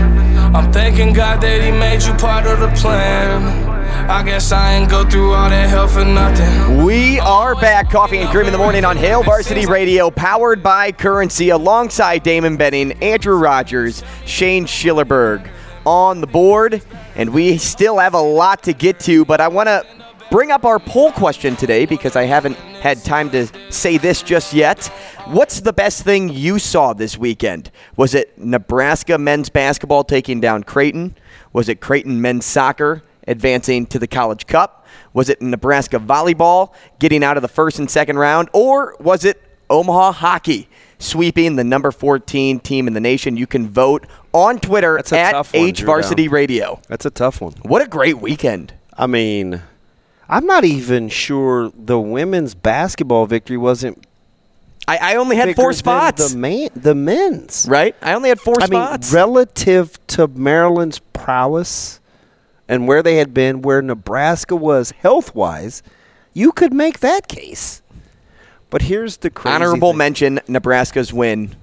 I'm 0.56 0.72
thanking 0.72 1.12
God 1.12 1.42
that 1.42 1.60
He 1.62 1.72
made 1.72 2.02
you 2.04 2.14
part 2.14 2.46
of 2.46 2.58
the 2.58 2.68
plan. 2.80 3.81
I 4.08 4.22
guess 4.24 4.52
I 4.52 4.74
ain't 4.74 4.90
go 4.90 5.08
through 5.08 5.32
all 5.34 5.48
that 5.48 5.68
hell 5.70 5.86
for 5.86 6.04
nothing. 6.04 6.84
We 6.84 7.20
are 7.20 7.54
back, 7.54 7.90
Coffee 7.90 8.18
and 8.18 8.28
Cream 8.30 8.46
in 8.46 8.52
the 8.52 8.58
Morning 8.58 8.84
on 8.84 8.96
Hail 8.96 9.22
Varsity 9.22 9.66
Radio, 9.66 10.10
powered 10.10 10.62
by 10.62 10.92
Currency, 10.92 11.50
alongside 11.50 12.22
Damon 12.22 12.56
Benning, 12.56 12.92
Andrew 13.02 13.36
Rogers, 13.36 14.02
Shane 14.26 14.66
Schillerberg 14.66 15.48
on 15.86 16.20
the 16.20 16.26
board. 16.26 16.82
And 17.16 17.32
we 17.32 17.58
still 17.58 17.98
have 17.98 18.14
a 18.14 18.20
lot 18.20 18.62
to 18.64 18.72
get 18.72 18.98
to, 19.00 19.24
but 19.24 19.40
I 19.40 19.48
want 19.48 19.68
to 19.68 19.84
bring 20.30 20.50
up 20.50 20.64
our 20.64 20.78
poll 20.78 21.12
question 21.12 21.56
today 21.56 21.86
because 21.86 22.16
I 22.16 22.24
haven't 22.24 22.56
had 22.56 23.04
time 23.04 23.30
to 23.30 23.46
say 23.70 23.98
this 23.98 24.22
just 24.22 24.52
yet. 24.52 24.86
What's 25.26 25.60
the 25.60 25.72
best 25.72 26.02
thing 26.02 26.28
you 26.28 26.58
saw 26.58 26.92
this 26.92 27.16
weekend? 27.16 27.70
Was 27.96 28.14
it 28.14 28.36
Nebraska 28.36 29.18
men's 29.18 29.48
basketball 29.48 30.04
taking 30.04 30.40
down 30.40 30.64
Creighton? 30.64 31.14
Was 31.52 31.68
it 31.68 31.80
Creighton 31.80 32.20
men's 32.20 32.44
soccer 32.44 33.02
advancing 33.26 33.86
to 33.86 33.98
the 33.98 34.06
College 34.06 34.46
Cup? 34.46 34.86
Was 35.12 35.28
it 35.28 35.40
Nebraska 35.42 35.98
volleyball 35.98 36.72
getting 36.98 37.22
out 37.22 37.36
of 37.36 37.42
the 37.42 37.48
first 37.48 37.78
and 37.78 37.90
second 37.90 38.18
round? 38.18 38.48
Or 38.52 38.96
was 39.00 39.24
it 39.24 39.42
Omaha 39.70 40.12
hockey 40.12 40.68
sweeping 40.98 41.56
the 41.56 41.64
number 41.64 41.90
14 41.90 42.60
team 42.60 42.86
in 42.86 42.94
the 42.94 43.00
nation? 43.00 43.36
You 43.36 43.46
can 43.46 43.68
vote 43.68 44.06
on 44.32 44.58
Twitter 44.58 44.98
at 44.98 45.12
H 45.54 45.82
Varsity. 45.82 46.28
Radio. 46.28 46.80
That's 46.88 47.06
a 47.06 47.10
tough 47.10 47.40
one. 47.40 47.52
What 47.62 47.82
a 47.82 47.88
great 47.88 48.18
weekend. 48.18 48.74
I 48.96 49.06
mean, 49.06 49.62
I'm 50.28 50.46
not 50.46 50.64
even 50.64 51.08
sure 51.08 51.70
the 51.76 52.00
women's 52.00 52.54
basketball 52.54 53.26
victory 53.26 53.56
wasn't. 53.58 54.06
I, 54.88 54.96
I 54.96 55.16
only 55.16 55.36
had 55.36 55.54
four 55.54 55.72
spots. 55.72 56.32
The 56.32 56.38
man, 56.38 56.68
the 56.74 56.94
men's. 56.94 57.66
Right? 57.68 57.94
I 58.02 58.14
only 58.14 58.30
had 58.30 58.40
four 58.40 58.56
I 58.60 58.66
spots. 58.66 59.12
mean, 59.12 59.16
relative 59.16 60.04
to 60.08 60.26
Maryland's 60.26 60.98
prowess 61.12 62.00
and 62.72 62.88
where 62.88 63.02
they 63.02 63.16
had 63.16 63.34
been, 63.34 63.62
where 63.62 63.82
Nebraska 63.82 64.56
was 64.56 64.90
health 64.92 65.34
wise, 65.34 65.82
you 66.32 66.52
could 66.52 66.72
make 66.72 67.00
that 67.00 67.28
case. 67.28 67.82
But 68.70 68.82
here's 68.82 69.18
the 69.18 69.30
crazy 69.30 69.54
Honorable 69.54 69.90
thing. 69.90 69.98
mention 69.98 70.40
Nebraska's 70.48 71.12
win 71.12 71.54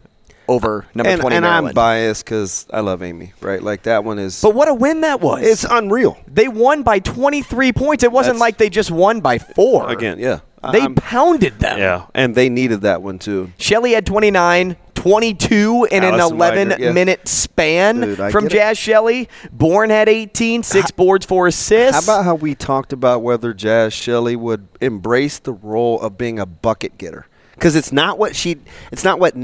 over 0.48 0.86
number 0.96 1.10
and, 1.12 1.22
20 1.22 1.36
and 1.36 1.46
I'm 1.46 1.74
biased 1.74 2.26
because 2.26 2.68
I 2.72 2.80
love 2.82 3.02
Amy, 3.04 3.34
right? 3.42 3.62
Like 3.62 3.84
that 3.84 4.04
one 4.04 4.20
is. 4.20 4.42
but 4.42 4.54
what 4.56 4.68
a 4.68 4.74
win 4.74 5.02
that 5.02 5.22
was. 5.22 5.42
it's 5.44 5.64
unreal. 5.64 6.18
they 6.28 6.48
won 6.48 6.84
by 6.84 7.00
23 7.00 7.72
points. 7.74 8.04
It 8.04 8.12
wasn't 8.12 8.36
That's- 8.36 8.42
like 8.42 8.58
they 8.58 8.70
just 8.70 8.92
won 8.92 9.22
by 9.22 9.38
four. 9.40 9.90
Again, 9.90 10.20
yeah. 10.20 10.40
They 10.72 10.82
I'm- 10.82 10.94
pounded 10.96 11.60
them. 11.60 11.80
yeah, 11.80 12.06
and 12.14 12.36
they 12.36 12.50
needed 12.50 12.82
that 12.82 13.02
one 13.02 13.18
too. 13.18 13.52
Shelley 13.58 13.94
had 13.94 14.06
29, 14.06 14.76
22 15.00 15.88
in 15.92 16.04
an 16.04 16.20
11 16.20 16.70
Weigert, 16.70 16.80
yeah. 16.80 16.92
minute 16.92 17.26
span 17.26 18.02
Dude, 18.02 18.18
from 18.34 18.44
get 18.46 18.52
it. 18.52 18.56
Jazz 18.56 18.78
Shelley. 18.78 19.30
Bourne 19.50 19.90
had 19.90 20.10
18, 20.10 20.62
six 20.62 20.92
boards, 20.92 21.26
four 21.26 21.48
assists. 21.48 22.06
How 22.06 22.18
about 22.18 22.26
how 22.26 22.36
we 22.36 22.54
talked 22.54 22.92
about 22.92 23.22
whether 23.22 23.54
Jazz 23.54 23.94
Shelley 23.94 24.36
would 24.36 24.68
embrace 24.82 25.40
the 25.40 25.54
role 25.54 26.02
of 26.02 26.18
being 26.18 26.38
a 26.38 26.46
bucket 26.46 26.98
getter? 26.98 27.28
Because 27.54 27.78
it's 27.78 27.94
not 27.94 28.20
what 28.20 28.36
she, 28.36 28.58
it's 28.92 29.06
not 29.06 29.22
what 29.22 29.36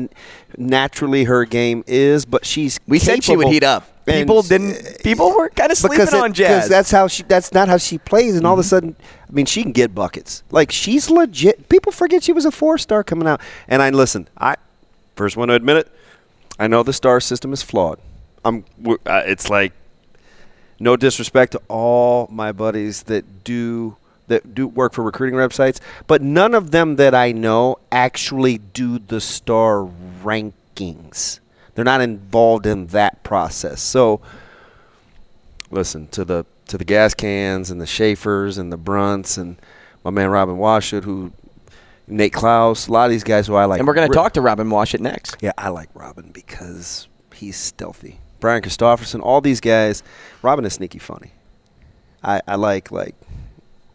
naturally 0.58 1.24
her 1.24 1.46
game 1.46 1.86
is, 1.88 2.26
but 2.26 2.46
she's. 2.46 2.78
we 2.86 3.00
said 3.00 3.24
she 3.24 3.38
would 3.38 3.48
heat 3.48 3.64
up. 3.64 3.88
And- 4.08 4.28
People 4.28 4.42
didn't. 4.42 5.04
People 5.04 5.36
were 5.36 5.50
kind 5.50 5.72
of 5.72 5.78
sleeping 5.78 6.02
it- 6.02 6.14
on 6.14 6.34
Jazz. 6.34 6.50
because 6.50 6.70
that's 6.70 6.92
how 6.92 7.08
she. 7.08 7.24
That's 7.24 7.54
not 7.54 7.70
how 7.70 7.78
she 7.78 7.98
plays, 7.98 8.36
and 8.36 8.46
all 8.46 8.54
of 8.54 8.60
a 8.60 8.62
mm-hmm. 8.62 8.70
sudden, 8.70 8.96
I 9.28 9.32
mean, 9.32 9.46
she 9.46 9.64
can 9.64 9.72
get 9.72 9.96
buckets. 9.96 10.44
Like 10.52 10.72
she's 10.72 11.10
legit. 11.10 11.70
People 11.70 11.92
forget 11.92 12.24
she 12.24 12.32
was 12.32 12.46
a 12.46 12.52
four 12.52 12.78
star 12.78 13.04
coming 13.04 13.28
out. 13.28 13.42
And 13.68 13.82
I 13.82 13.90
listen. 13.90 14.28
I 14.38 14.56
first 15.16 15.38
one 15.38 15.48
to 15.48 15.54
admit 15.54 15.78
it. 15.78 15.92
I 16.60 16.68
know 16.68 16.84
the 16.84 16.94
star 16.94 17.20
system 17.20 17.54
is 17.54 17.62
flawed. 17.62 18.00
I'm. 18.44 18.66
It's 19.06 19.50
like 19.50 19.74
no 20.80 20.96
disrespect 20.96 21.54
to 21.54 21.62
all 21.68 22.28
my 22.32 22.52
buddies 22.52 23.04
that 23.04 23.44
do 23.44 23.98
that 24.28 24.56
do 24.56 24.68
work 24.68 24.94
for 24.94 25.04
recruiting 25.04 25.38
websites, 25.38 25.80
but 26.08 26.22
none 26.22 26.54
of 26.54 26.72
them 26.72 26.96
that 26.96 27.14
I 27.14 27.32
know 27.32 27.78
actually 27.92 28.58
do 28.58 29.00
the 29.00 29.22
star 29.22 29.88
rankings. 30.24 31.40
They're 31.76 31.86
not 31.86 32.02
involved 32.02 32.66
in 32.66 32.88
that 32.88 33.24
process. 33.24 33.82
So 33.82 34.22
listen 35.70 36.08
to 36.08 36.26
the 36.26 36.46
to 36.68 36.78
the 36.78 36.86
gas 36.86 37.14
cans 37.14 37.70
and 37.70 37.80
the 37.80 37.86
Schaefers 37.86 38.58
and 38.58 38.72
the 38.72 38.78
Brunts 38.78 39.38
and 39.38 39.58
my 40.04 40.10
man 40.10 40.30
Robin 40.30 40.58
Washut 40.58 41.04
who 41.04 41.32
Nate 42.08 42.34
Clouse, 42.34 42.88
a 42.88 42.92
lot 42.92 43.06
of 43.06 43.12
these 43.12 43.24
guys 43.24 43.48
who 43.48 43.56
I 43.56 43.66
like. 43.66 43.80
and 43.80 43.88
we're 43.88 43.94
going 43.96 44.08
to 44.10 44.14
talk 44.14 44.34
to 44.34 44.42
Robin 44.42 44.68
Washut 44.70 45.00
next. 45.00 45.38
Yeah, 45.42 45.54
I 45.58 45.70
like 45.70 45.90
Robin 45.94 46.30
because 46.32 47.08
he's 47.34 47.58
stealthy. 47.58 48.20
Brian 48.40 48.62
Christopherson, 48.62 49.22
all 49.22 49.42
these 49.42 49.60
guys. 49.60 50.04
Robin 50.44 50.66
is 50.66 50.74
sneaky 50.74 51.00
funny. 51.00 51.32
I, 52.24 52.42
I 52.48 52.56
like 52.56 52.92
like 52.92 53.16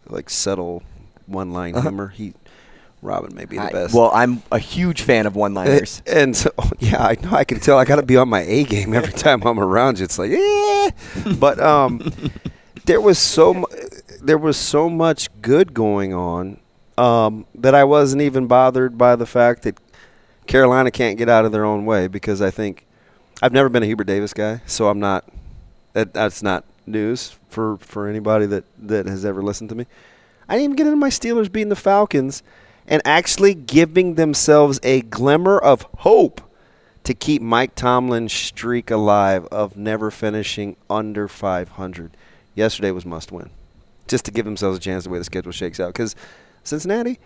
like 0.08 0.28
subtle 0.30 0.82
one 1.26 1.52
line 1.52 1.74
Uh-huh. 1.76 1.82
humor. 1.88 2.08
He 2.08 2.34
Robin 3.02 3.34
may 3.34 3.44
be 3.44 3.56
the 3.56 3.62
I- 3.62 3.70
best. 3.72 3.94
well, 3.94 4.10
I'm 4.12 4.42
a 4.52 4.58
huge 4.58 5.02
fan 5.02 5.26
of 5.26 5.34
one-liners. 5.36 6.02
And, 6.06 6.16
and 6.18 6.36
so, 6.36 6.50
yeah, 6.80 7.02
I 7.02 7.16
know. 7.22 7.30
I 7.32 7.44
can 7.44 7.60
tell. 7.60 7.78
I 7.78 7.84
got 7.84 7.96
to 7.96 8.02
be 8.02 8.16
on 8.16 8.28
my 8.28 8.40
A 8.42 8.64
game 8.64 8.92
every 8.92 9.12
time 9.24 9.42
I'm 9.46 9.58
around 9.60 9.98
you. 10.00 10.04
It's 10.04 10.18
like, 10.18 10.30
yeah. 10.32 10.90
But 11.38 11.60
um, 11.60 12.12
there 12.86 13.00
was 13.00 13.18
so 13.18 13.54
mu- 13.54 13.64
there 14.20 14.36
was 14.38 14.56
so 14.56 14.90
much 14.90 15.28
good 15.40 15.72
going 15.74 16.12
on 16.12 16.58
um, 16.98 17.46
that 17.54 17.74
I 17.74 17.84
wasn't 17.84 18.22
even 18.22 18.46
bothered 18.46 18.98
by 18.98 19.16
the 19.16 19.26
fact 19.26 19.62
that 19.62 19.78
Carolina 20.46 20.90
can't 20.90 21.16
get 21.18 21.28
out 21.28 21.44
of 21.44 21.52
their 21.52 21.64
own 21.64 21.86
way 21.86 22.08
because 22.08 22.42
I 22.42 22.50
think 22.50 22.86
I've 23.42 23.52
never 23.52 23.68
been 23.68 23.82
a 23.82 23.86
Hubert 23.86 24.04
Davis 24.04 24.34
guy, 24.34 24.60
so 24.66 24.88
I'm 24.88 25.00
not. 25.00 25.28
That, 25.92 26.14
that's 26.14 26.42
not 26.42 26.64
news 26.86 27.36
for 27.48 27.76
for 27.78 28.08
anybody 28.08 28.46
that 28.46 28.64
that 28.78 29.06
has 29.06 29.24
ever 29.24 29.42
listened 29.42 29.70
to 29.70 29.74
me. 29.74 29.86
I 30.48 30.54
didn't 30.54 30.64
even 30.64 30.76
get 30.76 30.86
into 30.86 30.96
my 30.96 31.10
Steelers 31.10 31.50
beating 31.50 31.68
the 31.68 31.76
Falcons 31.76 32.42
and 32.86 33.00
actually 33.04 33.54
giving 33.54 34.16
themselves 34.16 34.80
a 34.82 35.02
glimmer 35.02 35.58
of 35.58 35.86
hope 35.98 36.40
to 37.04 37.14
keep 37.14 37.40
Mike 37.40 37.74
Tomlin's 37.74 38.32
streak 38.32 38.90
alive 38.90 39.46
of 39.46 39.76
never 39.76 40.10
finishing 40.10 40.76
under 40.90 41.28
500. 41.28 42.16
Yesterday 42.54 42.90
was 42.90 43.06
must 43.06 43.32
win, 43.32 43.50
just 44.08 44.24
to 44.24 44.30
give 44.30 44.44
themselves 44.44 44.76
a 44.76 44.80
chance 44.80 45.04
the 45.04 45.10
way 45.10 45.18
the 45.18 45.24
schedule 45.24 45.52
shakes 45.52 45.80
out. 45.80 45.92
Because 45.92 46.16
Cincinnati 46.64 47.18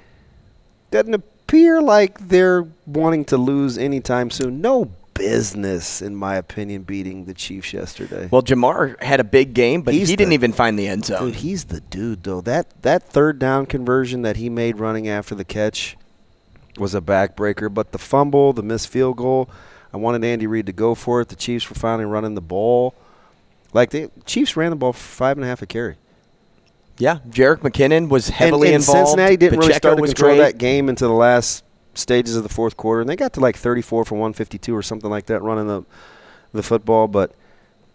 doesn't 0.90 1.14
appear 1.14 1.80
like 1.82 2.28
they're 2.28 2.66
wanting 2.86 3.24
to 3.26 3.36
lose 3.36 3.76
anytime 3.78 4.30
soon. 4.30 4.60
No 4.60 4.90
business, 5.14 6.02
in 6.02 6.14
my 6.14 6.36
opinion, 6.36 6.82
beating 6.82 7.24
the 7.24 7.34
Chiefs 7.34 7.72
yesterday. 7.72 8.28
Well, 8.30 8.42
Jamar 8.42 9.00
had 9.02 9.20
a 9.20 9.24
big 9.24 9.54
game, 9.54 9.82
but 9.82 9.94
He's 9.94 10.08
he 10.08 10.16
didn't 10.16 10.30
the- 10.30 10.34
even 10.34 10.52
find 10.52 10.78
the 10.78 10.86
end 10.88 11.04
zone. 11.04 11.26
Dude, 11.26 11.36
he's 11.36 11.64
the 11.64 11.80
dude 11.80 12.22
though. 12.24 12.40
That 12.40 12.82
that 12.82 13.04
third 13.04 13.38
down 13.38 13.66
conversion 13.66 14.22
that 14.22 14.36
he 14.36 14.48
made 14.48 14.78
running 14.78 15.08
after 15.08 15.34
the 15.34 15.44
catch 15.44 15.96
was 16.78 16.94
a 16.94 17.00
backbreaker. 17.00 17.72
But 17.72 17.92
the 17.92 17.98
fumble, 17.98 18.52
the 18.52 18.62
missed 18.62 18.88
field 18.88 19.16
goal, 19.16 19.48
I 19.92 19.96
wanted 19.96 20.24
Andy 20.24 20.46
Reid 20.48 20.66
to 20.66 20.72
go 20.72 20.94
for 20.96 21.20
it. 21.20 21.28
The 21.28 21.36
Chiefs 21.36 21.68
were 21.68 21.76
finally 21.76 22.04
running 22.06 22.34
the 22.34 22.40
ball. 22.40 22.94
Like 23.72 23.90
the 23.90 24.10
Chiefs 24.26 24.56
ran 24.56 24.70
the 24.70 24.76
ball 24.76 24.92
for 24.92 24.98
five 24.98 25.36
and 25.36 25.44
a 25.44 25.48
half 25.48 25.62
a 25.62 25.66
carry. 25.66 25.96
Yeah, 26.98 27.18
Jerick 27.28 27.58
McKinnon 27.58 28.08
was 28.08 28.28
heavily 28.28 28.68
and, 28.68 28.76
and 28.76 28.82
involved. 28.82 29.08
Cincinnati 29.08 29.36
didn't 29.36 29.58
really 29.58 29.72
start 29.74 29.98
to 29.98 30.04
control 30.04 30.36
great. 30.36 30.38
that 30.44 30.58
game 30.58 30.88
into 30.88 31.06
the 31.06 31.12
last 31.12 31.64
stages 31.94 32.36
of 32.36 32.42
the 32.44 32.48
fourth 32.48 32.76
quarter, 32.76 33.00
and 33.00 33.08
they 33.10 33.16
got 33.16 33.32
to 33.34 33.40
like 33.40 33.56
34 33.56 34.04
for 34.04 34.14
152 34.14 34.74
or 34.74 34.82
something 34.82 35.10
like 35.10 35.26
that 35.26 35.40
running 35.42 35.66
the 35.66 35.84
the 36.52 36.62
football. 36.62 37.08
But 37.08 37.32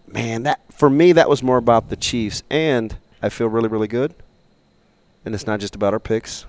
man, 0.07 0.43
that 0.43 0.59
for 0.73 0.89
me 0.89 1.13
that 1.13 1.29
was 1.29 1.41
more 1.41 1.57
about 1.57 1.89
the 1.89 1.95
Chiefs, 1.95 2.43
and 2.49 2.95
I 3.21 3.29
feel 3.29 3.47
really 3.47 3.69
really 3.69 3.87
good. 3.87 4.13
And 5.25 5.33
it's 5.35 5.47
not 5.47 5.59
just 5.59 5.75
about 5.75 5.93
our 5.93 5.99
picks. 5.99 6.45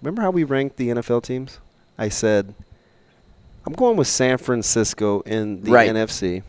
Remember 0.00 0.22
how 0.22 0.30
we 0.30 0.44
ranked 0.44 0.76
the 0.76 0.88
NFL 0.88 1.22
teams? 1.24 1.58
I 1.98 2.08
said 2.08 2.54
I'm 3.66 3.72
going 3.72 3.96
with 3.96 4.08
San 4.08 4.38
Francisco 4.38 5.20
in 5.20 5.62
the 5.62 5.70
Right. 5.72 5.90
NFC. 5.90 6.42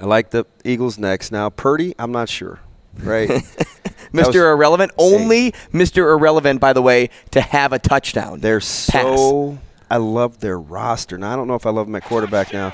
I 0.00 0.06
like 0.06 0.30
the 0.30 0.44
Eagles 0.64 0.98
next. 0.98 1.32
Now 1.32 1.48
Purdy, 1.50 1.94
I'm 1.98 2.12
not 2.12 2.28
sure. 2.28 2.60
Right. 3.02 3.30
Mr. 4.14 4.26
was- 4.26 4.36
Irrelevant, 4.36 4.92
only 4.98 5.52
Mr. 5.72 5.98
Irrelevant, 6.12 6.60
by 6.60 6.72
the 6.72 6.82
way, 6.82 7.10
to 7.32 7.40
have 7.40 7.72
a 7.72 7.78
touchdown. 7.78 8.40
They're 8.40 8.60
so. 8.60 9.58
I 9.90 9.98
love 9.98 10.40
their 10.40 10.58
roster. 10.58 11.18
Now 11.18 11.32
I 11.32 11.36
don't 11.36 11.46
know 11.46 11.54
if 11.54 11.66
I 11.66 11.70
love 11.70 11.86
them 11.86 11.94
at 11.96 12.04
quarterback 12.04 12.52
now. 12.52 12.72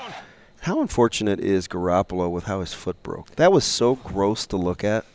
How 0.61 0.81
unfortunate 0.81 1.39
is 1.39 1.67
Garoppolo 1.67 2.29
with 2.29 2.43
how 2.45 2.59
his 2.61 2.73
foot 2.73 3.01
broke? 3.03 3.31
That 3.35 3.51
was 3.51 3.63
so 3.65 3.95
gross 3.95 4.45
to 4.47 4.57
look 4.57 4.83
at. 4.83 5.05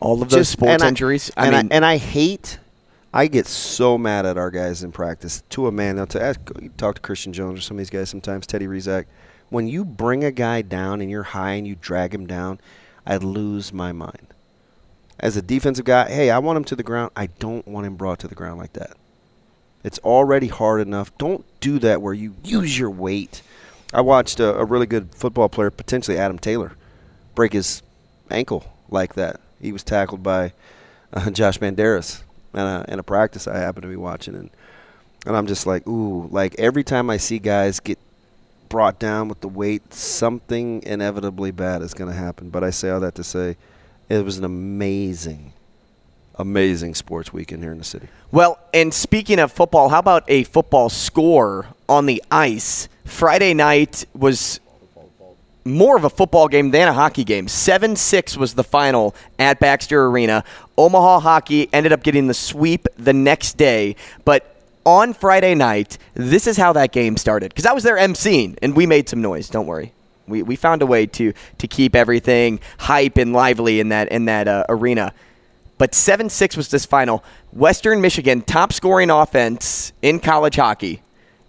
All 0.00 0.22
of 0.22 0.30
those 0.30 0.48
sports 0.48 0.72
and 0.72 0.82
I- 0.82 0.88
injuries. 0.88 1.30
I 1.36 1.46
and 1.46 1.56
mean, 1.56 1.68
I, 1.72 1.74
and 1.76 1.84
I 1.84 1.96
hate. 1.98 2.58
I 3.12 3.26
get 3.26 3.46
so 3.46 3.98
mad 3.98 4.24
at 4.24 4.38
our 4.38 4.50
guys 4.50 4.82
in 4.82 4.92
practice. 4.92 5.42
To 5.50 5.66
a 5.66 5.72
man, 5.72 5.96
now 5.96 6.04
to 6.06 6.22
ask, 6.22 6.40
you 6.60 6.70
talk 6.76 6.94
to 6.94 7.00
Christian 7.00 7.32
Jones 7.32 7.58
or 7.58 7.62
some 7.62 7.76
of 7.76 7.78
these 7.78 7.90
guys 7.90 8.08
sometimes. 8.08 8.46
Teddy 8.46 8.66
Rizak. 8.66 9.04
When 9.50 9.66
you 9.66 9.84
bring 9.84 10.22
a 10.24 10.30
guy 10.30 10.62
down 10.62 11.00
and 11.00 11.10
you're 11.10 11.24
high 11.24 11.52
and 11.52 11.66
you 11.66 11.74
drag 11.74 12.14
him 12.14 12.26
down, 12.26 12.60
I 13.04 13.16
lose 13.16 13.72
my 13.72 13.90
mind. 13.92 14.28
As 15.20 15.36
a 15.36 15.42
defensive 15.42 15.84
guy, 15.84 16.08
hey, 16.08 16.30
I 16.30 16.38
want 16.38 16.56
him 16.56 16.64
to 16.64 16.76
the 16.76 16.82
ground. 16.82 17.12
I 17.14 17.26
don't 17.26 17.66
want 17.68 17.86
him 17.86 17.96
brought 17.96 18.18
to 18.20 18.28
the 18.28 18.34
ground 18.34 18.58
like 18.58 18.72
that. 18.72 18.96
It's 19.84 19.98
already 20.00 20.48
hard 20.48 20.80
enough. 20.80 21.16
Don't 21.18 21.44
do 21.60 21.78
that 21.80 22.02
where 22.02 22.14
you 22.14 22.34
use 22.42 22.78
your 22.78 22.90
weight. 22.90 23.42
I 23.92 24.00
watched 24.00 24.40
a, 24.40 24.56
a 24.56 24.64
really 24.64 24.86
good 24.86 25.14
football 25.14 25.48
player, 25.48 25.70
potentially 25.70 26.18
Adam 26.18 26.38
Taylor, 26.38 26.72
break 27.34 27.52
his 27.52 27.82
ankle 28.30 28.64
like 28.88 29.14
that. 29.14 29.40
He 29.60 29.72
was 29.72 29.82
tackled 29.82 30.22
by 30.22 30.52
uh, 31.12 31.30
Josh 31.30 31.58
Banderas 31.58 32.22
in 32.54 32.60
a, 32.60 32.84
in 32.88 32.98
a 32.98 33.02
practice 33.02 33.46
I 33.46 33.58
happened 33.58 33.82
to 33.82 33.88
be 33.88 33.96
watching, 33.96 34.34
and 34.34 34.50
and 35.26 35.36
I'm 35.36 35.46
just 35.46 35.66
like, 35.66 35.86
ooh, 35.86 36.28
like 36.30 36.54
every 36.58 36.82
time 36.82 37.10
I 37.10 37.18
see 37.18 37.38
guys 37.38 37.78
get 37.78 37.98
brought 38.70 38.98
down 38.98 39.28
with 39.28 39.40
the 39.42 39.48
weight, 39.48 39.92
something 39.92 40.82
inevitably 40.84 41.50
bad 41.50 41.82
is 41.82 41.92
going 41.92 42.10
to 42.10 42.16
happen. 42.16 42.48
But 42.48 42.64
I 42.64 42.70
say 42.70 42.88
all 42.88 43.00
that 43.00 43.16
to 43.16 43.24
say, 43.24 43.56
it 44.10 44.24
was 44.24 44.38
an 44.38 44.44
amazing, 44.44 45.52
amazing 46.34 46.94
sports 46.96 47.32
weekend 47.32 47.62
here 47.62 47.72
in 47.72 47.78
the 47.78 47.84
city. 47.84 48.08
Well, 48.32 48.58
and 48.74 48.92
speaking 48.92 49.38
of 49.38 49.52
football, 49.52 49.88
how 49.88 50.00
about 50.00 50.24
a 50.28 50.44
football 50.44 50.88
score 50.88 51.68
on 51.88 52.06
the 52.06 52.22
ice? 52.30 52.88
Friday 53.04 53.54
night 53.54 54.04
was 54.12 54.60
more 55.64 55.96
of 55.96 56.04
a 56.04 56.10
football 56.10 56.48
game 56.48 56.72
than 56.72 56.88
a 56.88 56.92
hockey 56.92 57.22
game. 57.22 57.46
7 57.46 57.94
6 57.94 58.36
was 58.36 58.54
the 58.54 58.64
final 58.64 59.14
at 59.38 59.60
Baxter 59.60 60.06
Arena. 60.06 60.42
Omaha 60.76 61.20
Hockey 61.20 61.68
ended 61.72 61.92
up 61.92 62.02
getting 62.02 62.26
the 62.26 62.34
sweep 62.34 62.88
the 62.96 63.12
next 63.12 63.56
day, 63.56 63.94
but 64.24 64.56
on 64.84 65.12
Friday 65.12 65.54
night, 65.54 65.98
this 66.14 66.46
is 66.46 66.56
how 66.56 66.72
that 66.72 66.90
game 66.90 67.16
started. 67.16 67.50
Because 67.50 67.66
I 67.66 67.72
was 67.72 67.84
there 67.84 67.96
emceeing, 67.96 68.58
and 68.62 68.74
we 68.74 68.86
made 68.86 69.08
some 69.08 69.20
noise. 69.20 69.48
Don't 69.48 69.66
worry. 69.66 69.92
We, 70.30 70.42
we 70.42 70.56
found 70.56 70.82
a 70.82 70.86
way 70.86 71.06
to 71.06 71.32
to 71.58 71.68
keep 71.68 71.94
everything 71.94 72.60
hype 72.78 73.18
and 73.18 73.32
lively 73.32 73.80
in 73.80 73.90
that 73.90 74.08
in 74.08 74.24
that 74.26 74.48
uh, 74.48 74.64
arena. 74.68 75.12
But 75.78 75.94
7 75.94 76.28
6 76.28 76.56
was 76.58 76.68
this 76.68 76.84
final. 76.84 77.24
Western 77.52 78.02
Michigan, 78.02 78.42
top 78.42 78.72
scoring 78.72 79.08
offense 79.08 79.94
in 80.02 80.20
college 80.20 80.56
hockey, 80.56 81.02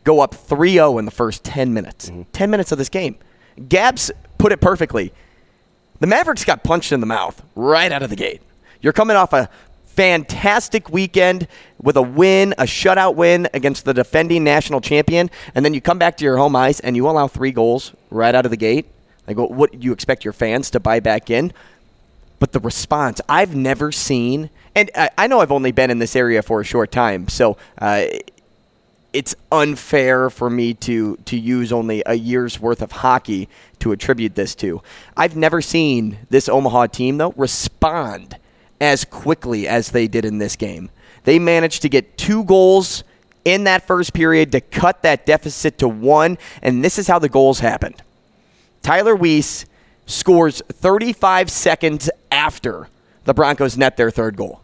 go 0.05 0.21
up 0.21 0.33
3 0.33 0.73
0 0.73 0.97
in 0.99 1.05
the 1.05 1.11
first 1.11 1.43
10 1.43 1.73
minutes. 1.73 2.09
10 2.31 2.49
minutes 2.49 2.71
of 2.71 2.77
this 2.77 2.89
game. 2.89 3.17
Gabs 3.67 4.09
put 4.37 4.51
it 4.51 4.61
perfectly. 4.61 5.13
The 5.99 6.07
Mavericks 6.07 6.45
got 6.45 6.63
punched 6.63 6.91
in 6.91 6.99
the 6.99 7.05
mouth 7.05 7.43
right 7.55 7.91
out 7.91 8.01
of 8.03 8.09
the 8.09 8.15
gate. 8.15 8.41
You're 8.81 8.93
coming 8.93 9.15
off 9.15 9.33
a 9.33 9.49
fantastic 9.95 10.89
weekend 10.89 11.47
with 11.81 11.97
a 11.97 12.01
win, 12.01 12.53
a 12.57 12.63
shutout 12.63 13.15
win 13.15 13.47
against 13.53 13.85
the 13.85 13.93
defending 13.93 14.43
national 14.43 14.81
champion, 14.81 15.29
and 15.53 15.65
then 15.65 15.73
you 15.73 15.81
come 15.81 15.99
back 15.99 16.17
to 16.17 16.23
your 16.23 16.37
home 16.37 16.55
ice 16.55 16.79
and 16.79 16.95
you 16.95 17.09
allow 17.09 17.27
three 17.27 17.51
goals 17.51 17.93
right 18.09 18.33
out 18.33 18.45
of 18.45 18.51
the 18.51 18.57
gate. 18.57 18.85
Like, 19.27 19.37
what, 19.37 19.51
what 19.51 19.83
you 19.83 19.91
expect 19.91 20.23
your 20.23 20.33
fans 20.33 20.69
to 20.71 20.79
buy 20.79 20.99
back 20.99 21.29
in? 21.29 21.53
But 22.39 22.53
the 22.53 22.59
response, 22.59 23.21
I've 23.29 23.55
never 23.55 23.91
seen, 23.91 24.49
and 24.75 24.89
I, 24.95 25.09
I 25.17 25.27
know 25.27 25.41
I've 25.41 25.51
only 25.51 25.71
been 25.71 25.91
in 25.91 25.99
this 25.99 26.15
area 26.15 26.41
for 26.41 26.61
a 26.61 26.63
short 26.63 26.91
time, 26.91 27.27
so 27.27 27.57
uh, 27.77 28.05
it's 29.13 29.35
unfair 29.51 30.29
for 30.29 30.49
me 30.49 30.73
to 30.73 31.17
to 31.25 31.37
use 31.37 31.71
only 31.71 32.01
a 32.05 32.13
year's 32.13 32.59
worth 32.59 32.81
of 32.81 32.91
hockey 32.91 33.49
to 33.79 33.91
attribute 33.91 34.35
this 34.35 34.55
to. 34.55 34.81
I've 35.17 35.35
never 35.35 35.61
seen 35.61 36.17
this 36.29 36.47
Omaha 36.47 36.87
team 36.87 37.17
though 37.17 37.33
respond 37.35 38.37
as 38.81 39.05
quickly 39.05 39.67
as 39.67 39.91
they 39.91 40.07
did 40.07 40.25
in 40.25 40.39
this 40.39 40.57
game. 40.57 40.89
They 41.23 41.39
managed 41.39 41.83
to 41.83 41.89
get 41.89 42.17
two 42.17 42.43
goals 42.43 43.03
in 43.45 43.63
that 43.63 43.85
first 43.87 44.13
period 44.13 44.51
to 44.51 44.59
cut 44.59 45.03
that 45.03 45.25
deficit 45.25 45.77
to 45.77 45.87
one, 45.87 46.37
and 46.61 46.83
this 46.83 46.99
is 46.99 47.07
how 47.07 47.19
the 47.19 47.29
goals 47.29 47.59
happened. 47.59 48.01
Tyler 48.81 49.15
Weiss 49.15 49.65
scores 50.07 50.61
35 50.67 51.49
seconds 51.49 52.09
after 52.31 52.89
the 53.25 53.33
Broncos 53.33 53.77
net 53.77 53.97
their 53.97 54.11
third 54.11 54.35
goal. 54.35 54.61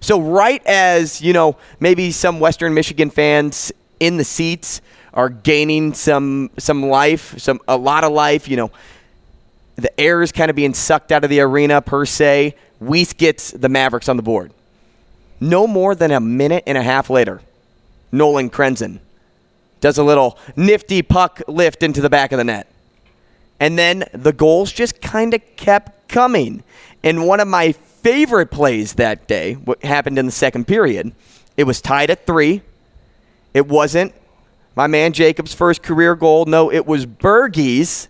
So 0.00 0.20
right 0.20 0.64
as, 0.66 1.20
you 1.20 1.32
know, 1.32 1.56
maybe 1.78 2.10
some 2.10 2.40
Western 2.40 2.72
Michigan 2.72 3.10
fans 3.10 3.70
in 4.00 4.16
the 4.16 4.24
seats 4.24 4.80
are 5.12 5.28
gaining 5.28 5.94
some 5.94 6.50
some 6.58 6.84
life, 6.84 7.38
some 7.38 7.60
a 7.66 7.76
lot 7.76 8.04
of 8.04 8.12
life, 8.12 8.48
you 8.48 8.56
know, 8.56 8.70
the 9.76 10.00
air 10.00 10.22
is 10.22 10.32
kind 10.32 10.50
of 10.50 10.56
being 10.56 10.74
sucked 10.74 11.12
out 11.12 11.24
of 11.24 11.30
the 11.30 11.40
arena 11.40 11.82
per 11.82 12.04
se. 12.04 12.54
Weiss 12.80 13.12
gets 13.12 13.50
the 13.50 13.68
Mavericks 13.68 14.08
on 14.08 14.16
the 14.16 14.22
board. 14.22 14.52
No 15.40 15.66
more 15.66 15.94
than 15.94 16.10
a 16.10 16.20
minute 16.20 16.64
and 16.66 16.76
a 16.76 16.82
half 16.82 17.10
later, 17.10 17.40
Nolan 18.10 18.50
Krenzen 18.50 19.00
does 19.80 19.98
a 19.98 20.02
little 20.02 20.38
nifty 20.56 21.02
puck 21.02 21.40
lift 21.46 21.82
into 21.82 22.00
the 22.00 22.10
back 22.10 22.32
of 22.32 22.38
the 22.38 22.44
net. 22.44 22.66
And 23.60 23.78
then 23.78 24.04
the 24.12 24.32
goals 24.32 24.72
just 24.72 25.00
kind 25.00 25.34
of 25.34 25.40
kept 25.56 26.08
coming. 26.08 26.62
And 27.02 27.26
one 27.26 27.40
of 27.40 27.48
my 27.48 27.72
favorite 27.72 28.50
plays 28.50 28.94
that 28.94 29.26
day, 29.26 29.54
what 29.54 29.84
happened 29.84 30.18
in 30.18 30.26
the 30.26 30.32
second 30.32 30.66
period, 30.66 31.12
it 31.56 31.64
was 31.64 31.80
tied 31.80 32.10
at 32.10 32.26
three. 32.26 32.62
It 33.54 33.66
wasn't 33.66 34.14
my 34.76 34.86
man 34.86 35.12
Jacob's 35.12 35.54
first 35.54 35.82
career 35.82 36.14
goal. 36.14 36.44
No, 36.44 36.70
it 36.70 36.86
was 36.86 37.04
Bergie's 37.06 38.08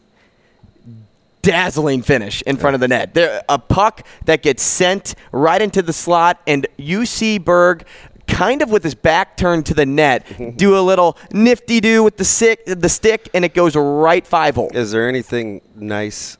dazzling 1.48 2.02
finish 2.02 2.42
in 2.42 2.58
front 2.58 2.74
of 2.74 2.80
the 2.80 2.88
net. 2.88 3.14
There, 3.14 3.42
a 3.48 3.58
puck 3.58 4.06
that 4.26 4.42
gets 4.42 4.62
sent 4.62 5.14
right 5.32 5.62
into 5.62 5.80
the 5.80 5.94
slot, 5.94 6.42
and 6.46 6.66
you 6.76 7.06
see 7.06 7.38
Berg 7.38 7.86
kind 8.26 8.60
of 8.60 8.70
with 8.70 8.84
his 8.84 8.94
back 8.94 9.38
turned 9.38 9.64
to 9.64 9.72
the 9.72 9.86
net, 9.86 10.26
do 10.58 10.78
a 10.78 10.82
little 10.82 11.16
nifty 11.32 11.80
do 11.80 12.02
with 12.04 12.18
the 12.18 12.24
stick, 12.24 12.66
the 12.66 12.88
stick, 12.90 13.30
and 13.32 13.46
it 13.46 13.54
goes 13.54 13.74
right 13.74 14.26
five 14.26 14.56
hole. 14.56 14.70
Is 14.74 14.90
there 14.92 15.08
anything 15.08 15.62
nice, 15.74 16.36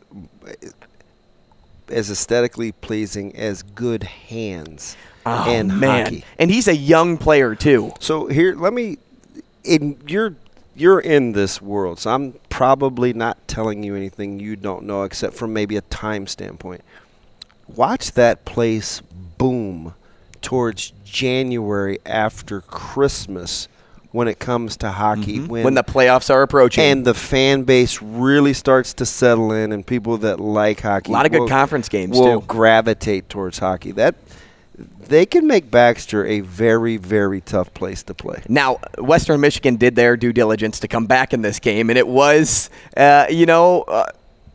eh, 0.47 0.69
as 1.89 2.11
aesthetically 2.11 2.73
pleasing 2.73 3.35
as 3.35 3.63
good 3.63 4.03
hands 4.03 4.95
Oh, 5.25 5.51
in 5.51 5.81
man. 5.81 6.05
hockey? 6.05 6.25
And 6.39 6.51
he's 6.51 6.69
a 6.69 6.77
young 6.77 7.17
player 7.17 7.55
too. 7.55 7.93
So 8.01 8.27
here, 8.27 8.55
let 8.55 8.75
me. 8.75 8.99
In 9.65 9.99
you're 10.07 10.35
you're 10.79 11.01
in 11.01 11.33
this 11.33 11.61
world, 11.61 11.99
so 11.99 12.11
I'm 12.11 12.35
probably 12.49 13.13
not 13.13 13.49
telling 13.49 13.83
you 13.83 13.95
anything 13.95 14.39
you 14.41 14.57
don't 14.57 14.85
know, 14.85 15.03
except 15.03 15.35
from 15.35 15.53
maybe 15.53 15.77
a 15.77 15.81
time 15.83 16.27
standpoint. 16.27 16.83
Watch 17.75 18.13
that 18.13 18.45
place 18.45 19.03
boom 19.37 19.95
towards 20.41 20.93
January 21.05 21.99
after 22.07 22.61
Christmas 22.61 23.69
when 24.11 24.27
it 24.27 24.39
comes 24.39 24.77
to 24.79 24.91
hockey. 24.91 25.39
Mhm. 25.41 25.49
When 25.49 25.75
the 25.75 25.85
playoffs 25.85 26.31
are 26.33 26.41
approaching. 26.43 26.83
and 26.83 27.05
the 27.05 27.13
fan 27.13 27.65
base 27.65 28.01
really 28.01 28.55
starts 28.55 28.95
to 28.95 29.05
settle 29.07 29.53
in, 29.53 29.71
and 29.71 29.87
people 29.87 30.17
that 30.19 30.41
like 30.41 30.81
hockey, 30.81 31.11
A 31.11 31.13
lot 31.13 31.27
of 31.27 31.33
good 31.33 31.41
will- 31.43 31.49
conference 31.49 31.89
games, 31.91 32.17
will 32.19 32.41
too. 32.41 32.47
gravitate 32.47 33.29
towards 33.29 33.59
hockey. 33.59 33.93
That 33.93 34.15
they 34.79 35.27
can 35.27 35.47
make 35.47 35.71
Baxter 35.71 36.25
a 36.27 36.41
very, 36.41 36.97
very 36.97 37.41
tough 37.41 37.73
place 37.75 38.03
to 38.05 38.15
play. 38.15 38.43
Now, 38.49 38.79
Western 38.99 39.41
Michigan 39.41 39.77
did 39.77 39.97
their 39.97 40.17
due 40.17 40.33
diligence 40.33 40.81
to 40.81 40.89
come 40.89 41.07
back 41.07 41.33
in 41.33 41.43
this 41.43 41.59
game, 41.59 41.91
and 41.91 41.99
it 41.99 42.07
was, 42.07 42.71
uh, 42.97 43.27
you 43.29 43.47
know, 43.47 43.83
uh, 43.83 44.07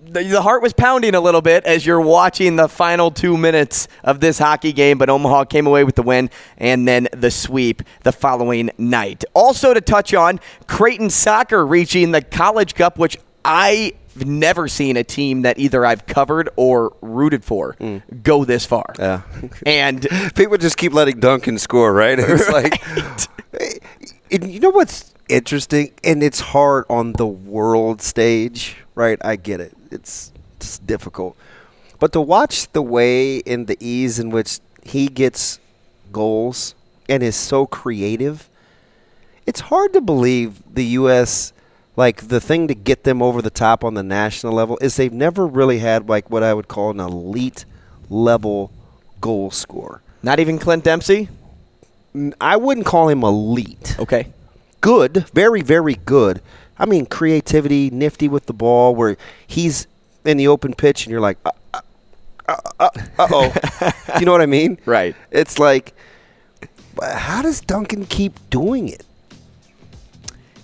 the, 0.06 0.24
the 0.24 0.42
heart 0.42 0.62
was 0.62 0.74
pounding 0.74 1.16
a 1.16 1.22
little 1.22 1.42
bit 1.42 1.66
as 1.66 1.86
you're 1.86 2.02
watching 2.02 2.56
the 2.56 2.68
final 2.68 3.10
two 3.10 3.38
minutes 3.38 3.88
of 4.04 4.20
this 4.20 4.38
hockey 4.38 4.72
game, 4.72 4.98
but 4.98 5.10
Omaha 5.10 5.46
came 5.46 5.66
away 5.66 5.84
with 5.84 5.96
the 5.96 6.04
win 6.04 6.30
and 6.58 6.88
then 6.88 7.08
the 7.14 7.32
sweep 7.32 7.82
the 8.04 8.12
following 8.12 8.70
night. 8.78 9.24
Also, 9.34 9.74
to 9.74 9.82
touch 9.82 10.14
on 10.14 10.40
Creighton 10.68 11.10
soccer 11.10 11.66
reaching 11.66 12.12
the 12.12 12.22
College 12.22 12.76
Cup, 12.76 12.98
which 12.98 13.18
I. 13.46 13.94
have 14.14 14.28
never 14.28 14.68
seen 14.68 14.96
a 14.96 15.04
team 15.04 15.42
that 15.42 15.58
either 15.58 15.84
I've 15.84 16.06
covered 16.06 16.50
or 16.56 16.96
rooted 17.02 17.44
for 17.44 17.74
hmm. 17.74 17.98
go 18.22 18.46
this 18.46 18.66
far. 18.66 18.94
Yeah. 19.00 19.22
And 19.66 20.08
people 20.36 20.58
just 20.58 20.78
keep 20.78 20.94
letting 20.94 21.20
Duncan 21.20 21.58
score, 21.58 21.92
right? 21.94 22.20
It's 22.34 22.50
like, 22.50 22.82
eh, 23.60 23.80
and 24.32 24.52
you 24.52 24.60
know 24.60 24.70
what's 24.70 25.14
interesting, 25.30 25.92
and 26.04 26.22
it's 26.22 26.40
hard 26.40 26.86
on 26.90 27.14
the 27.14 27.26
world 27.26 28.02
stage, 28.02 28.78
right? 28.94 29.18
I 29.26 29.36
get 29.36 29.60
it. 29.60 29.74
It's, 29.90 30.32
it's 30.58 30.78
difficult, 30.80 31.36
but 32.00 32.12
to 32.14 32.22
watch 32.22 32.72
the 32.72 32.82
way 32.82 33.42
and 33.48 33.68
the 33.68 33.78
ease 33.80 34.20
in 34.20 34.30
which 34.30 34.60
he 34.84 35.08
gets 35.08 35.60
goals 36.12 36.76
and 37.10 37.24
is 37.24 37.36
so 37.36 37.66
creative, 37.66 38.50
it's 39.46 39.62
hard 39.62 39.94
to 39.94 40.02
believe 40.02 40.62
the 40.74 40.86
U.S. 41.02 41.54
Like 41.96 42.28
the 42.28 42.42
thing 42.42 42.68
to 42.68 42.76
get 42.76 43.04
them 43.04 43.22
over 43.22 43.42
the 43.42 43.50
top 43.50 43.84
on 43.84 43.94
the 43.94 44.04
national 44.04 44.54
level 44.54 44.78
is 44.82 44.96
they've 44.96 45.14
never 45.14 45.46
really 45.46 45.80
had 45.80 46.10
like 46.10 46.30
what 46.30 46.44
I 46.44 46.54
would 46.54 46.68
call 46.68 46.90
an 46.90 47.00
elite 47.00 47.66
level 48.10 48.72
goal 49.22 49.52
scorer. 49.52 50.02
Not 50.24 50.40
even 50.40 50.58
Clint 50.58 50.84
Dempsey? 50.84 51.30
I 52.40 52.58
wouldn't 52.58 52.86
call 52.86 53.10
him 53.10 53.24
elite. 53.24 53.96
Okay. 54.00 54.28
Good, 54.82 55.30
very, 55.34 55.62
very 55.62 55.96
good. 55.96 56.42
I 56.78 56.86
mean, 56.86 57.06
creativity, 57.06 57.90
nifty 57.90 58.28
with 58.28 58.46
the 58.46 58.54
ball, 58.54 58.96
where 58.96 59.18
he's 59.46 59.88
in 60.26 60.38
the 60.38 60.48
open 60.48 60.74
pitch 60.74 61.06
and 61.06 61.12
you're 61.12 61.22
like, 61.22 61.38
uh, 61.46 61.52
uh, 62.48 62.56
uh, 62.80 62.90
oh. 63.20 63.54
you 64.20 64.26
know 64.26 64.32
what 64.32 64.42
I 64.42 64.46
mean? 64.46 64.80
Right. 64.86 65.16
It's 65.32 65.60
like, 65.60 65.94
how 67.02 67.42
does 67.42 67.62
Duncan 67.62 68.06
keep 68.06 68.34
doing 68.50 68.90
it? 68.90 69.04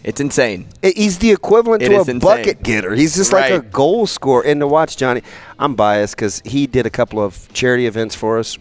It's 0.04 0.22
insane. 0.22 0.68
He's 0.82 1.18
the 1.18 1.32
equivalent 1.32 1.84
It 1.84 1.90
to 1.90 1.96
a 1.96 2.00
insane. 2.00 2.20
bucket 2.20 2.64
getter. 2.64 2.96
He's 2.96 3.16
just 3.16 3.34
like 3.34 3.52
a 3.52 3.60
Right. 3.60 3.72
goal 3.72 4.08
scorer. 4.08 4.44
And 4.46 4.62
to 4.62 4.68
watch 4.68 4.96
Johnny, 4.96 5.22
I'm 5.60 5.76
biased 5.76 6.16
because 6.16 6.42
he 6.46 6.68
did 6.68 6.86
a 6.86 6.90
couple 6.90 7.20
of 7.22 7.52
charity 7.54 7.86
events 7.86 8.16
for 8.16 8.40
us. 8.40 8.58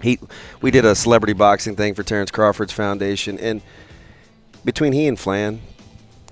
He, 0.00 0.18
we 0.62 0.70
did 0.70 0.84
a 0.84 0.94
celebrity 0.94 1.32
boxing 1.32 1.74
thing 1.76 1.94
for 1.94 2.02
Terrence 2.02 2.30
Crawford's 2.30 2.72
foundation, 2.72 3.38
and 3.38 3.60
between 4.64 4.92
he 4.92 5.06
and 5.06 5.18
Flan, 5.18 5.60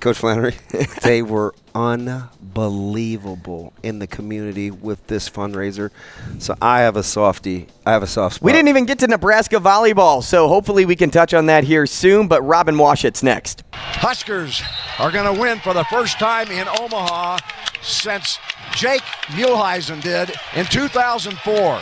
Coach 0.00 0.18
Flannery, 0.18 0.54
they 1.02 1.22
were 1.22 1.54
unbelievable 1.74 3.72
in 3.82 3.98
the 3.98 4.06
community 4.06 4.70
with 4.70 5.06
this 5.06 5.28
fundraiser. 5.28 5.90
So 6.38 6.54
I 6.60 6.80
have 6.80 6.96
a 6.96 7.02
softy. 7.02 7.66
I 7.84 7.92
have 7.92 8.02
a 8.02 8.06
soft 8.06 8.36
spot. 8.36 8.44
We 8.44 8.52
didn't 8.52 8.68
even 8.68 8.84
get 8.84 8.98
to 9.00 9.06
Nebraska 9.06 9.56
volleyball, 9.56 10.22
so 10.22 10.48
hopefully 10.48 10.86
we 10.86 10.96
can 10.96 11.10
touch 11.10 11.34
on 11.34 11.46
that 11.46 11.64
here 11.64 11.86
soon. 11.86 12.28
But 12.28 12.42
Robin 12.42 12.76
Washut's 12.76 13.22
next. 13.22 13.64
Huskers 13.72 14.62
are 14.98 15.10
going 15.10 15.34
to 15.34 15.40
win 15.40 15.58
for 15.60 15.74
the 15.74 15.84
first 15.84 16.18
time 16.18 16.50
in 16.50 16.66
Omaha 16.80 17.38
since 17.82 18.38
Jake 18.72 19.02
Muhleisen 19.28 20.02
did 20.02 20.30
in 20.54 20.64
2004 20.66 21.80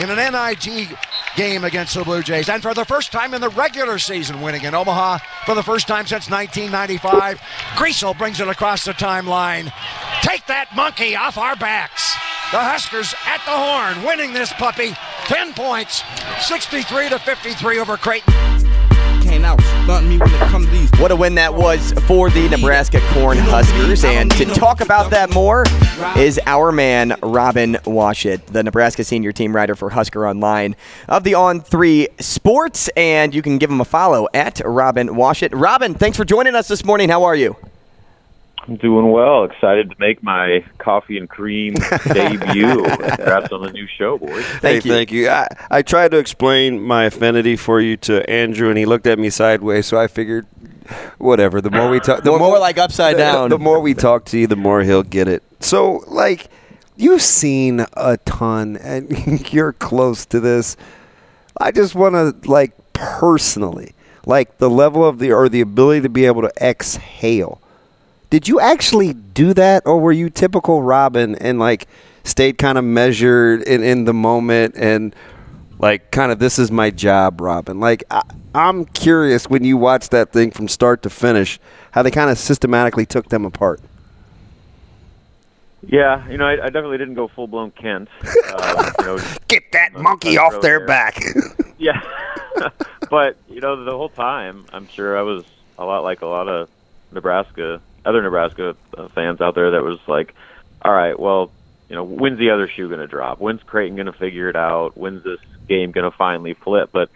in 0.00 0.10
an 0.10 0.16
NIT 0.16 0.88
game 1.36 1.64
against 1.64 1.94
the 1.94 2.04
Blue 2.04 2.22
Jays. 2.22 2.48
And 2.48 2.62
for 2.62 2.74
the 2.74 2.84
first 2.84 3.12
time 3.12 3.34
in 3.34 3.40
the 3.40 3.48
regular 3.50 3.98
season, 3.98 4.40
winning 4.40 4.64
in 4.64 4.74
Omaha 4.74 5.18
for 5.44 5.54
the 5.54 5.62
first 5.62 5.88
time 5.88 6.06
since 6.06 6.30
1995. 6.30 7.40
Griesel 7.76 8.16
brings 8.16 8.40
it 8.40 8.48
across 8.48 8.84
the 8.84 8.92
timeline. 8.92 9.72
Take 10.22 10.46
that 10.46 10.68
monkey 10.74 11.16
off 11.16 11.38
our 11.38 11.56
backs. 11.56 12.12
The 12.52 12.58
Huskers 12.58 13.14
at 13.26 13.38
the 13.44 13.50
horn, 13.50 14.04
winning 14.06 14.34
this 14.34 14.52
puppy. 14.52 14.92
10 15.24 15.54
points, 15.54 16.02
63 16.40 17.08
to 17.08 17.18
53 17.18 17.78
over 17.78 17.96
Creighton. 17.96 18.51
These. 20.70 20.90
What 21.00 21.10
a 21.10 21.16
win 21.16 21.34
that 21.36 21.54
was 21.54 21.92
for 22.06 22.30
the 22.30 22.48
Nebraska 22.48 23.00
Corn 23.12 23.38
Huskers. 23.38 24.04
And 24.04 24.30
to 24.32 24.44
talk 24.44 24.80
about 24.80 25.10
that 25.10 25.32
more 25.32 25.64
is 26.16 26.40
our 26.46 26.72
man, 26.72 27.16
Robin 27.22 27.74
Washut, 27.84 28.46
the 28.46 28.62
Nebraska 28.62 29.04
senior 29.04 29.32
team 29.32 29.54
writer 29.54 29.74
for 29.74 29.90
Husker 29.90 30.26
Online 30.26 30.76
of 31.08 31.24
the 31.24 31.34
On 31.34 31.60
3 31.60 32.08
Sports. 32.20 32.88
And 32.96 33.34
you 33.34 33.42
can 33.42 33.58
give 33.58 33.70
him 33.70 33.80
a 33.80 33.84
follow 33.84 34.28
at 34.34 34.60
Robin 34.64 35.08
Washut. 35.08 35.50
Robin, 35.52 35.94
thanks 35.94 36.16
for 36.16 36.24
joining 36.24 36.54
us 36.54 36.68
this 36.68 36.84
morning. 36.84 37.08
How 37.08 37.24
are 37.24 37.36
you? 37.36 37.56
I'm 38.68 38.76
doing 38.76 39.10
well. 39.10 39.44
Excited 39.44 39.90
to 39.90 39.96
make 39.98 40.22
my 40.22 40.64
coffee 40.78 41.18
and 41.18 41.28
cream 41.28 41.74
debut. 42.12 42.84
Congrats 42.84 43.50
on 43.52 43.62
the 43.62 43.72
new 43.72 43.86
show, 43.88 44.18
boys. 44.18 44.44
Thank 44.60 44.84
hey, 44.84 44.88
thank 44.90 45.12
you. 45.12 45.28
I, 45.30 45.48
I 45.70 45.82
tried 45.82 46.12
to 46.12 46.18
explain 46.18 46.80
my 46.80 47.04
affinity 47.04 47.56
for 47.56 47.80
you 47.80 47.96
to 47.98 48.28
Andrew, 48.30 48.68
and 48.68 48.78
he 48.78 48.86
looked 48.86 49.06
at 49.08 49.18
me 49.18 49.30
sideways. 49.30 49.86
So 49.86 49.98
I 49.98 50.06
figured, 50.06 50.46
whatever. 51.18 51.60
The 51.60 51.70
more 51.72 51.88
we 51.90 51.98
talk, 51.98 52.22
the 52.22 52.30
More- 52.30 52.38
more 52.38 52.58
like 52.60 52.78
upside 52.78 53.16
the- 53.16 53.20
down. 53.20 53.50
The 53.50 53.58
more 53.58 53.80
we 53.80 53.94
talk 53.94 54.26
to 54.26 54.38
you, 54.38 54.46
the 54.46 54.56
more 54.56 54.82
he'll 54.82 55.02
get 55.02 55.26
it. 55.26 55.42
So, 55.58 56.04
like, 56.06 56.46
you've 56.96 57.22
seen 57.22 57.84
a 57.94 58.16
ton, 58.18 58.76
and 58.76 59.50
you're 59.52 59.72
close 59.72 60.24
to 60.26 60.38
this. 60.38 60.76
I 61.60 61.72
just 61.72 61.94
want 61.96 62.14
to, 62.14 62.48
like, 62.50 62.72
personally, 62.92 63.94
like 64.24 64.58
the 64.58 64.70
level 64.70 65.04
of 65.04 65.18
the 65.18 65.32
or 65.32 65.48
the 65.48 65.60
ability 65.60 66.02
to 66.02 66.08
be 66.08 66.26
able 66.26 66.42
to 66.42 66.52
exhale. 66.60 67.60
Did 68.32 68.48
you 68.48 68.60
actually 68.60 69.12
do 69.12 69.52
that, 69.52 69.82
or 69.84 70.00
were 70.00 70.10
you 70.10 70.30
typical 70.30 70.82
Robin 70.82 71.34
and 71.34 71.58
like 71.58 71.86
stayed 72.24 72.56
kind 72.56 72.78
of 72.78 72.82
measured 72.82 73.60
in, 73.64 73.84
in 73.84 74.06
the 74.06 74.14
moment 74.14 74.74
and 74.74 75.14
like 75.78 76.10
kind 76.12 76.32
of 76.32 76.38
this 76.38 76.58
is 76.58 76.70
my 76.70 76.88
job, 76.88 77.42
Robin? 77.42 77.78
Like 77.78 78.04
I, 78.10 78.22
I'm 78.54 78.86
curious 78.86 79.50
when 79.50 79.64
you 79.64 79.76
watch 79.76 80.08
that 80.08 80.32
thing 80.32 80.50
from 80.50 80.66
start 80.66 81.02
to 81.02 81.10
finish, 81.10 81.60
how 81.90 82.00
they 82.02 82.10
kind 82.10 82.30
of 82.30 82.38
systematically 82.38 83.04
took 83.04 83.28
them 83.28 83.44
apart. 83.44 83.82
Yeah, 85.86 86.26
you 86.30 86.38
know, 86.38 86.46
I, 86.46 86.52
I 86.52 86.70
definitely 86.70 86.96
didn't 86.96 87.16
go 87.16 87.28
full 87.28 87.48
blown 87.48 87.70
Kent. 87.72 88.08
Uh, 88.48 88.92
you 88.98 89.04
know, 89.04 89.18
Get 89.48 89.64
that 89.72 89.94
uh, 89.94 90.00
monkey 90.00 90.38
off 90.38 90.62
their 90.62 90.78
there. 90.78 90.86
back. 90.86 91.22
yeah, 91.78 92.00
but 93.10 93.36
you 93.50 93.60
know, 93.60 93.84
the 93.84 93.90
whole 93.90 94.08
time, 94.08 94.64
I'm 94.72 94.88
sure 94.88 95.18
I 95.18 95.20
was 95.22 95.44
a 95.78 95.84
lot 95.84 96.02
like 96.02 96.22
a 96.22 96.26
lot 96.26 96.48
of 96.48 96.70
Nebraska, 97.12 97.82
other 98.04 98.22
Nebraska 98.22 98.76
uh, 98.96 99.08
fans 99.08 99.40
out 99.40 99.54
there. 99.54 99.72
That 99.72 99.82
was 99.82 99.98
like, 100.06 100.34
all 100.82 100.92
right, 100.92 101.18
well, 101.18 101.52
you 101.88 101.96
know, 101.96 102.04
when's 102.04 102.38
the 102.38 102.50
other 102.50 102.68
shoe 102.68 102.88
going 102.88 103.00
to 103.00 103.06
drop? 103.06 103.40
When's 103.40 103.62
Creighton 103.62 103.96
going 103.96 104.06
to 104.06 104.12
figure 104.12 104.48
it 104.48 104.56
out? 104.56 104.96
When's 104.96 105.22
this 105.22 105.40
game 105.68 105.92
going 105.92 106.10
to 106.10 106.16
finally 106.16 106.54
flip? 106.54 106.90
But 106.92 107.10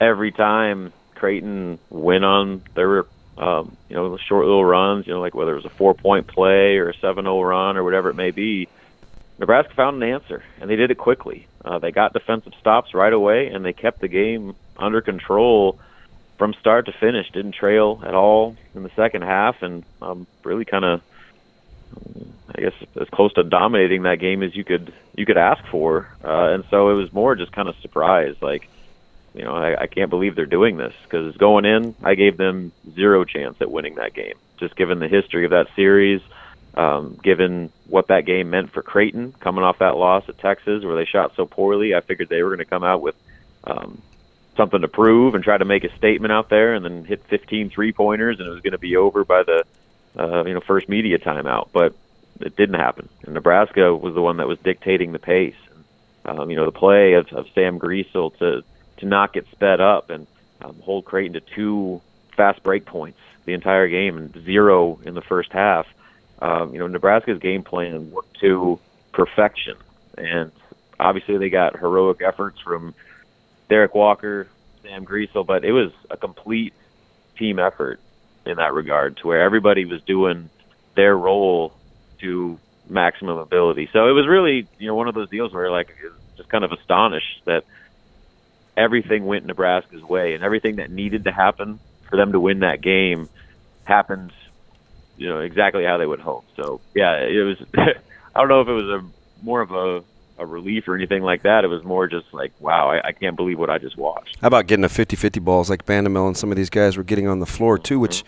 every 0.00 0.32
time 0.32 0.92
Creighton 1.14 1.78
went 1.88 2.24
on 2.24 2.62
their 2.74 3.06
um, 3.38 3.76
you 3.88 3.96
know 3.96 4.16
short 4.18 4.44
little 4.44 4.64
runs, 4.64 5.06
you 5.06 5.14
know, 5.14 5.20
like 5.20 5.34
whether 5.34 5.52
it 5.52 5.56
was 5.56 5.64
a 5.64 5.70
four 5.70 5.94
point 5.94 6.26
play 6.26 6.76
or 6.76 6.90
a 6.90 6.94
seven 6.94 7.24
zero 7.24 7.42
run 7.42 7.76
or 7.76 7.84
whatever 7.84 8.10
it 8.10 8.14
may 8.14 8.30
be, 8.30 8.68
Nebraska 9.38 9.74
found 9.74 10.02
an 10.02 10.08
answer 10.08 10.44
and 10.60 10.68
they 10.68 10.76
did 10.76 10.90
it 10.90 10.98
quickly. 10.98 11.46
Uh, 11.64 11.78
they 11.78 11.90
got 11.90 12.12
defensive 12.12 12.52
stops 12.60 12.94
right 12.94 13.12
away 13.12 13.48
and 13.48 13.64
they 13.64 13.72
kept 13.72 14.00
the 14.00 14.08
game 14.08 14.54
under 14.76 15.00
control 15.00 15.78
from 16.40 16.54
start 16.54 16.86
to 16.86 16.92
finish, 16.92 17.30
didn't 17.32 17.52
trail 17.52 18.02
at 18.02 18.14
all 18.14 18.56
in 18.74 18.82
the 18.82 18.90
second 18.96 19.20
half, 19.20 19.62
and 19.62 19.84
um, 20.00 20.26
really 20.42 20.64
kind 20.64 20.86
of, 20.86 21.02
I 22.56 22.62
guess, 22.62 22.72
as 22.98 23.10
close 23.10 23.34
to 23.34 23.42
dominating 23.42 24.04
that 24.04 24.20
game 24.20 24.42
as 24.42 24.56
you 24.56 24.64
could 24.64 24.90
you 25.14 25.26
could 25.26 25.36
ask 25.36 25.62
for. 25.66 26.08
Uh, 26.24 26.54
and 26.54 26.64
so 26.70 26.88
it 26.88 26.94
was 26.94 27.12
more 27.12 27.36
just 27.36 27.52
kind 27.52 27.68
of 27.68 27.76
surprise, 27.76 28.36
like, 28.40 28.70
you 29.34 29.44
know, 29.44 29.54
I, 29.54 29.82
I 29.82 29.86
can't 29.86 30.08
believe 30.08 30.34
they're 30.34 30.46
doing 30.46 30.78
this 30.78 30.94
because 31.02 31.36
going 31.36 31.66
in, 31.66 31.94
I 32.02 32.14
gave 32.14 32.38
them 32.38 32.72
zero 32.94 33.24
chance 33.24 33.60
at 33.60 33.70
winning 33.70 33.96
that 33.96 34.14
game, 34.14 34.38
just 34.58 34.74
given 34.76 34.98
the 34.98 35.08
history 35.08 35.44
of 35.44 35.50
that 35.50 35.68
series. 35.76 36.22
Um, 36.72 37.18
given 37.22 37.70
what 37.86 38.06
that 38.08 38.24
game 38.24 38.48
meant 38.48 38.72
for 38.72 38.80
Creighton 38.80 39.32
coming 39.40 39.64
off 39.64 39.80
that 39.80 39.96
loss 39.96 40.26
at 40.28 40.38
Texas 40.38 40.84
where 40.84 40.96
they 40.96 41.04
shot 41.04 41.34
so 41.36 41.44
poorly, 41.44 41.94
I 41.94 42.00
figured 42.00 42.28
they 42.30 42.42
were 42.42 42.50
going 42.50 42.60
to 42.60 42.64
come 42.64 42.84
out 42.84 43.02
with 43.02 43.16
um, 43.64 44.00
something 44.56 44.80
to 44.80 44.88
prove 44.88 45.34
and 45.34 45.44
try 45.44 45.56
to 45.56 45.64
make 45.64 45.84
a 45.84 45.96
statement 45.96 46.32
out 46.32 46.48
there 46.48 46.74
and 46.74 46.84
then 46.84 47.04
hit 47.04 47.24
15 47.24 47.70
three 47.70 47.92
pointers 47.92 48.38
and 48.38 48.48
it 48.48 48.50
was 48.50 48.60
going 48.60 48.72
to 48.72 48.78
be 48.78 48.96
over 48.96 49.24
by 49.24 49.42
the 49.42 49.64
uh, 50.18 50.44
you 50.44 50.54
know 50.54 50.60
first 50.60 50.88
media 50.88 51.18
timeout. 51.18 51.68
But 51.72 51.94
it 52.40 52.56
didn't 52.56 52.78
happen. 52.80 53.08
And 53.24 53.34
Nebraska 53.34 53.94
was 53.94 54.14
the 54.14 54.22
one 54.22 54.38
that 54.38 54.48
was 54.48 54.58
dictating 54.58 55.12
the 55.12 55.18
pace. 55.18 55.54
Um, 56.24 56.50
you 56.50 56.56
know 56.56 56.66
the 56.66 56.72
play 56.72 57.14
of, 57.14 57.28
of 57.32 57.46
Sam 57.54 57.78
Griesel 57.78 58.36
to 58.38 58.62
to 58.98 59.06
not 59.06 59.32
get 59.32 59.46
sped 59.52 59.80
up 59.80 60.10
and 60.10 60.26
um, 60.60 60.76
hold 60.82 61.06
Creighton 61.06 61.32
to 61.34 61.40
two 61.40 62.02
fast 62.36 62.62
break 62.62 62.84
points 62.84 63.18
the 63.46 63.54
entire 63.54 63.88
game 63.88 64.18
and 64.18 64.44
zero 64.44 65.00
in 65.04 65.14
the 65.14 65.22
first 65.22 65.50
half 65.52 65.86
um, 66.42 66.72
you 66.72 66.78
know, 66.78 66.86
Nebraska's 66.86 67.38
game 67.38 67.62
plan 67.62 68.10
worked 68.10 68.40
to 68.40 68.78
perfection, 69.12 69.76
and 70.16 70.50
obviously 70.98 71.36
they 71.38 71.50
got 71.50 71.78
heroic 71.78 72.22
efforts 72.22 72.60
from 72.60 72.94
Derek 73.70 73.94
Walker, 73.94 74.46
Sam 74.82 75.06
Griesel, 75.06 75.46
but 75.46 75.64
it 75.64 75.72
was 75.72 75.92
a 76.10 76.16
complete 76.18 76.74
team 77.38 77.58
effort 77.58 78.00
in 78.44 78.58
that 78.58 78.74
regard, 78.74 79.16
to 79.18 79.26
where 79.26 79.42
everybody 79.42 79.86
was 79.86 80.02
doing 80.02 80.50
their 80.94 81.16
role 81.16 81.72
to 82.20 82.58
maximum 82.88 83.38
ability. 83.38 83.88
So 83.92 84.08
it 84.08 84.12
was 84.12 84.26
really, 84.28 84.68
you 84.78 84.88
know, 84.88 84.94
one 84.94 85.08
of 85.08 85.14
those 85.14 85.30
deals 85.30 85.54
where 85.54 85.70
like 85.70 85.96
just 86.36 86.48
kind 86.50 86.64
of 86.64 86.72
astonished 86.72 87.42
that 87.46 87.64
everything 88.76 89.24
went 89.24 89.46
Nebraska's 89.46 90.02
way 90.02 90.34
and 90.34 90.44
everything 90.44 90.76
that 90.76 90.90
needed 90.90 91.24
to 91.24 91.32
happen 91.32 91.80
for 92.10 92.16
them 92.16 92.32
to 92.32 92.40
win 92.40 92.60
that 92.60 92.82
game 92.82 93.28
happened 93.84 94.32
you 95.20 95.28
know 95.28 95.40
exactly 95.40 95.84
how 95.84 95.98
they 95.98 96.06
would 96.06 96.20
hope. 96.20 96.46
So 96.56 96.80
yeah, 96.94 97.18
it 97.18 97.44
was. 97.44 97.58
I 98.34 98.40
don't 98.40 98.48
know 98.48 98.62
if 98.62 98.68
it 98.68 98.72
was 98.72 99.02
a 99.02 99.44
more 99.44 99.60
of 99.60 99.70
a 99.70 100.02
a 100.40 100.46
relief 100.46 100.88
or 100.88 100.94
anything 100.94 101.22
like 101.22 101.42
that. 101.42 101.64
It 101.64 101.68
was 101.68 101.84
more 101.84 102.06
just 102.06 102.32
like, 102.32 102.52
wow, 102.60 102.90
I, 102.90 103.08
I 103.08 103.12
can't 103.12 103.36
believe 103.36 103.58
what 103.58 103.70
I 103.70 103.78
just 103.78 103.96
watched. 103.96 104.38
How 104.40 104.48
about 104.48 104.66
getting 104.66 104.84
a 104.84 104.88
50-50 104.88 105.42
balls 105.44 105.70
like 105.70 105.86
Bandoumel 105.86 106.26
and 106.26 106.36
some 106.36 106.50
of 106.50 106.56
these 106.56 106.70
guys 106.70 106.96
were 106.96 107.04
getting 107.04 107.28
on 107.28 107.40
the 107.40 107.46
floor 107.46 107.78
too, 107.78 107.98
which 107.98 108.24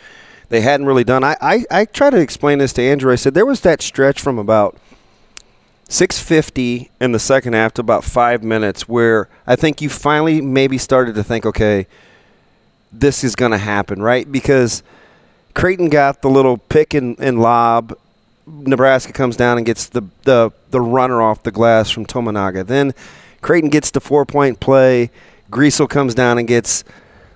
they 0.49 0.61
hadn't 0.61 0.87
really 0.87 1.05
done. 1.05 1.25
I, 1.25 1.37
I, 1.41 1.65
I 1.71 1.85
try 1.87 2.11
to 2.11 2.19
explain 2.19 2.59
this 2.59 2.73
to 2.75 2.83
Andrew. 2.83 3.13
I 3.13 3.17
said 3.17 3.35
there 3.35 3.47
was 3.47 3.63
that 3.63 3.83
stretch 3.83 4.21
from 4.21 4.39
about 4.39 4.77
650 5.89 6.91
in 7.01 7.13
the 7.13 7.19
second 7.19 7.55
half 7.55 7.75
to 7.75 7.81
about 7.81 8.05
five 8.05 8.43
minutes 8.43 8.89
where 8.89 9.29
I 9.47 9.57
think 9.57 9.81
you 9.81 9.89
finally 9.89 10.41
maybe 10.41 10.79
started 10.79 11.15
to 11.15 11.25
think, 11.25 11.47
okay, 11.47 11.87
this 12.93 13.25
is 13.25 13.35
going 13.35 13.53
to 13.53 13.59
happen, 13.59 14.03
right? 14.03 14.31
Because– 14.31 14.83
Creighton 15.55 15.89
got 15.89 16.23
the 16.23 16.31
little 16.31 16.59
pick 16.59 16.95
and, 16.95 17.19
and 17.19 17.41
lob. 17.41 17.97
Nebraska 18.47 19.13
comes 19.13 19.37
down 19.37 19.57
and 19.57 19.67
gets 19.67 19.87
the, 19.89 20.03
the, 20.23 20.51
the 20.71 20.81
runner 20.81 21.23
off 21.23 21.43
the 21.43 21.53
glass 21.53 21.91
from 21.91 22.07
Tominaga. 22.07 22.67
Then 22.67 22.93
Creighton 23.41 23.71
gets 23.71 23.91
the 23.91 24.01
four 24.01 24.25
point 24.25 24.61
play. 24.61 25.11
Griesel 25.51 25.89
comes 25.89 26.15
down 26.15 26.39
and 26.39 26.49
gets 26.49 26.85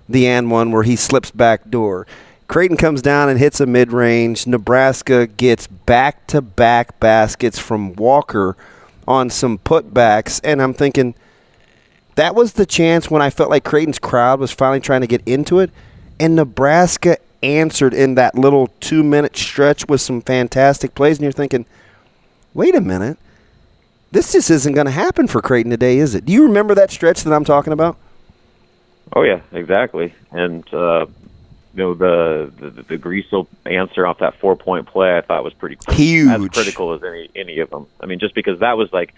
the 0.08 0.26
and 0.26 0.50
one 0.50 0.70
where 0.70 0.82
he 0.82 0.96
slips 0.96 1.30
back 1.30 1.68
door. 1.68 2.06
Creighton 2.48 2.76
comes 2.76 3.02
down 3.02 3.28
and 3.28 3.38
hits 3.38 3.60
a 3.60 3.66
mid 3.66 3.92
range. 3.92 4.46
Nebraska 4.46 5.26
gets 5.26 5.66
back 5.66 6.26
to 6.28 6.40
back 6.40 6.98
baskets 7.00 7.58
from 7.58 7.94
Walker 7.94 8.56
on 9.06 9.30
some 9.30 9.58
putbacks. 9.58 10.40
And 10.44 10.62
I'm 10.62 10.74
thinking 10.74 11.14
that 12.14 12.34
was 12.34 12.54
the 12.54 12.66
chance 12.66 13.10
when 13.10 13.20
I 13.20 13.30
felt 13.30 13.50
like 13.50 13.64
Creighton's 13.64 13.98
crowd 13.98 14.40
was 14.40 14.52
finally 14.52 14.80
trying 14.80 15.00
to 15.00 15.06
get 15.06 15.22
into 15.26 15.58
it. 15.58 15.70
And 16.18 16.36
Nebraska 16.36 17.18
answered 17.46 17.94
in 17.94 18.14
that 18.16 18.34
little 18.34 18.68
two 18.80 19.02
minute 19.02 19.36
stretch 19.36 19.88
with 19.88 20.00
some 20.00 20.20
fantastic 20.20 20.94
plays, 20.94 21.18
and 21.18 21.22
you're 21.22 21.32
thinking, 21.32 21.66
wait 22.54 22.74
a 22.74 22.80
minute, 22.80 23.18
this 24.12 24.32
just 24.32 24.50
isn't 24.50 24.74
going 24.74 24.86
to 24.86 24.92
happen 24.92 25.26
for 25.26 25.40
Creighton 25.40 25.70
today, 25.70 25.98
is 25.98 26.14
it? 26.14 26.24
Do 26.24 26.32
you 26.32 26.44
remember 26.44 26.74
that 26.74 26.90
stretch 26.90 27.22
that 27.22 27.32
I'm 27.32 27.44
talking 27.44 27.72
about? 27.72 27.96
Oh 29.14 29.22
yeah, 29.22 29.40
exactly. 29.52 30.14
And 30.32 30.62
uh, 30.74 31.06
you 31.74 31.78
know 31.82 31.94
the 31.94 32.52
the, 32.56 32.70
the 32.82 32.98
Griesel 32.98 33.46
answer 33.64 34.06
off 34.06 34.18
that 34.18 34.34
four 34.40 34.56
point 34.56 34.86
play, 34.86 35.16
I 35.16 35.20
thought 35.20 35.44
was 35.44 35.54
pretty 35.54 35.78
huge, 35.90 36.28
as 36.28 36.48
critical 36.48 36.92
as 36.92 37.02
any 37.04 37.30
any 37.36 37.60
of 37.60 37.70
them. 37.70 37.86
I 38.00 38.06
mean, 38.06 38.18
just 38.18 38.34
because 38.34 38.60
that 38.60 38.76
was 38.76 38.92
like, 38.92 39.14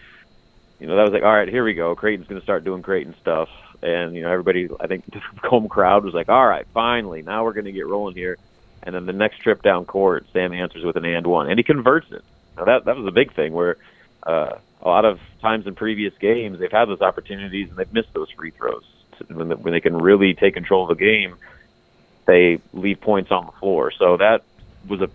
you 0.79 0.87
know, 0.87 0.97
that 0.97 1.05
was 1.05 1.13
like, 1.13 1.23
all 1.23 1.33
right, 1.33 1.49
here 1.49 1.65
we 1.65 1.75
go. 1.75 1.95
Creighton's 1.95 2.29
going 2.29 2.41
to 2.41 2.45
start 2.45 2.65
doing 2.65 2.83
Creighton 2.83 3.15
stuff 3.21 3.49
and 3.83 4.15
you 4.15 4.23
know 4.23 4.31
everybody 4.31 4.69
I 4.81 4.87
think 4.87 5.05
the 5.13 5.21
home 5.49 5.69
crowd 5.69 6.05
was 6.05 6.15
like, 6.15 6.29
all 6.29 6.47
right, 6.47 6.67
finally, 6.75 7.23
now 7.23 7.45
we're 7.45 7.53
going 7.53 7.67
to 7.67 7.73
get 7.73 7.87
rolling 7.87 8.15
here. 8.15 8.39
And 8.83 8.95
then 8.95 9.07
the 9.07 9.13
next 9.13 9.39
trip 9.39 9.63
down 9.63 9.87
court, 9.87 10.27
Sam 10.33 10.53
answers 10.53 10.85
with 10.85 10.97
an 10.97 11.05
and 11.05 11.27
one, 11.27 11.51
and 11.51 11.59
he 11.59 11.65
converts 11.65 12.11
it. 12.13 12.23
Now 12.57 12.65
that 12.65 12.85
that 12.85 12.97
was 12.97 13.07
a 13.07 13.13
big 13.13 13.35
thing 13.35 13.53
where 13.53 13.77
uh, 14.23 14.59
a 14.83 14.89
lot 14.89 15.05
of 15.05 15.21
times 15.41 15.67
in 15.67 15.75
previous 15.75 16.17
games 16.19 16.59
they've 16.59 16.71
had 16.71 16.87
those 16.87 17.01
opportunities 17.01 17.69
and 17.69 17.79
they've 17.79 17.93
missed 17.93 18.13
those 18.13 18.31
free 18.31 18.51
throws. 18.51 18.85
When, 19.27 19.49
the, 19.49 19.57
when 19.57 19.73
they 19.73 19.81
can 19.81 19.97
really 19.97 20.35
take 20.35 20.55
control 20.55 20.89
of 20.89 20.97
the 20.97 21.05
game, 21.05 21.37
they 22.27 22.61
leave 22.73 23.01
points 23.01 23.33
on 23.33 23.47
the 23.47 23.53
floor. 23.53 23.91
So 23.91 24.17
that 24.19 24.43
was 24.87 25.01
a 25.01 25.11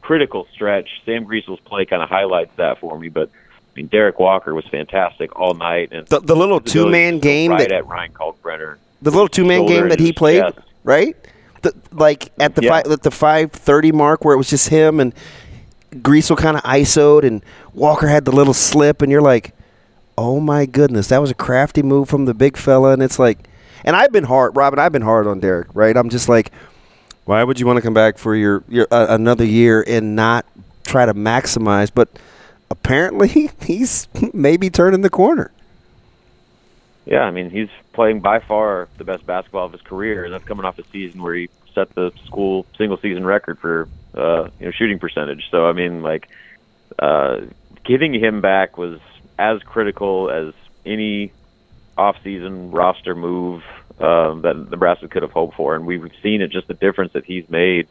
critical 0.00 0.46
stretch. 0.52 1.02
Sam 1.04 1.24
Griesel's 1.24 1.60
play 1.60 1.84
kind 1.84 2.02
of 2.02 2.08
highlights 2.08 2.54
that 2.56 2.78
for 2.78 2.96
me, 2.98 3.08
but 3.08 3.30
mean, 3.78 3.86
Derek 3.86 4.18
Walker 4.18 4.54
was 4.54 4.66
fantastic 4.66 5.34
all 5.38 5.54
night, 5.54 5.92
and 5.92 6.06
the, 6.08 6.20
the 6.20 6.36
little 6.36 6.60
two 6.60 6.88
man 6.88 7.18
game 7.18 7.52
right 7.52 7.60
that 7.60 7.72
at 7.72 7.86
Ryan 7.86 8.12
Kalkbrenner. 8.12 8.76
The 9.02 9.10
little 9.10 9.28
two 9.28 9.44
man 9.44 9.66
game 9.66 9.88
that 9.88 10.00
he 10.00 10.12
played, 10.12 10.36
yes. 10.36 10.52
right? 10.84 11.16
The, 11.62 11.72
like 11.92 12.32
at 12.38 12.54
the 12.54 12.62
Yeah. 12.62 12.82
fi- 12.82 12.92
at 12.92 13.02
the 13.02 13.10
five 13.10 13.52
thirty 13.52 13.92
mark, 13.92 14.24
where 14.24 14.34
it 14.34 14.38
was 14.38 14.50
just 14.50 14.68
him 14.68 15.00
and 15.00 15.14
Griesel 15.94 16.36
kind 16.36 16.56
of 16.56 16.62
isoed, 16.64 17.24
and 17.24 17.42
Walker 17.72 18.08
had 18.08 18.24
the 18.24 18.32
little 18.32 18.54
slip, 18.54 19.00
and 19.00 19.10
you're 19.10 19.22
like, 19.22 19.54
oh 20.18 20.40
my 20.40 20.66
goodness, 20.66 21.08
that 21.08 21.20
was 21.20 21.30
a 21.30 21.34
crafty 21.34 21.82
move 21.82 22.08
from 22.08 22.26
the 22.26 22.34
big 22.34 22.56
fella, 22.56 22.92
and 22.92 23.02
it's 23.02 23.18
like, 23.18 23.38
and 23.84 23.94
I've 23.96 24.12
been 24.12 24.24
hard, 24.24 24.56
Robin, 24.56 24.78
I've 24.78 24.92
been 24.92 25.02
hard 25.02 25.26
on 25.26 25.40
Derek, 25.40 25.68
right? 25.74 25.96
I'm 25.96 26.10
just 26.10 26.28
like, 26.28 26.50
why 27.24 27.44
would 27.44 27.60
you 27.60 27.66
want 27.66 27.76
to 27.76 27.82
come 27.82 27.94
back 27.94 28.18
for 28.18 28.34
your 28.34 28.64
your 28.68 28.88
uh, 28.90 29.06
another 29.10 29.44
year 29.44 29.84
and 29.86 30.16
not 30.16 30.44
try 30.84 31.06
to 31.06 31.14
maximize? 31.14 31.90
But 31.94 32.08
apparently, 32.70 33.50
he's 33.62 34.08
maybe 34.32 34.70
turning 34.70 35.02
the 35.02 35.10
corner. 35.10 35.50
Yeah, 37.06 37.22
I 37.22 37.30
mean, 37.30 37.48
he's 37.48 37.70
playing 37.94 38.20
by 38.20 38.38
far 38.38 38.88
the 38.98 39.04
best 39.04 39.24
basketball 39.24 39.64
of 39.64 39.72
his 39.72 39.80
career, 39.80 40.24
and 40.24 40.32
that's 40.32 40.44
coming 40.44 40.66
off 40.66 40.78
a 40.78 40.84
season 40.92 41.22
where 41.22 41.34
he 41.34 41.48
set 41.74 41.94
the 41.94 42.12
school 42.26 42.66
single 42.76 42.98
season 42.98 43.24
record 43.24 43.58
for 43.58 43.88
uh, 44.14 44.48
you 44.58 44.66
know 44.66 44.72
shooting 44.72 44.98
percentage. 44.98 45.48
So 45.50 45.66
I 45.66 45.72
mean, 45.72 46.02
like 46.02 46.28
uh, 46.98 47.42
getting 47.84 48.12
him 48.12 48.40
back 48.40 48.76
was 48.76 49.00
as 49.38 49.62
critical 49.62 50.30
as 50.30 50.52
any 50.84 51.32
off-season 51.96 52.70
roster 52.70 53.14
move 53.14 53.62
um, 54.00 54.42
that 54.42 54.70
Nebraska 54.70 55.08
could 55.08 55.22
have 55.22 55.32
hoped 55.32 55.56
for, 55.56 55.74
and 55.74 55.86
we've 55.86 56.10
seen 56.22 56.42
it 56.42 56.50
just 56.50 56.68
the 56.68 56.74
difference 56.74 57.12
that 57.14 57.24
he's 57.24 57.48
made 57.48 57.88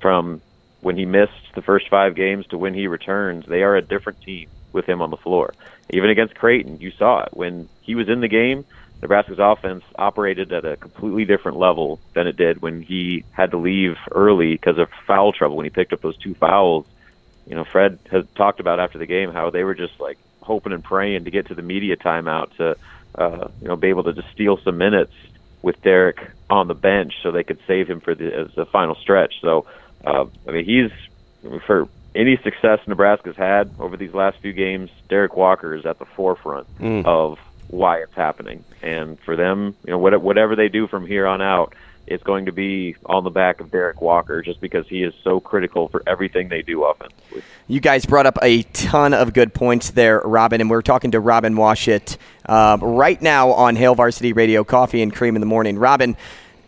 from 0.00 0.40
when 0.80 0.96
he 0.96 1.04
missed 1.04 1.32
the 1.54 1.62
first 1.62 1.88
five 1.88 2.14
games 2.14 2.46
to 2.48 2.58
when 2.58 2.74
he 2.74 2.86
returns. 2.86 3.44
They 3.46 3.62
are 3.62 3.76
a 3.76 3.82
different 3.82 4.20
team 4.22 4.48
with 4.72 4.88
him 4.88 5.00
on 5.00 5.10
the 5.10 5.16
floor. 5.16 5.54
Even 5.90 6.10
against 6.10 6.34
Creighton, 6.34 6.78
you 6.80 6.92
saw 6.98 7.24
it 7.24 7.30
when 7.32 7.68
he 7.82 7.94
was 7.94 8.08
in 8.08 8.20
the 8.20 8.28
game. 8.28 8.64
Nebraska's 9.02 9.38
offense 9.38 9.84
operated 9.98 10.52
at 10.52 10.64
a 10.64 10.76
completely 10.76 11.24
different 11.24 11.58
level 11.58 12.00
than 12.14 12.26
it 12.26 12.36
did 12.36 12.62
when 12.62 12.82
he 12.82 13.24
had 13.30 13.50
to 13.50 13.58
leave 13.58 13.96
early 14.10 14.52
because 14.52 14.78
of 14.78 14.88
foul 15.06 15.32
trouble 15.32 15.56
when 15.56 15.64
he 15.64 15.70
picked 15.70 15.92
up 15.92 16.00
those 16.00 16.16
two 16.18 16.34
fouls. 16.34 16.86
You 17.46 17.54
know, 17.54 17.64
Fred 17.64 17.98
has 18.10 18.24
talked 18.34 18.58
about 18.58 18.80
after 18.80 18.98
the 18.98 19.06
game 19.06 19.32
how 19.32 19.50
they 19.50 19.64
were 19.64 19.74
just 19.74 20.00
like 20.00 20.18
hoping 20.40 20.72
and 20.72 20.82
praying 20.82 21.24
to 21.24 21.30
get 21.30 21.48
to 21.48 21.54
the 21.54 21.62
media 21.62 21.96
timeout 21.96 22.56
to, 22.56 22.76
uh, 23.14 23.48
you 23.60 23.68
know, 23.68 23.76
be 23.76 23.88
able 23.88 24.04
to 24.04 24.12
just 24.12 24.30
steal 24.32 24.58
some 24.64 24.78
minutes 24.78 25.12
with 25.62 25.80
Derek 25.82 26.18
on 26.48 26.68
the 26.68 26.74
bench 26.74 27.12
so 27.22 27.32
they 27.32 27.44
could 27.44 27.58
save 27.66 27.88
him 27.88 28.00
for 28.00 28.14
the 28.14 28.32
as 28.32 28.54
the 28.54 28.66
final 28.66 28.94
stretch. 28.94 29.34
So, 29.42 29.66
uh, 30.06 30.24
I 30.48 30.50
mean, 30.52 30.64
he's 30.64 30.90
for 31.66 31.88
any 32.14 32.36
success 32.38 32.78
Nebraska's 32.86 33.36
had 33.36 33.70
over 33.78 33.96
these 33.96 34.14
last 34.14 34.38
few 34.38 34.52
games. 34.52 34.90
Derek 35.08 35.36
Walker 35.36 35.74
is 35.74 35.84
at 35.84 35.98
the 35.98 36.06
forefront 36.06 36.66
Mm. 36.78 37.04
of 37.04 37.38
why 37.68 37.98
it's 37.98 38.14
happening, 38.14 38.64
and 38.82 39.18
for 39.20 39.34
them, 39.36 39.74
you 39.84 39.90
know, 39.90 39.98
whatever 39.98 40.54
they 40.56 40.68
do 40.68 40.86
from 40.86 41.04
here 41.06 41.26
on 41.26 41.42
out, 41.42 41.74
it's 42.06 42.22
going 42.22 42.46
to 42.46 42.52
be 42.52 42.94
on 43.06 43.24
the 43.24 43.30
back 43.30 43.60
of 43.60 43.72
Derek 43.72 44.00
Walker, 44.00 44.40
just 44.40 44.60
because 44.60 44.86
he 44.86 45.02
is 45.02 45.12
so 45.24 45.40
critical 45.40 45.88
for 45.88 46.00
everything 46.06 46.48
they 46.48 46.62
do 46.62 46.84
offensively. 46.84 47.42
You 47.66 47.80
guys 47.80 48.06
brought 48.06 48.26
up 48.26 48.38
a 48.40 48.62
ton 48.62 49.12
of 49.12 49.32
good 49.34 49.52
points 49.52 49.90
there, 49.90 50.20
Robin, 50.20 50.60
and 50.60 50.70
we're 50.70 50.82
talking 50.82 51.10
to 51.10 51.18
Robin 51.20 51.54
Washut 51.54 52.16
uh, 52.48 52.78
right 52.80 53.20
now 53.20 53.50
on 53.50 53.74
Hail 53.74 53.96
Varsity 53.96 54.32
Radio, 54.32 54.62
Coffee 54.62 55.02
and 55.02 55.12
Cream 55.12 55.34
in 55.34 55.40
the 55.40 55.46
Morning. 55.46 55.76
Robin, 55.76 56.16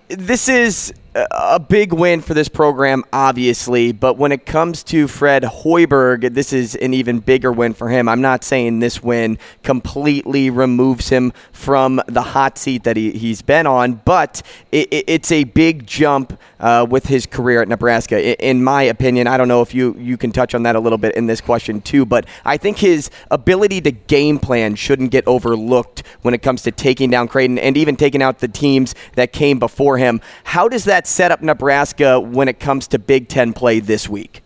this 0.09 0.49
is 0.49 0.93
a 1.31 1.59
big 1.59 1.93
win 1.93 2.21
for 2.21 2.35
this 2.35 2.49
program, 2.49 3.03
obviously, 3.13 3.93
but 3.93 4.19
when 4.19 4.31
it 4.31 4.47
comes 4.47 4.83
to 4.85 5.09
Fred 5.09 5.43
Hoiberg, 5.43 6.35
this 6.35 6.53
is 6.53 6.75
an 6.77 6.95
even 6.95 7.21
bigger 7.21 7.51
win 7.51 7.75
for 7.75 7.89
him. 7.89 8.09
I'm 8.09 8.21
not 8.21 8.45
saying 8.45 8.81
this 8.81 9.03
win 9.03 9.39
completely 9.63 10.51
removes 10.51 11.09
him 11.09 11.33
from 11.53 12.01
the 12.07 12.23
hot 12.23 12.59
seat 12.59 12.85
that 12.85 12.97
he, 12.97 13.13
he's 13.13 13.43
been 13.43 13.67
on, 13.67 13.95
but 14.05 14.43
it, 14.71 14.89
it's 14.91 15.33
a 15.33 15.45
big 15.45 15.87
jump 15.87 16.39
uh, 16.61 16.87
with 16.89 17.07
his 17.07 17.27
career 17.27 17.63
at 17.63 17.69
Nebraska, 17.69 18.47
in 18.47 18.63
my 18.63 18.83
opinion. 18.83 19.27
I 19.27 19.37
don't 19.37 19.49
know 19.49 19.63
if 19.63 19.75
you, 19.75 19.97
you 19.99 20.17
can 20.17 20.31
touch 20.31 20.55
on 20.55 20.63
that 20.65 20.77
a 20.77 20.81
little 20.81 20.99
bit 20.99 21.15
in 21.17 21.27
this 21.27 21.41
question, 21.41 21.81
too, 21.81 22.05
but 22.05 22.27
I 22.45 22.57
think 22.57 22.79
his 22.79 23.11
ability 23.31 23.81
to 23.83 23.91
game 23.91 24.39
plan 24.39 24.75
shouldn't 24.75 25.11
get 25.11 25.27
overlooked 25.27 26.03
when 26.23 26.35
it 26.35 26.43
comes 26.43 26.63
to 26.63 26.71
taking 26.71 27.11
down 27.11 27.29
Creighton 27.29 27.59
and 27.59 27.77
even 27.77 27.97
taking 27.97 28.23
out 28.23 28.39
the 28.39 28.49
teams 28.49 28.95
that 29.15 29.33
came 29.33 29.59
before 29.59 29.99
him. 29.99 30.21
How 30.45 30.69
does 30.69 30.85
that 30.85 31.07
set 31.09 31.33
up 31.33 31.43
Nebraska 31.43 32.21
when 32.21 32.49
it 32.49 32.61
comes 32.61 32.89
to 32.89 32.99
Big 32.99 33.29
Ten 33.29 33.53
play 33.53 33.81
this 33.81 34.09
week? 34.09 34.43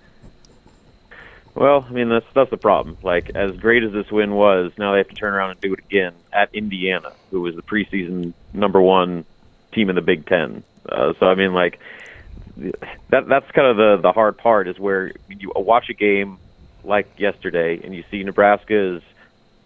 Well, 1.54 1.84
I 1.86 1.92
mean 1.92 2.08
that's 2.08 2.26
that's 2.34 2.50
the 2.50 2.56
problem. 2.56 2.96
Like 3.02 3.30
as 3.34 3.52
great 3.56 3.82
as 3.82 3.92
this 3.92 4.10
win 4.10 4.34
was, 4.34 4.72
now 4.78 4.92
they 4.92 4.98
have 4.98 5.08
to 5.08 5.14
turn 5.14 5.34
around 5.34 5.50
and 5.50 5.60
do 5.60 5.74
it 5.74 5.80
again 5.80 6.14
at 6.32 6.54
Indiana, 6.54 7.12
who 7.30 7.42
was 7.42 7.54
the 7.54 7.62
preseason 7.62 8.32
number 8.54 8.80
one 8.80 9.24
team 9.72 9.90
in 9.90 9.96
the 9.96 10.02
Big 10.02 10.26
Ten. 10.26 10.62
Uh, 10.88 11.12
so 11.20 11.26
I 11.26 11.34
mean, 11.34 11.52
like 11.52 11.78
that 13.10 13.28
that's 13.28 13.50
kind 13.50 13.68
of 13.68 13.76
the 13.76 13.98
the 14.00 14.12
hard 14.12 14.38
part 14.38 14.66
is 14.66 14.78
where 14.78 15.12
you 15.28 15.52
watch 15.54 15.90
a 15.90 15.94
game 15.94 16.38
like 16.84 17.08
yesterday 17.18 17.80
and 17.82 17.94
you 17.94 18.02
see 18.10 18.22
Nebraska 18.24 18.96
is 18.96 19.02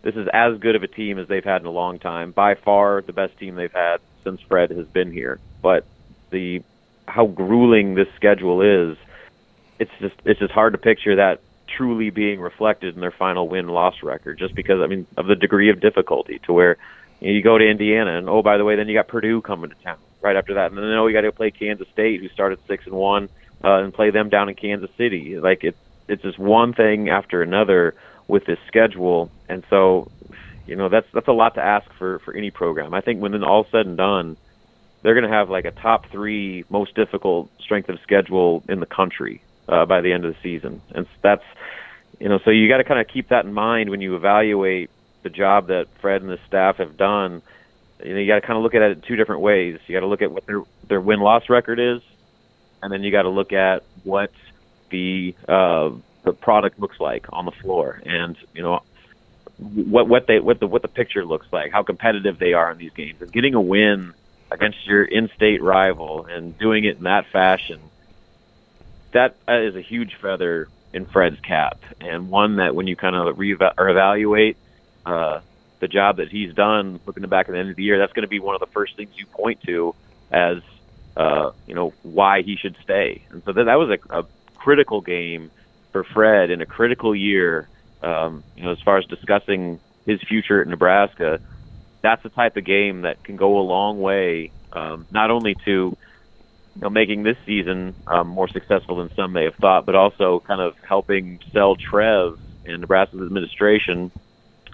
this 0.03 0.15
is 0.15 0.29
as 0.33 0.59
good 0.59 0.77
of 0.77 0.83
a 0.83 0.89
team 0.89 1.19
as 1.19 1.27
they've 1.29 1.45
had 1.45 1.61
in 1.61 1.67
a 1.67 1.71
long 1.73 1.99
time. 1.99 2.33
By 2.33 2.55
far 2.55 3.03
the 3.03 3.13
best 3.13 3.39
team 3.39 3.55
they've 3.55 3.73
had 3.73 4.01
since 4.25 4.41
Fred 4.41 4.71
has 4.71 4.87
been 4.87 5.13
here. 5.13 5.39
But 5.63 5.85
the 6.31 6.63
how 7.09 7.27
grueling 7.27 7.95
this 7.95 8.09
schedule 8.17 8.63
is, 8.63 8.97
it's 9.79 9.91
just 10.01 10.15
it's 10.25 10.41
just 10.41 10.53
hard 10.53 10.73
to 10.73 10.79
picture 10.79 11.17
that 11.17 11.41
truly 11.69 12.11
being 12.11 12.41
reflected 12.41 12.95
in 12.95 13.01
their 13.01 13.11
final 13.11 13.49
win 13.49 13.69
loss 13.69 14.03
record. 14.03 14.39
Just 14.39 14.55
because 14.55 14.81
I 14.81 14.87
mean 14.87 15.07
of 15.17 15.27
the 15.27 15.37
degree 15.37 15.71
of 15.71 15.81
difficulty 15.81 16.41
to 16.47 16.53
where 16.53 16.77
you, 17.21 17.29
know, 17.29 17.35
you 17.35 17.43
go 17.43 17.59
to 17.59 17.69
Indiana 17.69 18.17
and 18.17 18.29
oh 18.29 18.43
by 18.43 18.57
the 18.57 18.65
way 18.65 18.77
then 18.77 18.89
you 18.89 18.95
got 18.95 19.09
Purdue 19.09 19.41
coming 19.41 19.71
to 19.71 19.77
town 19.83 19.99
right 20.23 20.37
after 20.37 20.55
that 20.55 20.71
and 20.71 20.79
then 20.79 20.85
oh 20.85 21.07
you 21.07 21.13
got 21.13 21.23
to 21.23 21.33
play 21.33 21.51
Kansas 21.51 21.89
State 21.93 22.21
who 22.21 22.29
started 22.29 22.59
six 22.67 22.87
and 22.87 22.95
one 22.95 23.29
uh, 23.65 23.83
and 23.83 23.93
play 23.93 24.11
them 24.11 24.29
down 24.29 24.49
in 24.49 24.55
Kansas 24.55 24.91
City. 24.97 25.39
Like 25.39 25.65
it's 25.65 25.79
it's 26.09 26.23
just 26.23 26.39
one 26.39 26.73
thing 26.73 27.09
after 27.09 27.43
another 27.43 27.95
with 28.29 28.45
this 28.45 28.59
schedule, 28.67 29.31
and 29.49 29.65
so 29.71 30.11
you 30.67 30.77
know 30.77 30.89
that's 30.89 31.07
that's 31.13 31.29
a 31.29 31.33
lot 31.33 31.55
to 31.55 31.63
ask 31.63 31.91
for 31.99 32.19
for 32.21 32.35
any 32.35 32.51
program. 32.51 32.95
I 32.95 33.01
think 33.01 33.21
when 33.21 33.33
then 33.33 33.45
all 33.45 33.67
said 33.71 33.87
and 33.87 33.97
done 33.97 34.37
they're 35.07 35.15
going 35.15 35.31
to 35.31 35.37
have 35.37 35.49
like 35.49 35.67
a 35.67 35.71
top 35.71 36.11
three 36.11 36.65
most 36.69 36.97
difficult 36.97 37.49
strength 37.61 37.89
of 37.89 38.01
schedule 38.01 38.65
in 38.69 38.81
the 38.81 38.87
country 38.87 39.41
uh, 39.69 39.87
by 39.87 40.01
the 40.01 40.13
end 40.13 40.25
of 40.25 40.35
the 40.35 40.41
season, 40.43 40.83
and 40.97 41.07
that's 41.23 41.45
you 42.19 42.29
know 42.29 42.41
so 42.45 42.51
you 42.51 42.69
got 42.69 42.79
to 42.79 42.85
kind 42.85 42.99
of 42.99 43.07
keep 43.07 43.29
that 43.29 43.45
in 43.45 43.53
mind 43.53 43.89
when 43.89 44.01
you 44.01 44.17
evaluate 44.17 44.91
the 45.23 45.31
job 45.31 45.69
that 45.69 45.87
Fred 46.01 46.23
and 46.23 46.31
the 46.31 46.41
staff 46.49 46.79
have 46.79 46.97
done. 46.97 47.41
You 48.03 48.15
know, 48.15 48.21
you 48.21 48.27
got 48.27 48.41
to 48.41 48.41
kind 48.41 48.57
of 48.57 48.65
look 48.65 48.75
at 48.75 48.83
it 48.83 49.05
two 49.05 49.15
different 49.15 49.43
ways. 49.43 49.79
You 49.87 49.95
got 49.95 50.01
to 50.01 50.09
look 50.09 50.23
at 50.23 50.33
what 50.33 50.45
their 50.45 50.63
their 50.89 51.01
win 51.01 51.21
loss 51.21 51.49
record 51.49 51.79
is, 51.79 52.03
and 52.83 52.93
then 52.93 53.05
you 53.05 53.13
got 53.13 53.23
to 53.23 53.29
look 53.29 53.53
at 53.53 53.85
what 54.03 54.33
the 54.91 55.37
uh, 55.47 55.91
the 56.25 56.33
product 56.33 56.81
looks 56.81 56.99
like 56.99 57.27
on 57.33 57.45
the 57.45 57.53
floor, 57.53 58.03
and 58.05 58.37
you 58.55 58.63
know 58.65 58.83
what 59.59 60.09
what 60.09 60.27
they 60.27 60.41
what 60.41 60.59
the 60.59 60.67
what 60.67 60.83
the 60.83 60.89
picture 60.89 61.25
looks 61.25 61.47
like, 61.53 61.71
how 61.71 61.85
competitive 61.85 62.41
they 62.41 62.55
are 62.55 62.73
in 62.73 62.79
these 62.79 62.93
games, 62.93 63.23
and 63.23 63.31
getting 63.31 63.55
a 63.55 63.61
win 63.61 64.13
against 64.51 64.87
your 64.87 65.05
in-state 65.05 65.63
rival 65.63 66.27
and 66.27 66.57
doing 66.59 66.85
it 66.85 66.99
in 66.99 67.05
that 67.05 67.27
fashion, 67.33 67.81
that 69.13 69.37
is 69.49 69.77
a 69.77 69.81
huge 69.81 70.15
feather 70.21 70.69
in 70.93 71.05
Fred's 71.07 71.41
cap, 71.41 71.79
and 72.01 72.31
one 72.31 72.57
that 72.57 72.75
when 72.75 72.87
you 72.87 72.97
kind 72.97 73.15
of 73.15 73.39
re-evaluate 73.39 74.57
uh, 75.05 75.41
the 75.81 75.89
job 75.89 76.17
that 76.17 76.29
he's 76.29 76.55
done, 76.55 77.01
looking 77.07 77.27
back 77.27 77.49
at 77.49 77.53
the 77.53 77.59
end 77.59 77.71
of 77.71 77.77
the 77.77 77.83
year, 77.83 77.99
that's 77.99 78.13
going 78.13 78.23
to 78.23 78.29
be 78.29 78.41
one 78.41 78.55
of 78.55 78.61
the 78.61 78.67
first 78.69 78.97
things 78.97 79.11
you 79.15 79.27
point 79.27 79.61
to 79.63 79.95
as 80.31 80.59
uh, 81.17 81.51
you 81.67 81.75
know 81.75 81.93
why 82.03 82.43
he 82.43 82.57
should 82.57 82.77
stay. 82.83 83.23
And 83.31 83.43
so 83.45 83.53
that, 83.53 83.65
that 83.65 83.75
was 83.75 83.91
a, 83.91 84.21
a 84.21 84.27
critical 84.55 85.01
game 85.01 85.51
for 85.93 86.05
Fred 86.05 86.51
in 86.51 86.61
a 86.61 86.67
critical 86.67 87.15
year. 87.15 87.69
Um, 88.03 88.45
you 88.57 88.65
know, 88.65 88.73
as 88.73 88.81
far 88.81 88.99
as 88.99 89.07
discussing 89.07 89.81
his 90.05 90.21
future 90.23 90.61
at 90.61 90.69
Nebraska, 90.69 91.41
that's 92.07 92.23
the 92.23 92.29
type 92.29 92.57
of 92.57 92.65
game 92.65 93.03
that 93.03 93.25
can 93.25 93.35
go 93.35 93.59
a 93.59 93.65
long 93.67 94.01
way, 94.01 94.53
um, 94.73 95.07
not 95.11 95.33
only 95.33 95.57
to 95.65 95.97
you 96.77 96.81
know, 96.81 96.89
making 96.89 97.25
this 97.25 97.37
season 97.45 97.97
um, 98.07 98.29
more 98.29 98.49
successful 98.49 98.99
than 98.99 99.13
some 99.17 99.33
may 99.33 99.43
have 99.43 99.57
thought, 99.57 99.87
but 99.87 99.97
also 99.97 100.39
kind 100.47 100.61
of 100.61 100.77
helping 100.89 101.41
sell 101.53 101.75
Trev 101.75 102.39
and 102.65 102.81
Nebraska's 102.81 103.23
administration 103.23 104.13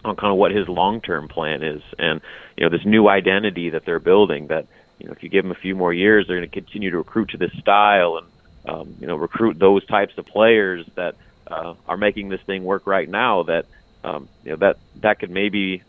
on 0.04 0.14
kind 0.16 0.30
of 0.30 0.36
what 0.36 0.50
his 0.50 0.68
long-term 0.68 1.28
plan 1.28 1.62
is, 1.62 1.80
and 1.98 2.20
you 2.58 2.64
know 2.64 2.70
this 2.70 2.84
new 2.84 3.08
identity 3.08 3.70
that 3.70 3.86
they're 3.86 3.98
building. 3.98 4.48
That 4.48 4.66
you 4.98 5.06
know 5.06 5.12
if 5.12 5.22
you 5.22 5.30
give 5.30 5.44
them 5.44 5.52
a 5.52 5.62
few 5.62 5.74
more 5.74 5.94
years, 5.94 6.26
they're 6.26 6.36
going 6.36 6.50
to 6.50 6.54
continue 6.54 6.90
to 6.90 6.98
recruit 6.98 7.30
to 7.30 7.38
this 7.38 7.52
style 7.60 8.18
and 8.18 8.26
um, 8.68 8.96
you 9.00 9.06
know 9.06 9.16
recruit 9.16 9.58
those 9.58 9.86
types 9.86 10.18
of 10.18 10.26
players 10.26 10.84
that 10.96 11.14
uh, 11.46 11.74
are 11.88 11.96
making 11.96 12.28
this 12.28 12.42
thing 12.42 12.62
work 12.62 12.86
right 12.86 13.08
now. 13.08 13.44
That 13.44 13.64
um, 14.04 14.28
you 14.44 14.50
know 14.50 14.56
that 14.56 14.76
that 14.96 15.18
could 15.18 15.30
maybe 15.30 15.82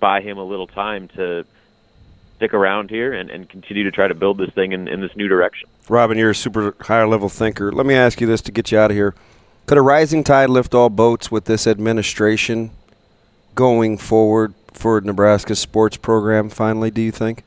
buy 0.00 0.20
him 0.20 0.38
a 0.38 0.44
little 0.44 0.66
time 0.66 1.08
to 1.08 1.44
stick 2.36 2.54
around 2.54 2.90
here 2.90 3.12
and, 3.12 3.30
and 3.30 3.48
continue 3.48 3.84
to 3.84 3.90
try 3.90 4.06
to 4.06 4.14
build 4.14 4.38
this 4.38 4.50
thing 4.50 4.72
in, 4.72 4.86
in 4.88 5.00
this 5.00 5.14
new 5.16 5.28
direction. 5.28 5.68
Robin, 5.88 6.16
you're 6.16 6.30
a 6.30 6.34
super 6.34 6.74
higher 6.80 7.06
level 7.06 7.28
thinker. 7.28 7.72
Let 7.72 7.86
me 7.86 7.94
ask 7.94 8.20
you 8.20 8.26
this 8.26 8.40
to 8.42 8.52
get 8.52 8.70
you 8.70 8.78
out 8.78 8.90
of 8.90 8.96
here. 8.96 9.14
Could 9.66 9.78
a 9.78 9.82
rising 9.82 10.24
tide 10.24 10.50
lift 10.50 10.74
all 10.74 10.88
boats 10.88 11.30
with 11.30 11.46
this 11.46 11.66
administration 11.66 12.70
going 13.54 13.98
forward 13.98 14.54
for 14.72 15.00
Nebraska's 15.00 15.58
sports 15.58 15.96
program 15.96 16.48
finally, 16.48 16.90
do 16.90 17.02
you 17.02 17.10
think? 17.10 17.42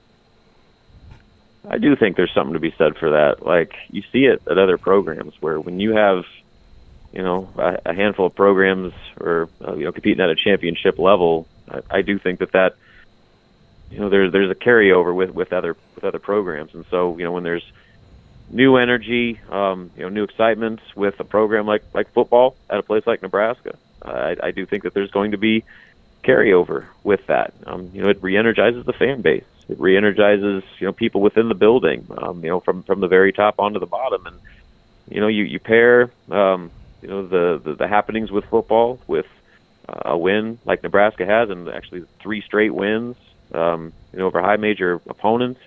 I 1.67 1.77
do 1.77 1.95
think 1.95 2.17
there's 2.17 2.33
something 2.33 2.53
to 2.53 2.59
be 2.59 2.73
said 2.77 2.97
for 2.97 3.11
that. 3.11 3.45
Like 3.45 3.73
you 3.89 4.03
see 4.11 4.25
it 4.25 4.41
at 4.49 4.57
other 4.57 4.77
programs 4.77 5.33
where 5.39 5.59
when 5.59 5.79
you 5.79 5.95
have, 5.95 6.25
you 7.13 7.23
know, 7.23 7.49
a, 7.57 7.77
a 7.85 7.93
handful 7.93 8.25
of 8.25 8.35
programs 8.35 8.93
or 9.19 9.47
uh, 9.65 9.75
you 9.75 9.85
know 9.85 9.91
competing 9.91 10.21
at 10.21 10.29
a 10.29 10.35
championship 10.35 10.99
level, 10.99 11.47
I, 11.72 11.98
I 11.98 12.02
do 12.02 12.19
think 12.19 12.39
that 12.39 12.52
that 12.52 12.76
you 13.89 13.99
know 13.99 14.10
there's 14.10 14.31
there's 14.31 14.52
a 14.52 14.56
carryover 14.56 15.15
with 15.15 15.31
with 15.31 15.53
other 15.53 15.76
with 15.95 16.03
other 16.03 16.19
programs, 16.19 16.73
and 16.73 16.85
so 16.89 17.18
you 17.18 17.23
know 17.23 17.31
when 17.31 17.43
there's 17.43 17.64
new 18.52 18.76
energy, 18.76 19.39
um, 19.49 19.91
you 19.95 20.03
know, 20.03 20.10
new 20.10 20.23
excitement 20.23 20.81
with 20.95 21.19
a 21.19 21.23
program 21.23 21.65
like 21.65 21.84
like 21.93 22.11
football 22.14 22.56
at 22.69 22.80
a 22.80 22.84
place 22.84 23.06
like 23.07 23.22
Nebraska, 23.22 23.76
I, 24.03 24.35
I 24.41 24.52
do 24.52 24.65
think 24.65 24.84
that 24.84 24.93
there's 24.93 25.11
going 25.11 25.31
to 25.31 25.38
be 25.38 25.64
carryover 26.23 26.85
with 27.03 27.26
that. 27.27 27.53
Um, 27.65 27.89
you 27.93 28.02
know, 28.02 28.10
it 28.10 28.22
re-energizes 28.22 28.85
the 28.85 28.93
fan 28.93 29.22
base. 29.22 29.43
It 29.69 29.80
re-energizes 29.80 30.64
you 30.80 30.88
know 30.88 30.93
people 30.93 31.22
within 31.22 31.49
the 31.49 31.56
building. 31.56 32.06
Um, 32.18 32.43
you 32.43 32.49
know, 32.49 32.60
from 32.60 32.84
from 32.84 32.99
the 32.99 33.07
very 33.07 33.31
top 33.31 33.56
onto 33.60 33.80
the 33.80 33.85
bottom, 33.85 34.26
and 34.26 34.39
you 35.10 35.22
know 35.22 35.27
you 35.27 35.43
you 35.43 35.60
pair 35.60 36.11
um, 36.30 36.72
you 37.02 37.07
know 37.07 37.26
the, 37.27 37.61
the 37.64 37.76
the 37.76 37.88
happenings 37.88 38.31
with 38.31 38.45
football 38.45 38.99
with 39.07 39.27
a 39.87 40.17
win 40.17 40.59
like 40.65 40.83
Nebraska 40.83 41.25
has, 41.25 41.49
and 41.49 41.69
actually 41.69 42.03
three 42.21 42.41
straight 42.41 42.73
wins, 42.73 43.15
um, 43.53 43.93
you 44.13 44.19
know, 44.19 44.27
over 44.27 44.41
high 44.41 44.57
major 44.57 45.01
opponents, 45.07 45.59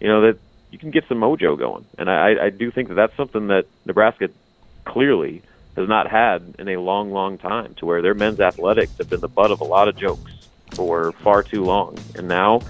you 0.00 0.08
know 0.08 0.22
that 0.22 0.38
you 0.70 0.78
can 0.78 0.90
get 0.90 1.06
some 1.08 1.18
mojo 1.18 1.58
going, 1.58 1.84
and 1.98 2.10
I, 2.10 2.46
I 2.46 2.50
do 2.50 2.70
think 2.70 2.88
that 2.88 2.94
that's 2.94 3.16
something 3.16 3.48
that 3.48 3.66
Nebraska 3.84 4.28
clearly 4.84 5.42
has 5.76 5.88
not 5.88 6.10
had 6.10 6.54
in 6.58 6.68
a 6.68 6.76
long, 6.76 7.12
long 7.12 7.38
time. 7.38 7.74
To 7.76 7.86
where 7.86 8.02
their 8.02 8.14
men's 8.14 8.40
athletics 8.40 8.92
have 8.98 9.08
been 9.08 9.20
the 9.20 9.28
butt 9.28 9.50
of 9.50 9.60
a 9.60 9.64
lot 9.64 9.88
of 9.88 9.96
jokes 9.96 10.32
for 10.74 11.12
far 11.12 11.42
too 11.42 11.64
long, 11.64 11.98
and 12.14 12.28
now, 12.28 12.60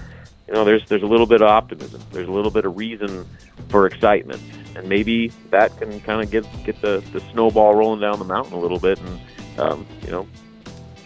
you 0.47 0.53
know, 0.53 0.63
there's 0.65 0.87
there's 0.87 1.03
a 1.03 1.07
little 1.07 1.27
bit 1.27 1.41
of 1.41 1.47
optimism, 1.47 2.01
there's 2.11 2.27
a 2.27 2.31
little 2.31 2.51
bit 2.51 2.65
of 2.65 2.77
reason 2.77 3.25
for 3.69 3.85
excitement, 3.85 4.41
and 4.75 4.87
maybe 4.87 5.31
that 5.49 5.77
can 5.77 5.99
kind 6.01 6.21
of 6.21 6.31
get 6.31 6.45
get 6.63 6.81
the 6.81 7.03
the 7.11 7.19
snowball 7.31 7.75
rolling 7.75 8.01
down 8.01 8.19
the 8.19 8.25
mountain 8.25 8.53
a 8.53 8.59
little 8.59 8.79
bit, 8.79 8.99
and 8.99 9.19
um, 9.59 9.85
you 10.03 10.11
know, 10.11 10.27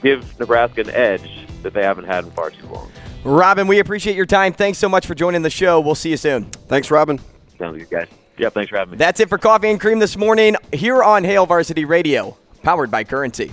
give 0.02 0.40
Nebraska 0.40 0.82
an 0.82 0.90
edge 0.92 1.48
that 1.64 1.74
they 1.74 1.84
haven't 1.84 2.06
had 2.06 2.26
in 2.26 2.32
far 2.32 2.52
too 2.52 2.68
long. 2.68 2.92
Robin, 3.24 3.68
we 3.68 3.80
appreciate 3.80 4.16
your 4.16 4.28
time. 4.28 4.54
Thanks 4.54 4.78
so 4.78 4.88
much 4.88 5.08
for 5.08 5.16
joining 5.16 5.42
the 5.42 5.50
show. 5.50 5.80
We'll 5.80 5.96
see 5.96 6.12
you 6.12 6.18
soon. 6.18 6.46
Thanks, 6.68 6.92
Robin. 6.92 7.20
Sounds 7.58 7.78
good, 7.78 7.90
guys. 7.90 8.08
Yeah, 8.38 8.50
thanks 8.50 8.70
for 8.70 8.78
having 8.78 8.92
me. 8.92 8.98
That's 8.98 9.20
it 9.20 9.30
for 9.30 9.38
Coffee 9.38 9.70
and 9.70 9.80
Cream 9.80 9.98
this 10.00 10.16
morning 10.18 10.56
here 10.74 11.02
on 11.04 11.24
Hail 11.24 11.46
Varsity 11.46 11.86
Radio, 11.86 12.38
powered 12.62 12.92
by 12.92 13.04
Currency. 13.04 13.52